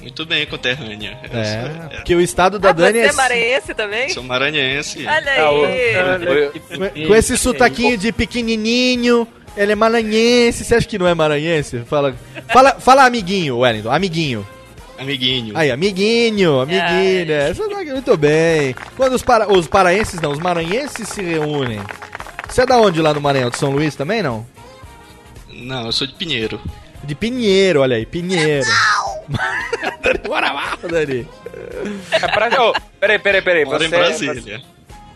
Muito 0.00 0.24
bem, 0.24 0.46
conterrânea. 0.46 1.18
É, 1.30 1.62
sou- 1.62 1.90
porque 1.90 2.14
o 2.14 2.20
estado 2.20 2.58
da 2.58 2.70
ah, 2.70 2.72
Dani 2.72 2.98
você 3.00 3.06
é 3.06 3.08
é. 3.08 3.12
maranhense 3.12 3.74
também? 3.74 4.08
Sou 4.10 4.22
maranhense. 4.22 5.06
Olha 5.06 5.32
aí. 5.32 6.60
Com- 6.60 7.08
Com 7.08 7.14
esse 7.14 7.36
sotaquinho 7.36 7.98
de 7.98 8.12
pequenininho, 8.12 9.26
ele 9.56 9.72
é 9.72 9.74
maranhense. 9.74 10.64
Você 10.64 10.74
acha 10.76 10.86
que 10.86 10.98
não 10.98 11.06
é 11.06 11.14
maranhense? 11.14 11.80
Fala, 11.80 12.14
fala, 12.52 12.72
fala 12.78 13.04
amiguinho, 13.04 13.58
Wellington, 13.58 13.90
amiguinho. 13.90 14.46
Amiguinho. 14.98 15.56
Aí, 15.56 15.70
amiguinho, 15.70 16.60
amiguinho. 16.60 17.32
é, 17.32 17.54
sotaque 17.54 17.92
Muito 17.92 18.16
bem. 18.16 18.74
Quando 18.96 19.12
os, 19.14 19.22
para, 19.22 19.50
os 19.52 19.68
paraenses, 19.68 20.20
não, 20.20 20.32
os 20.32 20.40
maranhenses 20.40 21.08
se 21.08 21.22
reúnem. 21.22 21.80
Você 22.48 22.62
é 22.62 22.66
da 22.66 22.78
onde 22.78 23.00
lá 23.00 23.14
no 23.14 23.20
Maranhão? 23.20 23.50
De 23.50 23.58
São 23.58 23.70
Luís 23.70 23.94
também, 23.94 24.22
não? 24.22 24.44
Não, 25.52 25.86
eu 25.86 25.92
sou 25.92 26.06
de 26.06 26.14
Pinheiro. 26.14 26.60
De 27.04 27.14
Pinheiro, 27.14 27.80
olha 27.80 27.96
aí, 27.96 28.06
Pinheiro. 28.06 28.66
Bora 30.26 30.52
lá, 30.52 30.78
Dani. 30.82 31.26
É 32.12 32.18
pra... 32.28 32.48
Ô, 32.64 32.72
peraí, 33.00 33.18
peraí, 33.18 33.42
peraí. 33.42 33.64
Moro 33.64 33.82
em 33.84 33.88
Você, 33.88 33.94
é- 33.94 33.98
Brasília. 33.98 34.62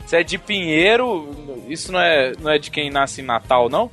você 0.07 0.17
é 0.17 0.23
de 0.23 0.39
Pinheiro? 0.39 1.65
Isso 1.69 1.91
não 1.93 2.01
é, 2.01 2.33
não 2.41 2.51
é 2.51 2.59
de 2.59 2.71
quem 2.71 2.91
nasce 2.91 3.21
em 3.21 3.25
Natal, 3.25 3.69
não? 3.69 3.91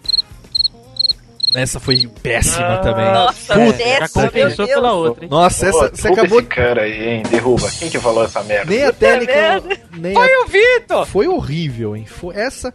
Essa 1.56 1.80
foi 1.80 2.08
péssima 2.22 2.78
também. 2.78 3.06
Nossa, 3.06 3.54
Puta 3.54 3.78
meu 3.78 4.10
pariu. 4.14 4.32
Deus. 4.32 4.56
pela 4.56 4.94
outra, 4.94 5.24
hein? 5.26 5.30
Nossa, 5.32 5.68
essa, 5.68 5.90
Pô, 5.90 5.96
você 5.96 6.02
derruba 6.04 6.20
acabou 6.22 6.40
esse 6.40 6.48
cara 6.48 6.82
aí, 6.84 7.08
hein? 7.10 7.24
Derruba. 7.30 7.70
Quem 7.80 7.90
que 7.90 8.00
falou 8.00 8.24
essa 8.24 8.44
merda? 8.44 8.72
Nem 8.72 8.84
a 8.86 8.94
técnica. 8.94 9.64
Nem 9.98 10.14
Foi 10.14 10.32
a- 10.34 10.42
o 10.42 10.46
Vitor! 10.48 11.06
Foi 11.08 11.28
horrível, 11.28 11.96
hein? 11.96 12.06
Foi 12.06 12.36
essa. 12.36 12.74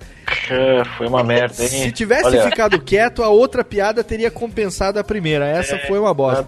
Ah, 0.51 0.84
Foi 0.98 1.06
uma 1.06 1.22
merda, 1.22 1.62
hein? 1.62 1.68
Se 1.68 1.92
tivesse 1.92 2.26
Olha, 2.26 2.42
ficado 2.42 2.80
quieto, 2.80 3.22
a 3.22 3.28
outra 3.28 3.62
piada 3.64 4.02
teria 4.02 4.30
compensado 4.30 4.98
a 4.98 5.05
primeira. 5.05 5.46
Essa 5.46 5.78
foi 5.86 5.98
uma 5.98 6.12
bosta. 6.12 6.46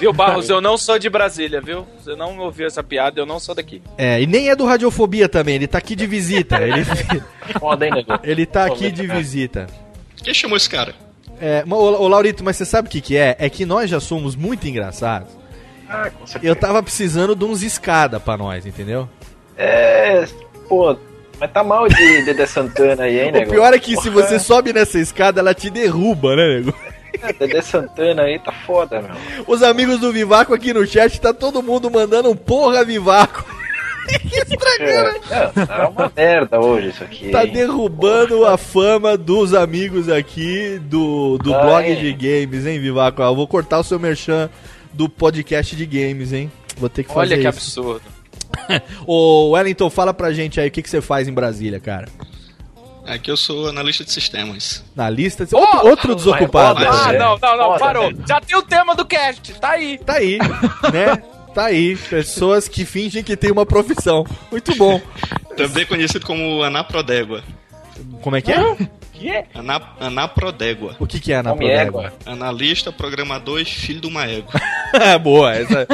Viu, 0.00 0.12
Barros, 0.12 0.50
eu 0.50 0.60
não 0.60 0.76
sou 0.76 0.98
de 0.98 1.08
Brasília, 1.08 1.60
viu? 1.60 1.86
Você 2.02 2.16
não 2.16 2.36
ouviu 2.38 2.66
essa 2.66 2.82
piada, 2.82 3.20
eu 3.20 3.26
não 3.26 3.38
sou 3.38 3.54
daqui. 3.54 3.80
É, 3.96 4.20
e 4.20 4.26
nem 4.26 4.48
é 4.50 4.56
do 4.56 4.64
Radiofobia 4.66 5.28
também, 5.28 5.54
ele 5.54 5.66
tá 5.68 5.78
aqui 5.78 5.94
de 5.94 6.06
visita. 6.06 6.56
Ele, 6.60 6.84
Foda, 7.60 7.86
hein, 7.86 7.92
ele 8.24 8.44
tá 8.44 8.64
aqui 8.66 8.90
de 8.90 9.06
visita. 9.06 9.66
Quem 10.16 10.34
chamou 10.34 10.56
esse 10.56 10.68
cara? 10.68 10.92
É, 11.40 11.64
ô, 11.68 11.74
ô 11.74 12.08
Laurito, 12.08 12.42
mas 12.44 12.56
você 12.56 12.64
sabe 12.64 12.88
o 12.88 12.90
que, 12.90 13.00
que 13.00 13.16
é? 13.16 13.36
É 13.38 13.48
que 13.50 13.66
nós 13.66 13.90
já 13.90 14.00
somos 14.00 14.34
muito 14.36 14.66
engraçados. 14.66 15.28
Ah, 15.88 16.10
com 16.10 16.26
certeza. 16.26 16.50
Eu 16.50 16.56
tava 16.56 16.82
precisando 16.82 17.36
de 17.36 17.44
uns 17.44 17.62
escada 17.62 18.18
pra 18.18 18.36
nós, 18.36 18.66
entendeu? 18.66 19.08
É, 19.56 20.24
pô, 20.68 20.96
mas 21.38 21.50
tá 21.52 21.62
mal 21.62 21.88
de 21.88 22.22
Dedé 22.22 22.46
Santana 22.46 23.04
aí, 23.04 23.20
hein, 23.20 23.28
O 23.30 23.32
nego? 23.32 23.50
pior 23.52 23.72
é 23.72 23.78
que 23.78 23.96
se 23.96 24.10
Porra. 24.10 24.26
você 24.26 24.38
sobe 24.38 24.72
nessa 24.72 24.98
escada, 24.98 25.40
ela 25.40 25.54
te 25.54 25.70
derruba, 25.70 26.34
né, 26.34 26.56
nego? 26.56 26.74
Dedé 27.38 27.62
Santana 27.62 28.22
aí 28.22 28.38
tá 28.38 28.52
foda, 28.52 29.00
meu. 29.00 29.12
Os 29.46 29.62
amigos 29.62 29.98
do 30.00 30.12
Vivaco 30.12 30.52
aqui 30.52 30.72
no 30.74 30.86
chat, 30.86 31.20
tá 31.20 31.32
todo 31.32 31.62
mundo 31.62 31.90
mandando 31.90 32.30
um 32.30 32.36
porra 32.36 32.84
Vivaco. 32.84 33.44
É, 34.78 35.66
tá 35.66 35.88
uma 35.88 36.12
merda 36.14 36.60
hoje 36.60 36.88
isso 36.88 37.02
aqui. 37.02 37.30
Tá 37.30 37.44
hein? 37.44 37.52
derrubando 37.52 38.44
a 38.44 38.56
fama 38.58 39.16
dos 39.16 39.54
amigos 39.54 40.08
aqui 40.08 40.78
do, 40.84 41.38
do 41.38 41.54
Ah, 41.54 41.62
blog 41.62 41.90
é. 41.90 41.94
de 41.94 42.12
games, 42.12 42.66
hein, 42.66 42.78
Vivaco? 42.78 43.22
Eu 43.22 43.34
vou 43.34 43.46
cortar 43.46 43.78
o 43.78 43.84
seu 43.84 43.98
merchan 43.98 44.50
do 44.92 45.08
podcast 45.08 45.74
de 45.74 45.86
games, 45.86 46.32
hein? 46.32 46.50
Vou 46.76 46.88
ter 46.88 47.04
que 47.04 47.08
fazer 47.12 47.34
Olha 47.34 47.42
que 47.42 47.48
isso. 47.58 47.80
absurdo. 47.80 48.02
Ô, 49.06 49.50
Wellington, 49.50 49.88
fala 49.90 50.12
pra 50.12 50.32
gente 50.32 50.60
aí 50.60 50.68
o 50.68 50.70
que, 50.70 50.82
que 50.82 50.90
você 50.90 51.00
faz 51.00 51.26
em 51.26 51.32
Brasília, 51.32 51.80
cara. 51.80 52.08
Aqui 53.06 53.30
eu 53.30 53.36
sou 53.36 53.68
analista 53.68 54.04
de 54.04 54.10
sistemas. 54.12 54.84
Na 54.94 55.08
lista. 55.08 55.46
Outro, 55.52 55.86
outro 55.88 56.14
desocupado. 56.14 56.80
Mas 56.84 57.06
Ah, 57.06 57.14
é. 57.14 57.18
não, 57.18 57.38
não, 57.38 57.56
não, 57.56 57.78
parou. 57.78 58.12
Já 58.28 58.40
tem 58.40 58.56
o 58.58 58.62
tema 58.62 58.94
do 58.94 59.04
cast, 59.06 59.54
tá 59.54 59.70
aí. 59.70 59.96
Tá 59.98 60.14
aí, 60.14 60.38
né? 60.92 61.22
Tá 61.56 61.64
aí. 61.64 61.96
Pessoas 61.96 62.68
que 62.68 62.84
fingem 62.84 63.24
que 63.24 63.34
tem 63.34 63.50
uma 63.50 63.64
profissão. 63.64 64.26
Muito 64.50 64.74
bom. 64.76 65.00
Também 65.56 65.86
conhecido 65.86 66.26
como 66.26 66.62
Anaprodégua. 66.62 67.42
Como 68.20 68.36
é 68.36 68.42
que 68.42 68.52
é? 68.52 68.76
Que 69.10 69.30
é? 69.30 69.46
Ana, 69.54 69.80
Anaprodégua. 69.98 70.96
O 71.00 71.06
que, 71.06 71.18
que 71.18 71.32
é 71.32 71.36
Anaprodégua? 71.36 72.12
Analista, 72.26 72.92
programador 72.92 73.58
e 73.58 73.64
filho 73.64 74.02
de 74.02 74.06
uma 74.06 74.26
égua. 74.26 74.52
Boa, 75.24 75.54
essa. 75.54 75.88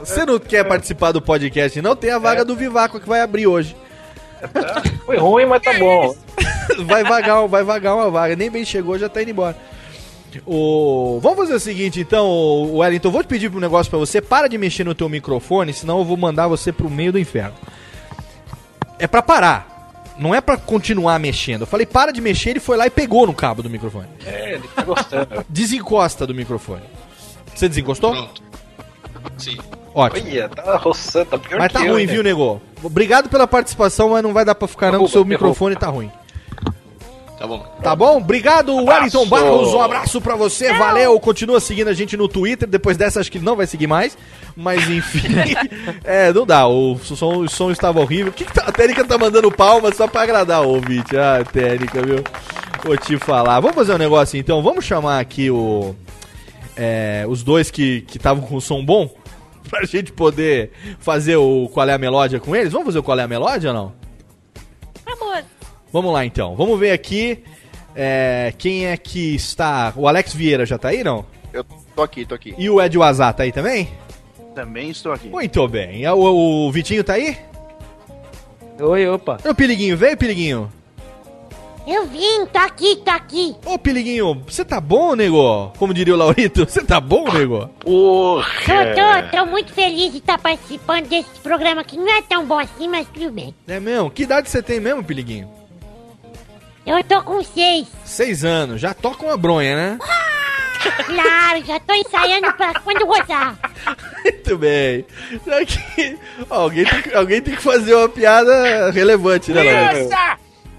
Você 0.00 0.24
não 0.24 0.38
quer 0.38 0.64
participar 0.64 1.12
do 1.12 1.20
podcast, 1.20 1.82
não? 1.82 1.94
Tem 1.94 2.10
a 2.10 2.18
vaga 2.18 2.42
do 2.42 2.56
Vivaco 2.56 2.98
que 2.98 3.06
vai 3.06 3.20
abrir 3.20 3.46
hoje. 3.46 3.76
Foi 5.04 5.18
ruim, 5.18 5.44
mas 5.44 5.60
tá 5.60 5.74
bom. 5.74 6.16
Vai 6.86 7.04
vagar, 7.04 7.46
vai 7.46 7.62
vagar 7.62 7.94
uma 7.94 8.10
vaga. 8.10 8.34
Nem 8.34 8.50
bem 8.50 8.64
chegou, 8.64 8.98
já 8.98 9.10
tá 9.10 9.20
indo 9.20 9.32
embora. 9.32 9.54
O... 10.46 11.18
Vamos 11.22 11.38
fazer 11.38 11.54
o 11.54 11.60
seguinte, 11.60 12.00
então, 12.00 12.26
o 12.26 12.78
Wellington. 12.78 13.08
Eu 13.08 13.12
vou 13.12 13.22
te 13.22 13.26
pedir 13.26 13.54
um 13.54 13.60
negócio 13.60 13.90
pra 13.90 13.98
você. 13.98 14.20
Para 14.20 14.48
de 14.48 14.56
mexer 14.58 14.84
no 14.84 14.94
teu 14.94 15.08
microfone, 15.08 15.72
senão 15.72 15.98
eu 15.98 16.04
vou 16.04 16.16
mandar 16.16 16.48
você 16.48 16.72
pro 16.72 16.90
meio 16.90 17.12
do 17.12 17.18
inferno. 17.18 17.54
É 18.98 19.06
pra 19.06 19.22
parar. 19.22 19.72
Não 20.18 20.34
é 20.34 20.40
pra 20.40 20.56
continuar 20.56 21.18
mexendo. 21.18 21.62
Eu 21.62 21.66
falei, 21.66 21.84
para 21.86 22.12
de 22.12 22.20
mexer, 22.20 22.50
ele 22.50 22.60
foi 22.60 22.76
lá 22.76 22.86
e 22.86 22.90
pegou 22.90 23.26
no 23.26 23.34
cabo 23.34 23.62
do 23.62 23.68
microfone. 23.70 24.06
É, 24.24 24.54
ele 24.54 24.68
tá 24.68 24.82
gostando. 24.82 25.44
Desencosta 25.48 26.26
do 26.26 26.34
microfone. 26.34 26.82
Você 27.54 27.68
desencostou? 27.68 28.12
Pronto. 28.12 28.42
Sim. 29.36 29.58
Ótimo. 29.94 30.28
Olha, 30.28 30.48
tá 30.48 30.76
roçando, 30.76 31.26
tá 31.26 31.38
pior 31.38 31.58
Mas 31.58 31.72
tá 31.72 31.80
que 31.80 31.86
eu, 31.86 31.92
ruim, 31.92 32.02
hein, 32.02 32.06
viu, 32.08 32.22
né? 32.22 32.30
nego? 32.30 32.60
Obrigado 32.82 33.28
pela 33.28 33.46
participação, 33.46 34.10
mas 34.10 34.22
não 34.22 34.32
vai 34.32 34.44
dar 34.44 34.54
pra 34.54 34.66
ficar 34.66 34.90
não, 34.90 34.98
que 35.00 35.04
o 35.04 35.08
seu 35.08 35.24
derruba. 35.24 35.34
microfone 35.34 35.76
tá 35.76 35.88
ruim. 35.88 36.10
Tá 37.44 37.48
bom. 37.48 37.66
Tá 37.82 37.96
bom? 37.96 38.16
Obrigado, 38.16 38.74
Wellington 38.74 39.22
Abraço. 39.22 39.26
Barros. 39.26 39.74
Um 39.74 39.80
abraço 39.82 40.20
pra 40.20 40.34
você. 40.34 40.72
Valeu. 40.72 41.18
Continua 41.20 41.60
seguindo 41.60 41.88
a 41.88 41.92
gente 41.92 42.16
no 42.16 42.26
Twitter. 42.26 42.66
Depois 42.68 42.96
dessa, 42.96 43.20
acho 43.20 43.30
que 43.30 43.36
ele 43.38 43.44
não 43.44 43.54
vai 43.56 43.66
seguir 43.66 43.86
mais. 43.86 44.16
Mas 44.56 44.88
enfim. 44.88 45.28
é, 46.04 46.32
não 46.32 46.46
dá. 46.46 46.66
O 46.66 46.96
som, 46.98 47.38
o 47.38 47.48
som 47.48 47.70
estava 47.70 48.00
horrível. 48.00 48.28
O 48.30 48.34
que, 48.34 48.44
que 48.44 48.52
tá- 48.52 48.64
a 48.66 48.72
técnica 48.72 49.04
tá 49.04 49.18
mandando 49.18 49.50
palmas 49.52 49.96
só 49.96 50.06
pra 50.08 50.22
agradar 50.22 50.62
o 50.62 50.70
ouvinte? 50.70 51.16
Ah, 51.16 51.44
técnica, 51.44 52.00
viu? 52.02 52.24
Vou 52.82 52.96
te 52.96 53.18
falar. 53.18 53.60
Vamos 53.60 53.76
fazer 53.76 53.94
um 53.94 53.98
negócio 53.98 54.38
então. 54.38 54.62
Vamos 54.62 54.84
chamar 54.84 55.20
aqui 55.20 55.50
o. 55.50 55.94
é, 56.76 57.24
os 57.28 57.42
dois 57.42 57.70
que 57.70 58.04
estavam 58.14 58.42
com 58.42 58.56
o 58.56 58.60
som 58.60 58.82
bom. 58.84 59.10
Pra 59.68 59.84
gente 59.84 60.12
poder 60.12 60.70
fazer 61.00 61.36
o 61.36 61.68
Qual 61.72 61.88
é 61.88 61.92
a 61.92 61.98
Melódia 61.98 62.38
com 62.38 62.54
eles. 62.54 62.70
Vamos 62.72 62.86
fazer 62.86 62.98
o 62.98 63.02
Qual 63.02 63.18
é 63.18 63.22
a 63.22 63.28
Melódia 63.28 63.70
ou 63.70 63.74
não? 63.74 63.92
Amor. 65.06 65.44
Vamos 65.94 66.12
lá 66.12 66.26
então. 66.26 66.56
Vamos 66.56 66.76
ver 66.76 66.90
aqui 66.90 67.44
é, 67.94 68.52
quem 68.58 68.86
é 68.86 68.96
que 68.96 69.36
está. 69.36 69.92
O 69.94 70.08
Alex 70.08 70.34
Vieira 70.34 70.66
já 70.66 70.76
tá 70.76 70.88
aí, 70.88 71.04
não? 71.04 71.24
Eu 71.52 71.64
tô 71.94 72.02
aqui, 72.02 72.26
tô 72.26 72.34
aqui. 72.34 72.52
E 72.58 72.68
o 72.68 72.82
Ed 72.82 72.98
Wazá 72.98 73.32
tá 73.32 73.44
aí 73.44 73.52
também? 73.52 73.88
Também 74.56 74.90
estou 74.90 75.12
aqui. 75.12 75.28
Muito 75.28 75.68
bem. 75.68 76.04
O, 76.08 76.66
o 76.66 76.72
Vitinho 76.72 77.04
tá 77.04 77.12
aí? 77.12 77.38
Oi, 78.80 79.06
opa. 79.06 79.38
E 79.44 79.48
o 79.48 79.54
Piliguinho, 79.54 79.96
veio, 79.96 80.16
Piliguinho? 80.16 80.68
Eu 81.86 82.08
vim, 82.08 82.44
tá 82.52 82.64
aqui, 82.64 82.96
tá 82.96 83.14
aqui. 83.14 83.54
Ô, 83.64 83.78
Piliguinho, 83.78 84.42
você 84.48 84.64
tá 84.64 84.80
bom, 84.80 85.14
nego? 85.14 85.70
Como 85.78 85.94
diria 85.94 86.14
o 86.14 86.16
Laurito, 86.16 86.64
você 86.68 86.82
tá 86.82 87.00
bom, 87.00 87.32
nego? 87.32 87.70
Tô, 87.84 88.42
tô, 88.42 89.36
tô 89.36 89.46
muito 89.46 89.72
feliz 89.72 90.10
de 90.10 90.18
estar 90.18 90.38
participando 90.38 91.06
desse 91.06 91.38
programa 91.40 91.84
que 91.84 91.96
não 91.96 92.12
é 92.12 92.20
tão 92.20 92.44
bom 92.44 92.58
assim, 92.58 92.88
mas 92.88 93.06
tudo 93.14 93.30
bem. 93.30 93.54
É 93.68 93.78
mesmo? 93.78 94.10
Que 94.10 94.24
idade 94.24 94.50
você 94.50 94.60
tem 94.60 94.80
mesmo, 94.80 95.04
Piliguinho? 95.04 95.62
Eu 96.86 97.02
tô 97.04 97.22
com 97.22 97.42
seis. 97.42 97.86
Seis 98.04 98.44
anos. 98.44 98.80
Já 98.80 98.92
toca 98.92 99.24
uma 99.24 99.36
bronha, 99.36 99.74
né? 99.76 99.98
Claro, 101.06 101.64
já 101.64 101.80
tô 101.80 101.94
ensaiando 101.94 102.52
pra 102.54 102.74
quando 102.80 103.06
gozar. 103.06 103.58
Muito 104.22 104.58
bem. 104.58 105.06
Já 105.46 105.64
que- 105.64 106.18
alguém, 106.50 106.84
tem, 106.84 107.02
que- 107.02 107.14
alguém 107.14 107.40
tem 107.40 107.56
que 107.56 107.62
fazer 107.62 107.94
uma 107.94 108.08
piada 108.08 108.90
relevante, 108.90 109.50
né, 109.50 109.62
Laurito? 109.62 110.14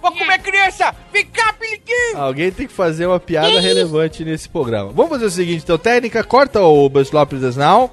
Vou 0.02 0.11
comer 0.11 0.38
criança! 0.40 0.94
Vem 1.11 1.26
cá, 1.26 1.52
Peliquinho! 1.53 2.18
Alguém 2.18 2.52
tem 2.52 2.68
que 2.68 2.73
fazer 2.73 3.07
uma 3.07 3.19
piada 3.19 3.60
relevante 3.60 4.23
nesse 4.23 4.48
programa. 4.48 4.91
Vamos 4.91 5.10
fazer 5.10 5.26
o 5.26 5.32
seguinte, 5.32 5.64
então, 5.64 5.80
técnica, 5.80 6.23
corta 6.23 6.61
o 6.61 6.88
Buzz 6.88 7.10
Lopes 7.11 7.56
Now. 7.56 7.91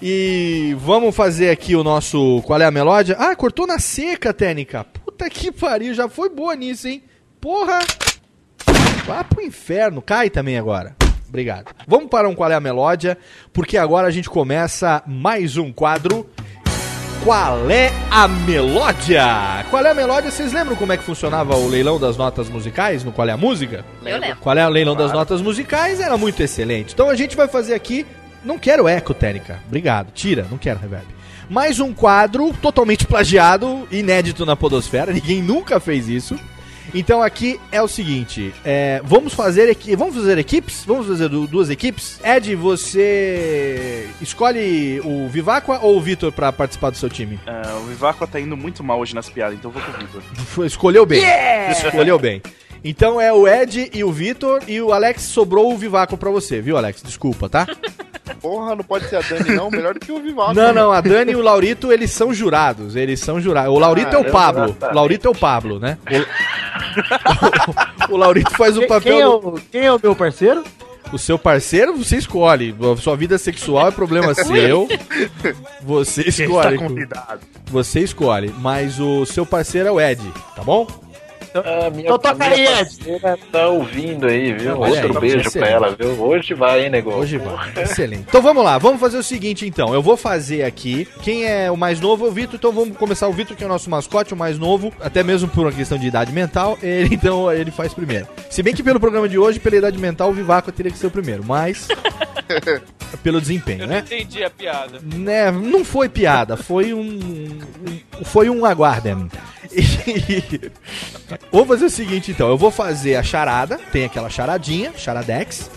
E 0.00 0.74
vamos 0.80 1.14
fazer 1.14 1.50
aqui 1.50 1.76
o 1.76 1.84
nosso. 1.84 2.42
Qual 2.46 2.58
é 2.60 2.64
a 2.64 2.70
melódia? 2.70 3.16
Ah, 3.18 3.36
cortou 3.36 3.66
na 3.66 3.78
seca, 3.78 4.32
técnica. 4.32 4.84
Puta 5.04 5.28
que 5.28 5.52
pariu, 5.52 5.92
já 5.92 6.08
foi 6.08 6.30
boa 6.30 6.56
nisso, 6.56 6.88
hein? 6.88 7.02
Porra! 7.44 7.80
Vá 9.04 9.22
pro 9.22 9.42
inferno, 9.42 10.00
cai 10.00 10.30
também 10.30 10.56
agora. 10.56 10.96
Obrigado. 11.28 11.74
Vamos 11.86 12.08
para 12.08 12.26
um 12.26 12.34
Qual 12.34 12.50
é 12.50 12.54
a 12.54 12.60
Melódia, 12.60 13.18
porque 13.52 13.76
agora 13.76 14.08
a 14.08 14.10
gente 14.10 14.30
começa 14.30 15.02
mais 15.06 15.58
um 15.58 15.70
quadro. 15.70 16.26
Qual 17.22 17.70
é 17.70 17.92
a 18.10 18.26
Melódia? 18.26 19.26
Qual 19.68 19.84
é 19.84 19.90
a 19.90 19.94
Melódia? 19.94 20.30
Vocês 20.30 20.54
lembram 20.54 20.74
como 20.74 20.94
é 20.94 20.96
que 20.96 21.02
funcionava 21.02 21.54
o 21.54 21.68
leilão 21.68 22.00
das 22.00 22.16
notas 22.16 22.48
musicais 22.48 23.04
no 23.04 23.12
Qual 23.12 23.28
é 23.28 23.32
a 23.32 23.36
Música? 23.36 23.84
Eu 24.02 24.18
lembro. 24.18 24.38
Qual 24.38 24.56
é 24.56 24.66
o 24.66 24.70
leilão 24.70 24.96
das 24.96 25.12
notas 25.12 25.42
musicais? 25.42 26.00
Era 26.00 26.16
muito 26.16 26.42
excelente. 26.42 26.94
Então 26.94 27.10
a 27.10 27.14
gente 27.14 27.36
vai 27.36 27.46
fazer 27.46 27.74
aqui. 27.74 28.06
Não 28.42 28.58
quero 28.58 28.88
eco, 28.88 29.12
técnica. 29.12 29.60
Obrigado. 29.66 30.12
Tira, 30.14 30.46
não 30.50 30.56
quero 30.56 30.80
reverb. 30.80 31.04
Mais 31.50 31.78
um 31.78 31.92
quadro 31.92 32.54
totalmente 32.54 33.06
plagiado, 33.06 33.86
inédito 33.92 34.46
na 34.46 34.56
Podosfera. 34.56 35.12
Ninguém 35.12 35.42
nunca 35.42 35.78
fez 35.78 36.08
isso. 36.08 36.40
Então 36.94 37.20
aqui 37.22 37.58
é 37.72 37.82
o 37.82 37.88
seguinte: 37.88 38.54
é, 38.64 39.00
vamos 39.04 39.34
fazer 39.34 39.76
vamos 39.96 40.14
fazer 40.14 40.38
equipes? 40.38 40.84
Vamos 40.86 41.06
fazer 41.08 41.28
du- 41.28 41.46
duas 41.46 41.68
equipes? 41.68 42.20
Ed, 42.24 42.54
você 42.54 44.08
escolhe 44.20 45.00
o 45.04 45.28
Viváqua 45.28 45.80
ou 45.82 45.96
o 45.96 46.00
Vitor 46.00 46.30
pra 46.32 46.52
participar 46.52 46.90
do 46.90 46.96
seu 46.96 47.10
time? 47.10 47.38
Ah, 47.46 47.78
o 47.82 47.86
Viváqua 47.86 48.26
tá 48.26 48.40
indo 48.40 48.56
muito 48.56 48.82
mal 48.84 48.98
hoje 49.00 49.14
nas 49.14 49.28
piadas, 49.28 49.56
então 49.58 49.70
eu 49.70 49.80
vou 49.80 49.82
com 49.82 49.90
o 49.90 50.06
Vitor. 50.06 50.22
Escolheu 50.66 51.04
bem. 51.04 51.20
Yeah! 51.20 51.72
Escolheu 51.72 52.18
bem. 52.18 52.40
Então 52.84 53.18
é 53.20 53.32
o 53.32 53.48
Ed 53.48 53.90
e 53.94 54.04
o 54.04 54.12
Vitor 54.12 54.62
e 54.68 54.78
o 54.80 54.92
Alex 54.92 55.22
sobrou 55.22 55.72
o 55.72 55.76
Vivaco 55.78 56.16
pra 56.18 56.30
você, 56.30 56.60
viu, 56.60 56.76
Alex? 56.76 57.02
Desculpa, 57.02 57.48
tá? 57.48 57.66
Porra, 58.40 58.76
não 58.76 58.84
pode 58.84 59.08
ser 59.08 59.16
a 59.16 59.20
Dani, 59.20 59.54
não. 59.54 59.70
Melhor 59.70 59.94
do 59.94 60.00
que 60.00 60.12
o 60.12 60.20
Vivaco. 60.20 60.52
Não, 60.54 60.72
não, 60.72 60.92
a 60.92 61.00
Dani 61.00 61.32
e 61.32 61.36
o 61.36 61.40
Laurito, 61.42 61.90
eles 61.90 62.10
são 62.10 62.32
jurados. 62.34 62.94
Eles 62.94 63.20
são 63.20 63.40
jurados. 63.40 63.72
O 63.74 63.78
Laurito 63.78 64.14
é 64.14 64.18
o 64.18 64.24
Caramba, 64.24 64.32
Pablo. 64.32 64.74
tá. 64.74 64.90
O 64.90 64.94
Laurito 64.94 65.28
é 65.28 65.30
o 65.30 65.34
Pablo, 65.34 65.78
né? 65.78 65.96
O, 68.10 68.12
o 68.14 68.16
Laurito 68.16 68.50
faz 68.52 68.76
o 68.76 68.86
papel 68.86 69.00
quem 69.02 69.20
é 69.20 69.24
do- 69.24 69.48
o- 69.48 69.60
quem 69.72 69.80
é 69.86 69.92
o 69.92 70.00
meu 70.02 70.14
parceiro? 70.14 70.62
O 71.12 71.18
seu 71.18 71.38
parceiro, 71.38 71.96
você 71.96 72.16
escolhe. 72.16 72.74
A 72.92 72.96
Sua 72.96 73.16
vida 73.16 73.38
sexual 73.38 73.88
é 73.88 73.90
problema 73.90 74.34
seu. 74.44 74.88
Você 75.82 76.22
Está 76.22 76.42
escolhe. 76.44 76.78
convidado. 76.78 77.40
Você 77.66 78.00
escolhe. 78.00 78.52
Mas 78.58 78.98
o 79.00 79.24
seu 79.26 79.46
parceiro 79.46 79.88
é 79.88 79.92
o 79.92 80.00
Ed, 80.00 80.20
tá 80.56 80.62
bom? 80.62 80.86
Ah, 81.54 81.88
minha, 81.90 82.04
Então 82.06 82.18
toca 82.18 82.44
aí, 82.44 82.66
Ed. 82.66 82.98
tá 83.52 83.68
ouvindo 83.68 84.26
aí, 84.26 84.52
viu? 84.52 84.76
Olha 84.78 85.02
Outro 85.04 85.14
aí, 85.14 85.20
beijo 85.20 85.38
excelente. 85.46 85.58
pra 85.58 85.68
ela, 85.68 85.96
viu? 85.96 86.10
Hoje 86.20 86.52
vai, 86.52 86.84
hein, 86.84 86.90
negócio? 86.90 87.20
Hoje 87.20 87.38
vai. 87.38 87.72
Excelente. 87.82 88.24
Então 88.28 88.42
vamos 88.42 88.64
lá, 88.64 88.76
vamos 88.76 89.00
fazer 89.00 89.16
o 89.18 89.22
seguinte 89.22 89.64
então. 89.66 89.94
Eu 89.94 90.02
vou 90.02 90.16
fazer 90.16 90.64
aqui. 90.64 91.06
Quem 91.22 91.44
é 91.46 91.70
o 91.70 91.76
mais 91.76 92.00
novo 92.00 92.26
é 92.26 92.28
o 92.28 92.32
Vitor, 92.32 92.56
então 92.56 92.72
vamos 92.72 92.96
começar 92.96 93.28
o 93.28 93.32
Vitor, 93.32 93.56
que 93.56 93.62
é 93.62 93.66
o 93.66 93.70
nosso 93.70 93.88
mascote, 93.88 94.34
o 94.34 94.36
mais 94.36 94.58
novo, 94.58 94.92
até 95.00 95.22
mesmo 95.22 95.48
por 95.48 95.60
uma 95.66 95.72
questão 95.72 95.96
de 95.96 96.08
idade 96.08 96.32
mental. 96.32 96.76
Ele, 96.82 97.14
então 97.14 97.52
ele 97.52 97.70
faz 97.70 97.94
primeiro. 97.94 98.26
Se 98.50 98.60
bem 98.62 98.74
que 98.74 98.82
pelo 98.82 98.98
programa 98.98 99.28
de 99.28 99.38
hoje, 99.38 99.60
pela 99.60 99.76
idade 99.76 99.96
mental, 99.98 100.30
o 100.30 100.32
Vivaco 100.34 100.72
teria 100.72 100.90
que 100.90 100.98
ser 100.98 101.06
o 101.06 101.10
primeiro, 101.10 101.44
mas. 101.44 101.86
pelo 103.22 103.40
desempenho, 103.40 103.82
Eu 103.82 103.86
não 103.86 103.94
né? 103.94 104.00
entendi 104.04 104.42
a 104.42 104.50
piada. 104.50 104.98
Né, 105.02 105.50
não 105.52 105.84
foi 105.84 106.08
piada, 106.08 106.56
foi 106.56 106.92
um. 106.92 107.00
um- 107.00 108.24
Foi 108.24 108.50
um 108.50 108.64
aguardem. 108.66 109.28
E- 109.76 110.70
Vou 111.50 111.64
fazer 111.64 111.84
o 111.84 111.90
seguinte 111.90 112.30
então, 112.30 112.48
eu 112.48 112.58
vou 112.58 112.70
fazer 112.70 113.16
a 113.16 113.22
charada, 113.22 113.78
tem 113.92 114.04
aquela 114.04 114.28
charadinha, 114.28 114.92
charadex. 114.96 115.70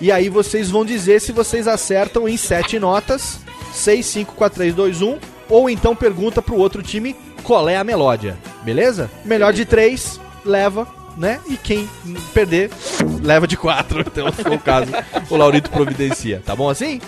E 0.00 0.10
aí 0.10 0.28
vocês 0.28 0.70
vão 0.70 0.84
dizer 0.84 1.20
se 1.20 1.30
vocês 1.30 1.68
acertam 1.68 2.28
em 2.28 2.36
sete 2.36 2.78
notas, 2.78 3.38
6, 3.72 4.06
5, 4.06 4.34
4, 4.34 4.56
3, 4.56 4.74
2, 4.74 5.02
1, 5.02 5.18
ou 5.48 5.68
então 5.68 5.94
pergunta 5.94 6.40
pro 6.40 6.56
outro 6.56 6.82
time 6.82 7.14
qual 7.42 7.68
é 7.68 7.76
a 7.76 7.84
melódia, 7.84 8.38
beleza? 8.62 9.10
Melhor 9.24 9.52
de 9.52 9.64
três, 9.64 10.20
leva, 10.44 10.86
né? 11.20 11.38
E 11.46 11.56
quem 11.58 11.86
perder, 12.32 12.70
leva 13.22 13.46
de 13.46 13.54
quatro. 13.54 14.00
Então, 14.00 14.32
se 14.32 14.42
for 14.42 14.52
o 14.52 14.58
caso, 14.58 14.90
o 15.28 15.36
Laurito 15.36 15.70
providencia. 15.70 16.42
Tá 16.44 16.56
bom 16.56 16.70
assim? 16.70 16.98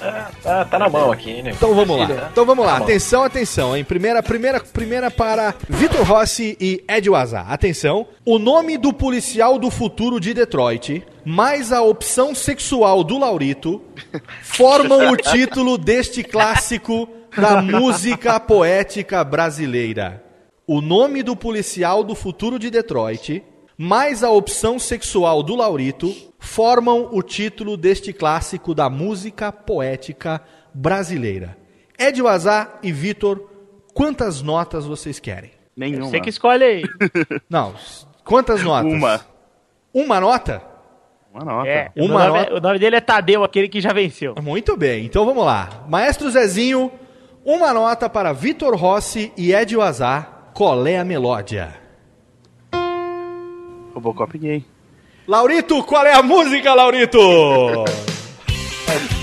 Tá, 0.43 0.67
tá 0.67 0.79
na 0.79 0.89
mão 0.91 1.11
aqui, 1.11 1.43
né? 1.43 1.53
Então 1.57 1.75
vamos 1.75 1.99
lá. 1.99 2.29
Então 2.31 2.45
vamos 2.45 2.67
lá. 2.67 2.73
Tá. 2.79 2.85
Atenção, 2.85 3.25
atenção, 3.25 3.75
hein? 3.75 3.83
Primeira, 3.83 4.23
primeira, 4.23 4.61
primeira 4.61 5.11
para 5.11 5.55
Vitor 5.67 6.03
Rossi 6.07 6.59
e 6.61 6.85
Ed 6.87 7.09
Wazar. 7.09 7.51
Atenção. 7.51 8.07
O 8.23 8.39
nome 8.39 8.77
do 8.77 8.93
policial 8.93 9.59
do 9.59 9.71
futuro 9.71 10.21
de 10.21 10.35
Detroit, 10.35 11.03
mais 11.25 11.73
a 11.73 11.81
opção 11.81 12.35
sexual 12.35 13.03
do 13.03 13.17
Laurito, 13.17 13.81
formam 14.43 15.11
o 15.11 15.17
título 15.17 15.79
deste 15.79 16.23
clássico 16.23 17.09
da 17.35 17.63
música 17.63 18.39
poética 18.39 19.25
brasileira. 19.25 20.23
O 20.67 20.83
nome 20.83 21.23
do 21.23 21.35
policial 21.35 22.05
do 22.05 22.15
futuro 22.15 22.59
de 22.59 22.71
Detroit, 22.71 23.43
mais 23.83 24.23
a 24.23 24.31
opção 24.31 24.79
sexual 24.79 25.43
do 25.43 25.57
Laurito, 25.57 26.15
formam 26.39 27.09
o 27.11 27.21
título 27.21 27.77
deste 27.77 28.13
clássico 28.13 28.77
da 28.77 28.89
música 28.89 29.51
poética 29.51 30.41
brasileira. 30.73 31.59
Ed 31.99 32.23
Wazar 32.23 32.79
e 32.81 32.93
Vitor, 32.93 33.51
quantas 33.93 34.41
notas 34.41 34.87
vocês 34.87 35.19
querem? 35.19 35.51
Nenhuma. 35.77 36.07
Você 36.07 36.21
que 36.21 36.31
escolhe 36.31 36.63
aí. 36.63 36.83
Não, 37.51 37.75
quantas 38.25 38.63
notas? 38.63 38.93
Uma. 38.93 39.21
Uma 39.93 40.21
nota? 40.21 40.63
Uma 41.35 41.45
nota. 41.45 41.69
É, 41.69 41.91
Uma 41.97 42.05
o, 42.05 42.09
nome, 42.09 42.39
nota. 42.39 42.55
o 42.55 42.61
nome 42.61 42.79
dele 42.79 42.97
é 42.97 43.01
Tadeu, 43.01 43.43
aquele 43.43 43.69
que 43.69 43.81
já 43.81 43.93
venceu. 43.93 44.37
Muito 44.41 44.77
bem, 44.77 45.07
então 45.07 45.27
vamos 45.27 45.45
lá. 45.45 45.85
Maestro 45.89 46.31
Zezinho, 46.31 46.93
uma 47.45 47.75
nota 47.75 48.09
para 48.09 48.33
Vitor 48.33 48.77
Rossi 48.77 49.33
e 49.37 49.53
Ed 49.53 49.77
Wazar. 49.77 50.53
Qual 50.55 50.87
é 50.87 50.99
a 50.99 51.05
melódia? 51.05 51.82
Robocop 53.95 54.39
gay. 54.39 54.65
Laurito, 55.27 55.83
qual 55.85 56.05
é 56.05 56.15
a 56.15 56.23
música, 56.23 56.75
Laurito? 56.75 57.19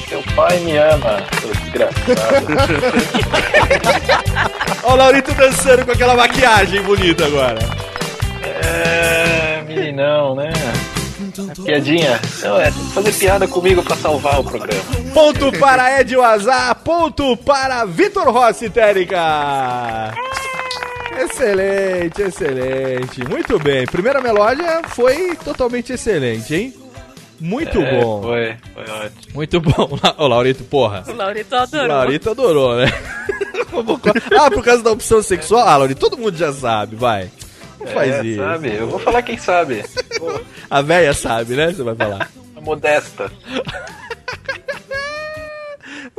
Seu 0.09 0.23
pai 0.35 0.57
me 0.59 0.75
ama, 0.75 1.21
seu 1.39 1.53
desgraçado. 1.53 2.47
Olha 4.83 4.93
o 4.93 4.95
Laurito 4.95 5.31
dançando 5.35 5.85
com 5.85 5.91
aquela 5.91 6.15
maquiagem 6.15 6.81
bonita 6.81 7.27
agora. 7.27 7.59
É, 8.43 9.61
meninão, 9.67 10.33
né? 10.33 10.51
Piadinha. 11.63 12.19
Não, 12.41 12.59
é, 12.59 12.71
fazer 12.71 13.13
piada 13.13 13.47
comigo 13.47 13.83
pra 13.83 13.95
salvar 13.95 14.39
o 14.39 14.43
programa. 14.43 14.81
Ponto 15.13 15.51
para 15.59 16.01
Ed 16.01 16.15
Wazar, 16.15 16.75
ponto 16.77 17.37
para 17.37 17.85
Vitor 17.85 18.31
Rossi, 18.31 18.67
Térica. 18.67 20.11
Excelente, 21.23 22.21
excelente. 22.21 23.27
Muito 23.27 23.59
bem. 23.59 23.85
Primeira 23.85 24.21
melódia 24.21 24.81
foi 24.89 25.35
totalmente 25.35 25.93
excelente, 25.93 26.55
hein? 26.55 26.73
Muito 27.39 27.79
É, 27.81 28.01
bom. 28.01 28.21
Foi, 28.21 28.55
foi 28.73 28.83
ótimo. 28.83 29.33
Muito 29.33 29.61
bom. 29.61 29.97
Ô, 30.17 30.27
Laurito, 30.27 30.63
porra. 30.65 31.03
O 31.07 31.13
Laurito 31.13 31.55
adorou. 31.55 31.87
Laurito 31.87 32.29
adorou, 32.31 32.75
né? 32.77 32.85
ah, 34.39 34.51
por 34.51 34.63
causa 34.63 34.83
da 34.83 34.91
opção 34.91 35.21
sexual? 35.21 35.67
Ah, 35.67 35.77
Laurito, 35.77 35.99
todo 36.01 36.17
mundo 36.17 36.37
já 36.37 36.51
sabe, 36.51 36.95
vai. 36.95 37.29
Não 37.79 37.87
faz 37.87 38.13
É, 38.15 38.23
isso. 38.25 38.41
Sabe? 38.43 38.75
Eu 38.75 38.87
vou 38.87 38.99
falar 38.99 39.21
quem 39.21 39.37
sabe. 39.37 39.85
A 40.69 40.81
véia 40.81 41.13
sabe, 41.13 41.55
né? 41.55 41.71
Você 41.71 41.81
vai 41.81 41.95
falar. 41.95 42.29
a 42.55 42.61
modesta. 42.61 43.31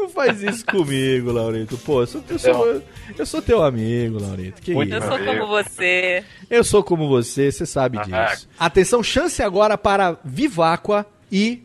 Não 0.01 0.09
faz 0.09 0.43
isso 0.43 0.65
comigo, 0.65 1.31
Laurito. 1.33 1.77
Pô, 1.79 2.01
eu 2.03 2.07
sou, 2.07 2.23
eu 2.29 2.39
sou, 2.39 2.83
eu 3.19 3.27
sou 3.27 3.43
teu 3.43 3.63
amigo, 3.63 4.21
Laurito. 4.21 4.61
Que 4.63 4.73
Muito 4.75 4.95
isso? 4.95 5.05
Eu 5.05 5.11
sou 5.11 5.19
como 5.27 5.47
você. 5.47 6.25
Eu 6.49 6.65
sou 6.65 6.83
como 6.85 7.09
você, 7.09 7.53
você 7.53 7.67
sabe 7.67 7.99
Ah. 7.99 8.03
disso. 8.33 8.49
Atenção, 8.59 9.03
chance 9.03 9.43
agora 9.43 9.77
para 9.79 10.19
Viváqua 10.25 11.07
e 11.31 11.63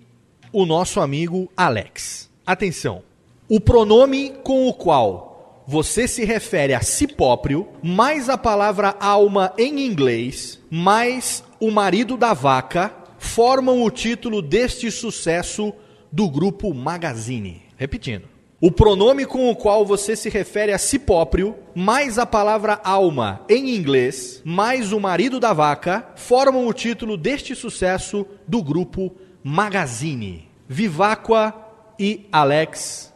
o 0.52 0.66
nosso 0.66 1.00
amigo 1.00 1.50
Alex. 1.56 2.30
Atenção. 2.46 3.04
O 3.48 3.60
pronome 3.60 4.34
com 4.44 4.68
o 4.68 4.74
qual 4.74 5.64
você 5.68 6.08
se 6.08 6.24
refere 6.26 6.74
a 6.74 6.82
si 6.82 7.08
próprio, 7.08 7.68
mais 7.82 8.30
a 8.30 8.38
palavra 8.38 8.96
alma 9.00 9.54
em 9.58 9.86
inglês, 9.86 10.60
mais 10.70 11.44
o 11.60 11.72
marido 11.72 12.16
da 12.18 12.34
vaca, 12.34 12.94
formam 13.18 13.82
o 13.84 13.90
título 13.90 14.42
deste 14.42 14.92
sucesso 14.92 15.74
do 16.12 16.30
grupo 16.30 16.74
Magazine. 16.74 17.64
Repetindo. 17.78 18.36
O 18.62 18.72
pronome 18.72 19.26
com 19.26 19.50
o 19.50 19.56
qual 19.56 19.86
você 19.86 20.16
se 20.16 20.30
refere 20.30 20.72
a 20.72 20.78
si 20.78 20.98
próprio, 20.98 21.56
mais 21.76 22.18
a 22.18 22.26
palavra 22.26 22.80
alma 22.84 23.42
em 23.50 23.76
inglês, 23.76 24.42
mais 24.46 24.94
o 24.94 25.00
marido 25.00 25.40
da 25.40 25.52
vaca, 25.52 26.08
formam 26.16 26.66
o 26.66 26.74
título 26.74 27.18
deste 27.18 27.54
sucesso 27.54 28.26
do 28.48 28.64
grupo 28.64 29.16
Magazine. 29.44 30.50
Viváqua 30.68 31.54
e 32.00 32.28
Alex, 32.32 33.14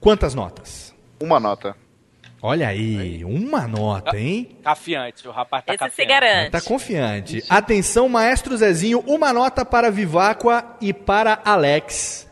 quantas 0.00 0.34
notas? 0.34 0.92
Uma 1.20 1.38
nota. 1.38 1.76
Olha 2.42 2.66
aí, 2.66 3.24
uma 3.24 3.68
nota, 3.68 4.18
hein? 4.18 4.58
Cafiante, 4.64 5.28
o 5.28 5.30
rapaz 5.30 5.64
tá 5.64 5.74
Esse 5.74 5.94
se 5.94 6.04
garante. 6.04 6.50
Tá 6.50 6.60
confiante. 6.60 7.44
Atenção, 7.48 8.08
maestro 8.08 8.56
Zezinho, 8.56 8.98
uma 9.06 9.32
nota 9.32 9.64
para 9.64 9.92
Viváqua 9.92 10.76
e 10.80 10.92
para 10.92 11.40
Alex. 11.44 12.28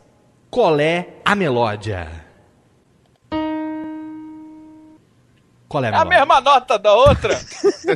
Qual 0.50 0.80
é 0.80 1.06
a 1.24 1.36
melódia? 1.36 2.08
Qual 5.68 5.84
é 5.84 5.88
a 5.88 5.92
É 5.92 5.94
a 5.94 6.04
mesma 6.04 6.40
nota 6.40 6.76
da 6.76 6.92
outra. 6.92 7.38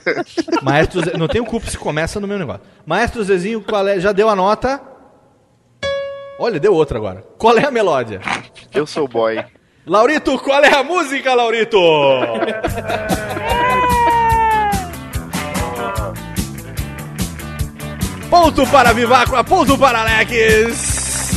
Maestro 0.62 1.04
Ze... 1.04 1.16
Não 1.18 1.26
tenho 1.26 1.44
culpa 1.44 1.68
se 1.68 1.76
começa 1.76 2.20
no 2.20 2.28
meu 2.28 2.38
negócio. 2.38 2.62
Maestro 2.86 3.24
Zezinho, 3.24 3.60
qual 3.60 3.88
é? 3.88 3.98
Já 3.98 4.12
deu 4.12 4.28
a 4.28 4.36
nota? 4.36 4.80
Olha, 6.38 6.60
deu 6.60 6.72
outra 6.72 6.96
agora. 6.96 7.24
Qual 7.36 7.58
é 7.58 7.64
a 7.66 7.72
melódia? 7.72 8.20
Eu 8.72 8.86
sou 8.86 9.08
boy. 9.08 9.44
Laurito, 9.84 10.38
qual 10.38 10.62
é 10.62 10.76
a 10.76 10.84
música, 10.84 11.34
Laurito? 11.34 11.78
ponto 18.30 18.66
para 18.68 18.92
Viváqua, 18.92 19.42
ponto 19.42 19.76
para 19.76 20.00
Alex. 20.00 21.34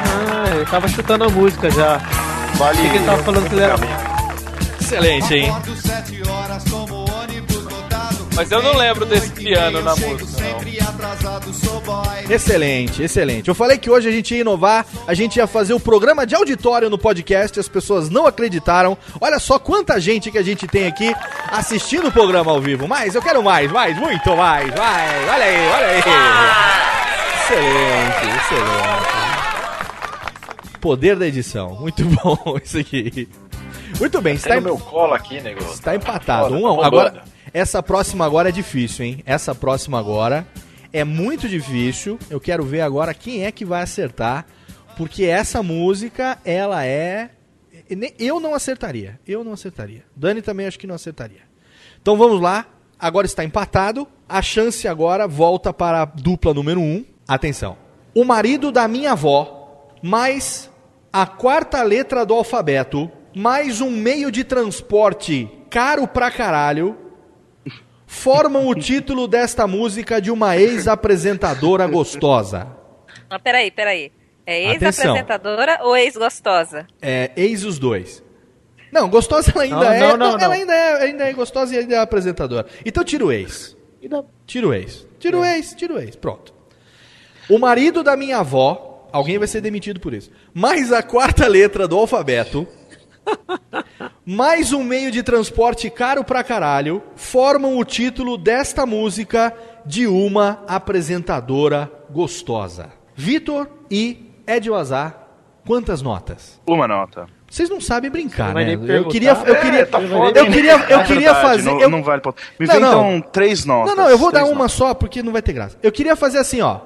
Ah, 0.14 0.48
eu 0.54 0.66
tava 0.66 0.86
chutando 0.88 1.24
a 1.24 1.28
música 1.28 1.70
já. 1.70 1.98
Vale. 2.54 2.78
Achei 2.78 2.90
que 2.90 2.96
ele 2.96 3.04
tava 3.04 3.22
falando 3.22 3.48
que 3.48 3.54
ele 3.54 3.62
era. 3.62 3.74
Excelente, 4.80 5.34
hein? 5.34 5.52
Mas 8.36 8.50
eu 8.50 8.62
não 8.62 8.76
lembro 8.76 9.06
desse 9.06 9.30
piano 9.30 9.82
na 9.82 9.94
música, 9.96 10.40
não. 10.40 10.54
Excelente, 12.28 13.02
excelente. 13.02 13.48
Eu 13.48 13.54
falei 13.54 13.78
que 13.78 13.90
hoje 13.90 14.08
a 14.08 14.12
gente 14.12 14.34
ia 14.34 14.40
inovar, 14.40 14.86
a 15.06 15.14
gente 15.14 15.36
ia 15.36 15.46
fazer 15.46 15.74
o 15.74 15.80
programa 15.80 16.26
de 16.26 16.34
auditório 16.34 16.90
no 16.90 16.98
podcast, 16.98 17.60
as 17.60 17.68
pessoas 17.68 18.08
não 18.08 18.26
acreditaram. 18.26 18.96
Olha 19.20 19.38
só 19.38 19.58
quanta 19.58 20.00
gente 20.00 20.30
que 20.30 20.38
a 20.38 20.42
gente 20.42 20.66
tem 20.66 20.86
aqui 20.86 21.14
assistindo 21.50 22.08
o 22.08 22.12
programa 22.12 22.50
ao 22.50 22.60
vivo. 22.60 22.88
Mais, 22.88 23.14
eu 23.14 23.22
quero 23.22 23.42
mais, 23.42 23.70
mais, 23.70 23.96
muito 23.98 24.36
mais, 24.36 24.74
mais. 24.74 25.28
Olha 25.28 25.44
aí, 25.44 25.68
olha 25.68 25.86
aí. 25.86 25.98
Excelente, 27.44 28.26
excelente. 28.38 29.23
Poder 30.84 31.16
da 31.16 31.26
edição, 31.26 31.76
muito 31.80 32.04
bom 32.22 32.58
isso 32.62 32.76
aqui. 32.78 33.26
Muito 33.98 34.20
bem, 34.20 34.34
está, 34.34 34.50
Tá 34.50 34.54
no 34.56 34.60
em- 34.60 34.64
meu 34.64 34.76
colo 34.78 35.14
aqui, 35.14 35.40
negócio. 35.40 35.72
está 35.72 35.96
empatado. 35.96 36.48
Foda, 36.50 36.60
Um 36.60 36.66
a 36.66 36.72
um. 36.74 36.80
tá 36.80 36.86
Agora, 36.86 37.10
bombando. 37.10 37.30
essa 37.54 37.82
próxima 37.82 38.26
agora 38.26 38.50
é 38.50 38.52
difícil, 38.52 39.02
hein? 39.06 39.22
Essa 39.24 39.54
próxima 39.54 39.98
agora 39.98 40.46
é 40.92 41.02
muito 41.02 41.48
difícil. 41.48 42.18
Eu 42.28 42.38
quero 42.38 42.62
ver 42.64 42.82
agora 42.82 43.14
quem 43.14 43.46
é 43.46 43.50
que 43.50 43.64
vai 43.64 43.80
acertar, 43.82 44.44
porque 44.94 45.24
essa 45.24 45.62
música, 45.62 46.36
ela 46.44 46.84
é 46.84 47.30
eu 48.18 48.38
não 48.38 48.54
acertaria. 48.54 49.18
Eu 49.26 49.42
não 49.42 49.54
acertaria. 49.54 50.04
Dani 50.14 50.42
também 50.42 50.66
acho 50.66 50.78
que 50.78 50.86
não 50.86 50.96
acertaria. 50.96 51.40
Então 52.02 52.14
vamos 52.18 52.42
lá. 52.42 52.66
Agora 52.98 53.24
está 53.26 53.42
empatado. 53.42 54.06
A 54.28 54.42
chance 54.42 54.86
agora 54.86 55.26
volta 55.26 55.72
para 55.72 56.02
a 56.02 56.04
dupla 56.04 56.52
número 56.52 56.78
1. 56.78 56.82
Um. 56.84 57.04
Atenção. 57.26 57.74
O 58.14 58.22
marido 58.22 58.70
da 58.70 58.86
minha 58.86 59.12
avó, 59.12 59.88
mais 60.02 60.70
a 61.14 61.26
quarta 61.26 61.80
letra 61.84 62.26
do 62.26 62.34
alfabeto, 62.34 63.08
mais 63.36 63.80
um 63.80 63.88
meio 63.88 64.32
de 64.32 64.42
transporte 64.42 65.48
caro 65.70 66.08
pra 66.08 66.28
caralho, 66.28 66.98
formam 68.04 68.66
o 68.66 68.74
título 68.74 69.28
desta 69.28 69.64
música 69.64 70.20
de 70.20 70.32
uma 70.32 70.56
ex-apresentadora 70.56 71.86
gostosa. 71.86 72.66
Mas 73.30 73.40
peraí, 73.40 73.70
peraí. 73.70 74.10
É 74.44 74.72
ex-apresentadora 74.72 75.78
ou 75.82 75.96
ex-gostosa? 75.96 76.84
É, 77.00 77.30
eis 77.36 77.64
os 77.64 77.78
dois. 77.78 78.20
Não, 78.90 79.08
gostosa 79.08 79.52
ela 79.54 79.62
ainda 79.62 79.76
Não, 79.76 79.92
é. 79.92 80.00
não, 80.00 80.16
não, 80.16 80.26
ela 80.30 80.38
não. 80.38 80.50
Ainda, 80.50 80.74
é, 80.74 81.02
ainda 81.04 81.28
é 81.28 81.32
gostosa 81.32 81.76
e 81.76 81.78
ainda 81.78 81.94
é 81.94 81.98
apresentadora. 81.98 82.66
Então 82.84 83.04
tira 83.04 83.24
o 83.24 83.30
ex. 83.30 83.76
Tira 84.46 84.66
o 84.66 84.74
ex. 84.74 85.06
Tira 85.20 85.38
o 85.38 85.44
ex, 85.44 85.74
tira 85.74 85.94
o 85.94 85.98
ex. 86.00 86.16
Pronto. 86.16 86.52
O 87.48 87.56
marido 87.56 88.02
da 88.02 88.16
minha 88.16 88.38
avó, 88.38 88.93
alguém 89.14 89.38
vai 89.38 89.46
ser 89.46 89.60
demitido 89.60 90.00
por 90.00 90.12
isso. 90.12 90.30
Mais 90.52 90.92
a 90.92 91.02
quarta 91.02 91.46
letra 91.46 91.86
do 91.86 91.96
alfabeto, 91.96 92.66
mais 94.26 94.72
um 94.72 94.82
meio 94.82 95.10
de 95.10 95.22
transporte 95.22 95.88
caro 95.88 96.24
pra 96.24 96.42
caralho, 96.42 97.02
formam 97.14 97.78
o 97.78 97.84
título 97.84 98.36
desta 98.36 98.84
música 98.84 99.54
de 99.86 100.06
uma 100.06 100.62
apresentadora 100.66 101.90
gostosa. 102.10 102.90
Vitor 103.14 103.68
e 103.90 104.30
Ed 104.46 104.68
Wazar, 104.68 105.16
quantas 105.66 106.02
notas? 106.02 106.60
Uma 106.66 106.88
nota. 106.88 107.26
Vocês 107.48 107.70
não 107.70 107.80
sabem 107.80 108.10
brincar, 108.10 108.52
vai 108.52 108.64
né? 108.64 108.74
Eu 108.74 109.06
queria, 109.06 109.30
eu 109.46 109.54
É, 109.54 109.60
queria, 109.60 109.86
tá 109.86 110.00
eu 110.00 110.10
queria, 110.10 110.32
eu 110.34 110.44
hein? 110.46 110.50
queria 110.50 110.72
É 110.72 111.04
verdade, 111.04 111.40
fazer. 111.42 111.62
não- 111.70 111.80
eu- 111.80 111.88
não 111.90 112.02
vale. 112.02 112.20
Me 112.58 112.66
Não, 112.66 112.74
vê, 112.74 112.80
não. 112.80 113.16
então, 113.16 113.30
três 113.30 113.64
notas. 113.64 113.94
Não, 113.94 114.04
não, 114.04 114.10
eu 114.10 114.18
vou 114.18 114.32
dar 114.32 114.44
uma 114.44 114.66
só 114.68 114.92
porque 114.92 115.22
não 115.22 115.30
vai 115.32 115.40
ter 115.40 115.52
graça. 115.52 115.78
Eu 115.80 115.92
queria 115.92 116.16
fazer 116.16 116.38
assim, 116.38 116.60
ó. 116.60 116.80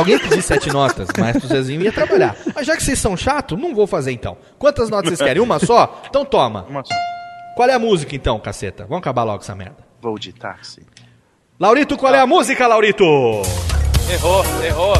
Alguém 0.00 0.18
pedir 0.18 0.40
sete 0.40 0.72
notas, 0.72 1.08
mas 1.18 1.44
o 1.44 1.46
Zezinho 1.46 1.82
ia 1.82 1.92
trabalhar. 1.92 2.34
Mas 2.54 2.66
já 2.66 2.74
que 2.74 2.82
vocês 2.82 2.98
são 2.98 3.14
chatos, 3.18 3.60
não 3.60 3.74
vou 3.74 3.86
fazer 3.86 4.12
então. 4.12 4.38
Quantas 4.58 4.88
notas 4.88 5.10
vocês 5.10 5.20
querem? 5.20 5.42
Uma 5.42 5.58
só? 5.58 6.00
Então 6.08 6.24
toma. 6.24 6.64
Uma 6.70 6.82
só. 6.82 6.94
Qual 7.54 7.68
é 7.68 7.74
a 7.74 7.78
música 7.78 8.16
então, 8.16 8.40
caceta? 8.40 8.84
Vamos 8.84 9.02
acabar 9.02 9.24
logo 9.24 9.42
essa 9.42 9.54
merda. 9.54 9.76
Vou 10.00 10.18
de 10.18 10.32
táxi. 10.32 10.86
Laurito, 11.58 11.98
qual 11.98 12.14
é 12.14 12.18
a 12.18 12.26
música, 12.26 12.66
Laurito? 12.66 13.04
Errou, 14.10 14.42
errou. 14.64 14.94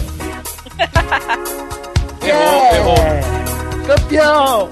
errou, 2.22 2.74
errou. 2.74 3.86
Campeão! 3.86 4.68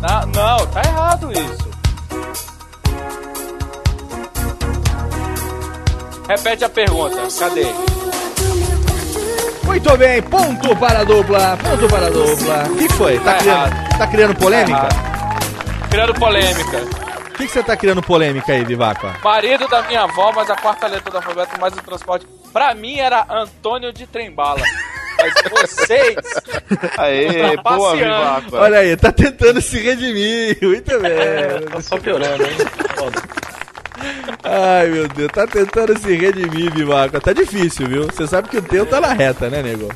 Tá- 0.00 0.26
não, 0.26 0.66
tá 0.68 0.82
errado 0.84 1.32
isso. 1.32 1.66
Repete 6.28 6.64
a 6.64 6.68
pergunta, 6.68 7.16
cadê? 7.36 7.66
Muito 9.66 9.96
bem, 9.98 10.22
ponto 10.22 10.76
para 10.76 11.00
a 11.00 11.04
dupla, 11.04 11.56
ponto 11.62 11.88
para 11.88 12.06
a 12.06 12.10
dupla. 12.10 12.64
O 12.70 12.76
que 12.76 12.88
foi? 12.94 13.18
Tá, 13.20 13.34
Tá 13.34 13.38
criando, 13.38 13.98
tá 13.98 14.06
criando 14.06 14.34
polêmica? 14.36 14.88
Criando 15.90 16.14
polêmica. 16.14 16.78
O 16.78 17.36
que, 17.36 17.46
que 17.46 17.52
você 17.52 17.62
tá 17.62 17.76
criando 17.76 18.02
polêmica 18.02 18.52
aí, 18.52 18.64
Vivaco? 18.64 19.06
Marido 19.22 19.68
da 19.68 19.82
minha 19.82 20.02
avó, 20.04 20.32
mas 20.34 20.48
a 20.48 20.56
quarta 20.56 20.86
letra 20.86 21.10
do 21.10 21.16
alfabeto 21.18 21.60
mais 21.60 21.74
o 21.74 21.82
transporte. 21.82 22.26
Pra 22.52 22.74
mim 22.74 22.98
era 22.98 23.26
Antônio 23.28 23.92
de 23.92 24.06
Trembala. 24.06 24.62
Mas 25.18 25.32
vocês. 25.50 26.14
Aê, 26.98 27.56
Tá 27.56 27.74
boa. 27.74 27.96
Vivaco. 27.96 28.54
Olha 28.56 28.80
aí, 28.80 28.94
tá 28.98 29.10
tentando 29.10 29.62
se 29.62 29.78
redimir. 29.78 30.58
Muito 30.60 31.00
bem. 31.00 31.10
Tá 31.72 31.80
só 31.80 31.96
piorando, 31.98 32.42
hein? 32.42 32.50
Foda. 32.94 33.22
Ai, 34.42 34.88
meu 34.88 35.08
Deus, 35.08 35.30
tá 35.32 35.46
tentando 35.46 35.98
se 35.98 36.14
redimir, 36.14 36.72
Vivaco. 36.72 37.20
Tá 37.20 37.32
difícil, 37.32 37.86
viu? 37.88 38.04
Você 38.04 38.26
sabe 38.26 38.48
que 38.48 38.58
o 38.58 38.62
teu 38.62 38.86
tá 38.86 39.00
na 39.00 39.12
reta, 39.12 39.48
né, 39.50 39.62
nego? 39.62 39.88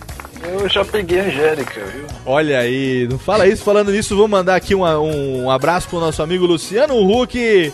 Eu 0.43 0.69
já 0.69 0.85
peguei 0.85 1.21
a 1.21 1.25
Angélica, 1.25 1.81
viu? 1.93 2.07
Olha 2.25 2.59
aí, 2.61 3.07
não 3.09 3.19
fala 3.19 3.47
isso. 3.47 3.63
Falando 3.63 3.93
nisso, 3.93 4.17
vou 4.17 4.27
mandar 4.27 4.57
aqui 4.57 4.75
uma- 4.75 4.99
um, 4.99 5.51
abraço 5.51 5.87
pro 5.89 6.01
nosso 6.01 6.23
amigo 6.23 6.47
Luciano 6.47 6.95
Huck. 6.97 7.73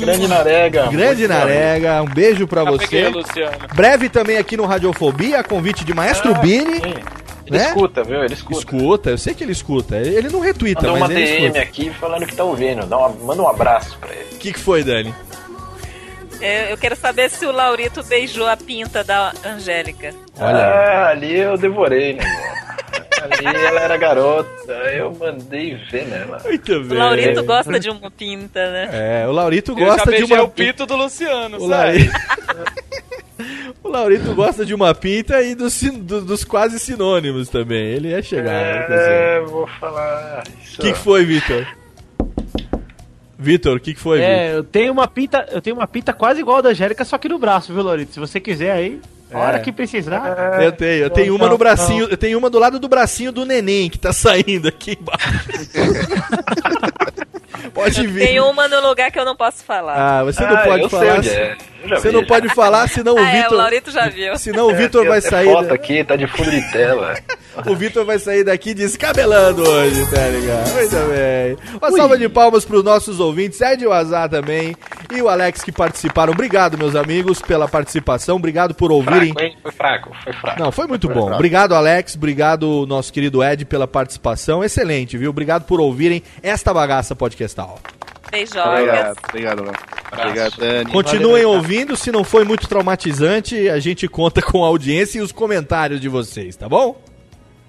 Grande 0.00 0.26
Narega. 0.26 0.86
Grande 0.88 1.28
Narega, 1.28 2.02
um 2.02 2.06
beijo 2.06 2.46
pra 2.46 2.64
Já 2.64 2.72
peguei, 2.78 3.02
você. 3.04 3.08
Luciano. 3.10 3.56
Breve 3.74 4.08
também 4.08 4.38
aqui 4.38 4.56
no 4.56 4.64
Radiofobia, 4.64 5.44
convite 5.44 5.84
de 5.84 5.92
Maestro 5.94 6.32
Ah, 6.34 6.38
Bini. 6.38 6.76
sim. 6.76 6.94
Ele 7.46 7.58
né? 7.58 7.66
escuta, 7.68 8.02
viu? 8.04 8.22
Ele 8.24 8.34
escuta. 8.34 8.58
Escuta, 8.60 9.10
eu 9.10 9.18
sei 9.18 9.34
que 9.34 9.42
ele 9.44 9.52
escuta. 9.52 9.96
Ele 9.96 10.28
não 10.30 10.38
retuita, 10.40 10.82
Mandou 10.82 10.96
uma 10.96 11.08
mas 11.08 11.16
ele 11.16 11.26
DM 11.26 11.42
escuta. 11.46 11.60
aqui 11.60 11.90
falando 12.00 12.26
que 12.26 12.34
tá 12.34 12.44
ouvindo. 12.44 12.86
Dá 12.86 12.96
uma- 12.96 13.08
manda 13.08 13.42
um 13.42 13.48
abraço 13.48 13.98
pra 14.00 14.10
ele. 14.14 14.26
O 14.34 14.38
que, 14.38 14.52
que 14.52 14.58
foi, 14.58 14.82
Dani? 14.84 15.12
Eu, 16.40 16.70
eu 16.70 16.78
quero 16.78 16.96
saber 16.96 17.28
se 17.30 17.44
o 17.44 17.52
Laurito 17.52 18.02
beijou 18.02 18.46
a 18.46 18.56
pinta 18.56 19.04
da 19.04 19.32
Angélica. 19.44 20.14
Olha. 20.38 20.58
Ah, 20.58 21.08
ali 21.08 21.38
eu 21.38 21.56
devorei, 21.58 22.14
né? 22.14 22.24
ali 23.20 23.56
ela 23.56 23.80
era 23.80 23.96
garota, 23.96 24.72
eu 24.92 25.14
mandei 25.14 25.76
ver 25.90 26.06
nela. 26.06 26.40
Muito 26.44 26.72
O 26.72 26.94
Laurito 26.94 27.44
gosta 27.44 27.78
de 27.78 27.90
uma 27.90 28.10
pinta, 28.10 28.70
né? 28.70 28.88
É, 28.92 29.28
o 29.28 29.32
Laurito 29.32 29.72
Eu 29.72 29.78
já 29.78 29.84
gosta 29.84 30.10
de 30.10 30.16
beijei 30.18 30.36
uma 30.36 30.44
o 30.44 30.50
pito 30.50 30.86
do 30.86 30.96
Luciano, 30.96 31.58
O 31.58 31.68
sabe? 31.68 32.10
Laurito... 32.10 32.14
o 33.84 33.88
Laurito 33.88 34.34
gosta 34.34 34.64
de 34.64 34.74
uma 34.74 34.94
pinta 34.94 35.42
e 35.42 35.54
dos, 35.54 35.80
dos 35.82 36.44
quase 36.44 36.78
sinônimos 36.78 37.48
também. 37.48 37.84
Ele 37.84 38.12
é 38.12 38.20
dizer. 38.20 38.46
É, 38.46 39.40
vou 39.40 39.66
falar. 39.78 40.42
O 40.78 40.80
que, 40.80 40.92
que 40.92 40.98
foi, 40.98 41.24
Vitor? 41.24 41.66
Vitor, 43.40 43.76
o 43.76 43.80
que, 43.80 43.94
que 43.94 44.00
foi, 44.00 44.18
Vitor? 44.18 44.30
É, 44.32 44.54
eu 44.54 44.62
tenho 44.64 44.92
uma 44.92 45.08
pinta, 45.08 45.46
eu 45.50 45.60
tenho 45.62 45.74
uma 45.76 45.86
pinta 45.86 46.12
quase 46.12 46.40
igual 46.40 46.58
a 46.58 46.60
da 46.60 46.68
Angélica, 46.70 47.04
só 47.04 47.16
que 47.18 47.28
no 47.28 47.38
braço, 47.38 47.72
viu, 47.72 47.82
Lorito? 47.82 48.12
Se 48.12 48.20
você 48.20 48.38
quiser 48.38 48.70
aí, 48.72 49.00
a 49.32 49.38
hora 49.38 49.56
É. 49.56 49.60
que 49.60 49.72
precisar. 49.72 50.60
Eu 50.62 50.72
tenho, 50.72 51.04
eu 51.04 51.10
tenho 51.10 51.34
uma 51.34 51.44
Não, 51.46 51.52
no 51.52 51.58
bracinho, 51.58 52.04
não. 52.04 52.10
eu 52.10 52.16
tenho 52.16 52.36
uma 52.38 52.50
do 52.50 52.58
lado 52.58 52.78
do 52.78 52.88
bracinho 52.88 53.32
do 53.32 53.46
neném 53.46 53.88
que 53.88 53.98
tá 53.98 54.12
saindo 54.12 54.68
aqui 54.68 54.98
embaixo. 55.00 55.70
Pode 57.74 58.06
vir. 58.06 58.26
Tem 58.26 58.40
uma 58.40 58.68
no 58.68 58.80
lugar 58.88 59.10
que 59.10 59.18
eu 59.18 59.24
não 59.24 59.36
posso 59.36 59.64
falar. 59.64 59.94
Ah, 60.20 60.24
você 60.24 60.40
não 60.44 60.54
Ah, 60.56 60.62
pode 60.64 60.88
falar. 60.88 61.22
se- 61.22 61.30
é. 61.30 61.56
Você 61.88 62.08
vi, 62.08 62.14
não 62.14 62.20
já. 62.20 62.26
pode 62.26 62.48
falar, 62.50 62.88
senão 62.90 63.14
o 63.14 63.18
ah, 63.18 63.22
é, 63.22 63.38
o 63.38 63.42
Vitor. 63.42 63.56
Laurito 63.58 63.90
já 63.90 64.06
viu. 64.06 64.36
Senão 64.38 64.66
o 64.68 64.74
Vitor 64.76 65.06
É, 65.06 65.08
vai 65.08 65.20
sair. 65.22 65.46
foto 65.50 65.68
da- 65.68 65.74
aqui, 65.74 66.04
tá 66.04 66.14
de 66.14 66.26
fundo 66.26 66.50
de 66.50 66.62
tela. 66.72 67.16
O 67.66 67.74
Vitor 67.74 68.04
vai 68.06 68.16
sair 68.18 68.44
daqui 68.44 68.72
descabelando 68.72 69.68
hoje, 69.68 70.06
tá 70.08 70.28
ligado? 70.28 70.72
Muito 70.72 70.96
bem. 71.12 71.78
Uma 71.78 71.90
salva 71.90 72.16
de 72.16 72.28
palmas 72.28 72.64
pros 72.64 72.84
nossos 72.84 73.18
ouvintes, 73.18 73.60
Ed 73.60 73.84
Azar 73.90 74.28
também 74.28 74.74
e 75.12 75.20
o 75.20 75.28
Alex 75.28 75.60
que 75.60 75.72
participaram. 75.72 76.32
Obrigado, 76.32 76.78
meus 76.78 76.94
amigos, 76.94 77.42
pela 77.42 77.66
participação. 77.66 78.36
Obrigado 78.36 78.72
por 78.72 78.92
ouvirem. 78.92 79.32
Fraco, 79.32 79.42
hein? 79.42 79.56
Foi 79.62 79.72
fraco, 79.72 80.10
foi 80.22 80.32
fraco. 80.32 80.60
Não, 80.62 80.70
foi 80.70 80.86
muito 80.86 81.08
Foi 81.08 81.14
bom. 81.14 81.22
fraco. 81.22 81.34
Obrigado, 81.34 81.74
Alex. 81.74 82.14
Obrigado, 82.14 82.86
nosso 82.86 83.12
querido 83.12 83.42
Ed, 83.42 83.64
pela 83.64 83.86
participação. 83.88 84.62
Excelente, 84.62 85.18
viu? 85.18 85.30
Obrigado 85.30 85.64
por 85.64 85.80
ouvirem 85.80 86.22
esta 86.42 86.72
bagaça 86.72 87.16
podcastal. 87.40 87.80
Beijogas. 88.30 89.16
Obrigado, 89.28 89.60
obrigado. 89.60 89.90
Obrigado, 90.12 90.56
Dani. 90.58 90.92
Continuem 90.92 91.44
ouvindo. 91.44 91.96
Se 91.96 92.12
não 92.12 92.22
foi 92.22 92.44
muito 92.44 92.68
traumatizante, 92.68 93.68
a 93.68 93.78
gente 93.78 94.06
conta 94.06 94.42
com 94.42 94.64
a 94.64 94.68
audiência 94.68 95.18
e 95.18 95.22
os 95.22 95.32
comentários 95.32 96.00
de 96.00 96.08
vocês, 96.08 96.54
tá 96.56 96.68
bom? 96.68 97.00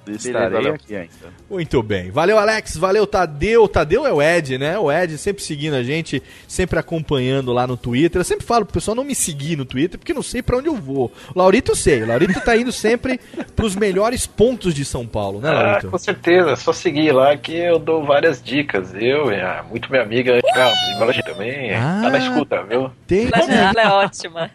Estarei 0.07 0.67
aqui 0.69 0.95
ainda. 0.95 1.11
Muito 1.49 1.81
bem. 1.83 2.09
Valeu, 2.11 2.37
Alex. 2.39 2.75
Valeu, 2.77 3.05
Tadeu. 3.05 3.67
Tadeu 3.67 4.05
é 4.05 4.11
o 4.11 4.21
Ed, 4.21 4.57
né? 4.57 4.77
O 4.79 4.91
Ed 4.91 5.17
sempre 5.17 5.43
seguindo 5.43 5.75
a 5.75 5.83
gente, 5.83 6.21
sempre 6.47 6.79
acompanhando 6.79 7.53
lá 7.53 7.67
no 7.67 7.77
Twitter. 7.77 8.19
Eu 8.19 8.25
sempre 8.25 8.45
falo 8.45 8.65
pro 8.65 8.73
pessoal 8.73 8.95
não 8.95 9.03
me 9.03 9.13
seguir 9.13 9.55
no 9.55 9.65
Twitter, 9.65 9.99
porque 9.99 10.13
não 10.13 10.23
sei 10.23 10.41
pra 10.41 10.57
onde 10.57 10.67
eu 10.67 10.75
vou. 10.75 11.11
O 11.33 11.37
Laurito 11.39 11.71
eu 11.71 11.75
sei. 11.75 12.01
O 12.03 12.07
Laurito 12.07 12.39
tá 12.41 12.57
indo 12.57 12.71
sempre 12.71 13.19
pros 13.55 13.75
melhores 13.75 14.25
pontos 14.25 14.73
de 14.73 14.83
São 14.83 15.05
Paulo, 15.05 15.39
né, 15.39 15.49
Ah, 15.49 15.53
Laurito? 15.53 15.87
com 15.89 15.97
certeza, 15.97 16.55
só 16.55 16.73
seguir 16.73 17.11
lá 17.11 17.35
que 17.37 17.53
eu 17.55 17.77
dou 17.77 18.03
várias 18.03 18.41
dicas. 18.41 18.93
Eu 18.95 19.31
e 19.31 19.39
a 19.39 19.63
muito 19.69 19.89
minha 19.91 20.01
amiga 20.03 20.33
Ana 20.55 20.71
Embalagem 20.95 21.23
também 21.23 21.73
Ah. 21.75 21.99
tá 22.03 22.09
na 22.09 22.17
escuta, 22.17 22.63
viu? 22.63 22.89
Tem. 23.07 23.29
Ela 23.33 23.81
é 23.81 23.87
ótima. 23.87 24.49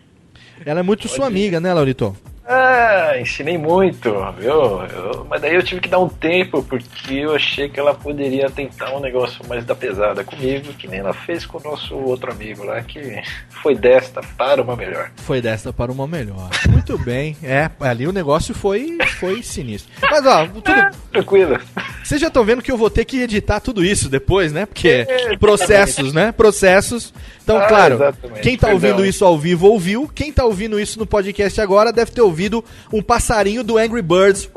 Ela 0.65 0.81
é 0.81 0.83
muito 0.83 1.07
sua 1.09 1.27
amiga, 1.27 1.61
né, 1.61 1.73
Laurito? 1.73 2.17
Ah, 2.49 3.15
ensinei 3.19 3.59
muito, 3.59 4.13
viu? 4.39 4.83
Eu- 4.85 5.27
mas 5.29 5.41
daí 5.43 5.55
eu 5.55 5.63
tive 5.65 5.81
que 5.81 5.89
dar 5.89 5.99
um 5.99 6.09
tempo 6.09 6.63
porque 6.63 7.15
eu 7.15 7.35
achei 7.35 7.69
que 7.69 7.81
ela 7.81 7.93
poderia 7.93 8.49
tentar 8.49 8.95
um 8.95 9.01
negócio 9.01 9.45
mais 9.49 9.65
da 9.65 9.75
pesada 9.75 10.23
comigo, 10.23 10.73
que 10.75 10.87
nem 10.87 11.01
ela 11.01 11.13
fez 11.13 11.45
com 11.45 11.59
o 11.59 11.63
nosso 11.71 11.97
outro 11.97 12.31
amigo 12.31 12.63
lá, 12.65 12.81
que 12.83 13.21
foi 13.51 13.75
desta 13.75 14.21
para 14.39 14.63
uma 14.63 14.77
melhor. 14.77 15.11
Foi 15.17 15.41
desta 15.41 15.73
para 15.73 15.91
uma 15.91 16.07
melhor. 16.07 16.49
Muito 16.69 16.97
bem. 16.99 17.37
É, 17.43 17.69
ali 17.81 18.07
o 18.07 18.13
negócio 18.13 18.55
foi, 18.55 18.97
foi 19.19 19.43
sinistro. 19.43 19.93
Mas, 20.09 20.25
ó, 20.25 20.47
tudo. 20.47 20.63
Tranquilo. 21.11 21.59
Vocês 22.07 22.21
já 22.21 22.29
estão 22.29 22.45
vendo 22.45 22.63
que 22.63 22.71
eu 22.71 22.77
vou 22.77 22.89
ter 22.89 23.05
que 23.05 23.21
editar 23.21 23.59
tudo 23.59 23.85
isso 23.85 24.09
depois, 24.09 24.53
né? 24.53 24.65
Porque 24.65 25.05
processos, 25.41 26.13
né? 26.13 26.31
Processos. 26.31 27.13
Então, 27.43 27.57
Ah, 27.57 27.67
claro, 27.67 27.97
exatamente. 27.97 28.43
quem 28.43 28.57
tá 28.57 28.69
Perdão. 28.69 28.91
ouvindo 28.91 29.05
isso 29.05 29.25
ao 29.25 29.37
vivo 29.37 29.67
ouviu. 29.67 30.09
Quem 30.15 30.33
tá 30.33 30.45
ouvindo 30.45 30.79
isso 30.79 31.01
no 31.01 31.07
podcast 31.07 31.61
agora 31.61 31.93
deve 31.93 32.13
ter 32.13 32.21
ouvido 32.21 32.65
um 32.93 33.03
passarinho 33.03 33.65
do 33.65 33.77
Angry 33.77 34.03
Birds 34.03 34.49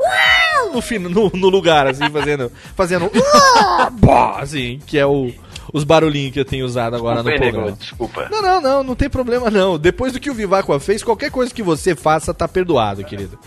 no, 0.72 1.08
no, 1.08 1.30
no 1.34 1.48
lugar, 1.48 1.88
assim, 1.88 2.08
fazendo. 2.08 2.52
Fazendo. 2.76 3.10
assim, 4.38 4.78
que 4.86 4.96
é 4.96 5.04
o, 5.04 5.32
os 5.72 5.84
barulhinhos 5.84 6.32
que 6.32 6.40
eu 6.40 6.44
tenho 6.44 6.64
usado 6.64 6.96
agora 6.96 7.22
Desculpa 7.22 7.38
no 7.38 7.40
programa. 7.42 7.66
nego, 7.66 7.78
desculpa. 7.78 8.28
Não, 8.30 8.42
não, 8.42 8.60
não, 8.60 8.82
não 8.84 8.94
tem 8.94 9.08
problema 9.08 9.50
não. 9.50 9.78
Depois 9.78 10.12
do 10.12 10.20
que 10.20 10.30
o 10.30 10.34
Vivaco 10.34 10.78
fez, 10.78 11.02
qualquer 11.02 11.30
coisa 11.30 11.52
que 11.52 11.62
você 11.62 11.94
faça 11.94 12.32
tá 12.34 12.46
perdoado, 12.48 13.04
querido. 13.04 13.38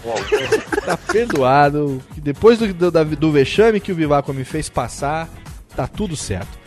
Tá 0.85 0.97
perdoado. 0.97 2.01
Depois 2.17 2.57
do, 2.59 2.73
do, 2.73 3.05
do 3.15 3.31
vexame 3.31 3.79
que 3.79 3.91
o 3.91 3.95
Vivaco 3.95 4.33
me 4.33 4.43
fez 4.43 4.69
passar, 4.69 5.29
tá 5.75 5.87
tudo 5.87 6.15
certo. 6.15 6.59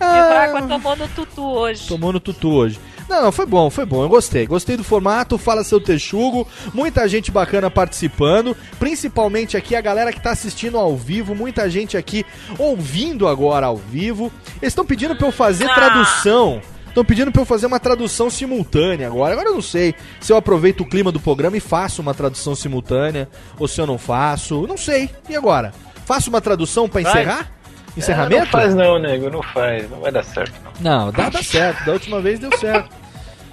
Ah, 0.00 0.46
Vivaco 0.48 0.68
tomou 0.68 0.96
no 0.96 1.08
tutu 1.08 1.42
hoje. 1.44 1.86
Tomou 1.88 2.12
no 2.12 2.20
tutu 2.20 2.50
hoje. 2.50 2.78
Não, 3.08 3.30
foi 3.30 3.46
bom, 3.46 3.70
foi 3.70 3.86
bom. 3.86 4.02
Eu 4.02 4.08
gostei. 4.08 4.46
Gostei 4.46 4.76
do 4.76 4.82
formato, 4.82 5.38
fala 5.38 5.62
seu 5.62 5.80
texugo. 5.80 6.46
Muita 6.74 7.06
gente 7.08 7.30
bacana 7.30 7.70
participando. 7.70 8.56
Principalmente 8.78 9.56
aqui 9.56 9.76
a 9.76 9.80
galera 9.80 10.12
que 10.12 10.20
tá 10.20 10.30
assistindo 10.32 10.76
ao 10.76 10.96
vivo. 10.96 11.34
Muita 11.34 11.70
gente 11.70 11.96
aqui 11.96 12.24
ouvindo 12.58 13.28
agora 13.28 13.66
ao 13.66 13.76
vivo. 13.76 14.32
Eles 14.60 14.72
estão 14.72 14.84
pedindo 14.84 15.14
pra 15.14 15.28
eu 15.28 15.32
fazer 15.32 15.66
Ah. 15.70 15.74
tradução. 15.74 16.60
Estão 16.88 17.04
pedindo 17.04 17.30
pra 17.30 17.42
eu 17.42 17.46
fazer 17.46 17.66
uma 17.66 17.78
tradução 17.78 18.30
simultânea 18.30 19.06
agora. 19.06 19.34
Agora 19.34 19.50
eu 19.50 19.54
não 19.54 19.62
sei 19.62 19.94
se 20.18 20.32
eu 20.32 20.36
aproveito 20.36 20.80
o 20.80 20.88
clima 20.88 21.12
do 21.12 21.20
programa 21.20 21.56
e 21.56 21.60
faço 21.60 22.00
uma 22.00 22.14
tradução 22.14 22.54
simultânea 22.56 23.28
ou 23.58 23.68
se 23.68 23.80
eu 23.80 23.86
não 23.86 23.98
faço. 23.98 24.66
Não 24.66 24.76
sei. 24.78 25.10
E 25.28 25.36
agora? 25.36 25.72
Faço 26.06 26.30
uma 26.30 26.40
tradução 26.40 26.88
pra 26.88 27.02
Vai. 27.02 27.12
encerrar? 27.12 27.50
Encerramento? 27.96 28.44
não 28.44 28.46
faz 28.46 28.74
não, 28.74 28.98
nego, 28.98 29.30
não 29.30 29.42
faz. 29.42 29.90
Não 29.90 30.00
vai 30.00 30.12
dar 30.12 30.22
certo, 30.22 30.54
não. 30.62 30.72
Não, 30.80 31.12
dá, 31.12 31.30
dá 31.30 31.42
certo. 31.42 31.84
Da 31.84 31.92
última 31.92 32.20
vez 32.20 32.38
deu 32.38 32.56
certo. 32.58 32.90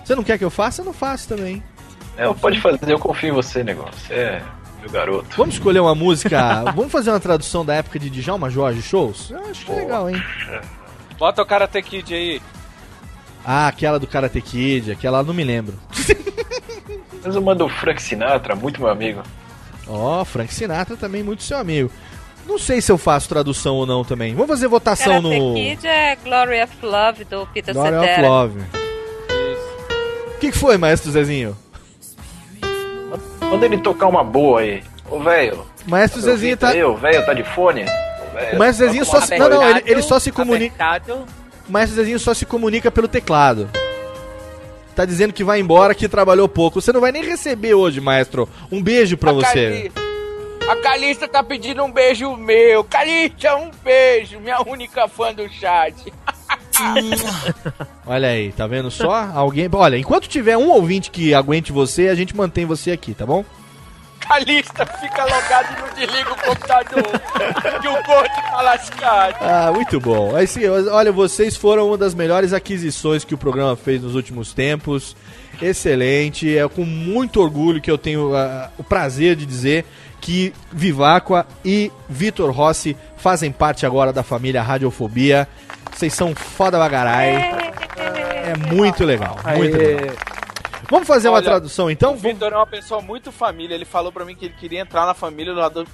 Você 0.03 0.15
não 0.15 0.23
quer 0.23 0.37
que 0.37 0.43
eu 0.43 0.49
faça? 0.49 0.81
Eu 0.81 0.85
não 0.85 0.93
faço 0.93 1.29
também. 1.29 1.63
É, 2.17 2.31
pode 2.33 2.59
fazer, 2.59 2.79
eu 2.91 2.99
confio 2.99 3.29
em 3.29 3.31
você, 3.31 3.63
nego. 3.63 3.85
Você 3.91 4.13
é 4.13 4.43
meu 4.81 4.89
garoto. 4.89 5.35
Vamos 5.37 5.55
escolher 5.55 5.79
uma 5.79 5.95
música. 5.95 6.63
Vamos 6.75 6.91
fazer 6.91 7.09
uma 7.09 7.19
tradução 7.19 7.65
da 7.65 7.73
época 7.75 7.97
de 7.97 8.09
Djalma 8.09 8.49
Jorge 8.49 8.81
Shows? 8.81 9.31
Eu 9.31 9.39
acho 9.49 9.65
que 9.65 9.71
é 9.71 9.75
legal, 9.75 10.09
hein? 10.09 10.21
Bota 11.17 11.41
o 11.41 11.45
Karate 11.45 11.81
Kid 11.81 12.13
aí. 12.13 12.41
Ah, 13.45 13.67
aquela 13.67 13.99
do 13.99 14.07
Karate 14.07 14.41
Kid, 14.41 14.91
aquela 14.91 15.19
eu 15.19 15.23
não 15.23 15.33
me 15.33 15.43
lembro. 15.43 15.77
Mas 17.23 17.35
uma 17.35 17.55
do 17.55 17.69
Frank 17.69 18.01
Sinatra, 18.01 18.55
muito 18.55 18.81
meu 18.81 18.89
amigo. 18.89 19.23
Ó, 19.87 20.23
Frank 20.25 20.53
Sinatra 20.53 20.97
também 20.97 21.23
muito 21.23 21.43
seu 21.43 21.57
amigo. 21.57 21.89
Não 22.45 22.59
sei 22.59 22.81
se 22.81 22.91
eu 22.91 22.97
faço 22.97 23.29
tradução 23.29 23.75
ou 23.75 23.85
não 23.85 24.03
também. 24.03 24.33
Vamos 24.33 24.49
fazer 24.49 24.67
votação 24.67 25.21
Karate 25.21 25.39
no 25.39 25.53
Kid 25.53 25.87
é 25.87 26.15
Glory 26.17 26.63
of 26.63 26.85
Love 26.85 27.23
do 27.25 27.47
Peter 27.47 27.73
Glory 27.73 27.95
of 27.95 28.05
Cetera. 28.05 28.27
Love. 28.27 28.59
O 30.35 30.39
que, 30.39 30.51
que 30.51 30.57
foi, 30.57 30.77
maestro 30.77 31.09
Zezinho? 31.11 31.57
Manda 33.41 33.65
ele 33.65 33.77
tocar 33.77 34.07
uma 34.07 34.23
boa 34.23 34.61
aí. 34.61 34.83
Ô, 35.09 35.19
velho. 35.19 35.65
Maestro 35.85 36.21
Meu 36.21 36.31
Zezinho 36.31 36.57
tá. 36.57 36.71
O 36.87 36.97
velho 36.97 37.25
tá 37.25 37.33
de 37.33 37.43
fone? 37.43 37.83
Velho, 38.33 38.55
O 38.55 38.59
Maestro 38.59 38.85
Zezinho 38.85 39.05
só 39.05 39.13
toca 39.13 39.27
se. 39.27 39.35
uma 39.35 39.49
Não, 39.49 39.61
não, 39.61 39.69
ele, 39.69 39.83
ele 39.85 40.01
só 40.01 40.19
se 40.19 40.31
comunica. 40.31 41.01
O 41.67 41.71
Maestro 41.71 41.95
Zezinho 41.95 42.19
só 42.19 42.33
se 42.33 42.45
comunica 42.45 42.91
pelo 42.91 43.07
teclado. 43.07 43.69
Tá 44.95 45.05
dizendo 45.05 45.33
que 45.33 45.43
vai 45.43 45.59
embora, 45.59 45.95
que 45.95 46.07
trabalhou 46.07 46.47
pouco. 46.47 46.81
Você 46.81 46.91
não 46.91 47.01
vai 47.01 47.11
nem 47.11 47.23
receber 47.23 47.73
hoje, 47.73 47.99
maestro. 47.99 48.47
Um 48.71 48.81
beijo 48.81 49.17
pra 49.17 49.31
você. 49.31 49.91
A 50.67 50.75
Calista 50.77 51.27
tá 51.27 51.43
pedindo 51.43 51.83
um 51.83 51.91
beijo 51.91 52.35
meu. 52.37 52.83
Calista, 52.83 53.55
um 53.55 53.69
beijo. 53.83 54.39
Minha 54.39 54.61
única 54.61 55.07
fã 55.07 55.33
do 55.33 55.47
chat. 55.49 56.11
Olha 58.07 58.29
aí, 58.29 58.51
tá 58.51 58.65
vendo 58.65 58.89
só? 58.89 59.29
Alguém. 59.33 59.69
Olha, 59.71 59.97
enquanto 59.97 60.27
tiver 60.27 60.57
um 60.57 60.69
ouvinte 60.69 61.11
que 61.11 61.33
aguente 61.33 61.71
você, 61.71 62.07
a 62.07 62.15
gente 62.15 62.35
mantém 62.35 62.65
você 62.65 62.91
aqui, 62.91 63.13
tá 63.13 63.25
bom? 63.25 63.43
Calista 64.19 64.85
fica 64.85 65.25
logado 65.25 65.77
e 65.77 65.81
não 65.81 65.93
desliga 65.93 66.31
o 66.31 66.37
computador. 66.37 67.03
que 67.81 67.87
o 67.87 68.03
corte 68.03 68.35
tá 68.35 68.61
lascado. 68.61 69.35
Ah, 69.41 69.71
muito 69.73 69.99
bom. 69.99 70.33
Aí 70.33 70.47
sim, 70.47 70.61
olha, 70.67 71.11
vocês 71.11 71.57
foram 71.57 71.87
uma 71.89 71.97
das 71.97 72.15
melhores 72.15 72.53
aquisições 72.53 73.25
que 73.25 73.35
o 73.35 73.37
programa 73.37 73.75
fez 73.75 74.01
nos 74.01 74.15
últimos 74.15 74.53
tempos. 74.53 75.15
Excelente. 75.61 76.57
É 76.57 76.67
com 76.67 76.85
muito 76.85 77.41
orgulho 77.41 77.81
que 77.81 77.91
eu 77.91 77.97
tenho 77.97 78.35
ah, 78.35 78.71
o 78.77 78.83
prazer 78.83 79.35
de 79.35 79.45
dizer 79.45 79.85
que 80.23 80.53
Viváqua 80.71 81.45
e 81.65 81.91
Vitor 82.07 82.49
Rossi 82.49 82.95
fazem 83.17 83.51
parte 83.51 83.85
agora 83.85 84.13
da 84.13 84.23
família 84.23 84.61
Radiofobia. 84.61 85.47
Vocês 85.93 86.13
são 86.13 86.33
foda 86.33 86.79
bagarai. 86.79 87.35
É 87.97 88.55
muito 88.73 89.03
legal, 89.03 89.37
muito 89.57 89.75
Aê. 89.77 89.95
legal. 89.97 90.15
Vamos 90.89 91.07
fazer 91.07 91.27
uma 91.27 91.37
Olha, 91.37 91.45
tradução 91.45 91.91
então? 91.91 92.13
O 92.13 92.17
Vitor 92.17 92.53
é 92.53 92.55
uma 92.55 92.65
pessoa 92.67 93.01
muito 93.01 93.33
família. 93.33 93.75
Ele 93.75 93.83
falou 93.83 94.11
pra 94.13 94.23
mim 94.23 94.33
que 94.33 94.45
ele 94.45 94.53
queria 94.57 94.79
entrar 94.79 95.05
na 95.05 95.13
família 95.13 95.53
do, 95.53 95.85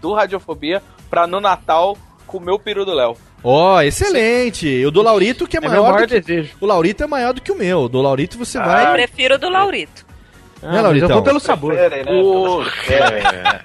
do 0.00 0.14
Radiofobia 0.14 0.82
pra 1.10 1.26
no 1.26 1.38
Natal 1.38 1.98
comer 2.26 2.52
o 2.52 2.58
peru 2.58 2.86
do 2.86 2.94
Léo. 2.94 3.14
Ó, 3.42 3.82
excelente. 3.82 4.66
E 4.66 4.86
o 4.86 4.90
do 4.90 5.02
Laurito 5.02 5.46
que 5.46 5.58
é, 5.58 5.60
É 5.62 5.68
maior, 5.68 5.92
maior 5.92 6.00
do 6.00 6.08
que... 6.08 6.20
desejo. 6.20 6.54
O 6.60 6.66
Laurito 6.66 7.04
é 7.04 7.06
maior 7.06 7.34
do 7.34 7.42
que 7.42 7.52
o 7.52 7.54
meu. 7.56 7.82
O 7.82 7.88
do 7.90 8.00
Laurito 8.00 8.38
você 8.38 8.56
Eu 8.56 8.64
vai... 8.64 8.90
prefiro 8.94 9.38
do 9.38 9.50
Laurito. 9.50 10.13
Né, 10.62 10.80
Lauritão? 10.80 11.08
eu 11.08 11.14
vou 11.14 11.22
pelo 11.22 11.40
sabor. 11.40 11.72
Prefere, 11.74 11.96
né? 12.04 12.04
Pelo- 12.04 12.62
é, 12.90 13.60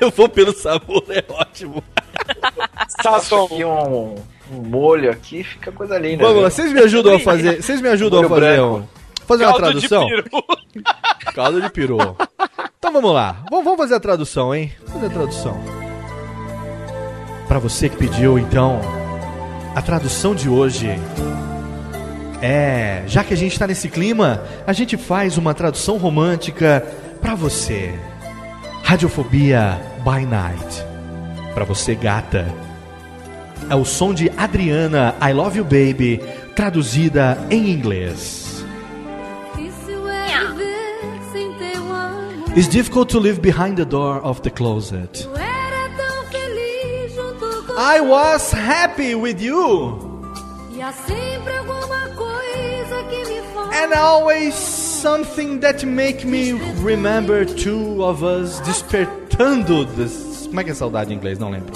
Eu 0.00 0.10
vou 0.10 0.28
pelo 0.28 0.52
sabor, 0.52 1.04
é 1.10 1.24
ótimo. 1.28 1.82
Faço 3.02 3.36
aqui 3.44 3.64
um, 3.64 4.14
um 4.50 4.62
molho 4.68 5.10
aqui, 5.10 5.42
fica 5.44 5.70
coisa 5.72 5.98
linda. 5.98 6.24
Vamos 6.24 6.42
lá, 6.42 6.50
vocês 6.50 6.72
me 6.72 6.80
ajudam 6.80 7.16
a 7.16 7.20
fazer. 7.20 7.62
Vocês 7.62 7.80
me 7.80 7.88
ajudam 7.88 8.20
a 8.20 8.28
Molho 8.28 8.34
fazer 8.40 8.56
branco. 8.56 8.76
um. 8.76 9.02
Fazer 9.26 9.44
uma 9.46 9.58
Caldo 9.60 9.80
de 9.80 9.88
tradução? 9.88 10.08
peru. 10.08 10.44
Caldo 11.34 11.62
de 11.62 11.70
peru. 11.70 12.16
Então 12.78 12.92
vamos 12.92 13.12
lá. 13.14 13.36
Vamos, 13.50 13.64
vamos 13.64 13.78
fazer 13.78 13.94
a 13.94 14.00
tradução, 14.00 14.54
hein? 14.54 14.72
Vamos 14.86 14.92
fazer 14.94 15.06
a 15.06 15.10
tradução. 15.10 15.60
Pra 17.48 17.58
você 17.58 17.88
que 17.88 17.96
pediu, 17.96 18.38
então, 18.38 18.80
a 19.76 19.82
tradução 19.82 20.34
de 20.34 20.48
hoje 20.48 20.88
é, 22.42 23.04
já 23.06 23.22
que 23.22 23.32
a 23.32 23.36
gente 23.36 23.58
tá 23.58 23.66
nesse 23.66 23.88
clima, 23.88 24.42
a 24.66 24.72
gente 24.72 24.96
faz 24.96 25.38
uma 25.38 25.54
tradução 25.54 25.96
romântica 25.96 26.84
pra 27.20 27.34
você. 27.34 27.94
Radiofobia 28.82 29.80
by 30.04 30.26
Night. 30.26 30.84
Pra 31.54 31.64
você, 31.64 31.94
gata. 31.94 32.52
É 33.70 33.76
o 33.76 33.84
som 33.84 34.12
de 34.12 34.30
Adriana, 34.36 35.14
I 35.22 35.32
Love 35.32 35.58
You 35.58 35.64
Baby, 35.64 36.20
traduzida 36.56 37.38
em 37.48 37.70
inglês. 37.70 38.64
É 39.56 39.60
viver 39.60 40.98
sem 41.32 41.52
ter 41.54 41.78
um 41.78 41.92
amor. 41.92 42.56
It's 42.56 42.68
difficult 42.68 43.10
to 43.12 43.20
live 43.20 43.40
behind 43.40 43.76
the 43.76 43.84
door 43.84 44.20
of 44.24 44.42
the 44.42 44.50
closet. 44.50 45.28
I 47.78 48.00
was 48.00 48.52
happy 48.52 49.14
with 49.14 49.40
you, 49.40 50.10
E 50.74 50.82
há 50.82 50.92
and 53.72 53.92
always 53.94 54.54
something 54.54 55.60
that 55.60 55.84
make 55.84 56.24
me 56.24 56.52
remember 56.82 57.44
two 57.44 58.04
of 58.04 58.22
us 58.22 58.60
despertando 58.60 59.84
this. 59.96 60.46
Como 60.46 60.60
é 60.60 60.64
que 60.64 60.70
é 60.70 60.74
saudade 60.74 61.12
em 61.12 61.16
inglês? 61.16 61.38
Não 61.38 61.50
lembro. 61.50 61.74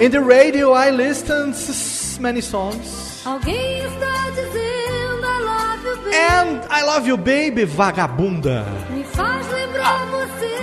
In 0.00 0.10
the 0.10 0.20
radio 0.20 0.72
I 0.72 0.90
listen 0.90 1.52
to 1.52 2.20
many 2.20 2.42
songs. 2.42 3.22
Alguém 3.24 3.78
está 3.84 4.30
dizendo 4.30 5.26
I 5.26 5.40
love 5.42 5.86
you, 5.86 5.96
baby. 5.96 6.16
And 6.16 6.66
I 6.70 6.82
love 6.82 7.08
you 7.08 7.16
baby, 7.16 7.64
vagabunda. 7.64 8.66
Me 8.90 9.04
faz 9.04 9.46
lembrar 9.48 10.06
você 10.06 10.56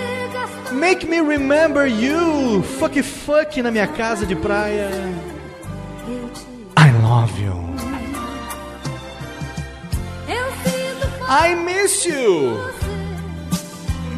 Make 0.74 1.06
me 1.06 1.20
remember 1.20 1.86
you, 1.86 2.62
fuck 2.62 3.00
fuck 3.00 3.62
na 3.62 3.70
minha 3.70 3.86
casa 3.86 4.26
de 4.26 4.34
praia. 4.34 4.90
I 6.76 6.90
love 7.00 7.40
you. 7.40 7.63
I 11.28 11.54
miss 11.54 12.04
you. 12.04 12.58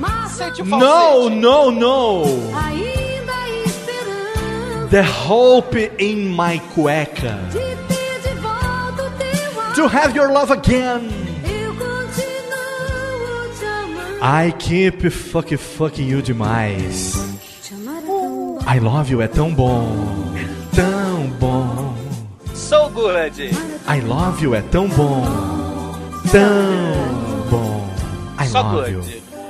mas 0.00 0.38
No, 0.66 1.28
no, 1.28 1.70
no. 1.70 2.24
ainda 2.54 3.34
esperando 3.64 4.90
The 4.90 5.02
hope 5.02 5.76
in 5.98 6.28
my 6.34 6.60
cueca. 6.74 7.38
To 9.74 9.88
have 9.88 10.16
your 10.16 10.32
love 10.32 10.50
again. 10.50 11.12
I 14.22 14.52
keep 14.58 15.02
fuck 15.12 15.50
fucking 15.50 16.08
you 16.08 16.22
demais. 16.22 17.14
I 18.66 18.78
love 18.80 19.10
you 19.10 19.22
é 19.22 19.28
tão 19.28 19.54
bom. 19.54 20.34
Tão 20.74 21.28
bom. 21.38 21.94
So 22.54 22.88
good. 22.88 23.54
I 23.86 24.00
love 24.00 24.42
you 24.42 24.54
é 24.54 24.62
tão 24.62 24.88
bom. 24.88 25.75
Tão 26.30 27.46
bom. 27.50 27.88
I 28.38 28.46
So 28.46 28.60
love 28.62 28.90
you. 28.90 29.02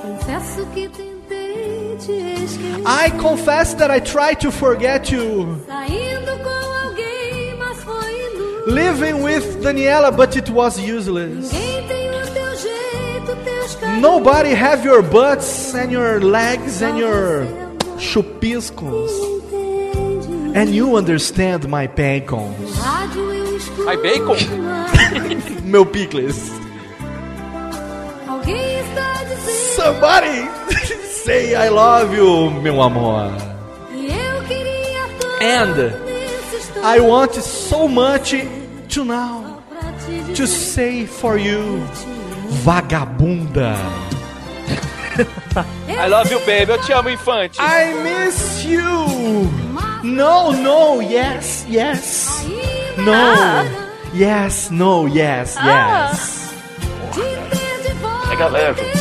Confesso 0.02 0.66
que 0.74 0.88
tentei 0.88 1.96
te 1.98 2.12
esquecer. 2.44 2.82
I 2.86 3.10
confess 3.18 3.74
that 3.74 3.90
I 3.90 4.00
tried 4.00 4.40
to 4.40 4.50
forget 4.50 5.10
you. 5.12 5.58
Saindo 5.66 6.36
com 6.42 6.86
alguém, 6.86 7.54
mas 7.58 7.82
foi 7.82 8.12
inútil. 8.30 8.74
Living 8.74 9.22
with 9.22 9.62
Daniela, 9.62 10.10
but 10.10 10.36
it 10.36 10.50
was 10.50 10.78
useless. 10.78 11.50
Ninguém 11.52 11.86
tem 11.86 12.10
o 12.10 12.26
teu 12.32 12.56
jeito, 12.56 13.36
teus 13.44 13.74
carinhos. 13.76 14.02
Nobody 14.02 14.54
have 14.54 14.84
your 14.84 15.02
butts 15.02 15.74
and 15.74 15.90
your 15.90 16.20
legs 16.22 16.82
and 16.82 16.98
your 16.98 17.46
chupiscos. 17.98 19.10
And 20.54 20.70
you 20.70 20.96
understand 20.96 21.68
my 21.68 21.86
bacons. 21.86 22.78
My 22.78 23.06
eu 23.14 23.56
escuto. 23.56 23.88
Ai, 23.90 23.96
bacon? 23.98 24.36
Meu 25.64 25.84
picles. 25.84 26.55
Somebody 29.86 30.48
say 31.06 31.54
I 31.54 31.68
love 31.68 32.12
you, 32.12 32.50
meu 32.60 32.82
amor. 32.82 33.30
E 33.94 34.08
eu 34.08 34.42
queria 34.42 35.06
tanto 35.20 35.44
And 35.44 36.84
I 36.84 36.98
want 36.98 37.34
so 37.34 37.86
much 37.86 38.34
to 38.88 39.04
now 39.04 39.62
to 40.34 40.46
say 40.48 41.06
for 41.06 41.38
you, 41.38 41.86
vagabunda. 42.64 43.76
I 45.86 46.08
love 46.08 46.32
you, 46.32 46.40
baby. 46.40 46.72
Eu 46.72 46.78
te 46.78 46.92
amo, 46.92 47.08
infante. 47.08 47.60
I 47.60 47.94
miss 48.02 48.64
you. 48.64 49.48
No, 50.02 50.50
no, 50.50 51.00
yes, 51.00 51.64
yes. 51.68 52.44
No. 52.98 53.12
Yes, 54.12 54.68
no, 54.72 55.06
yes, 55.06 55.56
yes. 55.62 56.52
Pega 58.28 58.48
leve. 58.48 58.95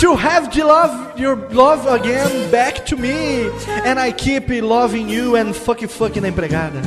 To 0.00 0.14
have 0.14 0.50
the 0.50 0.62
love, 0.62 1.18
your 1.18 1.36
love 1.52 1.86
again 1.88 2.50
back 2.50 2.84
to 2.86 2.96
me. 2.96 3.48
And 3.84 3.98
I 3.98 4.12
keep 4.12 4.48
loving 4.62 5.08
you 5.08 5.36
and 5.36 5.54
fuck 5.54 5.80
fuck 5.88 6.16
na 6.20 6.28
empregada. 6.28 6.80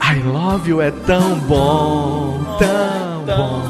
I 0.00 0.22
love 0.24 0.68
you 0.68 0.80
é 0.80 0.90
tão 1.06 1.38
bom, 1.40 2.38
tão 2.58 3.24
bom. 3.26 3.62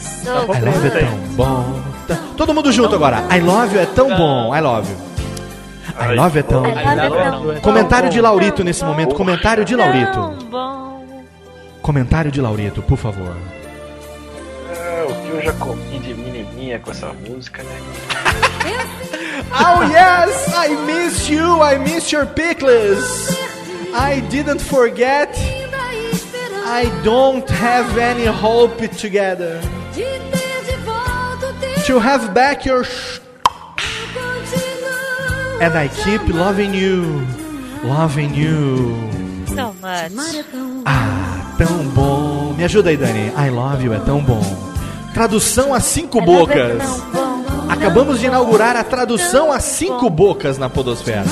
So 0.00 0.30
I 0.52 0.60
love 0.60 0.86
you 0.86 0.86
é 0.86 1.00
tão 1.00 1.18
bom. 1.36 1.80
tão- 2.06 2.34
Todo 2.36 2.54
mundo 2.54 2.72
junto 2.72 2.94
agora. 2.94 3.22
I 3.30 3.40
love 3.40 3.74
you 3.74 3.80
é 3.82 3.86
tão 3.86 4.08
bom. 4.16 4.54
I 4.56 4.60
love 4.60 4.90
you. 4.90 4.96
I 6.00 6.14
love 6.14 6.36
you 6.38 6.40
é 6.40 6.42
tão 6.42 6.64
é 6.64 6.70
bom. 7.52 7.60
Comentário 7.60 8.08
de 8.08 8.20
Laurito 8.20 8.64
nesse 8.64 8.84
momento. 8.84 9.14
Comentário 9.14 9.64
de 9.64 9.76
Laurito. 9.76 10.32
Comentário 11.82 12.30
de 12.30 12.40
Laurito, 12.40 12.80
por 12.82 12.96
favor. 12.96 13.36
Com 16.78 16.90
essa 16.90 17.12
música, 17.12 17.62
né? 17.62 17.76
Oh 19.52 19.82
yes, 19.90 20.46
I 20.54 20.68
miss 20.86 21.28
you. 21.28 21.60
I 21.60 21.76
miss 21.78 22.12
your 22.12 22.24
pickles. 22.26 23.30
I 23.92 24.20
didn't 24.30 24.60
forget. 24.60 25.34
I 26.66 26.84
don't 27.02 27.48
have 27.50 27.98
any 27.98 28.26
hope 28.26 28.86
together. 28.96 29.60
To 31.86 31.98
have 31.98 32.32
back 32.32 32.64
your 32.64 32.84
sh- 32.84 33.18
And 35.60 35.74
I 35.76 35.88
keep 35.88 36.22
loving 36.32 36.72
you. 36.72 37.26
Loving 37.82 38.32
you. 38.34 38.94
So 39.48 39.74
much. 39.80 40.12
Ah, 40.86 41.54
tão 41.58 41.88
bom. 41.88 42.54
Me 42.56 42.64
ajuda 42.64 42.90
aí, 42.90 42.96
Dani. 42.96 43.32
I 43.36 43.50
love 43.50 43.82
you 43.84 43.92
é 43.92 43.98
tão 43.98 44.20
bom. 44.22 44.69
Tradução 45.20 45.74
a 45.74 45.80
cinco 45.80 46.18
bocas. 46.22 46.82
Acabamos 47.68 48.20
de 48.20 48.24
inaugurar 48.24 48.74
a 48.74 48.82
tradução 48.82 49.52
a 49.52 49.60
cinco 49.60 50.08
bocas 50.08 50.56
na 50.56 50.70
Podosfera. 50.70 51.26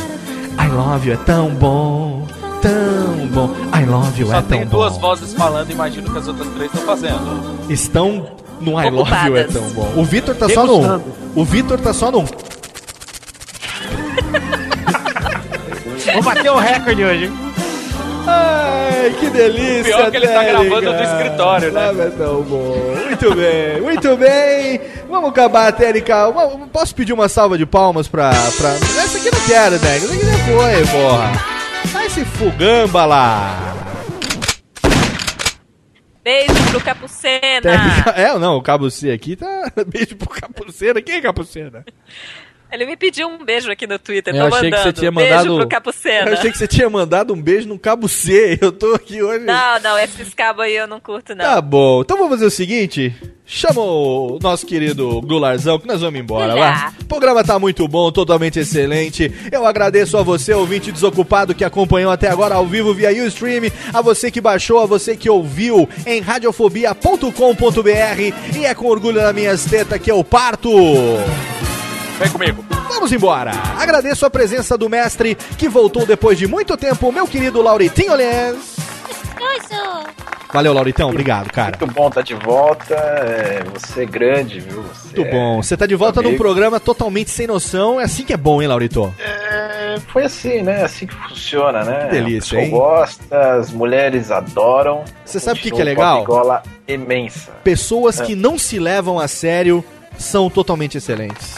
I 0.63 0.69
love 0.69 1.09
you 1.09 1.15
é 1.15 1.17
tão 1.17 1.49
bom, 1.55 2.27
tão 2.61 3.27
bom. 3.29 3.51
I 3.75 3.87
love 3.87 4.21
you 4.21 4.29
Só 4.29 4.41
é 4.41 4.43
tem 4.43 4.61
tão 4.61 4.69
duas 4.69 4.93
bom. 4.93 5.01
vozes 5.01 5.33
falando, 5.33 5.71
imagino 5.71 6.11
que 6.11 6.19
as 6.19 6.29
outras 6.29 6.49
três 6.49 6.71
estão 6.71 6.85
fazendo. 6.85 7.71
Estão 7.71 8.27
no 8.61 8.79
I 8.79 8.91
love 8.91 9.11
you 9.27 9.37
é 9.39 9.45
tão 9.45 9.63
bom. 9.71 9.91
O 9.97 10.05
Vitor 10.05 10.35
tá 10.35 10.51
só 10.51 10.67
no. 10.67 11.03
O 11.35 11.43
Vitor 11.43 11.81
tá 11.81 11.95
só 11.95 12.11
no. 12.11 12.27
Vou 16.13 16.23
bater 16.23 16.53
o 16.53 16.59
recorde 16.59 17.05
hoje, 17.05 17.25
hein? 17.25 17.48
Ai, 18.31 19.15
que 19.19 19.31
delícia. 19.31 19.85
Pior 19.85 20.11
que 20.11 20.17
ele 20.17 20.27
tá 20.29 20.41
técnica. 20.45 20.65
gravando 20.65 20.93
do 20.97 21.03
escritório, 21.03 21.73
né? 21.73 21.87
Love 21.91 22.01
é 22.01 22.11
tão 22.11 22.43
bom. 22.43 22.77
Muito 23.07 23.35
bem, 23.35 23.81
muito 23.81 24.17
bem. 24.17 24.81
Vamos 25.09 25.31
acabar 25.31 25.73
a. 25.73 26.31
Vamos- 26.31 26.69
Posso 26.71 26.95
pedir 26.95 27.13
uma 27.13 27.29
salva 27.29 27.57
de 27.57 27.65
palmas 27.67 28.07
pra. 28.09 28.31
pra... 28.57 28.71
Essa 28.75 29.19
aqui 29.19 29.31
não 29.31 29.47
quero, 29.47 29.79
né? 29.81 29.97
Essa 29.97 30.13
aqui 30.15 30.27
já 30.27 30.39
foi, 30.45 30.87
porra. 31.01 31.33
Vai 31.87 32.11
se 32.11 32.25
fugamba 32.25 33.05
lá. 33.07 33.75
Beijo 36.23 36.53
pro 36.71 36.81
Capucena. 36.83 38.05
É, 38.15 38.39
não, 38.39 38.57
o 38.57 38.63
Cabo 38.63 38.91
C 38.91 39.11
aqui 39.11 39.35
tá. 39.35 39.73
Beijo 39.89 40.15
pro 40.17 40.29
Capucena. 40.29 41.01
Quem 41.01 41.17
é 41.17 41.21
Capucena? 41.23 41.85
Ele 42.71 42.85
me 42.85 42.97
pediu 42.97 43.29
um 43.29 43.43
beijo 43.43 43.71
aqui 43.71 43.87
no 43.87 43.99
Twitter. 43.99 44.35
Eu 44.35 44.51
tô 44.51 44.57
achei 44.57 44.71
que 44.71 44.77
mandando. 44.77 44.83
você 44.83 44.93
tinha 45.01 45.11
Beijo 45.11 45.31
mandado. 45.35 45.57
pro 45.57 45.69
Capucena. 45.69 46.29
Eu 46.31 46.35
achei 46.35 46.53
que 46.53 46.59
você 46.59 46.69
tinha 46.69 46.91
mandado 46.91 47.33
um 47.33 47.41
beijo 47.41 47.67
no 47.67 47.79
Cabo 47.79 48.07
C. 48.09 48.59
Eu 48.61 48.71
tô 48.73 48.95
aqui 48.95 49.23
hoje. 49.23 49.45
Não, 49.45 49.81
não, 49.81 49.99
esses 49.99 50.35
cabos 50.35 50.65
aí 50.65 50.77
eu 50.77 50.87
não 50.87 51.01
curto, 51.01 51.35
não. 51.35 51.45
Tá 51.45 51.61
bom, 51.63 52.03
então 52.03 52.17
vamos 52.19 52.33
fazer 52.33 52.47
o 52.47 52.51
seguinte: 52.51 53.15
chama 53.47 53.81
o 53.81 54.39
nosso 54.43 54.67
querido 54.67 55.21
Gularzão 55.23 55.79
que 55.79 55.87
nós 55.87 56.03
vamos 56.03 56.21
embora, 56.21 56.55
lá. 56.55 56.93
O 57.01 57.05
programa 57.07 57.43
tá 57.43 57.59
muito 57.59 57.89
bom, 57.89 58.13
totalmente 58.13 58.59
excelente. 58.59 59.33
Eu 59.51 59.65
agradeço 59.65 60.19
a 60.19 60.23
você, 60.23 60.53
ouvinte 60.53 60.93
desocupado, 60.93 61.55
que 61.55 61.65
acompanhou 61.65 62.13
até 62.13 62.29
agora 62.29 62.57
ao 62.57 62.67
vivo 62.67 62.93
via 62.93 63.11
Ustream, 63.25 63.71
a 63.95 64.03
você 64.03 64.31
que 64.31 64.41
baixou, 64.43 64.81
a 64.81 64.87
você 64.87 65.17
que 65.17 65.31
ouviu 65.31 65.89
em 66.07 66.21
radiofobia.com.br 66.21 68.59
e 68.59 68.67
é 68.67 68.75
com 68.75 68.87
orgulho 68.87 69.23
na 69.23 69.33
minhas 69.33 69.65
tetas 69.65 69.99
que 70.01 70.11
eu 70.11 70.23
parto. 70.23 70.69
Vem 72.19 72.29
comigo. 72.31 72.65
Vamos 72.89 73.13
embora. 73.13 73.53
Agradeço 73.79 74.27
a 74.27 74.31
presença 74.31 74.77
do 74.77 74.89
mestre 74.89 75.37
que 75.57 75.69
voltou 75.69 76.05
depois 76.05 76.37
de 76.39 76.47
muito 76.47 76.77
tempo, 76.77 77.13
meu 77.13 77.27
querido 77.27 77.63
Lauritinho 77.63 78.15
Lens. 78.15 78.77
Valeu, 80.51 80.73
Lauritão. 80.73 81.11
Obrigado, 81.11 81.53
cara. 81.53 81.77
Muito 81.79 81.95
bom 81.95 82.09
tá 82.11 82.23
de 82.23 82.33
volta. 82.35 82.95
é, 82.95 83.63
você 83.75 84.03
é 84.03 84.07
grande, 84.07 84.61
viu? 84.61 84.83
Você 84.83 85.15
Muito 85.21 85.31
bom. 85.31 85.63
Você 85.63 85.77
tá 85.77 85.85
de 85.87 85.95
volta 85.95 86.23
num 86.23 86.29
amigo. 86.29 86.43
programa 86.43 86.81
totalmente 86.81 87.31
sem 87.31 87.47
noção. 87.47 88.01
É 88.01 88.05
assim 88.05 88.25
que 88.25 88.33
é 88.33 88.37
bom, 88.37 88.63
hein, 88.63 88.67
Laurito? 88.69 89.15
É, 89.19 89.97
foi 90.11 90.25
assim, 90.25 90.63
né? 90.63 90.85
Assim 90.85 91.07
que 91.07 91.15
funciona, 91.15 91.85
né? 91.85 92.07
Que 92.07 92.13
delícia, 92.13 92.57
O 92.57 92.61
hein? 92.63 92.71
pessoal 92.71 92.89
gosta, 92.97 93.53
as 93.59 93.71
mulheres 93.71 94.31
adoram. 94.31 95.05
Você 95.23 95.39
sabe 95.39 95.61
o 95.61 95.63
que, 95.63 95.71
que 95.71 95.81
é 95.83 95.85
legal? 95.85 96.21
uma 96.21 96.25
gola 96.27 96.63
imensa. 96.89 97.53
Pessoas 97.63 98.19
É. 98.19 98.25
que 98.25 98.35
não 98.35 98.57
se 98.59 98.79
levam 98.79 99.19
a 99.21 99.29
sério 99.29 99.85
são 100.17 100.49
totalmente 100.49 100.97
excelentes. 100.97 101.57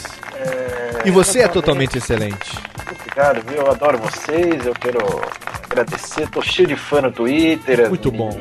E 1.05 1.11
você 1.11 1.39
é 1.39 1.47
totalmente 1.47 1.97
excelente. 1.97 2.51
Obrigado, 2.99 3.41
viu? 3.47 3.61
Eu 3.61 3.71
adoro 3.71 3.97
vocês. 3.97 4.65
Eu 4.65 4.73
quero 4.73 4.99
agradecer. 5.63 6.29
Tô 6.29 6.41
cheio 6.41 6.67
de 6.67 6.75
fã 6.75 7.01
no 7.01 7.11
Twitter. 7.11 7.89
Muito 7.89 8.11
bom. 8.11 8.37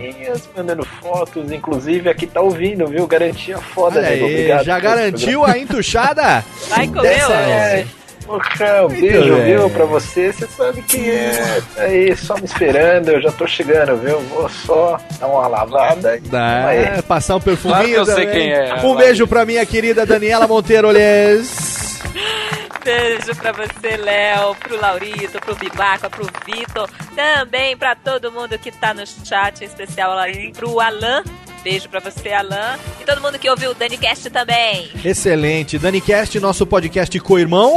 mandando 0.57 0.85
fotos. 0.85 1.51
Inclusive, 1.51 2.09
aqui 2.09 2.27
tá 2.27 2.41
ouvindo, 2.41 2.87
viu? 2.87 3.07
Garantia 3.07 3.59
foda, 3.59 3.99
Olha 3.99 4.11
nego. 4.11 4.27
aí, 4.27 4.33
Obrigado. 4.35 4.65
já 4.65 4.79
garantiu 4.79 5.45
a 5.45 5.59
entuchada? 5.59 6.45
Vai 6.69 6.87
Dessa 6.87 7.33
É, 7.33 7.87
porra, 8.27 8.85
um 8.85 8.89
Muito 8.89 9.01
beijo, 9.01 9.35
bem. 9.37 9.45
viu, 9.45 9.71
pra 9.71 9.85
você. 9.87 10.33
Você 10.33 10.47
sabe 10.47 10.83
quem 10.83 11.09
é. 11.11 11.61
Tá 11.75 11.83
aí, 11.83 12.17
só 12.17 12.35
me 12.37 12.45
esperando. 12.45 13.09
Eu 13.09 13.23
já 13.23 13.33
tô 13.33 13.47
chegando, 13.47 13.97
viu? 13.97 14.21
Vou 14.21 14.49
só 14.49 15.01
dar 15.19 15.27
uma 15.27 15.49
lavada. 15.49 16.21
Dá, 16.27 16.67
Aí. 16.69 17.03
passar 17.03 17.37
um 17.37 17.41
perfuminho 17.41 17.79
Claro 17.83 17.89
que 18.05 18.11
eu 18.11 18.15
sei 18.17 18.27
quem 18.27 18.53
é. 18.53 18.75
Um 18.85 18.95
beijo 18.95 19.27
pra 19.27 19.45
minha 19.45 19.65
querida 19.67 20.07
Daniela 20.07 20.47
Monteiro 20.47 20.89
Olhes. 20.89 21.90
Beijo 22.85 23.35
pra 23.37 23.53
você, 23.53 23.97
Léo, 23.97 24.55
pro 24.57 24.81
Laurito, 24.81 25.39
pro 25.41 25.55
Bibaca, 25.55 26.09
pro 26.09 26.27
Vitor, 26.47 26.89
também 27.15 27.77
pra 27.77 27.95
todo 27.95 28.33
mundo 28.33 28.59
que 28.59 28.73
tá 28.73 28.95
no 28.95 29.07
chat, 29.07 29.61
em 29.61 29.67
especial 29.67 30.13
pro 30.55 30.81
Alan. 30.81 31.23
Beijo 31.63 31.91
pra 31.91 32.01
você, 32.01 32.33
Alan. 32.33 32.79
E 33.01 33.05
todo 33.05 33.21
mundo 33.21 33.39
que 33.39 33.49
ouviu 33.51 33.73
o 33.73 33.75
DaniCast 33.75 34.31
também. 34.31 34.91
Excelente. 35.05 35.79
DaniCast, 35.79 36.41
nosso 36.41 36.67
podcast 36.67 37.21
co-irmão, 37.21 37.77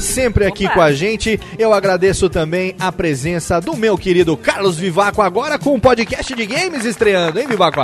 sempre 0.00 0.46
aqui 0.46 0.66
Opa. 0.66 0.74
com 0.74 0.80
a 0.80 0.92
gente. 0.92 1.38
Eu 1.56 1.72
agradeço 1.72 2.28
também 2.28 2.74
a 2.80 2.90
presença 2.90 3.60
do 3.60 3.76
meu 3.76 3.96
querido 3.96 4.36
Carlos 4.36 4.76
Vivaco, 4.76 5.22
agora 5.22 5.58
com 5.60 5.74
um 5.74 5.80
podcast 5.80 6.34
de 6.34 6.44
games 6.44 6.84
estreando, 6.84 7.38
hein, 7.38 7.46
Vivaco? 7.46 7.80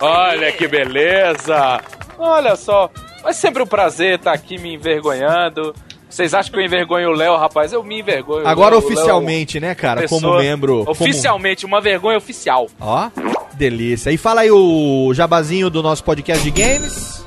Olha 0.00 0.52
que 0.52 0.68
beleza! 0.68 1.80
Olha 2.18 2.54
só, 2.56 2.90
é 3.24 3.32
sempre 3.32 3.62
um 3.62 3.66
prazer 3.66 4.16
estar 4.18 4.32
aqui 4.32 4.58
me 4.58 4.74
envergonhando. 4.74 5.74
Vocês 6.08 6.34
acham 6.34 6.52
que 6.52 6.58
eu 6.58 6.64
envergonho 6.64 7.08
o 7.08 7.12
Léo, 7.12 7.36
rapaz? 7.36 7.72
Eu 7.72 7.82
me 7.82 8.00
envergonho. 8.00 8.46
Agora 8.46 8.74
Léo- 8.76 8.84
oficialmente, 8.84 9.58
né, 9.58 9.74
cara? 9.74 10.02
pessoa- 10.02 10.20
Como 10.20 10.38
membro. 10.38 10.78
como- 10.84 10.90
Oficialmente, 10.90 11.64
uma 11.64 11.80
vergonha 11.80 12.18
oficial. 12.18 12.66
Ó, 12.78 13.08
delícia. 13.54 14.10
E 14.10 14.18
fala 14.18 14.42
aí 14.42 14.50
o 14.50 15.12
jabazinho 15.14 15.70
do 15.70 15.82
nosso 15.82 16.04
podcast 16.04 16.42
de 16.44 16.50
games. 16.50 17.24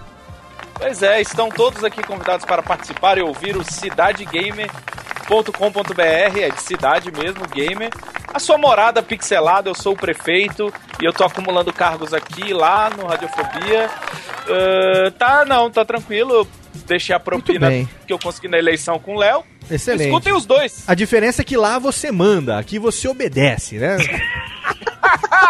Pois 0.78 1.02
é, 1.02 1.20
estão 1.22 1.50
todos 1.50 1.84
aqui 1.84 2.04
convidados 2.04 2.46
para 2.46 2.62
participar 2.62 3.18
e 3.18 3.22
ouvir 3.22 3.56
o 3.58 3.64
cidadegamer.com.br, 5.26 6.40
é 6.40 6.50
de 6.50 6.62
cidade 6.62 7.12
mesmo, 7.12 7.48
gamer. 7.48 7.90
A 8.34 8.40
sua 8.40 8.58
morada 8.58 9.02
pixelada, 9.02 9.70
eu 9.70 9.76
sou 9.76 9.94
o 9.94 9.98
prefeito 9.98 10.72
e 11.02 11.06
eu 11.06 11.14
tô 11.14 11.24
acumulando 11.24 11.74
cargos 11.74 12.14
aqui 12.14 12.54
lá 12.54 12.90
no 12.90 13.06
Radiofobia. 13.06 13.90
Ah, 14.48 15.12
tá, 15.18 15.46
não, 15.46 15.70
tá 15.72 15.84
tranquilo. 15.84 16.48
Deixei 16.86 17.16
a 17.16 17.20
propina 17.20 17.70
que 18.06 18.14
eu 18.14 18.20
consegui 18.20 18.48
na 18.48 18.58
eleição 18.58 19.00
com 19.00 19.16
o 19.16 19.20
Léo. 19.20 19.44
Excelente. 19.70 20.08
Escutem 20.08 20.34
os 20.34 20.46
dois. 20.46 20.84
A 20.88 20.94
diferença 20.94 21.42
é 21.42 21.46
que 21.46 21.58
lá 21.58 21.80
você 21.80 22.12
manda, 22.12 22.58
aqui 22.60 22.78
você 22.78 23.08
obedece, 23.08 23.78
né? 23.78 23.98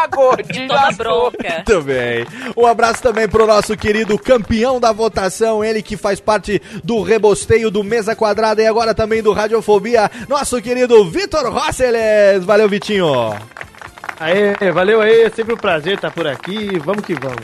Gordinho, 0.11 0.67
Toma 0.67 0.91
bronca. 0.91 1.53
Muito 1.55 1.81
bem. 1.83 2.25
Um 2.55 2.65
abraço 2.65 3.01
também 3.01 3.27
pro 3.27 3.47
nosso 3.47 3.75
querido 3.75 4.17
campeão 4.17 4.79
da 4.79 4.91
votação, 4.91 5.63
ele 5.63 5.81
que 5.81 5.97
faz 5.97 6.19
parte 6.19 6.61
do 6.83 7.01
rebosteio 7.01 7.71
do 7.71 7.83
Mesa 7.83 8.15
Quadrada 8.15 8.61
e 8.61 8.67
agora 8.67 8.93
também 8.93 9.21
do 9.21 9.33
Radiofobia, 9.33 10.09
nosso 10.27 10.61
querido 10.61 11.09
Vitor 11.09 11.51
Rosseles. 11.51 12.43
Valeu, 12.43 12.69
Vitinho. 12.69 13.35
Aê, 14.19 14.71
valeu 14.71 15.01
aí, 15.01 15.23
é 15.23 15.29
sempre 15.29 15.53
um 15.53 15.57
prazer 15.57 15.95
estar 15.95 16.11
por 16.11 16.25
aqui, 16.25 16.79
vamos 16.79 17.03
que 17.03 17.13
vamos. 17.13 17.43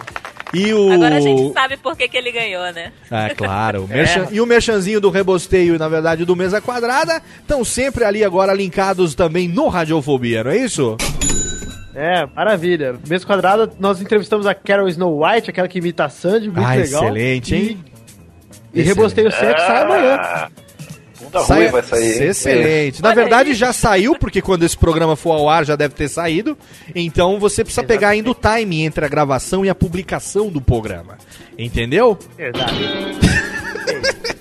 E 0.54 0.74
o... 0.74 0.92
Agora 0.92 1.16
a 1.16 1.20
gente 1.20 1.54
sabe 1.54 1.78
por 1.78 1.96
que, 1.96 2.08
que 2.08 2.18
ele 2.18 2.32
ganhou, 2.32 2.72
né? 2.74 2.92
Ah, 3.10 3.30
claro. 3.36 3.84
O 3.86 3.88
merchan- 3.88 4.28
E 4.32 4.42
o 4.42 4.46
merchanzinho 4.46 5.00
do 5.00 5.10
Rebosteio, 5.10 5.78
na 5.80 5.88
verdade, 5.88 6.26
do 6.26 6.36
Mesa 6.36 6.60
Quadrada, 6.62 7.22
estão 7.40 7.64
sempre 7.64 8.04
ali 8.04 8.24
agora 8.24 8.54
linkados 8.54 9.16
também 9.16 9.48
no 9.48 9.68
Radiofobia, 9.68 10.44
não 10.44 10.52
é 10.52 10.58
isso? 10.58 10.98
É, 11.94 12.26
maravilha. 12.36 12.96
Mês 13.08 13.26
quadrado, 13.26 13.72
nós 13.80 14.02
entrevistamos 14.02 14.48
a 14.48 14.54
Carol 14.54 14.88
Snow 14.88 15.26
White, 15.26 15.50
aquela 15.50 15.68
que 15.68 15.80
imita 15.80 16.06
a 16.06 16.10
Sandy, 16.10 16.48
muito 16.48 16.66
ah, 16.66 16.74
legal. 16.74 17.04
excelente, 17.04 17.56
hein? 17.56 17.84
E 18.74 18.82
Rebosteio 18.82 19.30
7 19.30 19.60
sai 19.60 19.84
amanhã. 19.84 20.48
Bunda 21.22 21.40
Sai- 21.42 21.62
ruim 21.64 21.72
vai 21.72 21.84
sair. 21.84 22.24
Excelente. 22.24 23.02
Na 23.02 23.14
verdade, 23.14 23.54
já 23.54 23.72
saiu, 23.72 24.16
porque 24.18 24.42
quando 24.42 24.64
esse 24.64 24.78
programa 24.78 25.16
for 25.16 25.32
ao 25.32 25.50
ar 25.50 25.66
já 25.66 25.76
deve 25.76 25.94
ter 25.94 26.10
saído. 26.10 26.58
Então 26.96 27.40
você 27.40 27.64
precisa 27.64 27.84
pegar 27.84 28.10
ainda 28.10 28.32
o 28.32 28.36
time 28.36 28.84
entre 28.84 29.06
a 29.06 29.08
gravação 29.08 29.66
e 29.66 29.70
a 29.70 29.76
publicação 29.76 30.50
do 30.50 30.62
programa. 30.62 31.18
Entendeu? 31.58 32.18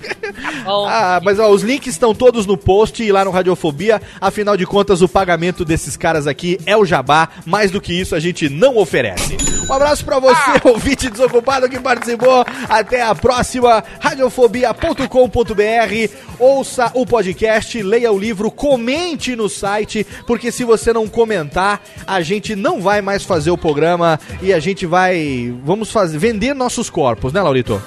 Ah, 0.67 1.21
mas 1.23 1.39
ó, 1.39 1.51
os 1.51 1.63
links 1.63 1.93
estão 1.93 2.15
todos 2.15 2.47
no 2.47 2.57
post 2.57 3.03
e 3.03 3.13
lá 3.13 3.25
no 3.25 3.31
Radiofobia. 3.31 4.01
Afinal 4.21 4.57
de 4.57 4.67
contas, 4.67 5.03
o 5.03 5.09
pagamento 5.09 5.65
desses 5.65 5.97
caras 5.97 6.27
aqui 6.27 6.59
é 6.67 6.77
o 6.77 6.85
jabá. 6.85 7.29
Mais 7.45 7.71
do 7.71 7.81
que 7.81 7.93
isso, 7.93 8.15
a 8.15 8.21
gente 8.21 8.49
não 8.49 8.77
oferece. 8.77 9.37
Um 9.69 9.73
abraço 9.73 10.05
pra 10.05 10.19
você, 10.19 10.61
ouvinte 10.65 11.09
desocupado 11.09 11.69
que 11.69 11.79
participou. 11.79 12.45
Até 12.69 13.03
a 13.03 13.15
próxima. 13.15 13.85
Radiofobia.com.br. 14.01 16.15
Ouça 16.39 16.91
o 16.95 17.07
podcast, 17.07 17.81
leia 17.83 18.11
o 18.11 18.19
livro, 18.19 18.51
comente 18.51 19.37
no 19.37 19.49
site, 19.49 20.07
porque 20.27 20.51
se 20.51 20.65
você 20.65 20.93
não 20.93 21.07
comentar, 21.07 21.83
a 22.07 22.21
gente 22.21 22.57
não 22.57 22.81
vai 22.81 23.01
mais 23.01 23.25
fazer 23.25 23.51
o 23.51 23.59
programa 23.59 24.19
e 24.43 24.53
a 24.53 24.59
gente 24.59 24.87
vai. 24.87 25.55
Vamos 25.65 25.93
fazer 25.93 26.19
vender 26.19 26.55
nossos 26.55 26.91
corpos, 26.91 27.33
né, 27.33 27.41
Laurito? 27.41 27.81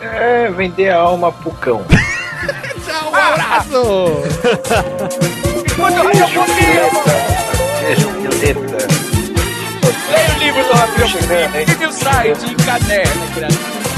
É, 0.00 0.50
vender 0.50 0.88
a 0.88 0.96
alma 0.96 1.30
pro 1.30 1.50
cão. 1.52 1.84
Tchau, 2.86 3.10
um 3.10 3.14
abraço! 3.14 4.22
Beijo, 7.80 8.08
violeta. 8.08 8.88
Leia 10.10 10.30
o 10.30 10.38
livro 10.38 10.64
do 10.64 10.72
Rafael 10.72 11.08
Fobia. 11.08 11.48
Vive 11.66 11.86
o 11.86 11.92
site, 11.92 12.50
encaderna, 12.50 13.26
criatura. 13.34 13.89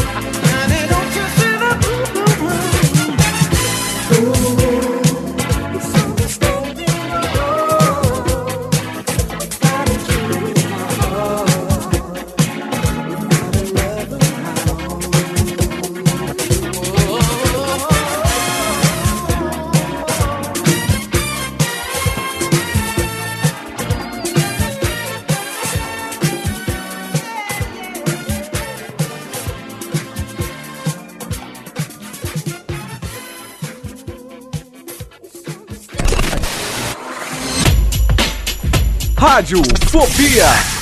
Rádio 39.23 39.63
Fobia. 39.89 40.82